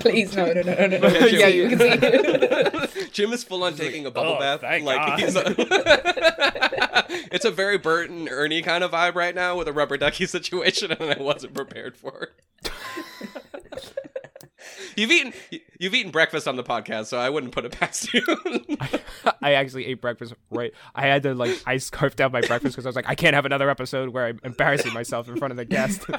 Please, 0.00 0.34
no, 0.34 0.52
no, 0.52 0.62
no, 0.62 0.74
no, 0.74 0.86
no. 0.88 0.98
no. 0.98 1.08
Yeah, 1.08 1.26
yeah, 1.26 1.46
you- 1.46 1.68
you 1.68 1.76
can 1.76 2.88
see. 2.88 3.06
Jim 3.12 3.32
is 3.32 3.44
full 3.44 3.62
on 3.62 3.74
taking 3.76 4.04
a 4.04 4.10
bubble 4.10 4.34
"Oh, 4.36 4.38
bath. 4.40 4.62
thank 4.62 4.84
like 4.84 4.96
God." 5.06 5.20
he's 5.20 5.36
a 5.36 5.54
It's 7.32 7.44
a 7.44 7.50
very 7.52 7.78
Bert 7.78 8.10
and 8.10 8.28
Ernie 8.28 8.62
kind 8.62 8.82
of 8.82 8.90
vibe 8.90 9.14
right 9.14 9.34
now 9.36 9.56
with 9.56 9.68
a 9.68 9.72
rubber 9.72 9.96
ducky 9.98 10.26
situation 10.26 10.90
and 10.90 11.12
I 11.12 11.22
wasn't 11.22 11.54
prepared 11.54 11.96
for. 11.96 12.30
You've 14.96 15.10
eaten 15.10 15.32
you've 15.78 15.94
eaten 15.94 16.10
breakfast 16.10 16.48
on 16.48 16.56
the 16.56 16.62
podcast, 16.62 17.06
so 17.06 17.18
I 17.18 17.30
wouldn't 17.30 17.52
put 17.52 17.64
it 17.64 17.72
past 17.72 18.12
you. 18.12 18.22
I 19.42 19.54
actually 19.54 19.86
ate 19.86 20.00
breakfast 20.00 20.34
right. 20.50 20.72
I 20.94 21.06
had 21.06 21.22
to 21.24 21.34
like 21.34 21.62
I 21.66 21.78
scarfed 21.78 22.16
down 22.16 22.32
my 22.32 22.40
breakfast 22.40 22.74
because 22.74 22.86
I 22.86 22.88
was 22.88 22.96
like, 22.96 23.08
I 23.08 23.14
can't 23.14 23.34
have 23.34 23.46
another 23.46 23.70
episode 23.70 24.10
where 24.10 24.26
I'm 24.26 24.40
embarrassing 24.44 24.92
myself 24.92 25.28
in 25.28 25.36
front 25.36 25.52
of 25.52 25.56
the 25.56 25.64
guest. 25.64 26.04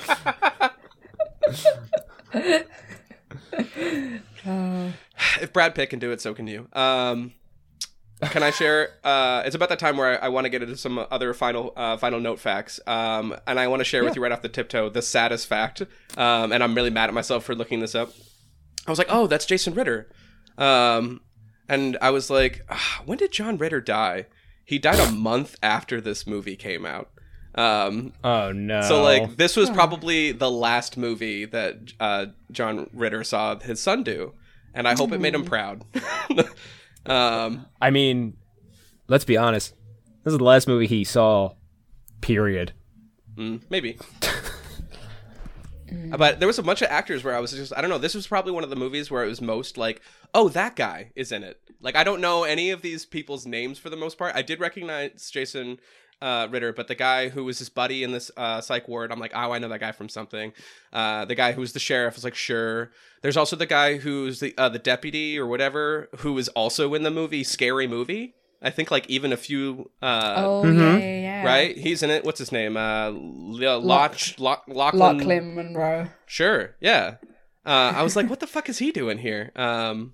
if 5.41 5.53
Brad 5.53 5.75
Pitt 5.75 5.89
can 5.89 5.99
do 5.99 6.11
it, 6.11 6.21
so 6.21 6.33
can 6.33 6.47
you. 6.47 6.67
Um, 6.73 7.33
can 8.21 8.43
I 8.43 8.51
share? 8.51 8.89
Uh, 9.03 9.43
it's 9.45 9.55
about 9.55 9.69
that 9.69 9.79
time 9.79 9.97
where 9.97 10.21
I, 10.21 10.27
I 10.27 10.29
want 10.29 10.45
to 10.45 10.49
get 10.49 10.63
into 10.63 10.77
some 10.77 11.05
other 11.11 11.33
final 11.33 11.73
uh, 11.75 11.97
final 11.97 12.19
note 12.19 12.39
facts, 12.39 12.79
um, 12.87 13.35
and 13.47 13.59
I 13.59 13.67
want 13.67 13.81
to 13.81 13.85
share 13.85 14.03
with 14.03 14.15
you 14.15 14.23
right 14.23 14.31
off 14.31 14.41
the 14.41 14.49
tiptoe 14.49 14.89
the 14.89 15.01
saddest 15.01 15.47
fact. 15.47 15.81
Um, 16.17 16.51
and 16.51 16.63
I'm 16.63 16.75
really 16.75 16.89
mad 16.89 17.09
at 17.09 17.13
myself 17.13 17.43
for 17.43 17.55
looking 17.55 17.79
this 17.79 17.95
up. 17.95 18.11
I 18.87 18.91
was 18.91 18.97
like, 18.97 19.07
oh, 19.09 19.27
that's 19.27 19.45
Jason 19.45 19.73
Ritter, 19.73 20.09
um, 20.57 21.21
and 21.69 21.97
I 22.01 22.09
was 22.09 22.29
like, 22.29 22.65
ah, 22.69 23.01
when 23.05 23.17
did 23.17 23.31
John 23.31 23.57
Ritter 23.57 23.81
die? 23.81 24.25
He 24.65 24.79
died 24.79 24.99
a 24.99 25.11
month 25.11 25.55
after 25.61 25.99
this 26.01 26.25
movie 26.27 26.55
came 26.55 26.85
out. 26.85 27.09
Um, 27.55 28.13
oh 28.23 28.51
no! 28.51 28.81
so 28.81 29.03
like 29.03 29.37
this 29.37 29.55
was 29.55 29.69
probably 29.69 30.31
the 30.31 30.49
last 30.49 30.97
movie 30.97 31.45
that 31.45 31.93
uh, 31.99 32.27
John 32.51 32.89
Ritter 32.93 33.23
saw 33.23 33.59
his 33.59 33.79
son 33.79 34.03
do, 34.03 34.33
and 34.73 34.87
I 34.87 34.95
hope 34.95 35.11
it 35.11 35.21
made 35.21 35.35
him 35.35 35.45
proud. 35.45 35.83
um, 37.05 37.67
I 37.79 37.91
mean, 37.91 38.37
let's 39.07 39.25
be 39.25 39.37
honest. 39.37 39.75
This 40.23 40.31
is 40.31 40.37
the 40.39 40.43
last 40.43 40.67
movie 40.67 40.87
he 40.87 41.03
saw. 41.03 41.53
Period. 42.21 42.71
Mm. 45.93 46.17
But 46.17 46.39
there 46.39 46.47
was 46.47 46.59
a 46.59 46.63
bunch 46.63 46.81
of 46.81 46.89
actors 46.89 47.23
where 47.23 47.35
I 47.35 47.39
was 47.39 47.51
just 47.51 47.73
I 47.75 47.81
don't 47.81 47.89
know. 47.89 47.97
This 47.97 48.15
was 48.15 48.27
probably 48.27 48.51
one 48.51 48.63
of 48.63 48.69
the 48.69 48.75
movies 48.75 49.09
where 49.11 49.23
it 49.23 49.27
was 49.27 49.41
most 49.41 49.77
like, 49.77 50.01
oh, 50.33 50.49
that 50.49 50.75
guy 50.75 51.11
is 51.15 51.31
in 51.31 51.43
it. 51.43 51.59
Like 51.81 51.95
I 51.95 52.03
don't 52.03 52.21
know 52.21 52.43
any 52.43 52.69
of 52.71 52.81
these 52.81 53.05
people's 53.05 53.45
names 53.45 53.77
for 53.79 53.89
the 53.89 53.97
most 53.97 54.17
part. 54.17 54.35
I 54.35 54.41
did 54.41 54.59
recognize 54.59 55.29
Jason 55.29 55.79
uh, 56.21 56.47
Ritter, 56.49 56.71
but 56.71 56.87
the 56.87 56.95
guy 56.95 57.27
who 57.29 57.43
was 57.43 57.59
his 57.59 57.69
buddy 57.69 58.03
in 58.03 58.13
this 58.13 58.31
uh, 58.37 58.61
psych 58.61 58.87
ward, 58.87 59.11
I'm 59.11 59.19
like, 59.19 59.33
oh, 59.35 59.51
I 59.51 59.59
know 59.59 59.67
that 59.67 59.81
guy 59.81 59.91
from 59.91 60.07
something. 60.07 60.53
Uh, 60.93 61.25
the 61.25 61.35
guy 61.35 61.51
who 61.51 61.59
was 61.59 61.73
the 61.73 61.79
sheriff 61.79 62.15
was 62.15 62.23
like, 62.23 62.35
sure. 62.35 62.91
There's 63.21 63.35
also 63.35 63.57
the 63.57 63.65
guy 63.65 63.97
who's 63.97 64.39
the 64.39 64.53
uh, 64.57 64.69
the 64.69 64.79
deputy 64.79 65.37
or 65.37 65.45
whatever 65.45 66.09
who 66.19 66.33
was 66.33 66.47
also 66.49 66.93
in 66.93 67.03
the 67.03 67.11
movie 67.11 67.43
Scary 67.43 67.87
Movie. 67.87 68.35
I 68.63 68.69
think 68.69 68.89
like 68.91 69.09
even 69.09 69.33
a 69.33 69.37
few 69.37 69.91
uh, 70.01 70.33
Oh, 70.37 70.63
yeah, 70.65 70.97
yeah, 70.97 71.19
yeah. 71.21 71.45
right? 71.45 71.77
He's 71.77 72.01
in 72.01 72.09
it. 72.09 72.23
What's 72.23 72.39
his 72.39 72.51
name? 72.51 72.77
Uh, 72.77 73.11
Loch, 73.11 73.75
Loch- 74.39 74.63
Loch, 74.67 74.93
Lochlyn. 74.93 74.93
Lochlyn 75.21 75.53
Munro. 75.53 76.09
Sure, 76.25 76.75
yeah. 76.79 77.15
Uh, 77.65 77.93
I 77.95 78.03
was 78.03 78.15
like, 78.15 78.29
what 78.29 78.39
the 78.39 78.47
fuck 78.47 78.69
is 78.69 78.79
he 78.79 78.91
doing 78.91 79.17
here? 79.17 79.51
Um, 79.55 80.13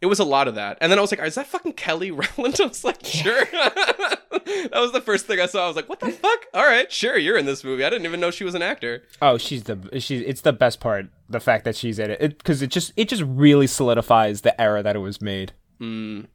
it 0.00 0.06
was 0.06 0.18
a 0.18 0.24
lot 0.24 0.48
of 0.48 0.56
that, 0.56 0.76
and 0.80 0.92
then 0.92 0.98
I 0.98 1.02
was 1.02 1.10
like, 1.10 1.20
is 1.26 1.34
that 1.36 1.46
fucking 1.46 1.72
Kelly 1.74 2.10
Rowland? 2.10 2.58
I 2.60 2.66
was 2.66 2.84
like, 2.84 3.04
sure. 3.04 3.44
that 3.50 4.70
was 4.74 4.92
the 4.92 5.00
first 5.00 5.26
thing 5.26 5.40
I 5.40 5.46
saw. 5.46 5.64
I 5.64 5.66
was 5.68 5.76
like, 5.76 5.88
what 5.88 6.00
the 6.00 6.10
fuck? 6.12 6.46
All 6.52 6.64
right, 6.66 6.90
sure, 6.92 7.16
you're 7.16 7.38
in 7.38 7.46
this 7.46 7.64
movie. 7.64 7.84
I 7.84 7.90
didn't 7.90 8.04
even 8.06 8.20
know 8.20 8.30
she 8.30 8.44
was 8.44 8.54
an 8.54 8.62
actor. 8.62 9.02
Oh, 9.22 9.38
she's 9.38 9.64
the 9.64 9.78
she's 10.00 10.20
it's 10.22 10.42
the 10.42 10.52
best 10.52 10.80
part. 10.80 11.06
The 11.30 11.40
fact 11.40 11.64
that 11.64 11.76
she's 11.76 11.98
in 11.98 12.10
it 12.10 12.20
because 12.38 12.60
it, 12.60 12.68
just 12.70 12.92
it 12.96 13.08
just 13.08 13.22
really 13.22 13.66
solidifies 13.66 14.42
the 14.42 14.58
era 14.60 14.82
that 14.82 14.94
it 14.96 14.98
was 15.00 15.22
made. 15.22 15.52
Mm. 15.80 16.26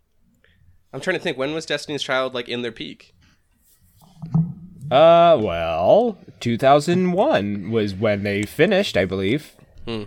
I'm 0.94 1.02
trying 1.02 1.18
to 1.18 1.22
think. 1.22 1.38
When 1.38 1.54
was 1.54 1.66
Destiny's 1.66 2.02
Child 2.04 2.34
like 2.34 2.48
in 2.50 2.62
their 2.62 2.72
peak? 2.72 3.14
Uh, 4.92 5.38
well, 5.40 6.18
2001 6.40 7.70
was 7.70 7.94
when 7.94 8.24
they 8.24 8.42
finished, 8.44 8.98
I 8.98 9.06
believe. 9.06 9.56
Hmm. 9.86 10.04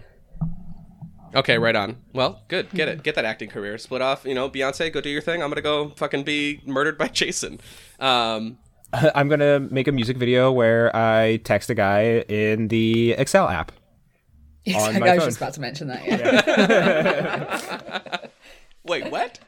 Okay, 1.35 1.57
right 1.57 1.75
on. 1.77 1.97
Well, 2.13 2.43
good. 2.49 2.69
Get 2.71 2.89
it. 2.89 3.03
Get 3.03 3.15
that 3.15 3.25
acting 3.25 3.49
career. 3.49 3.79
Split 3.79 4.03
off. 4.03 4.25
You 4.25 4.35
know, 4.35 4.51
Beyonce, 4.51 4.93
go 4.93 5.01
do 5.01 5.09
your 5.09 5.23
thing. 5.23 5.43
I'm 5.43 5.49
gonna 5.49 5.63
go 5.63 5.91
fucking 5.97 6.25
be 6.25 6.61
murdered 6.67 6.99
by 6.99 7.09
Jason. 7.13 7.59
Um, 8.01 8.59
I'm 9.15 9.29
gonna 9.29 9.61
make 9.61 9.89
a 9.89 9.93
music 9.93 10.19
video 10.19 10.53
where 10.53 10.95
I 10.95 11.39
text 11.39 11.71
a 11.71 11.75
guy 11.75 12.19
in 12.29 12.69
the 12.69 13.13
Excel 13.13 13.49
app. 13.49 13.73
Yes, 14.65 14.81
On 14.81 14.95
I 14.95 15.01
was 15.01 15.09
phone. 15.19 15.27
just 15.29 15.37
about 15.39 15.55
to 15.55 15.61
mention 15.61 15.89
that. 15.89 16.07
Yeah. 16.07 18.17
wait, 18.85 19.11
what? 19.11 19.41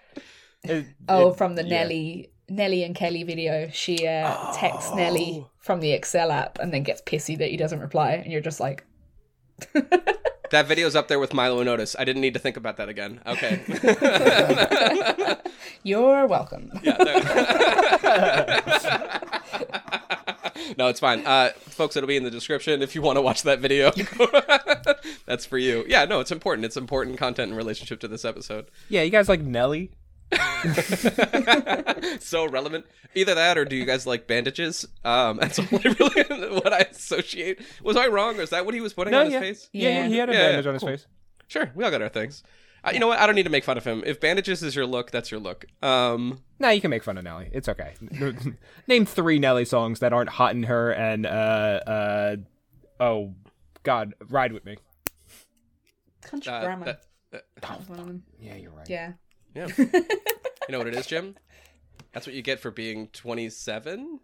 It- 0.64 0.86
Oh, 1.08 1.28
it- 1.30 1.36
from 1.36 1.54
the 1.54 1.62
yeah. 1.64 1.82
Nelly 1.82 2.30
Nelly 2.48 2.82
and 2.84 2.94
Kelly 2.94 3.22
video, 3.22 3.70
she 3.72 4.06
uh, 4.06 4.52
texts 4.54 4.92
Nelly 4.94 5.46
from 5.60 5.80
the 5.80 5.92
Excel 5.92 6.30
app 6.30 6.58
and 6.58 6.74
then 6.74 6.82
gets 6.82 7.00
pissy 7.02 7.38
that 7.38 7.48
he 7.50 7.56
doesn't 7.56 7.80
reply, 7.80 8.12
and 8.12 8.30
you're 8.30 8.42
just 8.42 8.60
like, 8.60 8.84
That 10.50 10.66
video's 10.68 10.94
up 10.94 11.08
there 11.08 11.18
with 11.18 11.32
Milo 11.32 11.58
and 11.60 11.68
Otis. 11.70 11.96
I 11.98 12.04
didn't 12.04 12.20
need 12.20 12.34
to 12.34 12.38
think 12.38 12.58
about 12.58 12.76
that 12.76 12.88
again. 12.90 13.18
Okay. 13.26 13.60
"You're 15.82 16.26
welcome." 16.26 16.70
Yeah, 16.82 16.96
no, 20.78 20.88
it's 20.88 21.00
fine. 21.00 21.26
Uh, 21.26 21.50
folks, 21.56 21.96
it'll 21.96 22.06
be 22.06 22.16
in 22.16 22.22
the 22.24 22.30
description 22.30 22.82
if 22.82 22.94
you 22.94 23.02
want 23.02 23.16
to 23.16 23.22
watch 23.22 23.42
that 23.44 23.58
video. 23.60 23.90
That's 25.26 25.44
for 25.46 25.58
you. 25.58 25.84
Yeah, 25.88 26.04
no, 26.04 26.20
it's 26.20 26.30
important. 26.30 26.64
It's 26.66 26.76
important 26.76 27.18
content 27.18 27.50
in 27.50 27.56
relationship 27.56 27.98
to 28.00 28.08
this 28.08 28.24
episode. 28.24 28.66
Yeah, 28.88 29.02
you 29.02 29.10
guys 29.10 29.28
like 29.28 29.40
Nelly? 29.40 29.90
so 32.20 32.46
relevant. 32.46 32.86
Either 33.14 33.34
that, 33.34 33.56
or 33.58 33.64
do 33.64 33.76
you 33.76 33.84
guys 33.84 34.06
like 34.06 34.26
bandages? 34.26 34.86
Um, 35.04 35.36
that's 35.38 35.58
all 35.58 35.66
I 35.72 35.94
really 35.98 36.50
what 36.60 36.72
I 36.72 36.78
associate. 36.80 37.60
Was 37.82 37.96
I 37.96 38.08
wrong, 38.08 38.38
or 38.38 38.42
is 38.42 38.50
that 38.50 38.64
what 38.64 38.74
he 38.74 38.80
was 38.80 38.92
putting 38.94 39.12
No, 39.12 39.20
on 39.20 39.30
his 39.30 39.40
face? 39.40 39.70
Yeah, 39.72 39.88
Yeah. 39.88 40.06
he 40.08 40.16
had 40.16 40.28
a 40.30 40.32
Yeah, 40.32 40.38
yeah, 40.38 40.46
bandage 40.48 40.66
on 40.66 40.74
his 40.74 40.80
cool. 40.82 40.88
face. 40.90 41.06
Sure, 41.48 41.70
we 41.74 41.84
all 41.84 41.90
got 41.90 42.02
our 42.02 42.08
things. 42.08 42.42
Uh, 42.82 42.90
you 42.92 42.98
know 42.98 43.06
what? 43.06 43.18
I 43.18 43.26
don't 43.26 43.34
need 43.34 43.44
to 43.44 43.50
make 43.50 43.64
fun 43.64 43.78
of 43.78 43.84
him. 43.84 44.02
If 44.04 44.20
bandages 44.20 44.62
is 44.62 44.74
your 44.76 44.84
look, 44.86 45.10
that's 45.10 45.30
your 45.30 45.40
look. 45.40 45.64
Um, 45.82 46.40
Nah, 46.58 46.68
you 46.70 46.80
can 46.80 46.90
make 46.90 47.02
fun 47.02 47.16
of 47.18 47.24
Nelly. 47.24 47.48
It's 47.52 47.68
okay. 47.68 47.94
Name 48.88 49.06
three 49.06 49.38
Nelly 49.38 49.64
songs 49.64 50.00
that 50.00 50.12
aren't 50.12 50.30
"Hot 50.30 50.54
in 50.54 50.62
Herre" 50.62 50.94
and 50.96 51.24
uh 51.26 51.28
uh 51.86 52.36
oh 53.00 53.34
god, 53.82 54.14
"Ride 54.28 54.52
with 54.52 54.64
Me." 54.64 54.76
Country 56.22 56.52
uh, 56.52 56.60
grammar. 56.62 56.84
that- 56.86 57.02
that- 57.30 57.44
of 57.70 57.86
them. 57.88 58.22
Yeah, 58.38 58.54
you're 58.56 58.70
right. 58.70 58.88
Yeah. 58.88 59.12
Yeah. 59.54 59.68
you 59.78 59.86
know 60.70 60.78
what 60.78 60.86
it 60.88 60.94
is, 60.94 61.06
Jim? 61.06 61.36
That's 62.12 62.26
what 62.26 62.34
you 62.34 62.42
get 62.42 62.60
for 62.60 62.70
being 62.70 63.08
27. 63.08 64.20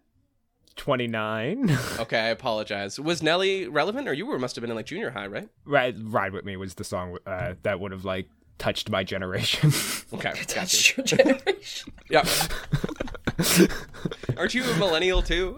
29. 0.77 1.79
Okay, 1.99 2.19
I 2.19 2.29
apologize. 2.29 2.99
Was 2.99 3.23
Nelly 3.23 3.69
relevant, 3.69 4.09
or 4.09 4.13
you 4.15 4.27
were 4.27 4.39
must 4.39 4.57
have 4.57 4.63
been 4.63 4.71
in 4.71 4.77
like 4.77 4.87
junior 4.87 5.11
high, 5.11 5.27
right? 5.27 5.49
Ride, 5.65 6.03
Ride 6.13 6.33
with 6.33 6.45
Me 6.45 6.57
was 6.57 6.75
the 6.75 6.85
song 6.85 7.19
uh, 7.27 7.55
that 7.63 7.79
would 7.81 7.93
have 7.93 8.05
like 8.05 8.29
touched 8.59 8.89
my 8.91 9.05
generation. 9.05 9.73
Okay, 10.13 10.31
gotcha. 10.31 10.55
That's 10.57 10.97
your 10.97 11.07
generation. 11.07 11.93
Yeah. 12.11 12.25
Aren't 14.37 14.55
you 14.55 14.65
a 14.65 14.77
millennial 14.77 15.23
too? 15.23 15.57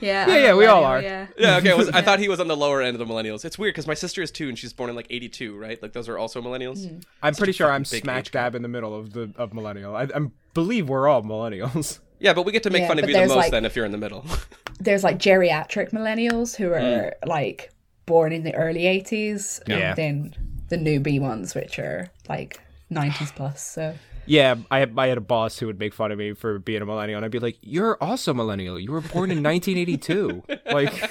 Yeah, 0.00 0.26
Yeah, 0.28 0.34
I'm 0.34 0.42
yeah, 0.42 0.54
we 0.54 0.66
all 0.66 0.84
are. 0.84 1.00
Yeah. 1.02 1.26
Yeah. 1.38 1.56
Okay. 1.56 1.72
I, 1.72 1.74
was, 1.74 1.88
I 1.94 2.02
thought 2.02 2.18
he 2.18 2.28
was 2.28 2.40
on 2.40 2.48
the 2.48 2.56
lower 2.56 2.82
end 2.82 2.98
of 2.98 3.06
the 3.06 3.12
millennials. 3.12 3.44
It's 3.44 3.58
weird 3.58 3.74
because 3.74 3.86
my 3.86 3.94
sister 3.94 4.22
is 4.22 4.30
two 4.30 4.48
and 4.48 4.58
she's 4.58 4.72
born 4.72 4.90
in 4.90 4.96
like 4.96 5.06
'82, 5.10 5.56
right? 5.56 5.80
Like 5.82 5.92
those 5.92 6.08
are 6.08 6.18
also 6.18 6.40
millennials. 6.42 7.04
I'm 7.22 7.34
pretty 7.34 7.52
sure 7.52 7.70
I'm 7.70 7.82
big 7.82 8.02
smack 8.02 8.20
age 8.26 8.30
dab 8.30 8.54
in 8.54 8.62
the 8.62 8.68
middle 8.68 8.94
of 8.98 9.12
the 9.12 9.32
of 9.36 9.52
millennial. 9.54 9.94
I, 9.96 10.02
I 10.04 10.26
believe 10.54 10.88
we're 10.88 11.08
all 11.08 11.22
millennials. 11.22 11.98
Yeah, 12.20 12.32
but 12.32 12.46
we 12.46 12.52
get 12.52 12.62
to 12.62 12.70
make 12.70 12.82
Yeah, 12.82 12.88
fun 12.88 12.98
of 12.98 13.02
but 13.02 13.08
you 13.10 13.14
the 13.16 13.26
most 13.26 13.36
like- 13.36 13.50
then 13.50 13.64
if 13.66 13.76
you're 13.76 13.84
in 13.84 13.92
the 13.92 13.98
middle. 13.98 14.24
There's 14.80 15.04
like 15.04 15.18
geriatric 15.18 15.90
millennials 15.90 16.56
who 16.56 16.72
are 16.72 16.78
Mm. 16.80 17.26
like 17.26 17.70
born 18.06 18.32
in 18.32 18.44
the 18.44 18.54
early 18.54 18.82
80s. 18.84 19.60
Yeah. 19.66 19.90
And 19.90 19.96
then 19.98 20.34
the 20.68 20.76
newbie 20.76 21.20
ones, 21.20 21.54
which 21.54 21.78
are 21.78 22.10
like 22.28 22.60
90s 22.90 23.34
plus. 23.34 23.62
So 23.66 23.94
Yeah, 24.26 24.56
I 24.70 24.78
had, 24.78 24.94
I 24.96 25.08
had 25.08 25.18
a 25.18 25.22
boss 25.22 25.58
who 25.58 25.66
would 25.66 25.78
make 25.78 25.94
fun 25.94 26.12
of 26.12 26.18
me 26.18 26.32
for 26.32 26.58
being 26.58 26.82
a 26.82 26.86
millennial, 26.86 27.18
and 27.18 27.24
I'd 27.24 27.30
be 27.30 27.38
like, 27.38 27.58
"You're 27.60 27.96
also 28.02 28.32
millennial. 28.32 28.78
You 28.78 28.92
were 28.92 29.00
born 29.00 29.30
in 29.30 29.42
1982. 29.42 30.42
like, 30.72 31.10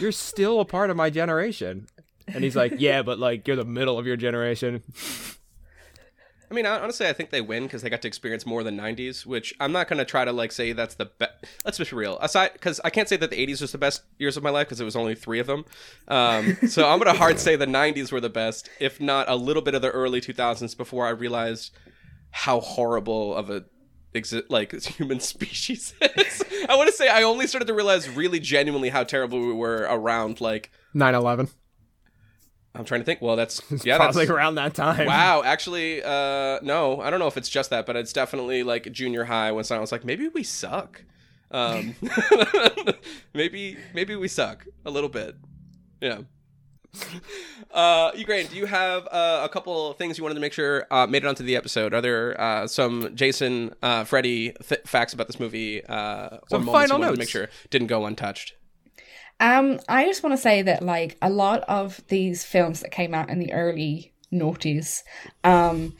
you're 0.00 0.12
still 0.12 0.60
a 0.60 0.64
part 0.64 0.90
of 0.90 0.96
my 0.96 1.10
generation." 1.10 1.86
And 2.26 2.44
he's 2.44 2.56
like, 2.56 2.74
"Yeah, 2.78 3.02
but 3.02 3.18
like 3.18 3.46
you're 3.46 3.56
the 3.56 3.64
middle 3.64 3.98
of 3.98 4.06
your 4.06 4.16
generation." 4.16 4.82
I 6.50 6.54
mean, 6.54 6.66
honestly, 6.66 7.06
I 7.06 7.12
think 7.12 7.30
they 7.30 7.40
win 7.40 7.62
because 7.62 7.82
they 7.82 7.90
got 7.90 8.02
to 8.02 8.08
experience 8.08 8.44
more 8.44 8.64
than 8.64 8.76
'90s. 8.76 9.24
Which 9.24 9.54
I'm 9.60 9.70
not 9.70 9.86
gonna 9.88 10.04
try 10.04 10.24
to 10.24 10.32
like 10.32 10.50
say 10.50 10.72
that's 10.72 10.96
the 10.96 11.06
best. 11.06 11.32
Let's 11.64 11.78
be 11.78 11.96
real. 11.96 12.18
Aside, 12.18 12.54
because 12.54 12.80
I 12.84 12.90
can't 12.90 13.08
say 13.08 13.16
that 13.16 13.30
the 13.30 13.46
'80s 13.46 13.60
was 13.60 13.72
the 13.72 13.78
best 13.78 14.02
years 14.18 14.36
of 14.36 14.42
my 14.42 14.50
life 14.50 14.66
because 14.66 14.80
it 14.80 14.84
was 14.84 14.96
only 14.96 15.14
three 15.14 15.38
of 15.38 15.46
them. 15.46 15.64
Um, 16.08 16.56
so 16.68 16.88
I'm 16.88 16.98
gonna 16.98 17.16
hard 17.16 17.38
say 17.38 17.54
the 17.54 17.66
'90s 17.66 18.10
were 18.10 18.20
the 18.20 18.28
best, 18.28 18.68
if 18.80 19.00
not 19.00 19.28
a 19.28 19.36
little 19.36 19.62
bit 19.62 19.74
of 19.74 19.82
the 19.82 19.90
early 19.90 20.20
2000s 20.20 20.76
before 20.76 21.06
I 21.06 21.10
realized 21.10 21.72
how 22.32 22.60
horrible 22.60 23.34
of 23.34 23.50
a 23.50 23.64
exi- 24.14 24.44
like 24.48 24.72
human 24.84 25.20
species 25.20 25.94
is. 26.16 26.44
I 26.68 26.76
want 26.76 26.88
to 26.88 26.96
say 26.96 27.08
I 27.08 27.22
only 27.22 27.46
started 27.46 27.66
to 27.66 27.74
realize 27.74 28.08
really 28.08 28.40
genuinely 28.40 28.88
how 28.88 29.04
terrible 29.04 29.40
we 29.40 29.52
were 29.52 29.86
around 29.88 30.40
like 30.40 30.70
9/11. 30.94 31.50
I'm 32.80 32.86
trying 32.86 33.02
to 33.02 33.04
think. 33.04 33.20
Well, 33.22 33.36
that's 33.36 33.62
yeah, 33.84 33.98
that's 33.98 34.16
Probably 34.16 34.26
around 34.26 34.56
that 34.56 34.74
time. 34.74 35.06
Wow, 35.06 35.42
actually, 35.44 36.02
uh, 36.02 36.58
no, 36.62 37.00
I 37.00 37.10
don't 37.10 37.20
know 37.20 37.26
if 37.28 37.36
it's 37.36 37.48
just 37.48 37.70
that, 37.70 37.86
but 37.86 37.94
it's 37.94 38.12
definitely 38.12 38.62
like 38.62 38.90
junior 38.90 39.24
high 39.24 39.52
when 39.52 39.64
someone 39.64 39.82
was 39.82 39.92
like, 39.92 40.04
maybe 40.04 40.28
we 40.28 40.42
suck. 40.42 41.04
Um, 41.50 41.94
maybe, 43.34 43.76
maybe 43.94 44.16
we 44.16 44.28
suck 44.28 44.66
a 44.84 44.90
little 44.90 45.10
bit. 45.10 45.36
Yeah. 46.00 46.20
Uh, 47.70 48.10
Ukraine, 48.16 48.46
do 48.46 48.56
you 48.56 48.66
have 48.66 49.06
uh, 49.08 49.42
a 49.44 49.48
couple 49.48 49.92
things 49.92 50.18
you 50.18 50.24
wanted 50.24 50.34
to 50.34 50.40
make 50.40 50.52
sure 50.52 50.86
uh, 50.90 51.06
made 51.06 51.22
it 51.22 51.28
onto 51.28 51.44
the 51.44 51.54
episode? 51.54 51.94
Are 51.94 52.00
there 52.00 52.40
uh, 52.40 52.66
some 52.66 53.14
Jason, 53.14 53.74
uh, 53.82 54.04
Freddy 54.04 54.52
th- 54.66 54.80
facts 54.86 55.12
about 55.12 55.26
this 55.26 55.38
movie? 55.38 55.84
Uh, 55.84 56.36
or 56.36 56.40
Some 56.48 56.64
moments 56.64 56.82
final 56.82 56.96
you 56.98 57.02
wanted 57.02 57.16
to 57.16 57.18
make 57.20 57.28
sure 57.28 57.48
didn't 57.70 57.88
go 57.88 58.06
untouched? 58.06 58.54
Um, 59.40 59.80
I 59.88 60.04
just 60.04 60.22
want 60.22 60.34
to 60.34 60.40
say 60.42 60.62
that 60.62 60.82
like 60.82 61.16
a 61.22 61.30
lot 61.30 61.62
of 61.62 62.00
these 62.08 62.44
films 62.44 62.80
that 62.80 62.90
came 62.92 63.14
out 63.14 63.30
in 63.30 63.38
the 63.38 63.52
early 63.52 64.12
noughties, 64.32 65.02
um, 65.44 65.96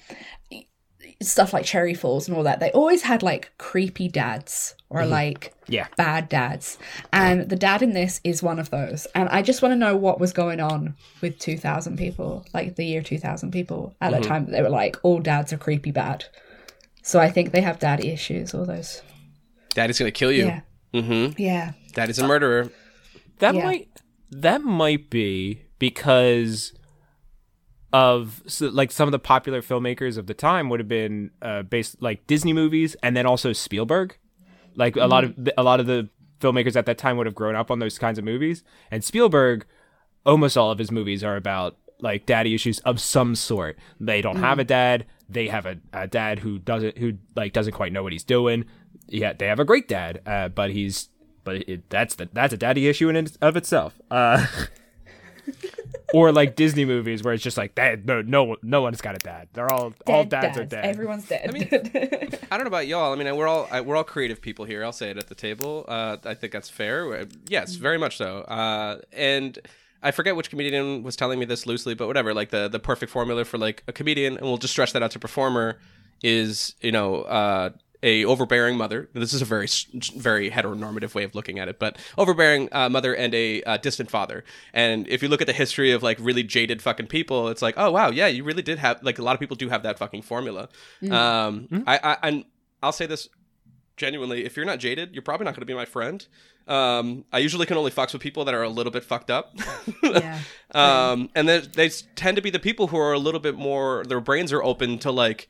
stuff 1.23 1.53
like 1.53 1.65
Cherry 1.65 1.95
Falls 1.95 2.29
and 2.29 2.37
all 2.37 2.45
that, 2.45 2.61
they 2.61 2.71
always 2.73 3.03
had 3.03 3.23
like 3.23 3.51
creepy 3.59 4.09
dads 4.09 4.75
or 4.89 5.07
like 5.07 5.53
Yeah. 5.69 5.87
bad 5.97 6.29
dads, 6.29 6.79
and 7.13 7.49
the 7.49 7.57
dad 7.57 7.81
in 7.83 7.93
this 7.93 8.21
is 8.25 8.43
one 8.43 8.59
of 8.59 8.71
those. 8.71 9.07
And 9.15 9.29
I 9.29 9.41
just 9.43 9.63
want 9.63 9.73
to 9.73 9.77
know 9.77 9.97
what 9.97 10.19
was 10.21 10.33
going 10.33 10.61
on 10.61 10.95
with 11.21 11.39
two 11.39 11.57
thousand 11.57 11.97
people, 11.97 12.45
like 12.53 12.77
the 12.77 12.85
year 12.85 13.03
two 13.03 13.19
thousand 13.19 13.53
people 13.53 13.95
at 14.01 14.11
that 14.13 14.23
time. 14.25 14.51
They 14.51 14.63
were 14.63 14.69
like 14.69 14.97
all 15.03 15.21
dads 15.21 15.53
are 15.53 15.59
creepy 15.59 15.93
bad. 15.93 16.25
So 17.03 17.19
I 17.21 17.31
think 17.31 17.53
they 17.53 17.61
have 17.63 17.79
daddy 17.79 18.09
issues. 18.11 18.53
All 18.55 18.65
those, 18.67 19.03
Daddy's 19.71 19.99
gonna 19.99 20.11
kill 20.11 20.33
you. 20.33 20.47
yeah, 20.47 20.61
Mm-hmm. 20.93 21.41
yeah. 21.41 21.73
Daddy's 21.95 22.19
a 22.19 22.27
murderer. 22.27 22.71
That 23.41 23.55
Yeah. 23.55 23.65
might 23.65 23.89
that 24.31 24.63
might 24.63 25.11
be 25.11 25.63
because 25.81 26.73
of 27.93 28.43
so, 28.47 28.69
like 28.69 28.93
some 28.93 29.09
of 29.09 29.13
the 29.13 29.19
popular 29.19 29.61
filmmakers 29.63 30.17
of 30.17 30.27
the 30.29 30.35
time 30.35 30.69
would 30.69 30.79
have 30.79 30.89
been 30.89 31.31
uh, 31.43 31.63
based 31.63 32.01
like 32.01 32.27
Disney 32.27 32.53
movies 32.53 32.95
and 33.03 33.17
then 33.17 33.27
also 33.27 33.53
Spielberg. 33.53 34.17
Like 34.77 34.97
a 34.97 35.07
lot 35.07 35.25
of 35.25 35.35
a 35.59 35.63
lot 35.65 35.81
of 35.81 35.87
the 35.87 36.09
filmmakers 36.41 36.77
at 36.77 36.87
that 36.87 36.97
time 36.99 37.17
would 37.17 37.27
have 37.27 37.35
grown 37.35 37.57
up 37.57 37.71
on 37.71 37.81
those 37.81 37.99
kinds 37.99 38.19
of 38.19 38.25
movies, 38.25 38.63
and 38.91 39.03
Spielberg, 39.03 39.67
almost 40.25 40.57
all 40.57 40.71
of 40.71 40.79
his 40.79 40.93
movies 40.93 41.25
are 41.25 41.37
about 41.37 41.77
like 41.99 42.25
daddy 42.25 42.55
issues 42.55 42.79
of 42.81 43.01
some 43.01 43.35
sort. 43.35 43.77
They 43.99 44.23
don't 44.23 44.37
have 44.37 44.59
a 44.61 44.65
dad. 44.65 45.05
They 45.29 45.49
have 45.49 45.67
a, 45.67 45.79
a 45.93 46.07
dad 46.07 46.39
who 46.39 46.59
doesn't 46.61 46.99
who 46.99 47.15
like 47.35 47.53
doesn't 47.53 47.73
quite 47.73 47.93
know 47.93 48.03
what 48.05 48.13
he's 48.13 48.25
doing. 48.25 48.65
Yeah, 49.09 49.33
they 49.33 49.49
have 49.49 49.59
a 49.59 49.65
great 49.65 49.89
dad, 49.89 50.23
uh, 50.25 50.49
but 50.49 50.71
he's 50.71 51.09
but 51.51 51.69
it, 51.69 51.91
that's 51.91 52.15
the, 52.15 52.29
that's 52.33 52.55
a 52.55 52.57
daddy 52.57 52.87
issue 52.87 53.09
in 53.09 53.17
and 53.17 53.37
of 53.43 53.57
itself. 53.57 54.01
Uh, 54.11 54.47
or 56.15 56.31
like 56.31 56.55
Disney 56.55 56.85
movies 56.85 57.25
where 57.25 57.35
it's 57.35 57.43
just 57.43 57.57
like 57.57 57.75
that 57.75 58.05
no 58.05 58.23
no 58.23 58.57
no 58.63 58.83
one's 58.83 59.01
got 59.01 59.17
a 59.17 59.19
dad. 59.19 59.49
They're 59.53 59.73
all 59.73 59.93
all 60.07 60.25
Dead 60.25 60.31
dads, 60.31 60.59
are 60.59 60.65
dead. 60.65 60.85
Everyone's 60.85 61.27
dead. 61.27 61.49
I 61.49 61.53
mean, 61.53 61.69
I 62.51 62.57
don't 62.57 62.65
know 62.65 62.69
about 62.69 62.87
y'all. 62.87 63.13
I 63.13 63.17
mean, 63.17 63.35
we're 63.37 63.49
all 63.49 63.69
I, 63.71 63.81
we're 63.81 63.97
all 63.97 64.05
creative 64.05 64.41
people 64.41 64.65
here. 64.65 64.85
I'll 64.85 64.93
say 64.93 65.11
it 65.11 65.19
at 65.19 65.27
the 65.27 65.35
table. 65.35 65.85
Uh, 65.89 66.19
I 66.25 66.35
think 66.35 66.53
that's 66.53 66.69
fair. 66.69 67.13
Uh, 67.13 67.25
Yes, 67.49 67.75
very 67.75 67.99
much 67.99 68.17
so. 68.17 68.43
Uh, 68.43 69.01
and 69.13 69.59
I 70.03 70.13
forget 70.13 70.37
which 70.37 70.51
comedian 70.51 71.03
was 71.03 71.17
telling 71.17 71.41
me 71.41 71.47
this 71.47 71.67
loosely, 71.67 71.95
but 71.95 72.07
whatever. 72.07 72.33
Like 72.33 72.51
the 72.51 72.69
the 72.69 72.79
perfect 72.79 73.11
formula 73.11 73.45
for 73.45 73.59
like 73.59 73.83
a 73.89 73.93
comedian, 73.93 74.37
and 74.37 74.47
we'll 74.47 74.59
just 74.59 74.73
stretch 74.73 74.93
that 74.93 75.03
out 75.03 75.11
to 75.13 75.19
performer, 75.19 75.81
is 76.23 76.77
you 76.81 76.93
know. 76.93 77.23
Uh, 77.23 77.71
a 78.03 78.25
overbearing 78.25 78.77
mother. 78.77 79.09
This 79.13 79.33
is 79.33 79.43
a 79.43 79.45
very, 79.45 79.69
very 80.17 80.51
heteronormative 80.51 81.15
way 81.15 81.25
of 81.25 81.35
looking 81.35 81.59
at 81.59 81.69
it, 81.69 81.79
but 81.79 81.99
overbearing 82.17 82.69
uh, 82.73 82.89
mother 82.89 83.15
and 83.15 83.35
a 83.35 83.63
uh, 83.65 83.77
distant 83.77 84.11
father. 84.11 84.45
And 84.73 85.07
if 85.09 85.23
you 85.23 85.29
look 85.29 85.41
at 85.41 85.47
the 85.47 85.53
history 85.53 85.93
of 85.93 86.03
like 86.03 86.19
really 86.21 86.43
jaded 86.43 86.83
fucking 86.83 87.09
people, 87.09 87.49
it's 87.49 87.63
like, 87.63 87.75
oh 87.77 87.91
wow, 87.91 88.11
yeah, 88.11 88.27
you 88.27 88.45
really 88.45 88.63
did 88.63 88.79
have 88.79 89.03
like 89.03 89.19
a 89.19 89.23
lot 89.23 89.35
of 89.35 89.41
people 89.41 89.57
do 89.57 89.69
have 89.69 89.83
that 89.83 89.99
fucking 89.99 90.23
formula. 90.23 90.69
Um, 91.11 91.85
I, 91.87 91.99
I, 92.03 92.17
and 92.23 92.45
I'll 92.83 92.93
say 92.93 93.07
this 93.07 93.29
genuinely, 93.97 94.45
if 94.45 94.57
you're 94.57 94.67
not 94.67 94.79
jaded, 94.79 95.13
you're 95.13 95.23
probably 95.23 95.45
not 95.45 95.55
going 95.55 95.61
to 95.61 95.67
be 95.67 95.75
my 95.75 95.85
friend. 95.85 96.27
Um, 96.67 97.25
I 97.33 97.39
usually 97.39 97.67
can 97.67 97.77
only 97.77 97.91
fucks 97.91 98.13
with 98.13 98.23
people 98.23 98.45
that 98.47 98.55
are 98.55 98.63
a 98.63 98.69
little 98.69 98.93
bit 98.93 99.05
fucked 99.05 99.31
up. 99.31 99.55
yeah. 100.03 100.39
um, 100.73 101.29
and 101.35 101.49
they, 101.49 101.61
they 101.61 101.89
tend 102.17 102.37
to 102.37 102.43
be 102.43 102.51
the 102.51 102.59
people 102.59 102.89
who 102.89 102.97
are 102.97 103.13
a 103.13 103.19
little 103.19 103.41
bit 103.41 103.57
more, 103.57 104.05
their 104.07 104.21
brains 104.21 104.53
are 104.53 104.63
open 104.63 104.99
to 105.01 105.11
like 105.11 105.49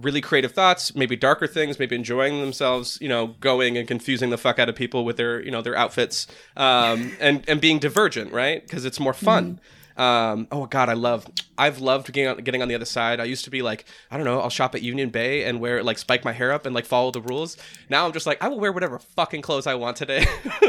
really 0.00 0.20
creative 0.20 0.52
thoughts, 0.52 0.94
maybe 0.94 1.16
darker 1.16 1.46
things, 1.46 1.78
maybe 1.78 1.96
enjoying 1.96 2.40
themselves, 2.40 2.98
you 3.00 3.08
know, 3.08 3.28
going 3.40 3.76
and 3.76 3.88
confusing 3.88 4.30
the 4.30 4.38
fuck 4.38 4.58
out 4.58 4.68
of 4.68 4.76
people 4.76 5.04
with 5.04 5.16
their, 5.16 5.42
you 5.42 5.50
know, 5.50 5.60
their 5.60 5.76
outfits, 5.76 6.26
um, 6.56 7.12
and, 7.20 7.44
and 7.48 7.60
being 7.60 7.78
divergent, 7.78 8.32
right? 8.32 8.62
Because 8.62 8.84
it's 8.84 9.00
more 9.00 9.14
fun. 9.14 9.60
Um, 9.96 10.46
oh 10.52 10.66
God, 10.66 10.88
I 10.88 10.92
love, 10.92 11.26
I've 11.58 11.80
loved 11.80 12.12
getting 12.12 12.28
on, 12.28 12.36
getting 12.44 12.62
on 12.62 12.68
the 12.68 12.76
other 12.76 12.84
side. 12.84 13.18
I 13.18 13.24
used 13.24 13.44
to 13.46 13.50
be 13.50 13.62
like, 13.62 13.84
I 14.12 14.16
don't 14.16 14.24
know, 14.24 14.40
I'll 14.40 14.48
shop 14.48 14.76
at 14.76 14.82
Union 14.82 15.10
Bay 15.10 15.42
and 15.42 15.60
wear 15.60 15.82
like 15.82 15.98
spike 15.98 16.24
my 16.24 16.32
hair 16.32 16.52
up 16.52 16.66
and 16.66 16.74
like 16.74 16.86
follow 16.86 17.10
the 17.10 17.20
rules. 17.20 17.56
Now 17.90 18.06
I'm 18.06 18.12
just 18.12 18.24
like, 18.24 18.40
I 18.40 18.46
will 18.46 18.60
wear 18.60 18.70
whatever 18.70 19.00
fucking 19.00 19.42
clothes 19.42 19.66
I 19.66 19.74
want 19.74 19.96
today. 19.96 20.20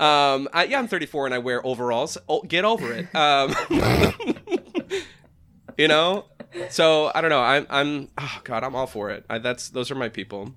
um, 0.00 0.48
I, 0.52 0.66
yeah, 0.68 0.80
I'm 0.80 0.88
34 0.88 1.26
and 1.26 1.34
I 1.36 1.38
wear 1.38 1.64
overalls. 1.64 2.18
Oh, 2.28 2.42
get 2.42 2.64
over 2.64 2.92
it. 2.92 3.14
Um, 3.14 3.54
you 5.78 5.86
know, 5.86 6.24
so 6.70 7.10
I 7.14 7.20
don't 7.20 7.30
know. 7.30 7.42
I'm, 7.42 7.66
I'm, 7.70 8.08
oh 8.18 8.40
God, 8.44 8.64
I'm 8.64 8.74
all 8.74 8.86
for 8.86 9.10
it. 9.10 9.24
I, 9.28 9.38
that's 9.38 9.68
those 9.70 9.90
are 9.90 9.94
my 9.94 10.08
people. 10.08 10.54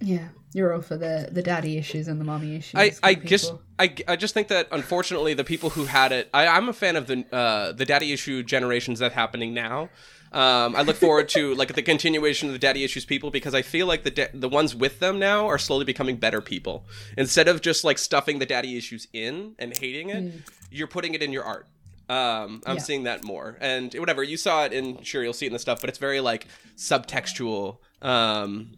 Yeah, 0.00 0.28
you're 0.52 0.74
all 0.74 0.80
for 0.80 0.96
the 0.96 1.28
the 1.30 1.42
daddy 1.42 1.78
issues 1.78 2.08
and 2.08 2.20
the 2.20 2.24
mommy 2.24 2.56
issues. 2.56 2.74
I, 2.74 2.92
I 3.02 3.14
just. 3.14 3.52
I, 3.78 3.92
I 4.06 4.16
just 4.16 4.32
think 4.32 4.46
that 4.48 4.68
unfortunately 4.70 5.34
the 5.34 5.42
people 5.42 5.70
who 5.70 5.86
had 5.86 6.12
it 6.12 6.28
I, 6.32 6.46
I'm 6.46 6.68
a 6.68 6.72
fan 6.72 6.94
of 6.94 7.08
the 7.08 7.24
uh, 7.34 7.72
the 7.72 7.84
daddy 7.84 8.12
issue 8.12 8.42
generations 8.44 8.98
that's 9.00 9.14
happening 9.14 9.54
now. 9.54 9.88
Um, 10.30 10.76
I 10.76 10.82
look 10.82 10.96
forward 10.96 11.28
to 11.30 11.54
like 11.56 11.74
the 11.74 11.82
continuation 11.82 12.48
of 12.48 12.52
the 12.52 12.58
daddy 12.58 12.84
issues 12.84 13.04
people 13.04 13.30
because 13.30 13.54
I 13.54 13.62
feel 13.62 13.86
like 13.86 14.02
the 14.02 14.10
da- 14.10 14.30
the 14.32 14.48
ones 14.48 14.74
with 14.74 14.98
them 15.00 15.18
now 15.18 15.46
are 15.46 15.58
slowly 15.58 15.84
becoming 15.84 16.16
better 16.16 16.40
people. 16.40 16.86
Instead 17.18 17.48
of 17.48 17.60
just 17.60 17.84
like 17.84 17.98
stuffing 17.98 18.38
the 18.38 18.46
daddy 18.46 18.76
issues 18.76 19.08
in 19.12 19.54
and 19.58 19.76
hating 19.76 20.10
it, 20.10 20.32
you're 20.70 20.86
putting 20.86 21.14
it 21.14 21.22
in 21.22 21.32
your 21.32 21.44
art. 21.44 21.66
Um, 22.08 22.62
I'm 22.66 22.76
Yeah. 22.76 22.82
seeing 22.82 23.04
that 23.04 23.24
more, 23.24 23.56
and 23.60 23.92
whatever 23.94 24.22
you 24.22 24.36
saw 24.36 24.64
it 24.64 24.72
in, 24.72 25.02
sure 25.02 25.22
you'll 25.22 25.32
see 25.32 25.46
it 25.46 25.50
in 25.50 25.52
the 25.54 25.58
stuff, 25.58 25.80
but 25.80 25.88
it's 25.88 25.98
very 25.98 26.20
like 26.20 26.46
subtextual. 26.76 27.78
Um, 28.02 28.72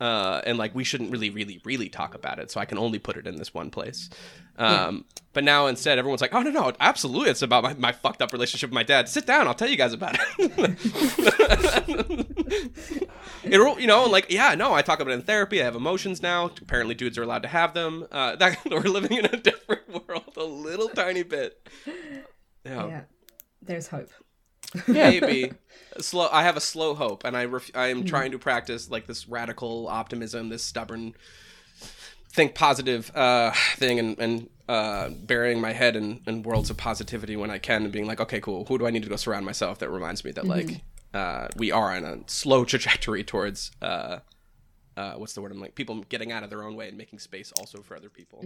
uh, 0.00 0.40
and 0.44 0.58
like 0.58 0.74
we 0.74 0.82
shouldn't 0.82 1.12
really, 1.12 1.30
really, 1.30 1.60
really 1.64 1.88
talk 1.88 2.14
about 2.16 2.38
it. 2.40 2.50
So 2.50 2.58
I 2.60 2.64
can 2.64 2.76
only 2.78 2.98
put 2.98 3.16
it 3.16 3.26
in 3.26 3.36
this 3.36 3.54
one 3.54 3.70
place. 3.70 4.10
Um, 4.58 5.04
But 5.32 5.44
now 5.44 5.66
instead, 5.66 5.98
everyone's 5.98 6.20
like, 6.20 6.34
"Oh 6.34 6.42
no, 6.42 6.50
no, 6.50 6.72
absolutely, 6.78 7.30
it's 7.30 7.40
about 7.40 7.62
my, 7.62 7.72
my 7.74 7.92
fucked 7.92 8.20
up 8.20 8.32
relationship 8.32 8.68
with 8.70 8.74
my 8.74 8.82
dad." 8.82 9.08
Sit 9.08 9.26
down, 9.26 9.46
I'll 9.46 9.54
tell 9.54 9.68
you 9.68 9.76
guys 9.76 9.92
about 9.94 10.18
it. 10.38 10.76
it 13.44 13.80
you 13.80 13.86
know, 13.86 14.04
like 14.04 14.26
yeah, 14.30 14.54
no, 14.54 14.74
I 14.74 14.82
talk 14.82 15.00
about 15.00 15.12
it 15.12 15.14
in 15.14 15.22
therapy. 15.22 15.60
I 15.60 15.64
have 15.64 15.74
emotions 15.76 16.22
now. 16.22 16.50
Apparently, 16.60 16.94
dudes 16.94 17.16
are 17.16 17.22
allowed 17.22 17.42
to 17.42 17.48
have 17.48 17.72
them. 17.74 18.06
Uh, 18.12 18.36
that 18.42 18.58
we're 18.70 18.80
living 18.82 19.16
in 19.16 19.24
a 19.26 19.36
different 19.36 19.88
world, 20.08 20.34
a 20.36 20.44
little 20.44 20.88
tiny 20.88 21.22
bit. 21.22 21.66
Yeah, 22.64 22.86
Yeah, 22.86 23.00
there's 23.60 23.88
hope. 23.88 24.10
maybe 24.88 25.52
slow. 25.98 26.28
I 26.32 26.42
have 26.42 26.56
a 26.56 26.60
slow 26.60 26.94
hope, 26.94 27.24
and 27.24 27.36
I 27.36 27.44
ref- 27.44 27.70
I 27.74 27.88
am 27.88 28.04
trying 28.04 28.32
to 28.32 28.38
practice 28.38 28.90
like 28.90 29.06
this 29.06 29.28
radical 29.28 29.88
optimism, 29.88 30.48
this 30.48 30.62
stubborn 30.62 31.14
think 32.30 32.54
positive 32.54 33.14
uh, 33.14 33.52
thing, 33.76 33.98
and 33.98 34.18
and 34.18 34.50
uh, 34.68 35.10
burying 35.10 35.60
my 35.60 35.72
head 35.72 35.96
in, 35.96 36.20
in 36.26 36.42
worlds 36.42 36.70
of 36.70 36.78
positivity 36.78 37.36
when 37.36 37.50
I 37.50 37.58
can, 37.58 37.82
and 37.82 37.92
being 37.92 38.06
like, 38.06 38.20
okay, 38.20 38.40
cool. 38.40 38.64
Who 38.66 38.78
do 38.78 38.86
I 38.86 38.90
need 38.90 39.02
to 39.02 39.10
go 39.10 39.16
surround 39.16 39.44
myself 39.44 39.78
that 39.80 39.90
reminds 39.90 40.24
me 40.24 40.30
that 40.32 40.46
like 40.46 40.80
uh, 41.12 41.48
we 41.56 41.70
are 41.70 41.94
on 41.94 42.04
a 42.04 42.18
slow 42.26 42.64
trajectory 42.64 43.24
towards 43.24 43.72
uh, 43.82 44.20
uh, 44.96 45.14
what's 45.14 45.34
the 45.34 45.42
word 45.42 45.52
I'm 45.52 45.60
like 45.60 45.74
people 45.74 46.02
getting 46.08 46.32
out 46.32 46.42
of 46.42 46.50
their 46.50 46.62
own 46.62 46.76
way 46.76 46.88
and 46.88 46.96
making 46.96 47.18
space 47.18 47.52
also 47.58 47.82
for 47.82 47.96
other 47.96 48.08
people. 48.08 48.40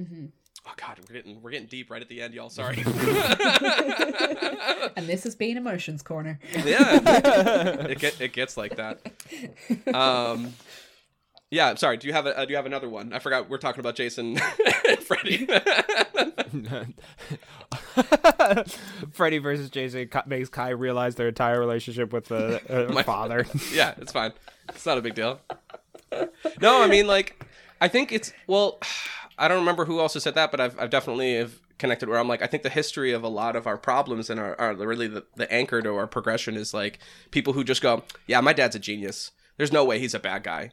Oh 0.69 0.73
God, 0.77 0.99
we're 1.09 1.15
getting 1.15 1.41
we're 1.43 1.51
getting 1.53 1.69
deep 1.69 1.91
right 1.91 2.03
at 2.03 2.09
the 2.09 2.21
end, 2.23 2.35
y'all. 2.35 2.51
Sorry. 2.51 2.83
And 4.97 5.07
this 5.07 5.25
has 5.25 5.35
been 5.37 5.57
Emotions 5.59 6.03
Corner. 6.03 6.39
yeah, 6.65 7.01
it 7.87 7.99
get, 7.99 8.19
it 8.21 8.33
gets 8.33 8.57
like 8.57 8.77
that. 8.77 8.99
Um, 9.95 10.55
yeah. 11.51 11.75
Sorry. 11.75 11.99
Do 11.99 12.07
you 12.07 12.15
have 12.15 12.25
a 12.27 12.37
uh, 12.39 12.45
Do 12.47 12.51
you 12.53 12.57
have 12.57 12.65
another 12.67 12.89
one? 12.89 13.13
I 13.13 13.19
forgot. 13.19 13.51
We're 13.51 13.59
talking 13.59 13.81
about 13.81 13.95
Jason 13.95 14.39
and 14.89 14.99
Freddy. 15.01 15.47
Freddy 19.13 19.39
versus 19.39 19.69
Jason 19.71 20.09
makes 20.27 20.49
Kai 20.49 20.71
realize 20.71 21.15
their 21.17 21.29
entire 21.29 21.59
relationship 21.61 22.13
with 22.13 22.27
the 22.27 22.89
uh, 22.89 22.93
My- 22.93 23.03
father. 23.03 23.47
yeah, 23.73 23.95
it's 23.99 24.13
fine. 24.13 24.33
It's 24.71 24.87
not 24.87 24.99
a 24.99 25.03
big 25.03 25.15
deal. 25.15 25.41
No, 26.61 26.83
I 26.83 26.87
mean 26.89 27.07
like 27.07 27.45
I 27.81 27.89
think 27.89 28.13
it's 28.13 28.33
well 28.47 28.79
I 29.39 29.49
don't 29.49 29.59
remember 29.59 29.85
who 29.85 29.99
also 29.99 30.19
said 30.19 30.35
that, 30.35 30.51
but 30.51 30.61
I've 30.61 30.79
I've 30.79 30.91
definitely 30.91 31.37
have 31.37 31.61
connected 31.79 32.09
where 32.09 32.19
I'm 32.19 32.29
like 32.29 32.43
I 32.43 32.47
think 32.47 32.63
the 32.63 32.71
history 32.71 33.13
of 33.13 33.23
a 33.23 33.29
lot 33.29 33.55
of 33.55 33.67
our 33.67 33.77
problems 33.77 34.31
and 34.31 34.41
our, 34.41 34.75
really 34.75 35.09
the, 35.09 35.25
the 35.37 35.51
anchor 35.53 35.83
to 35.83 35.95
our 35.95 36.07
progression 36.07 36.57
is 36.57 36.73
like 36.73 36.99
people 37.31 37.53
who 37.53 37.65
just 37.65 37.83
go, 37.83 38.03
Yeah, 38.27 38.41
my 38.41 38.53
dad's 38.55 38.77
a 38.77 38.79
genius. 38.79 39.33
There's 39.59 39.73
no 39.73 39.85
way 39.85 39.99
he's 39.99 40.15
a 40.15 40.19
bad 40.19 40.43
guy. 40.43 40.71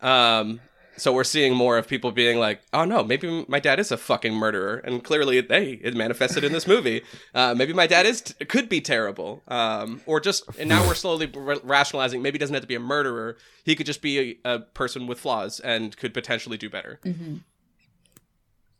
Um 0.00 0.60
so 0.96 1.12
we're 1.12 1.24
seeing 1.24 1.54
more 1.54 1.78
of 1.78 1.88
people 1.88 2.12
being 2.12 2.38
like, 2.38 2.60
"Oh 2.72 2.84
no, 2.84 3.02
maybe 3.02 3.46
my 3.48 3.60
dad 3.60 3.80
is 3.80 3.90
a 3.90 3.96
fucking 3.96 4.34
murderer," 4.34 4.76
and 4.84 5.02
clearly, 5.02 5.40
hey, 5.40 5.80
it 5.82 5.96
manifested 5.96 6.44
in 6.44 6.52
this 6.52 6.66
movie. 6.66 7.02
Uh, 7.34 7.54
maybe 7.54 7.72
my 7.72 7.86
dad 7.86 8.04
is 8.04 8.20
t- 8.20 8.44
could 8.44 8.68
be 8.68 8.78
terrible, 8.80 9.42
um, 9.48 10.02
or 10.04 10.20
just. 10.20 10.44
And 10.58 10.68
now 10.68 10.86
we're 10.86 10.94
slowly 10.94 11.32
r- 11.34 11.56
rationalizing. 11.62 12.20
Maybe 12.20 12.34
he 12.34 12.38
doesn't 12.38 12.52
have 12.52 12.62
to 12.62 12.68
be 12.68 12.74
a 12.74 12.80
murderer. 12.80 13.38
He 13.64 13.74
could 13.74 13.86
just 13.86 14.02
be 14.02 14.38
a, 14.44 14.56
a 14.56 14.58
person 14.60 15.06
with 15.06 15.18
flaws 15.18 15.60
and 15.60 15.96
could 15.96 16.12
potentially 16.12 16.58
do 16.58 16.68
better. 16.68 17.00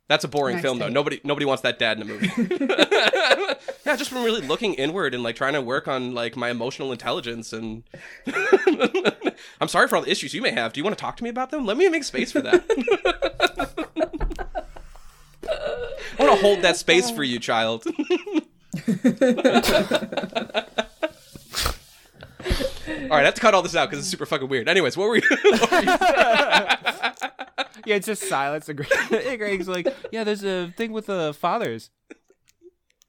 That's 0.09 0.25
a 0.25 0.29
boring 0.29 0.59
film, 0.59 0.79
though. 0.79 0.89
Nobody, 0.89 1.21
nobody 1.25 1.47
wants 1.47 1.63
that 1.63 1.79
dad 1.79 1.99
in 1.99 2.03
a 2.03 2.07
movie. 2.07 2.29
yeah, 3.87 3.97
just 3.97 4.11
from 4.11 4.25
really 4.25 4.41
looking 4.41 4.75
inward 4.75 5.15
and 5.15 5.23
like 5.23 5.37
trying 5.37 5.55
to 5.55 5.63
work 5.63 5.89
on 5.89 6.13
like 6.13 6.37
my 6.37 6.51
emotional 6.51 6.93
intelligence 6.93 7.53
and. 7.53 7.85
I'm 9.61 9.69
sorry 9.69 9.89
for 9.89 9.97
all 9.97 10.03
the 10.03 10.11
issues 10.11 10.35
you 10.35 10.43
may 10.43 10.51
have. 10.51 10.73
Do 10.73 10.81
you 10.81 10.85
want 10.85 10.97
to 10.99 11.01
talk 11.01 11.17
to 11.19 11.25
me 11.25 11.31
about 11.31 11.51
them? 11.51 11.65
Let 11.65 11.77
me 11.77 11.89
make 11.89 12.05
space 12.05 12.33
for 12.33 12.41
that. 12.43 12.65
I 16.19 16.25
want 16.25 16.39
to 16.39 16.43
hold 16.43 16.63
that 16.63 16.77
space 16.77 17.11
for 17.11 17.23
you, 17.23 17.39
child. 17.39 17.85
all 17.87 17.95
right, 23.09 23.23
I 23.23 23.25
have 23.25 23.35
to 23.35 23.41
cut 23.41 23.55
all 23.55 23.63
this 23.63 23.77
out 23.77 23.89
because 23.89 24.01
it's 24.01 24.09
super 24.09 24.27
fucking 24.27 24.49
weird. 24.49 24.69
Anyways, 24.69 24.97
what 24.97 25.09
were 25.09 25.17
you? 25.17 25.23
what 25.29 25.71
were 25.71 25.81
you 25.83 27.31
yeah, 27.87 27.97
it's 27.97 28.07
just 28.07 28.29
silence. 28.29 28.69
And 28.69 28.79
Greg- 28.79 29.39
Greg's 29.39 29.69
like, 29.69 29.95
yeah, 30.11 30.25
there's 30.25 30.45
a 30.45 30.73
thing 30.77 30.93
with 30.93 31.07
the 31.07 31.35
fathers. 31.35 31.91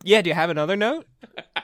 Yeah, 0.03 0.21
do 0.21 0.29
you 0.29 0.33
have 0.33 0.49
another 0.49 0.75
note? 0.75 1.05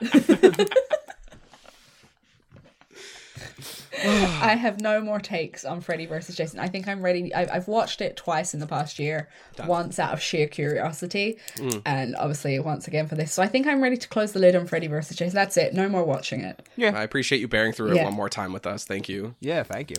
I 4.02 4.54
have 4.54 4.80
no 4.80 5.00
more 5.00 5.18
takes 5.20 5.64
on 5.64 5.80
Freddy 5.80 6.06
versus 6.06 6.34
Jason. 6.34 6.58
I 6.58 6.68
think 6.68 6.88
I'm 6.88 7.02
ready. 7.02 7.34
I, 7.34 7.56
I've 7.56 7.68
watched 7.68 8.00
it 8.00 8.16
twice 8.16 8.54
in 8.54 8.60
the 8.60 8.66
past 8.66 8.98
year, 8.98 9.28
once 9.66 9.98
out 9.98 10.12
of 10.12 10.22
sheer 10.22 10.46
curiosity, 10.46 11.38
mm. 11.56 11.82
and 11.84 12.16
obviously 12.16 12.58
once 12.60 12.88
again 12.88 13.08
for 13.08 13.14
this. 13.14 13.32
So 13.32 13.42
I 13.42 13.46
think 13.46 13.66
I'm 13.66 13.82
ready 13.82 13.98
to 13.98 14.08
close 14.08 14.32
the 14.32 14.38
lid 14.38 14.56
on 14.56 14.66
Freddy 14.66 14.86
versus 14.86 15.16
Jason. 15.16 15.34
That's 15.34 15.56
it. 15.56 15.74
No 15.74 15.88
more 15.88 16.04
watching 16.04 16.40
it. 16.40 16.66
Yeah. 16.76 16.96
I 16.96 17.02
appreciate 17.02 17.40
you 17.40 17.48
bearing 17.48 17.72
through 17.72 17.92
it 17.92 18.02
one 18.02 18.14
more 18.14 18.30
time 18.30 18.52
with 18.52 18.66
us. 18.66 18.84
Thank 18.84 19.08
you. 19.08 19.34
Yeah, 19.40 19.62
thank 19.64 19.90
you. 19.90 19.96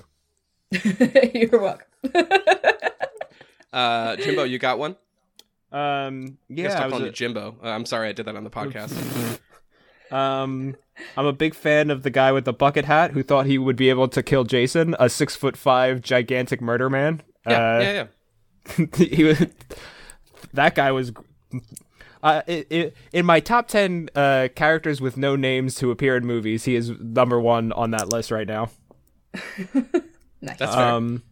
You're 1.34 1.60
welcome. 1.62 1.88
Uh, 3.74 4.18
Jimbo, 4.18 4.44
you 4.44 4.60
got 4.60 4.80
one? 4.80 4.98
Um, 5.72 6.38
I 6.50 6.54
guess 6.54 6.64
yeah, 6.64 6.68
I 6.68 6.70
stop 6.72 6.84
was 6.88 6.92
calling 6.92 7.04
a- 7.04 7.08
you 7.08 7.12
Jimbo. 7.14 7.56
Uh, 7.64 7.70
I'm 7.70 7.86
sorry 7.86 8.10
I 8.10 8.12
did 8.12 8.26
that 8.26 8.36
on 8.36 8.44
the 8.44 8.50
podcast. 8.50 9.40
Um, 10.12 10.76
I'm 11.16 11.26
a 11.26 11.32
big 11.32 11.56
fan 11.56 11.90
of 11.90 12.04
the 12.04 12.10
guy 12.10 12.34
with 12.34 12.44
the 12.44 12.52
bucket 12.52 12.84
hat 12.84 13.12
who 13.12 13.24
thought 13.24 13.46
he 13.46 13.58
would 13.58 13.78
be 13.78 13.90
able 13.90 14.10
to 14.10 14.22
kill 14.22 14.44
Jason, 14.44 14.94
a 15.00 15.08
six 15.08 15.38
foot 15.38 15.56
five 15.56 16.02
gigantic 16.02 16.60
murder 16.60 16.90
man. 16.90 17.22
Yeah, 17.48 17.54
uh, 17.54 17.80
yeah, 17.80 18.06
yeah. 18.78 18.86
he 18.98 19.24
was 19.24 19.46
that 20.52 20.76
guy 20.76 20.92
was. 20.92 21.14
Uh, 22.22 22.42
it, 22.46 22.68
it, 22.70 22.98
in 23.14 23.26
my 23.26 23.40
top 23.40 23.70
ten 23.70 24.10
uh, 24.14 24.50
characters 24.54 25.00
with 25.00 25.16
no 25.16 25.38
names 25.38 25.76
to 25.76 25.92
appear 25.92 26.18
in 26.18 26.26
movies, 26.26 26.66
he 26.66 26.76
is 26.76 26.90
number 27.00 27.40
one 27.40 27.72
on 27.72 27.92
that 27.92 28.10
list 28.12 28.32
right 28.32 28.50
now. 28.50 28.70
Nice. 30.42 30.58
That's 30.58 30.76
fair. 30.76 30.86
Um, 30.86 31.24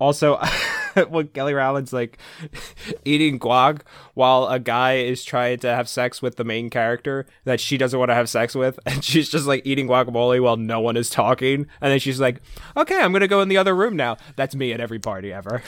also, 0.00 0.38
when 1.08 1.28
Kelly 1.28 1.54
Rowland's 1.54 1.92
like 1.92 2.18
eating 3.04 3.38
guac 3.38 3.80
while 4.14 4.46
a 4.48 4.58
guy 4.58 4.96
is 4.96 5.24
trying 5.24 5.58
to 5.60 5.68
have 5.68 5.88
sex 5.88 6.20
with 6.20 6.36
the 6.36 6.44
main 6.44 6.68
character 6.70 7.26
that 7.44 7.60
she 7.60 7.76
doesn't 7.78 7.98
want 7.98 8.10
to 8.10 8.14
have 8.14 8.28
sex 8.28 8.54
with, 8.54 8.78
and 8.86 9.04
she's 9.04 9.28
just 9.28 9.46
like 9.46 9.62
eating 9.64 9.86
guacamole 9.88 10.42
while 10.42 10.56
no 10.56 10.80
one 10.80 10.96
is 10.96 11.10
talking, 11.10 11.66
and 11.80 11.92
then 11.92 11.98
she's 11.98 12.20
like, 12.20 12.42
"Okay, 12.76 13.00
I'm 13.00 13.12
gonna 13.12 13.28
go 13.28 13.40
in 13.40 13.48
the 13.48 13.56
other 13.56 13.74
room 13.74 13.96
now." 13.96 14.16
That's 14.36 14.54
me 14.54 14.72
at 14.72 14.80
every 14.80 14.98
party 14.98 15.32
ever. 15.32 15.62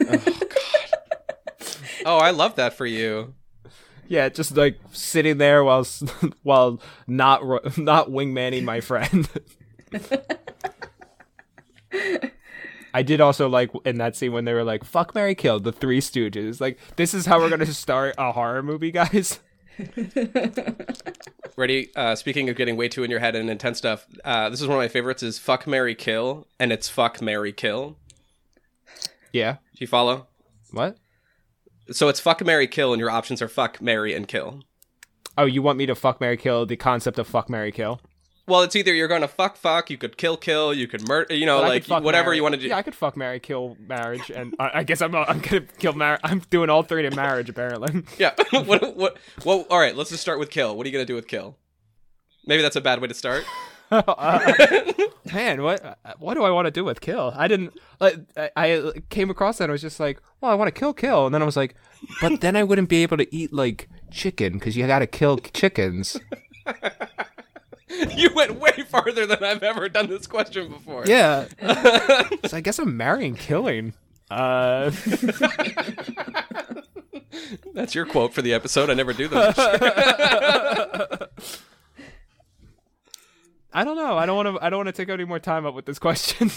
oh, 0.00 0.38
oh, 2.06 2.18
I 2.18 2.30
love 2.30 2.56
that 2.56 2.74
for 2.74 2.86
you. 2.86 3.34
yeah, 4.06 4.28
just 4.28 4.56
like 4.56 4.78
sitting 4.92 5.38
there 5.38 5.64
while 5.64 5.86
while 6.42 6.80
not 7.06 7.42
ro- 7.44 7.60
not 7.78 8.08
wingmanning 8.10 8.64
my 8.64 8.80
friend. 8.80 9.28
I 12.94 13.02
did 13.02 13.20
also 13.20 13.48
like 13.48 13.70
in 13.84 13.98
that 13.98 14.16
scene 14.16 14.32
when 14.32 14.44
they 14.44 14.52
were 14.52 14.64
like 14.64 14.84
"fuck, 14.84 15.14
Mary 15.14 15.34
kill" 15.34 15.60
the 15.60 15.72
Three 15.72 16.00
Stooges. 16.00 16.60
Like, 16.60 16.78
this 16.96 17.14
is 17.14 17.26
how 17.26 17.38
we're 17.38 17.50
gonna 17.50 17.66
start 17.66 18.14
a 18.18 18.32
horror 18.32 18.62
movie, 18.62 18.90
guys. 18.90 19.40
Ready? 21.56 21.90
Uh, 21.96 22.14
speaking 22.14 22.50
of 22.50 22.56
getting 22.56 22.76
way 22.76 22.88
too 22.88 23.04
in 23.04 23.10
your 23.10 23.20
head 23.20 23.34
and 23.34 23.48
intense 23.48 23.78
stuff, 23.78 24.06
uh, 24.24 24.50
this 24.50 24.60
is 24.60 24.68
one 24.68 24.76
of 24.76 24.82
my 24.82 24.88
favorites. 24.88 25.22
Is 25.22 25.38
fuck 25.38 25.66
Mary 25.66 25.94
Kill, 25.94 26.46
and 26.58 26.72
it's 26.72 26.88
fuck 26.88 27.22
Mary 27.22 27.52
Kill. 27.52 27.96
Yeah. 29.32 29.52
Do 29.52 29.78
you 29.78 29.86
follow? 29.86 30.26
What? 30.70 30.98
So 31.90 32.08
it's 32.08 32.20
fuck 32.20 32.44
Mary 32.44 32.66
Kill, 32.66 32.92
and 32.92 33.00
your 33.00 33.10
options 33.10 33.40
are 33.40 33.48
fuck 33.48 33.80
Mary 33.80 34.14
and 34.14 34.28
kill. 34.28 34.62
Oh, 35.36 35.46
you 35.46 35.62
want 35.62 35.78
me 35.78 35.86
to 35.86 35.94
fuck, 35.94 36.20
Mary 36.20 36.36
kill? 36.36 36.66
The 36.66 36.76
concept 36.76 37.18
of 37.18 37.26
fuck, 37.26 37.48
Mary 37.48 37.72
kill. 37.72 38.00
Well, 38.48 38.62
it's 38.62 38.74
either 38.74 38.92
you're 38.92 39.08
gonna 39.08 39.28
fuck 39.28 39.56
fuck, 39.56 39.88
you 39.88 39.96
could 39.96 40.16
kill 40.16 40.36
kill, 40.36 40.74
you 40.74 40.88
could 40.88 41.06
murder, 41.06 41.32
you 41.34 41.46
know, 41.46 41.60
But 41.60 41.68
like 41.68 41.84
fuck, 41.84 42.02
whatever 42.02 42.26
marry- 42.26 42.36
you 42.36 42.42
want 42.42 42.54
to 42.56 42.60
do. 42.60 42.68
Yeah, 42.68 42.76
I 42.76 42.82
could 42.82 42.94
fuck, 42.94 43.16
marry, 43.16 43.38
kill 43.38 43.76
marriage, 43.86 44.30
and 44.30 44.54
I, 44.58 44.70
I 44.80 44.82
guess 44.82 45.00
I'm 45.00 45.14
I'm 45.14 45.38
gonna 45.40 45.60
kill 45.78 45.92
marriage. 45.92 46.20
I'm 46.24 46.40
doing 46.50 46.68
all 46.68 46.82
three 46.82 47.02
to 47.02 47.10
marriage 47.14 47.48
apparently. 47.48 48.02
Yeah. 48.18 48.34
what? 48.50 48.96
What? 48.96 49.16
Well, 49.44 49.64
all 49.70 49.78
right. 49.78 49.94
Let's 49.94 50.10
just 50.10 50.22
start 50.22 50.38
with 50.40 50.50
kill. 50.50 50.76
What 50.76 50.84
are 50.86 50.88
you 50.88 50.92
gonna 50.92 51.04
do 51.04 51.14
with 51.14 51.28
kill? 51.28 51.56
Maybe 52.46 52.62
that's 52.62 52.76
a 52.76 52.80
bad 52.80 53.00
way 53.00 53.06
to 53.08 53.14
start. 53.14 53.44
Uh, 53.92 54.52
man, 55.32 55.62
what 55.62 55.98
what 56.18 56.34
do 56.34 56.42
I 56.42 56.50
want 56.50 56.66
to 56.66 56.70
do 56.72 56.84
with 56.84 57.00
kill? 57.00 57.32
I 57.36 57.46
didn't 57.46 57.78
like 58.00 58.16
I, 58.36 58.50
I 58.56 58.92
came 59.10 59.30
across 59.30 59.58
that 59.58 59.64
and 59.64 59.70
I 59.70 59.72
was 59.72 59.82
just 59.82 60.00
like, 60.00 60.20
well, 60.40 60.50
I 60.50 60.54
want 60.54 60.66
to 60.74 60.78
kill 60.78 60.94
kill, 60.94 61.26
and 61.26 61.34
then 61.34 61.42
I 61.42 61.44
was 61.44 61.56
like, 61.56 61.76
but 62.20 62.40
then 62.40 62.56
I 62.56 62.64
wouldn't 62.64 62.88
be 62.88 63.02
able 63.04 63.18
to 63.18 63.34
eat 63.34 63.52
like 63.52 63.88
chicken 64.10 64.54
because 64.54 64.76
you 64.76 64.86
got 64.86 64.98
to 65.00 65.06
kill 65.06 65.38
chickens. 65.38 66.18
you 68.16 68.30
went 68.34 68.58
way 68.58 68.72
farther 68.88 69.26
than 69.26 69.42
I've 69.44 69.62
ever 69.62 69.88
done 69.88 70.08
this 70.08 70.26
question 70.26 70.70
before. 70.70 71.04
Yeah, 71.06 71.46
so 72.46 72.56
I 72.56 72.60
guess 72.60 72.78
I'm 72.78 72.96
marrying 72.96 73.34
killing. 73.36 73.94
Uh, 74.30 74.90
That's 77.74 77.94
your 77.94 78.06
quote 78.06 78.32
for 78.34 78.42
the 78.42 78.52
episode. 78.54 78.90
I 78.90 78.94
never 78.94 79.12
do 79.12 79.28
them. 79.28 79.52
I 83.74 83.84
don't 83.84 83.96
know. 83.96 84.18
I 84.18 84.26
don't 84.26 84.36
want 84.36 84.56
to. 84.58 84.64
I 84.64 84.68
don't 84.70 84.78
want 84.80 84.88
to 84.88 84.92
take 84.92 85.08
any 85.08 85.24
more 85.24 85.38
time 85.38 85.64
up 85.64 85.74
with 85.74 85.86
this 85.86 85.98
question 85.98 86.50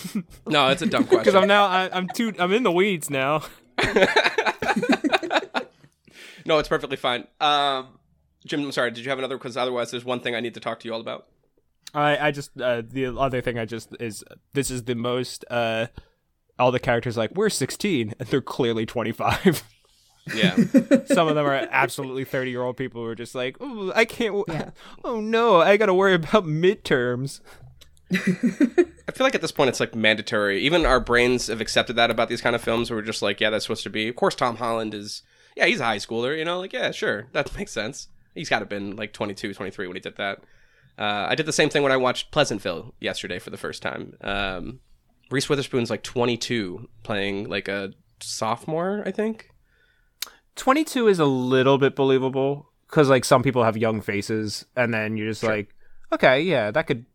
No, 0.47 0.67
it's 0.69 0.81
a 0.81 0.85
dumb 0.85 1.05
question. 1.05 1.19
because. 1.19 1.35
I'm 1.35 1.47
now. 1.47 1.65
I, 1.65 1.89
I'm 1.91 2.07
too. 2.09 2.33
I'm 2.39 2.51
in 2.51 2.63
the 2.63 2.71
weeds 2.71 3.09
now. 3.09 3.43
no, 6.45 6.59
it's 6.59 6.67
perfectly 6.67 6.97
fine. 6.97 7.25
Um, 7.39 7.87
Jim, 8.45 8.61
I'm 8.63 8.71
sorry. 8.71 8.91
Did 8.91 9.03
you 9.03 9.09
have 9.09 9.19
another? 9.19 9.37
Because 9.37 9.57
otherwise, 9.57 9.91
there's 9.91 10.05
one 10.05 10.19
thing 10.19 10.35
I 10.35 10.39
need 10.39 10.53
to 10.53 10.59
talk 10.59 10.79
to 10.81 10.87
you 10.87 10.93
all 10.93 11.01
about. 11.01 11.27
I. 11.93 12.27
I 12.27 12.31
just. 12.31 12.59
Uh, 12.59 12.81
the 12.87 13.07
other 13.07 13.41
thing 13.41 13.57
I 13.59 13.65
just 13.65 13.95
is 13.99 14.23
this 14.53 14.69
is 14.71 14.83
the 14.83 14.95
most. 14.95 15.43
Uh, 15.49 15.87
all 16.57 16.71
the 16.71 16.79
characters 16.79 17.17
like 17.17 17.31
we're 17.35 17.49
16 17.49 18.13
and 18.17 18.29
they're 18.29 18.39
clearly 18.41 18.85
25. 18.85 19.63
Yeah. 20.33 20.55
Some 21.05 21.27
of 21.27 21.35
them 21.35 21.45
are 21.45 21.67
absolutely 21.69 22.23
30 22.23 22.49
year 22.49 22.63
old 22.63 22.77
people 22.77 23.01
who 23.03 23.07
are 23.09 23.15
just 23.15 23.35
like, 23.35 23.57
oh, 23.59 23.91
I 23.93 24.05
can't. 24.05 24.33
W- 24.35 24.45
Yeah. 24.47 24.69
Oh 25.03 25.19
no, 25.19 25.61
I 25.61 25.75
got 25.77 25.87
to 25.87 25.93
worry 25.93 26.13
about 26.13 26.45
midterms. 26.45 27.41
I 28.13 29.11
feel 29.11 29.25
like 29.25 29.35
at 29.35 29.41
this 29.41 29.51
point 29.51 29.69
it's 29.69 29.79
like 29.79 29.95
mandatory. 29.95 30.61
Even 30.61 30.85
our 30.85 30.99
brains 30.99 31.47
have 31.47 31.61
accepted 31.61 31.95
that 31.97 32.09
about 32.11 32.29
these 32.29 32.41
kind 32.41 32.55
of 32.55 32.61
films. 32.61 32.89
Where 32.89 32.97
we're 32.97 33.03
just 33.05 33.21
like, 33.21 33.39
yeah, 33.41 33.49
that's 33.49 33.65
supposed 33.65 33.83
to 33.83 33.89
be. 33.89 34.07
Of 34.07 34.15
course, 34.15 34.35
Tom 34.35 34.57
Holland 34.57 34.93
is. 34.93 35.23
Yeah, 35.55 35.65
he's 35.67 35.79
a 35.79 35.85
high 35.85 35.97
schooler. 35.97 36.37
You 36.37 36.45
know, 36.45 36.59
like 36.59 36.73
yeah, 36.73 36.91
sure, 36.91 37.27
that 37.33 37.55
makes 37.57 37.71
sense. 37.71 38.07
He's 38.35 38.49
got 38.49 38.59
to 38.59 38.63
have 38.63 38.69
been 38.69 38.95
like 38.95 39.13
22, 39.13 39.53
23 39.53 39.87
when 39.87 39.95
he 39.95 39.99
did 39.99 40.17
that. 40.17 40.43
Uh, 40.97 41.27
I 41.29 41.35
did 41.35 41.45
the 41.45 41.53
same 41.53 41.69
thing 41.69 41.83
when 41.83 41.91
I 41.91 41.97
watched 41.97 42.31
Pleasantville 42.31 42.93
yesterday 42.99 43.39
for 43.39 43.49
the 43.49 43.57
first 43.57 43.81
time. 43.81 44.15
Um, 44.21 44.79
Reese 45.31 45.49
Witherspoon's 45.49 45.89
like 45.89 46.03
22, 46.03 46.87
playing 47.03 47.49
like 47.49 47.67
a 47.67 47.93
sophomore, 48.19 49.03
I 49.05 49.11
think. 49.11 49.49
22 50.55 51.07
is 51.07 51.19
a 51.19 51.25
little 51.25 51.77
bit 51.77 51.95
believable 51.95 52.71
because 52.87 53.09
like 53.09 53.25
some 53.25 53.43
people 53.43 53.63
have 53.63 53.77
young 53.77 54.01
faces 54.01 54.65
and 54.75 54.93
then 54.93 55.17
you're 55.17 55.27
just 55.27 55.43
like 55.43 55.75
okay 56.13 56.41
yeah 56.41 56.71
that 56.71 56.87
could 56.87 57.05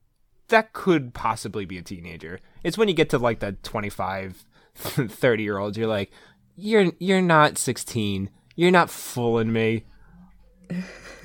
that 0.49 0.73
could 0.73 1.15
possibly 1.15 1.65
be 1.65 1.79
a 1.79 1.83
teenager 1.83 2.41
it's 2.63 2.77
when 2.77 2.89
you 2.89 2.95
get 2.95 3.09
to 3.09 3.19
like 3.19 3.41
the 3.41 3.53
25 3.63 4.45
30 4.75 5.43
year 5.43 5.59
olds 5.59 5.79
you're 5.79 5.87
like 5.87 6.11
you're 6.57 6.93
you're 6.99 7.23
not 7.23 7.57
16 7.57 8.29
you're 8.57 8.71
not 8.71 8.91
fooling 8.91 9.53
me 9.53 9.85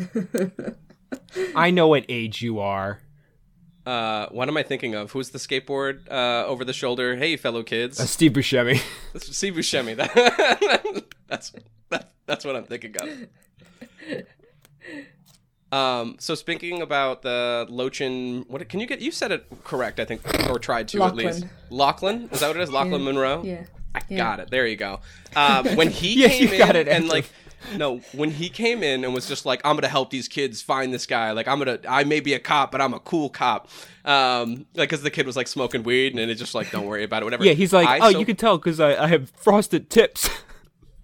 i 1.55 1.71
know 1.71 1.87
what 1.87 2.05
age 2.09 2.41
you 2.41 2.59
are 2.59 2.99
Uh, 3.85 4.25
what 4.31 4.47
am 4.49 4.57
I 4.57 4.63
thinking 4.63 4.95
of? 4.95 5.11
Who's 5.11 5.29
the 5.29 5.37
skateboard 5.37 6.09
uh, 6.09 6.43
over 6.47 6.65
the 6.65 6.73
shoulder? 6.73 7.15
Hey, 7.17 7.37
fellow 7.37 7.61
kids. 7.61 7.99
uh, 7.99 8.05
steve 8.07 8.33
buscemi 8.33 8.81
That's 9.13 9.37
Steve 9.37 9.53
Buscemi. 9.53 9.95
That, 9.95 11.05
that's 11.27 11.53
that, 11.91 12.11
that's 12.25 12.43
what 12.45 12.55
I'm 12.55 12.63
thinking 12.65 12.95
of. 12.99 13.07
Um. 15.71 16.15
So 16.19 16.35
speaking 16.35 16.81
about 16.81 17.21
the 17.21 17.67
Lochin, 17.69 18.47
what 18.49 18.67
can 18.69 18.79
you 18.79 18.87
get? 18.87 19.01
You 19.01 19.11
said 19.11 19.31
it 19.31 19.45
correct, 19.63 19.99
I 19.99 20.05
think, 20.05 20.21
or 20.49 20.57
tried 20.59 20.87
to 20.89 21.03
at 21.03 21.15
least. 21.15 21.45
Lochlyn. 21.69 22.31
Is 22.33 22.39
that 22.39 22.47
what 22.47 22.57
it 22.57 22.63
is? 22.63 22.69
Lochlyn 22.69 23.03
Munro. 23.03 23.43
Yeah. 23.43 23.65
I 23.93 24.01
got 24.15 24.39
it. 24.39 24.49
There 24.49 24.67
you 24.67 24.75
go. 24.77 24.99
Um, 25.35 25.75
when 25.75 25.89
he 25.89 26.21
Yeah, 26.23 26.29
came 26.29 26.49
you 26.51 26.57
got 26.57 26.75
in 26.75 26.75
it, 26.75 26.87
and 26.87 26.95
Andrew. 27.05 27.09
like, 27.11 27.29
no, 27.77 27.97
when 28.13 28.31
he 28.31 28.49
came 28.49 28.83
in 28.83 29.03
and 29.03 29.13
was 29.13 29.27
just 29.27 29.45
like, 29.45 29.61
I'm 29.63 29.75
gonna 29.75 29.87
help 29.87 30.09
these 30.09 30.27
kids 30.27 30.61
find 30.61 30.93
this 30.93 31.05
guy. 31.05 31.31
Like, 31.31 31.47
I'm 31.47 31.57
gonna, 31.59 31.79
I 31.87 32.03
may 32.03 32.19
be 32.19 32.33
a 32.33 32.39
cop, 32.39 32.71
but 32.71 32.81
I'm 32.81 32.93
a 32.93 32.99
cool 32.99 33.29
cop. 33.29 33.69
Um, 34.03 34.65
like, 34.75 34.89
cause 34.89 35.01
the 35.01 35.09
kid 35.09 35.25
was 35.25 35.35
like 35.35 35.47
smoking 35.47 35.83
weed, 35.83 36.17
and 36.17 36.31
it's 36.31 36.39
just 36.39 36.53
like, 36.55 36.71
don't 36.71 36.85
worry 36.85 37.03
about 37.03 37.21
it, 37.23 37.25
whatever. 37.25 37.45
yeah 37.45 37.53
he's 37.53 37.73
like 37.73 37.87
I 37.87 37.99
oh 37.99 38.11
so- 38.11 38.19
you 38.19 38.25
can 38.25 38.35
tell 38.35 38.57
because 38.57 38.79
I, 38.79 39.03
I 39.03 39.07
have 39.07 39.31
frosted 39.31 39.89
tips 39.89 40.29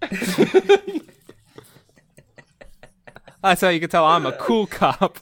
that's 3.42 3.60
how 3.60 3.68
you 3.68 3.80
can 3.80 3.88
tell 3.90 4.04
i'm 4.04 4.26
a 4.26 4.32
cool 4.32 4.66
cop 4.66 5.18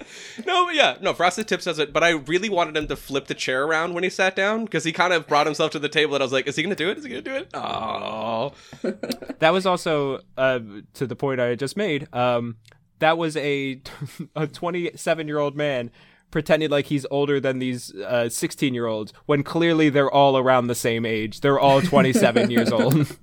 No, 0.46 0.66
but 0.66 0.74
yeah, 0.74 0.96
no. 1.00 1.12
Frosted 1.12 1.46
Tips 1.48 1.64
does 1.64 1.78
it, 1.78 1.92
but 1.92 2.02
I 2.02 2.10
really 2.10 2.48
wanted 2.48 2.76
him 2.76 2.86
to 2.88 2.96
flip 2.96 3.26
the 3.26 3.34
chair 3.34 3.64
around 3.64 3.94
when 3.94 4.04
he 4.04 4.10
sat 4.10 4.34
down 4.34 4.64
because 4.64 4.84
he 4.84 4.92
kind 4.92 5.12
of 5.12 5.26
brought 5.26 5.46
himself 5.46 5.70
to 5.72 5.78
the 5.78 5.88
table, 5.88 6.14
and 6.14 6.22
I 6.22 6.24
was 6.24 6.32
like, 6.32 6.46
"Is 6.46 6.56
he 6.56 6.62
gonna 6.62 6.74
do 6.74 6.88
it? 6.88 6.98
Is 6.98 7.04
he 7.04 7.10
gonna 7.10 7.22
do 7.22 7.34
it?" 7.34 7.50
Oh, 7.54 8.52
that 9.38 9.50
was 9.52 9.66
also 9.66 10.20
uh, 10.38 10.60
to 10.94 11.06
the 11.06 11.16
point 11.16 11.40
I 11.40 11.54
just 11.54 11.76
made. 11.76 12.08
Um, 12.14 12.56
that 13.00 13.18
was 13.18 13.36
a 13.36 13.82
a 14.36 14.46
27 14.46 15.28
year 15.28 15.38
old 15.38 15.56
man 15.56 15.90
pretending 16.30 16.70
like 16.70 16.86
he's 16.86 17.04
older 17.10 17.40
than 17.40 17.58
these 17.58 17.92
16 18.28 18.72
year 18.72 18.86
olds 18.86 19.12
when 19.26 19.42
clearly 19.42 19.90
they're 19.90 20.10
all 20.10 20.38
around 20.38 20.68
the 20.68 20.74
same 20.74 21.04
age. 21.04 21.40
They're 21.40 21.58
all 21.58 21.82
27 21.82 22.50
years 22.50 22.70
old. 22.70 23.16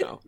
no. 0.00 0.20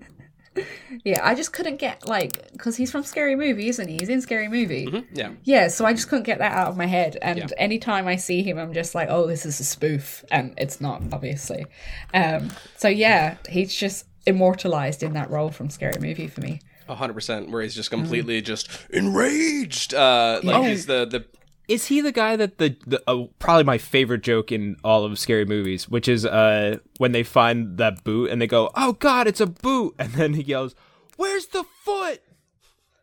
Yeah, 1.04 1.20
I 1.22 1.34
just 1.34 1.52
couldn't 1.52 1.76
get 1.76 2.06
like 2.08 2.50
because 2.52 2.76
he's 2.76 2.90
from 2.90 3.02
Scary 3.04 3.36
Movie, 3.36 3.68
isn't 3.68 3.88
he? 3.88 3.96
He's 4.00 4.08
in 4.08 4.20
Scary 4.20 4.48
Movie. 4.48 5.04
yeah. 5.12 5.32
Yeah, 5.44 5.68
so 5.68 5.84
I 5.84 5.92
just 5.92 6.08
couldn't 6.08 6.24
get 6.24 6.38
that 6.38 6.52
out 6.52 6.68
of 6.68 6.76
my 6.76 6.86
head. 6.86 7.16
And 7.22 7.38
Yeah. 7.38 7.46
anytime 7.58 8.06
I 8.08 8.16
see 8.16 8.42
him, 8.42 8.58
I'm 8.58 8.72
just 8.72 8.94
like, 8.94 9.08
oh, 9.10 9.26
this 9.26 9.44
is 9.46 9.60
a 9.60 9.64
spoof, 9.64 10.24
and 10.30 10.54
it's 10.56 10.80
not 10.80 11.02
obviously. 11.12 11.66
Um, 12.14 12.50
so 12.76 12.88
yeah, 12.88 13.36
he's 13.48 13.74
just 13.74 14.06
immortalized 14.26 15.02
in 15.02 15.14
that 15.14 15.30
role 15.30 15.50
from 15.50 15.70
Scary 15.70 15.98
Movie 16.00 16.26
for 16.28 16.40
me. 16.40 16.60
A 16.88 16.94
hundred 16.94 17.14
percent. 17.14 17.50
Where 17.50 17.62
he's 17.62 17.74
just 17.74 17.90
completely 17.90 18.40
just 18.40 18.68
enraged. 18.90 19.94
Uh, 19.94 20.40
like 20.42 20.56
Oh. 20.56 20.62
he's 20.62 20.86
the 20.86 21.04
the 21.06 21.24
Is 21.68 21.86
he 21.86 22.00
the 22.00 22.12
guy 22.12 22.34
that 22.36 22.56
the, 22.56 22.76
the 22.86 23.02
uh, 23.06 23.26
probably 23.38 23.64
my 23.64 23.76
favorite 23.76 24.22
joke 24.22 24.50
in 24.50 24.76
all 24.82 25.04
of 25.04 25.18
scary 25.18 25.44
movies, 25.44 25.86
which 25.88 26.08
is 26.08 26.24
uh 26.24 26.78
when 26.96 27.12
they 27.12 27.22
find 27.22 27.76
that 27.76 28.02
boot 28.04 28.30
and 28.30 28.40
they 28.40 28.46
go, 28.46 28.70
"Oh 28.74 28.94
God, 28.94 29.26
it's 29.26 29.40
a 29.40 29.46
boot," 29.46 29.94
and 29.98 30.12
then 30.12 30.32
he 30.34 30.42
yells, 30.42 30.74
"Where's 31.16 31.46
the 31.46 31.64
foot?" 31.84 32.22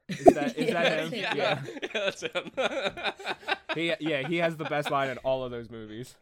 Is 0.07 0.25
that, 0.25 0.57
is 0.57 0.71
that 0.71 0.99
him? 0.99 1.13
Yeah. 1.19 1.33
Yeah. 1.35 1.61
yeah, 1.81 1.89
that's 1.93 2.21
him. 2.21 2.51
He, 3.75 3.93
yeah, 3.99 4.27
he 4.27 4.37
has 4.37 4.55
the 4.55 4.65
best 4.65 4.91
line 4.91 5.09
in 5.09 5.17
all 5.19 5.43
of 5.43 5.51
those 5.51 5.69
movies. 5.69 6.15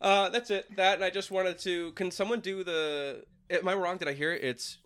uh, 0.00 0.28
that's 0.28 0.50
it. 0.50 0.74
That 0.76 0.96
and 0.96 1.04
I 1.04 1.10
just 1.10 1.30
wanted 1.30 1.58
to. 1.60 1.92
Can 1.92 2.10
someone 2.10 2.40
do 2.40 2.64
the? 2.64 3.24
Am 3.50 3.66
I 3.68 3.74
wrong? 3.74 3.98
Did 3.98 4.08
I 4.08 4.12
hear 4.12 4.32
it? 4.32 4.42
It's. 4.44 4.78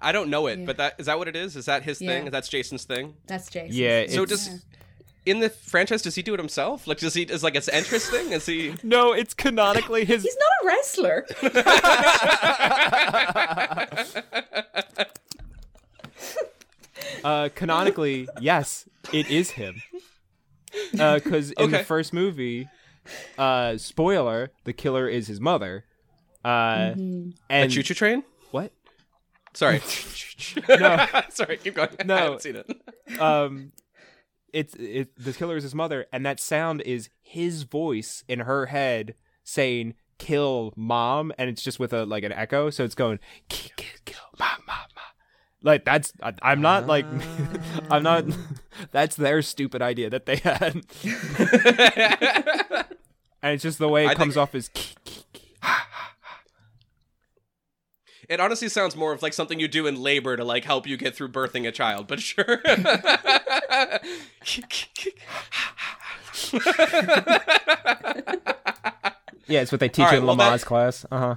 I 0.00 0.12
don't 0.12 0.30
know 0.30 0.46
it, 0.46 0.64
but 0.66 0.76
that 0.78 0.94
is 0.98 1.06
that 1.06 1.18
what 1.18 1.28
it 1.28 1.36
is? 1.36 1.56
Is 1.56 1.66
that 1.66 1.82
his 1.82 1.98
thing? 1.98 2.24
Yeah. 2.24 2.30
That's 2.30 2.48
Jason's 2.48 2.84
thing? 2.84 3.14
That's 3.26 3.50
Jason. 3.50 3.76
Yeah, 3.76 4.06
So 4.08 4.22
it's- 4.22 4.46
does 4.48 4.64
in 5.24 5.40
the 5.40 5.50
franchise 5.50 6.02
does 6.02 6.14
he 6.14 6.22
do 6.22 6.34
it 6.34 6.40
himself? 6.40 6.86
Like 6.86 6.98
does 6.98 7.14
he 7.14 7.22
is 7.22 7.42
like 7.42 7.56
it's 7.56 7.68
interesting? 7.68 8.32
Is 8.32 8.46
he 8.46 8.74
No, 8.82 9.12
it's 9.12 9.34
canonically 9.34 10.04
his. 10.04 10.22
He's 10.22 10.36
not 10.36 10.50
a 10.62 10.66
wrestler. 10.66 11.26
Uh, 17.24 17.48
canonically, 17.54 18.28
yes, 18.40 18.88
it 19.12 19.28
is 19.30 19.50
him. 19.50 19.82
Because 20.92 21.50
in 21.52 21.70
the 21.70 21.84
first 21.84 22.12
movie, 22.12 22.68
uh, 23.38 23.76
spoiler, 23.78 24.50
the 24.64 24.72
killer 24.72 25.08
is 25.08 25.26
his 25.26 25.40
mother. 25.40 25.84
Uh, 26.44 26.94
a 26.96 27.32
and 27.50 27.72
choo 27.72 27.82
choo 27.82 27.94
train? 27.94 28.22
Sorry. 29.56 29.80
No. 30.68 31.06
Sorry, 31.30 31.56
keep 31.56 31.74
going. 31.76 31.88
No. 32.04 32.14
I 32.14 32.20
haven't 32.20 32.42
seen 32.42 32.56
it. 32.56 32.70
um 33.20 33.72
it's 34.52 34.74
it 34.74 35.08
the 35.16 35.32
killer 35.32 35.56
is 35.56 35.62
his 35.62 35.74
mother 35.74 36.04
and 36.12 36.26
that 36.26 36.38
sound 36.40 36.82
is 36.82 37.08
his 37.22 37.62
voice 37.62 38.22
in 38.28 38.40
her 38.40 38.66
head 38.66 39.14
saying 39.44 39.94
kill 40.18 40.74
mom 40.76 41.32
and 41.38 41.48
it's 41.48 41.62
just 41.62 41.78
with 41.80 41.92
a 41.94 42.04
like 42.04 42.22
an 42.22 42.32
echo 42.32 42.68
so 42.68 42.84
it's 42.84 42.94
going 42.94 43.18
kill 43.48 43.70
kill, 43.76 43.98
kill 44.04 44.20
mom 44.38 44.48
mom 44.66 44.76
mom 44.94 45.04
like 45.62 45.84
that's 45.86 46.12
I, 46.22 46.34
i'm 46.42 46.60
not 46.60 46.86
like 46.86 47.06
i'm 47.90 48.02
not 48.02 48.24
that's 48.92 49.16
their 49.16 49.40
stupid 49.42 49.80
idea 49.82 50.10
that 50.10 50.26
they 50.26 50.36
had 50.36 50.82
and 53.42 53.52
it's 53.54 53.62
just 53.62 53.78
the 53.78 53.88
way 53.88 54.04
it 54.04 54.08
I 54.10 54.14
comes 54.14 54.34
think- 54.34 54.42
off 54.42 54.54
as 54.54 54.70
It 58.28 58.40
honestly 58.40 58.68
sounds 58.68 58.96
more 58.96 59.12
of 59.12 59.22
like 59.22 59.32
something 59.32 59.60
you 59.60 59.68
do 59.68 59.86
in 59.86 60.02
labor 60.02 60.36
to 60.36 60.44
like 60.44 60.64
help 60.64 60.86
you 60.86 60.96
get 60.96 61.14
through 61.14 61.28
birthing 61.28 61.66
a 61.66 61.72
child, 61.72 62.06
but 62.08 62.20
sure. 62.20 62.60
yeah 69.48 69.60
it's 69.60 69.70
what 69.72 69.80
they 69.80 69.88
teach 69.88 70.04
right, 70.06 70.18
in 70.18 70.26
well, 70.26 70.36
lamaze 70.36 70.60
that- 70.60 70.66
class 70.66 71.06
uh-huh 71.10 71.36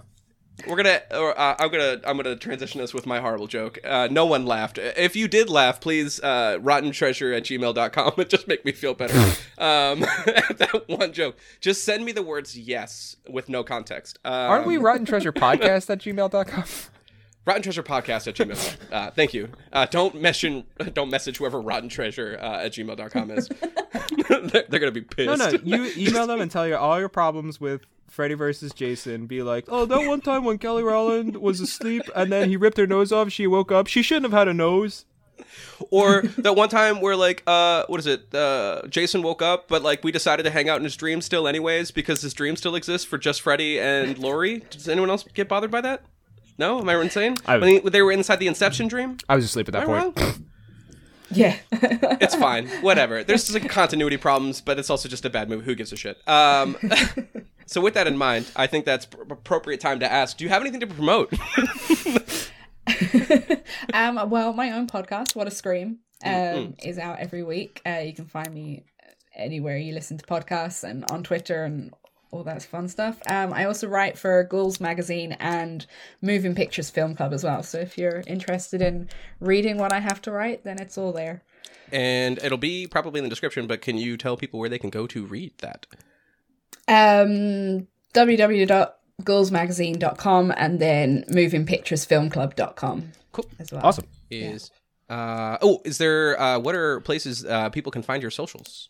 We're 0.68 0.77
gonna, 0.77 1.02
or, 1.11 1.40
uh, 1.40 1.56
I'm 1.60 1.69
gonna, 1.69 2.02
I'm 2.06 2.18
gonna 2.18 2.36
transition 2.36 2.80
this 2.81 2.94
with 2.94 3.06
my 3.06 3.19
horrible 3.19 3.48
joke. 3.48 3.80
Uh, 3.84 4.07
no 4.10 4.26
one 4.26 4.45
laughed. 4.45 4.77
If 4.77 5.15
you 5.15 5.27
did 5.27 5.49
laugh, 5.49 5.80
please, 5.80 6.19
uh, 6.22 6.60
rottentreasure 6.61 7.36
at 7.36 7.44
gmail.com. 7.44 8.14
It 8.19 8.30
just 8.30 8.48
make 8.48 8.65
me 8.65 8.72
feel 8.72 8.94
better. 8.94 9.18
um, 9.57 9.99
that 10.26 10.84
one 10.88 11.14
joke. 11.14 11.38
Just 11.61 11.84
send 11.84 12.06
me 12.06 12.11
the 12.11 12.22
words 12.23 12.57
yes 12.57 13.15
with 13.27 13.49
no 13.49 13.64
context. 13.64 14.19
Um, 14.26 14.34
aren't 14.34 14.68
we 14.68 14.77
rotten 14.77 15.06
treasure 15.06 15.31
podcast 15.31 15.90
at 15.90 15.99
gmail.com 15.99 16.64
Rotten 17.45 17.64
Treasure 17.64 17.84
Podcast 17.84 18.28
at 18.28 18.36
gmail. 18.36 18.78
Uh, 18.91 19.11
thank 19.11 19.34
you. 19.34 19.49
Uh, 19.74 19.86
don't 19.86 20.22
mention, 20.22 20.66
don't 20.94 21.10
message 21.10 21.38
whoever 21.38 21.60
Rotten 21.60 21.90
Treasure 21.90 22.38
uh, 22.40 22.66
at 22.66 22.74
gmail.com 22.74 23.32
is. 23.32 23.48
they're, 24.30 24.66
they're 24.70 24.80
gonna 24.80 24.91
be 24.91 25.02
pissed. 25.02 25.40
No, 25.40 25.49
no. 25.49 25.60
You 25.64 25.91
email 25.98 26.28
them 26.28 26.41
and 26.41 26.52
tell 26.52 26.68
you 26.68 26.76
all 26.76 26.99
your 26.99 27.10
problems 27.10 27.60
with 27.60 27.82
Freddy 28.07 28.36
versus 28.36 28.74
Jason. 28.74 29.26
Be 29.26 29.41
like, 29.41 29.66
oh, 29.68 29.86
that 29.86 30.07
one 30.07 30.22
time 30.22 30.44
when 30.44 30.57
Kelly 30.57 30.84
Rowland 30.84 31.38
was 31.38 31.60
asleep 31.60 32.03
and 32.16 32.32
then 32.32 32.49
he 32.49 32.57
ripped 32.57 32.78
her 32.78 32.88
nose 32.88 33.11
off, 33.11 33.32
she 33.32 33.48
woke 33.48 33.72
up. 33.72 33.88
She 33.88 34.02
shouldn't 34.03 34.26
have 34.32 34.38
had 34.38 34.48
a 34.48 34.53
nose. 34.53 35.06
or 35.90 36.24
that 36.40 36.53
one 36.53 36.68
time 36.68 36.99
where 36.99 37.16
like 37.16 37.41
uh 37.48 37.86
what 37.88 37.98
is 37.98 38.06
it 38.06 38.36
uh 38.36 38.82
jason 38.90 39.22
woke 39.24 39.41
up 39.41 39.70
but 39.70 39.82
like 39.82 40.03
we 40.03 40.11
decided 40.11 40.44
to 40.44 40.49
hang 40.49 40.68
out 40.68 40.78
in 40.78 40.84
his 40.84 40.98
dream 40.98 41.22
still 41.22 41.48
anyways 41.48 41.91
because 41.91 42.22
his 42.22 42.34
dream 42.34 42.57
still 42.57 42.76
exists 42.76 43.07
for 43.07 43.18
just 43.18 43.40
freddy 43.41 43.80
and 43.80 44.18
Lori. 44.20 44.60
does 44.70 44.90
anyone 44.90 45.10
else 45.10 45.24
get 45.34 45.48
bothered 45.48 45.72
by 45.72 45.80
that 45.80 46.03
no? 46.60 46.80
Am 46.80 46.88
i 46.90 46.95
insane 47.02 47.36
I- 47.48 47.57
when 47.57 47.81
they 47.91 48.02
were 48.02 48.11
inside 48.11 48.36
the 48.38 48.48
inception 48.48 48.88
dream? 48.88 49.18
I 49.27 49.36
was 49.36 49.45
asleep 49.45 49.68
at 49.69 49.73
that 49.73 49.84
am 49.84 49.90
i 49.90 50.02
point. 50.03 50.19
wrong? 50.19 50.45
Yeah. 51.31 51.56
it's 51.72 52.36
fine. 52.36 52.68
Whatever. 52.81 53.23
There's 53.23 53.45
just 53.48 53.53
like 53.60 53.69
continuity 53.69 54.18
problems 54.18 54.61
but 54.61 54.77
it's 54.80 54.90
also 54.90 55.07
just 55.10 55.26
a 55.26 55.30
bad 55.30 55.49
movie. 55.49 55.65
Who 55.65 55.76
gives 55.76 55.91
a 55.91 55.95
shit? 55.98 56.18
Um 56.27 56.77
so 57.65 57.81
with 57.81 57.94
that 57.94 58.07
in 58.07 58.18
mind 58.18 58.48
i 58.56 58.65
think 58.65 58.84
that's 58.84 59.06
pr- 59.06 59.22
appropriate 59.30 59.80
time 59.80 59.99
to 59.99 60.11
ask 60.11 60.38
do 60.38 60.44
you 60.44 60.49
have 60.49 60.61
anything 60.61 60.80
to 60.81 60.88
promote? 60.88 61.31
Um, 63.94 64.30
well, 64.30 64.53
my 64.53 64.72
own 64.72 64.88
podcast, 64.88 65.36
What 65.36 65.48
a 65.48 65.52
Scream, 65.52 65.99
um, 66.26 66.76
is 66.84 66.98
out 66.98 67.19
every 67.19 67.44
week. 67.44 67.81
Uh, 67.86 67.99
you 67.99 68.14
can 68.14 68.26
find 68.26 68.53
me 68.53 68.84
anywhere 69.36 69.77
you 69.77 69.94
listen 69.94 70.18
to 70.18 70.26
podcasts 70.26 70.84
and 70.84 71.06
on 71.11 71.23
Twitter 71.23 71.64
and 71.65 71.94
all 72.31 72.43
that 72.43 72.64
fun 72.64 72.88
stuff. 72.88 73.19
Um, 73.27 73.51
I 73.53 73.65
also 73.65 73.88
write 73.88 74.18
for 74.18 74.43
Ghouls 74.43 74.80
Magazine 74.80 75.34
and 75.39 75.85
Moving 76.22 76.56
Pictures 76.56 76.89
Film 76.89 77.15
Club 77.15 77.34
as 77.34 77.43
well. 77.43 77.64
So 77.64 77.80
if 77.80 77.97
you're 77.97 78.23
interested 78.27 78.81
in 78.81 79.10
reading 79.39 79.77
what 79.77 79.91
I 79.91 79.99
have 79.99 80.22
to 80.23 80.31
write, 80.31 80.64
then 80.64 80.80
it's 80.80 80.97
all 80.97 81.11
there. 81.11 81.41
and 81.91 82.38
it'll 82.43 82.57
be 82.60 82.85
probably 82.88 83.18
in 83.18 83.23
the 83.23 83.30
description 83.30 83.65
but 83.65 83.81
can 83.81 83.97
you 83.97 84.15
tell 84.15 84.38
people 84.38 84.60
where 84.60 84.69
they 84.69 84.77
can 84.77 84.91
go 84.91 85.07
to 85.07 85.26
read 85.26 85.51
that 85.60 85.88
Um, 86.88 87.88
www.ghouls.magazine.com 88.14 90.53
and 90.57 90.80
then 90.80 91.23
movingpicturesfilmclub.com 91.30 93.11
Cool. 93.31 93.45
as 93.60 93.72
well. 93.72 93.81
Awesome. 93.85 94.06
is 94.30 94.72
uh 95.10 95.57
oh 95.61 95.81
is 95.85 95.97
there 95.97 96.39
uh 96.39 96.60
what 96.60 96.76
are 96.76 96.99
places 97.01 97.43
uh 97.45 97.69
people 97.69 97.91
can 97.91 98.03
find 98.03 98.22
your 98.22 98.31
socials 98.31 98.89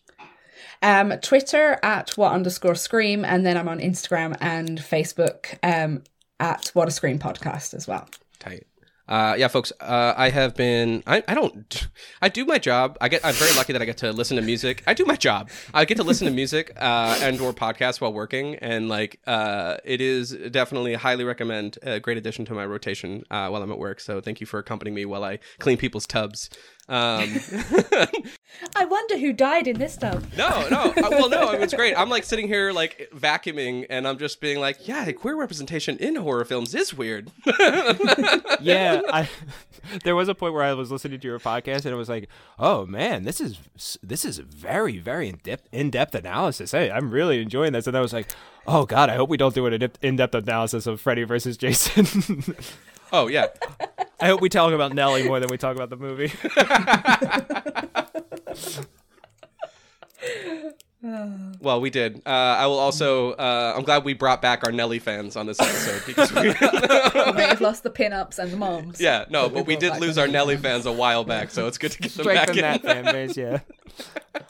Um, 0.82 1.12
Twitter 1.20 1.78
at 1.82 2.10
what 2.16 2.32
underscore 2.32 2.74
scream, 2.74 3.24
and 3.24 3.44
then 3.44 3.56
I'm 3.56 3.68
on 3.68 3.80
Instagram 3.80 4.36
and 4.40 4.78
Facebook 4.78 5.58
um, 5.62 6.02
at 6.38 6.70
what 6.74 6.88
a 6.88 6.90
scream 6.90 7.18
podcast 7.18 7.74
as 7.74 7.86
well. 7.86 8.08
tight. 8.38 8.66
Uh 9.08 9.34
yeah 9.36 9.48
folks 9.48 9.72
uh 9.80 10.14
i 10.16 10.30
have 10.30 10.54
been 10.54 11.02
i 11.04 11.20
i 11.26 11.34
don't 11.34 11.88
i 12.22 12.28
do 12.28 12.44
my 12.44 12.58
job. 12.58 12.96
I 13.00 13.08
get 13.08 13.24
i'm 13.24 13.34
very 13.34 13.52
lucky 13.56 13.72
that 13.72 13.82
i 13.82 13.84
get 13.84 13.96
to 13.98 14.12
listen 14.12 14.36
to 14.36 14.42
music. 14.42 14.84
I 14.86 14.94
do 14.94 15.04
my 15.04 15.16
job. 15.16 15.50
I 15.74 15.84
get 15.84 15.96
to 15.96 16.04
listen 16.04 16.28
to 16.28 16.32
music 16.32 16.72
uh 16.80 17.18
and 17.20 17.40
or 17.40 17.52
podcasts 17.52 18.00
while 18.00 18.12
working 18.12 18.54
and 18.54 18.88
like 18.88 19.18
uh 19.26 19.78
it 19.84 20.00
is 20.00 20.30
definitely 20.52 20.94
highly 20.94 21.24
recommend 21.24 21.76
a 21.82 21.98
great 21.98 22.18
addition 22.18 22.44
to 22.44 22.54
my 22.54 22.64
rotation 22.64 23.24
uh 23.32 23.48
while 23.48 23.60
i'm 23.64 23.72
at 23.72 23.78
work. 23.80 23.98
So 23.98 24.20
thank 24.20 24.40
you 24.40 24.46
for 24.46 24.60
accompanying 24.60 24.94
me 24.94 25.04
while 25.06 25.24
i 25.24 25.40
clean 25.58 25.76
people's 25.76 26.06
tubs 26.06 26.48
um 26.90 27.40
I 28.76 28.84
wonder 28.84 29.16
who 29.16 29.32
died 29.32 29.66
in 29.66 29.78
this 29.78 29.96
tub. 29.96 30.24
No, 30.36 30.68
no. 30.68 30.92
Uh, 30.96 31.08
well, 31.10 31.30
no. 31.30 31.48
I 31.48 31.52
mean, 31.52 31.62
it's 31.62 31.72
great. 31.72 31.94
I'm 31.96 32.10
like 32.10 32.24
sitting 32.24 32.46
here 32.46 32.72
like 32.72 33.08
vacuuming, 33.14 33.86
and 33.88 34.06
I'm 34.06 34.18
just 34.18 34.40
being 34.40 34.58
like, 34.58 34.86
yeah, 34.86 35.10
queer 35.12 35.36
representation 35.36 35.96
in 35.98 36.16
horror 36.16 36.44
films 36.44 36.74
is 36.74 36.92
weird. 36.92 37.30
yeah, 38.60 39.00
I 39.08 39.28
there 40.04 40.16
was 40.16 40.28
a 40.28 40.34
point 40.34 40.54
where 40.54 40.62
I 40.62 40.72
was 40.74 40.90
listening 40.90 41.20
to 41.20 41.28
your 41.28 41.38
podcast 41.38 41.84
and 41.84 41.86
it 41.86 41.96
was 41.96 42.08
like, 42.08 42.28
"Oh 42.58 42.86
man, 42.86 43.24
this 43.24 43.40
is 43.40 43.58
this 44.02 44.24
is 44.24 44.38
very 44.38 44.98
very 44.98 45.28
in 45.28 45.36
depth 45.42 45.68
in 45.72 45.90
depth 45.90 46.14
analysis. 46.14 46.72
Hey, 46.72 46.90
I'm 46.90 47.10
really 47.10 47.40
enjoying 47.40 47.72
this." 47.72 47.86
And 47.86 47.96
I 47.96 48.00
was 48.00 48.12
like, 48.12 48.30
"Oh 48.66 48.84
god, 48.84 49.10
I 49.10 49.14
hope 49.16 49.30
we 49.30 49.36
don't 49.36 49.54
do 49.54 49.66
an 49.66 49.90
in 50.02 50.16
depth 50.16 50.34
analysis 50.34 50.86
of 50.86 51.00
Freddy 51.00 51.24
versus 51.24 51.56
Jason." 51.56 52.56
oh 53.12 53.28
yeah. 53.28 53.46
I 54.20 54.26
hope 54.26 54.40
we 54.40 54.48
talk 54.48 54.72
about 54.72 54.94
Nelly 54.94 55.22
more 55.24 55.40
than 55.40 55.48
we 55.50 55.56
talk 55.56 55.76
about 55.76 55.90
the 55.90 55.96
movie. 55.96 56.32
Well, 61.02 61.80
we 61.80 61.88
did. 61.90 62.22
Uh, 62.26 62.28
I 62.28 62.66
will 62.66 62.78
also. 62.78 63.32
Uh, 63.32 63.74
I'm 63.76 63.84
glad 63.84 64.04
we 64.04 64.12
brought 64.12 64.42
back 64.42 64.64
our 64.64 64.72
Nelly 64.72 64.98
fans 64.98 65.34
on 65.36 65.46
this 65.46 65.58
episode 65.58 66.02
because 66.06 66.32
we, 66.34 66.48
We 66.48 67.32
may 67.32 67.46
have 67.46 67.60
lost 67.62 67.82
the 67.82 67.90
pin-ups 67.90 68.38
and 68.38 68.50
the 68.52 68.56
moms. 68.56 69.00
yeah, 69.00 69.24
no, 69.30 69.48
but 69.48 69.66
we 69.66 69.76
brought 69.76 69.94
did 69.94 70.00
lose 70.00 70.18
our 70.18 70.26
Nelly 70.26 70.54
Nelly 70.54 70.62
fans 70.62 70.86
a 70.86 70.92
while 70.92 71.24
back, 71.24 71.50
so 71.50 71.66
it's 71.66 71.78
good 71.78 71.92
to 71.92 71.98
get 72.02 72.12
them 72.12 72.26
back 72.26 72.50
Strengthen 72.50 72.64
in. 72.64 72.82
that 72.82 72.82
fan 72.82 73.04
base, 73.12 73.36
yeah. 73.36 73.60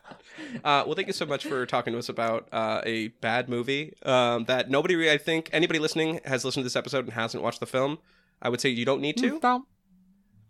Uh, 0.65 0.83
well, 0.85 0.97
thank 0.97 1.07
you 1.07 1.13
so 1.13 1.25
much 1.25 1.45
for 1.47 1.65
talking 1.65 1.93
to 1.93 1.99
us 2.01 2.09
about 2.09 2.49
uh, 2.51 2.81
a 2.85 3.07
bad 3.21 3.49
movie 3.49 3.95
um, 4.03 4.45
that 4.47 4.69
nobody, 4.69 4.97
really, 4.97 5.13
I 5.13 5.17
think, 5.17 5.49
anybody 5.53 5.79
listening 5.79 6.19
has 6.25 6.45
listened 6.45 6.63
to 6.63 6.65
this 6.65 6.75
episode 6.75 7.05
and 7.05 7.13
hasn't 7.13 7.41
watched 7.41 7.61
the 7.61 7.67
film. 7.67 7.99
I 8.43 8.49
would 8.49 8.61
say 8.61 8.69
you 8.69 8.85
don't 8.85 9.01
need 9.01 9.17
to. 9.19 9.39
No, 9.43 9.65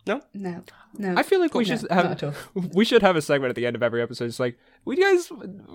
No, 0.06 0.22
No, 0.32 0.64
no. 0.96 1.14
I 1.16 1.22
feel 1.22 1.40
like 1.40 1.54
we 1.54 1.64
No, 1.64 1.76
should 1.76 1.90
have 1.90 2.48
we 2.74 2.84
should 2.84 3.02
have 3.02 3.16
a 3.16 3.22
segment 3.22 3.50
at 3.50 3.56
the 3.56 3.66
end 3.66 3.76
of 3.76 3.82
every 3.82 4.00
episode. 4.02 4.24
It's 4.24 4.40
like, 4.40 4.58
we 4.84 4.96
guys 4.96 5.30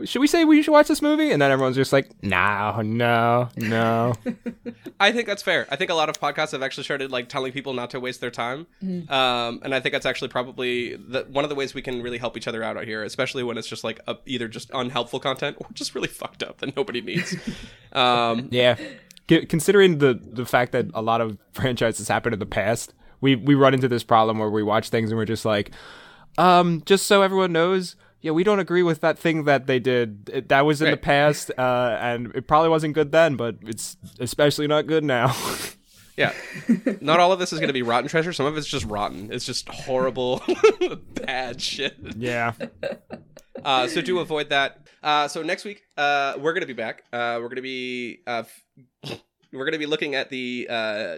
should 0.06 0.20
we 0.20 0.28
say 0.28 0.44
we 0.46 0.62
should 0.64 0.72
watch 0.72 0.88
this 0.88 1.02
movie?" 1.02 1.32
And 1.32 1.42
then 1.42 1.52
everyone's 1.52 1.76
just 1.76 1.94
like, 1.94 2.10
"No, 2.24 2.82
no, 2.84 3.50
no." 3.56 4.14
I 5.00 5.12
think 5.12 5.28
that's 5.28 5.44
fair. 5.44 5.68
I 5.70 5.76
think 5.76 5.92
a 5.92 5.94
lot 5.94 6.10
of 6.10 6.20
podcasts 6.20 6.52
have 6.54 6.64
actually 6.64 6.86
started 6.86 7.12
like 7.12 7.30
telling 7.30 7.52
people 7.54 7.74
not 7.74 7.92
to 7.92 8.00
waste 8.00 8.20
their 8.20 8.32
time, 8.32 8.66
um, 9.10 9.60
and 9.64 9.76
I 9.76 9.80
think 9.80 9.94
that's 9.94 10.06
actually 10.08 10.30
probably 10.30 10.96
the, 10.96 11.26
one 11.30 11.46
of 11.46 11.50
the 11.50 11.56
ways 11.56 11.74
we 11.74 11.82
can 11.84 12.02
really 12.02 12.18
help 12.18 12.36
each 12.36 12.48
other 12.48 12.64
out 12.64 12.78
out 12.78 12.86
here, 12.86 13.04
especially 13.04 13.44
when 13.44 13.58
it's 13.58 13.68
just 13.68 13.84
like 13.84 14.00
a, 14.08 14.18
either 14.26 14.48
just 14.48 14.72
unhelpful 14.74 15.20
content 15.20 15.58
or 15.60 15.68
just 15.74 15.94
really 15.94 16.08
fucked 16.22 16.42
up 16.44 16.58
that 16.58 16.76
nobody 16.76 17.02
needs. 17.02 17.36
um, 17.94 18.48
Yeah. 18.52 18.76
Considering 19.28 19.98
the 19.98 20.20
the 20.22 20.46
fact 20.46 20.72
that 20.74 20.88
a 20.94 21.02
lot 21.02 21.22
of 21.22 21.38
franchises 21.52 22.08
happened 22.08 22.34
in 22.34 22.40
the 22.40 22.46
past, 22.46 22.94
we 23.22 23.36
we 23.36 23.56
run 23.56 23.74
into 23.74 23.88
this 23.88 24.04
problem 24.04 24.40
where 24.40 24.50
we 24.50 24.64
watch 24.64 24.90
things 24.90 25.12
and 25.12 25.18
we're 25.18 25.26
just 25.26 25.46
like, 25.46 25.72
um, 26.38 26.84
just 26.86 27.08
so 27.08 27.22
everyone 27.22 27.52
knows, 27.52 27.96
yeah, 28.22 28.32
we 28.32 28.44
don't 28.44 28.60
agree 28.60 28.84
with 28.84 29.02
that 29.02 29.20
thing 29.20 29.44
that 29.44 29.68
they 29.68 29.80
did. 29.80 30.30
It, 30.34 30.50
that 30.50 30.66
was 30.66 30.82
in 30.82 30.90
the 30.90 30.98
past, 30.98 31.52
uh, 31.58 31.98
and 32.02 32.36
it 32.36 32.48
probably 32.48 32.70
wasn't 32.70 32.96
good 32.96 33.12
then, 33.12 33.36
but 33.36 33.58
it's 33.62 33.98
especially 34.20 34.68
not 34.68 34.88
good 34.88 35.04
now. 35.04 35.36
yeah, 36.18 36.34
not 37.02 37.20
all 37.20 37.32
of 37.32 37.40
this 37.40 37.52
is 37.54 37.60
going 37.60 37.68
to 37.70 37.74
be 37.74 37.82
rotten 37.82 38.08
treasure. 38.10 38.32
Some 38.34 38.46
of 38.46 38.58
it's 38.58 38.68
just 38.68 38.86
rotten. 38.86 39.32
It's 39.32 39.46
just 39.46 39.68
horrible, 39.70 40.42
bad 41.26 41.62
shit. 41.62 41.98
yeah. 42.18 42.54
Uh, 43.64 43.88
so 43.88 44.02
to 44.02 44.20
avoid 44.20 44.50
that, 44.50 44.88
uh, 45.04 45.28
so 45.28 45.42
next 45.42 45.66
week 45.66 45.84
uh, 45.98 46.34
we're 46.40 46.54
gonna 46.54 46.66
be 46.66 46.74
back. 46.74 47.04
Uh, 47.12 47.40
we're 47.42 47.50
gonna 47.50 47.62
be 47.62 48.20
uh, 48.28 48.44
f- 49.04 49.20
we're 49.54 49.66
gonna 49.66 49.78
be 49.80 49.86
looking 49.86 50.16
at 50.16 50.30
the 50.30 50.68
uh, 50.70 51.18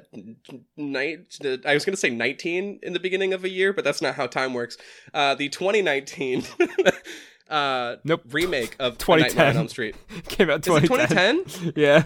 night. 0.77 1.37
The, 1.41 1.61
I 1.65 1.73
was 1.73 1.83
gonna 1.85 1.97
say 1.97 2.09
19 2.09 2.79
in 2.83 2.93
the 2.93 2.99
beginning 2.99 3.33
of 3.33 3.43
a 3.43 3.49
year, 3.49 3.73
but 3.73 3.83
that's 3.83 4.01
not 4.01 4.15
how 4.15 4.27
time 4.27 4.53
works. 4.53 4.77
Uh, 5.13 5.33
the 5.35 5.49
2019 5.49 6.43
uh, 7.49 7.95
Nope. 8.03 8.21
remake 8.31 8.75
of 8.79 8.97
2010. 8.97 9.19
Nightmare 9.37 9.49
on 9.49 9.57
Elm 9.57 9.67
Street. 9.67 9.95
Came 10.29 10.49
out 10.49 10.65
Is 10.67 10.75
it 10.75 10.81
2010. 10.87 11.73
2010? 11.73 11.73
Yeah. 11.75 12.03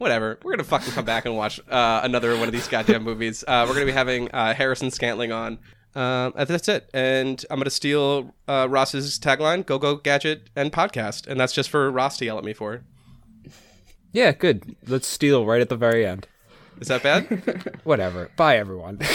Whatever. 0.00 0.38
We're 0.42 0.52
gonna 0.52 0.64
fucking 0.64 0.94
come 0.94 1.04
back 1.04 1.26
and 1.26 1.36
watch 1.36 1.60
uh, 1.68 2.00
another 2.02 2.34
one 2.38 2.48
of 2.48 2.52
these 2.52 2.66
goddamn 2.68 3.02
movies. 3.02 3.44
Uh, 3.46 3.66
we're 3.68 3.74
gonna 3.74 3.84
be 3.84 3.92
having 3.92 4.30
uh, 4.30 4.54
Harrison 4.54 4.90
Scantling 4.90 5.30
on. 5.30 5.58
Um, 5.94 6.32
that's 6.34 6.68
it. 6.68 6.88
And 6.94 7.44
I'm 7.50 7.58
gonna 7.58 7.68
steal 7.68 8.34
uh, 8.48 8.66
Ross's 8.70 9.18
tagline: 9.18 9.66
"Go 9.66 9.78
go 9.78 9.96
gadget 9.96 10.48
and 10.56 10.72
podcast." 10.72 11.26
And 11.26 11.38
that's 11.38 11.52
just 11.52 11.68
for 11.68 11.90
Ross 11.90 12.16
to 12.16 12.24
yell 12.24 12.38
at 12.38 12.44
me 12.44 12.54
for. 12.54 12.82
Yeah, 14.10 14.32
good. 14.32 14.74
Let's 14.86 15.06
steal 15.06 15.44
right 15.44 15.60
at 15.60 15.68
the 15.68 15.76
very 15.76 16.06
end. 16.06 16.26
Is 16.80 16.88
that 16.88 17.02
bad? 17.02 17.78
Whatever. 17.84 18.30
Bye, 18.36 18.56
everyone. 18.56 19.00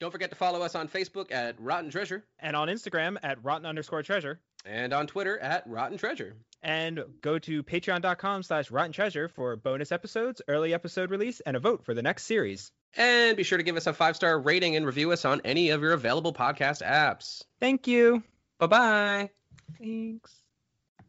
Don't 0.00 0.10
forget 0.10 0.30
to 0.30 0.36
follow 0.36 0.62
us 0.62 0.74
on 0.74 0.88
Facebook 0.88 1.30
at 1.30 1.54
Rotten 1.60 1.90
Treasure 1.90 2.24
and 2.40 2.56
on 2.56 2.66
Instagram 2.68 3.16
at 3.22 3.42
rotten 3.44 3.66
underscore 3.66 4.02
treasure. 4.02 4.40
and 4.64 4.92
on 4.94 5.06
Twitter 5.06 5.38
at 5.38 5.62
Rotten 5.66 5.98
Treasure. 5.98 6.34
And 6.62 7.02
go 7.22 7.38
to 7.38 7.62
patreon.com 7.62 8.42
slash 8.42 8.70
rotten 8.70 8.92
treasure 8.92 9.28
for 9.28 9.56
bonus 9.56 9.92
episodes, 9.92 10.42
early 10.46 10.74
episode 10.74 11.10
release, 11.10 11.40
and 11.40 11.56
a 11.56 11.60
vote 11.60 11.84
for 11.84 11.94
the 11.94 12.02
next 12.02 12.24
series. 12.24 12.70
And 12.96 13.36
be 13.36 13.44
sure 13.44 13.58
to 13.58 13.64
give 13.64 13.76
us 13.76 13.86
a 13.86 13.92
five 13.92 14.16
star 14.16 14.38
rating 14.38 14.76
and 14.76 14.84
review 14.84 15.12
us 15.12 15.24
on 15.24 15.40
any 15.44 15.70
of 15.70 15.80
your 15.80 15.92
available 15.92 16.32
podcast 16.32 16.82
apps. 16.82 17.42
Thank 17.60 17.86
you. 17.86 18.22
Bye 18.58 18.66
bye. 18.66 19.30
Thanks. 19.78 20.34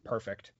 Perfect. 0.06 0.52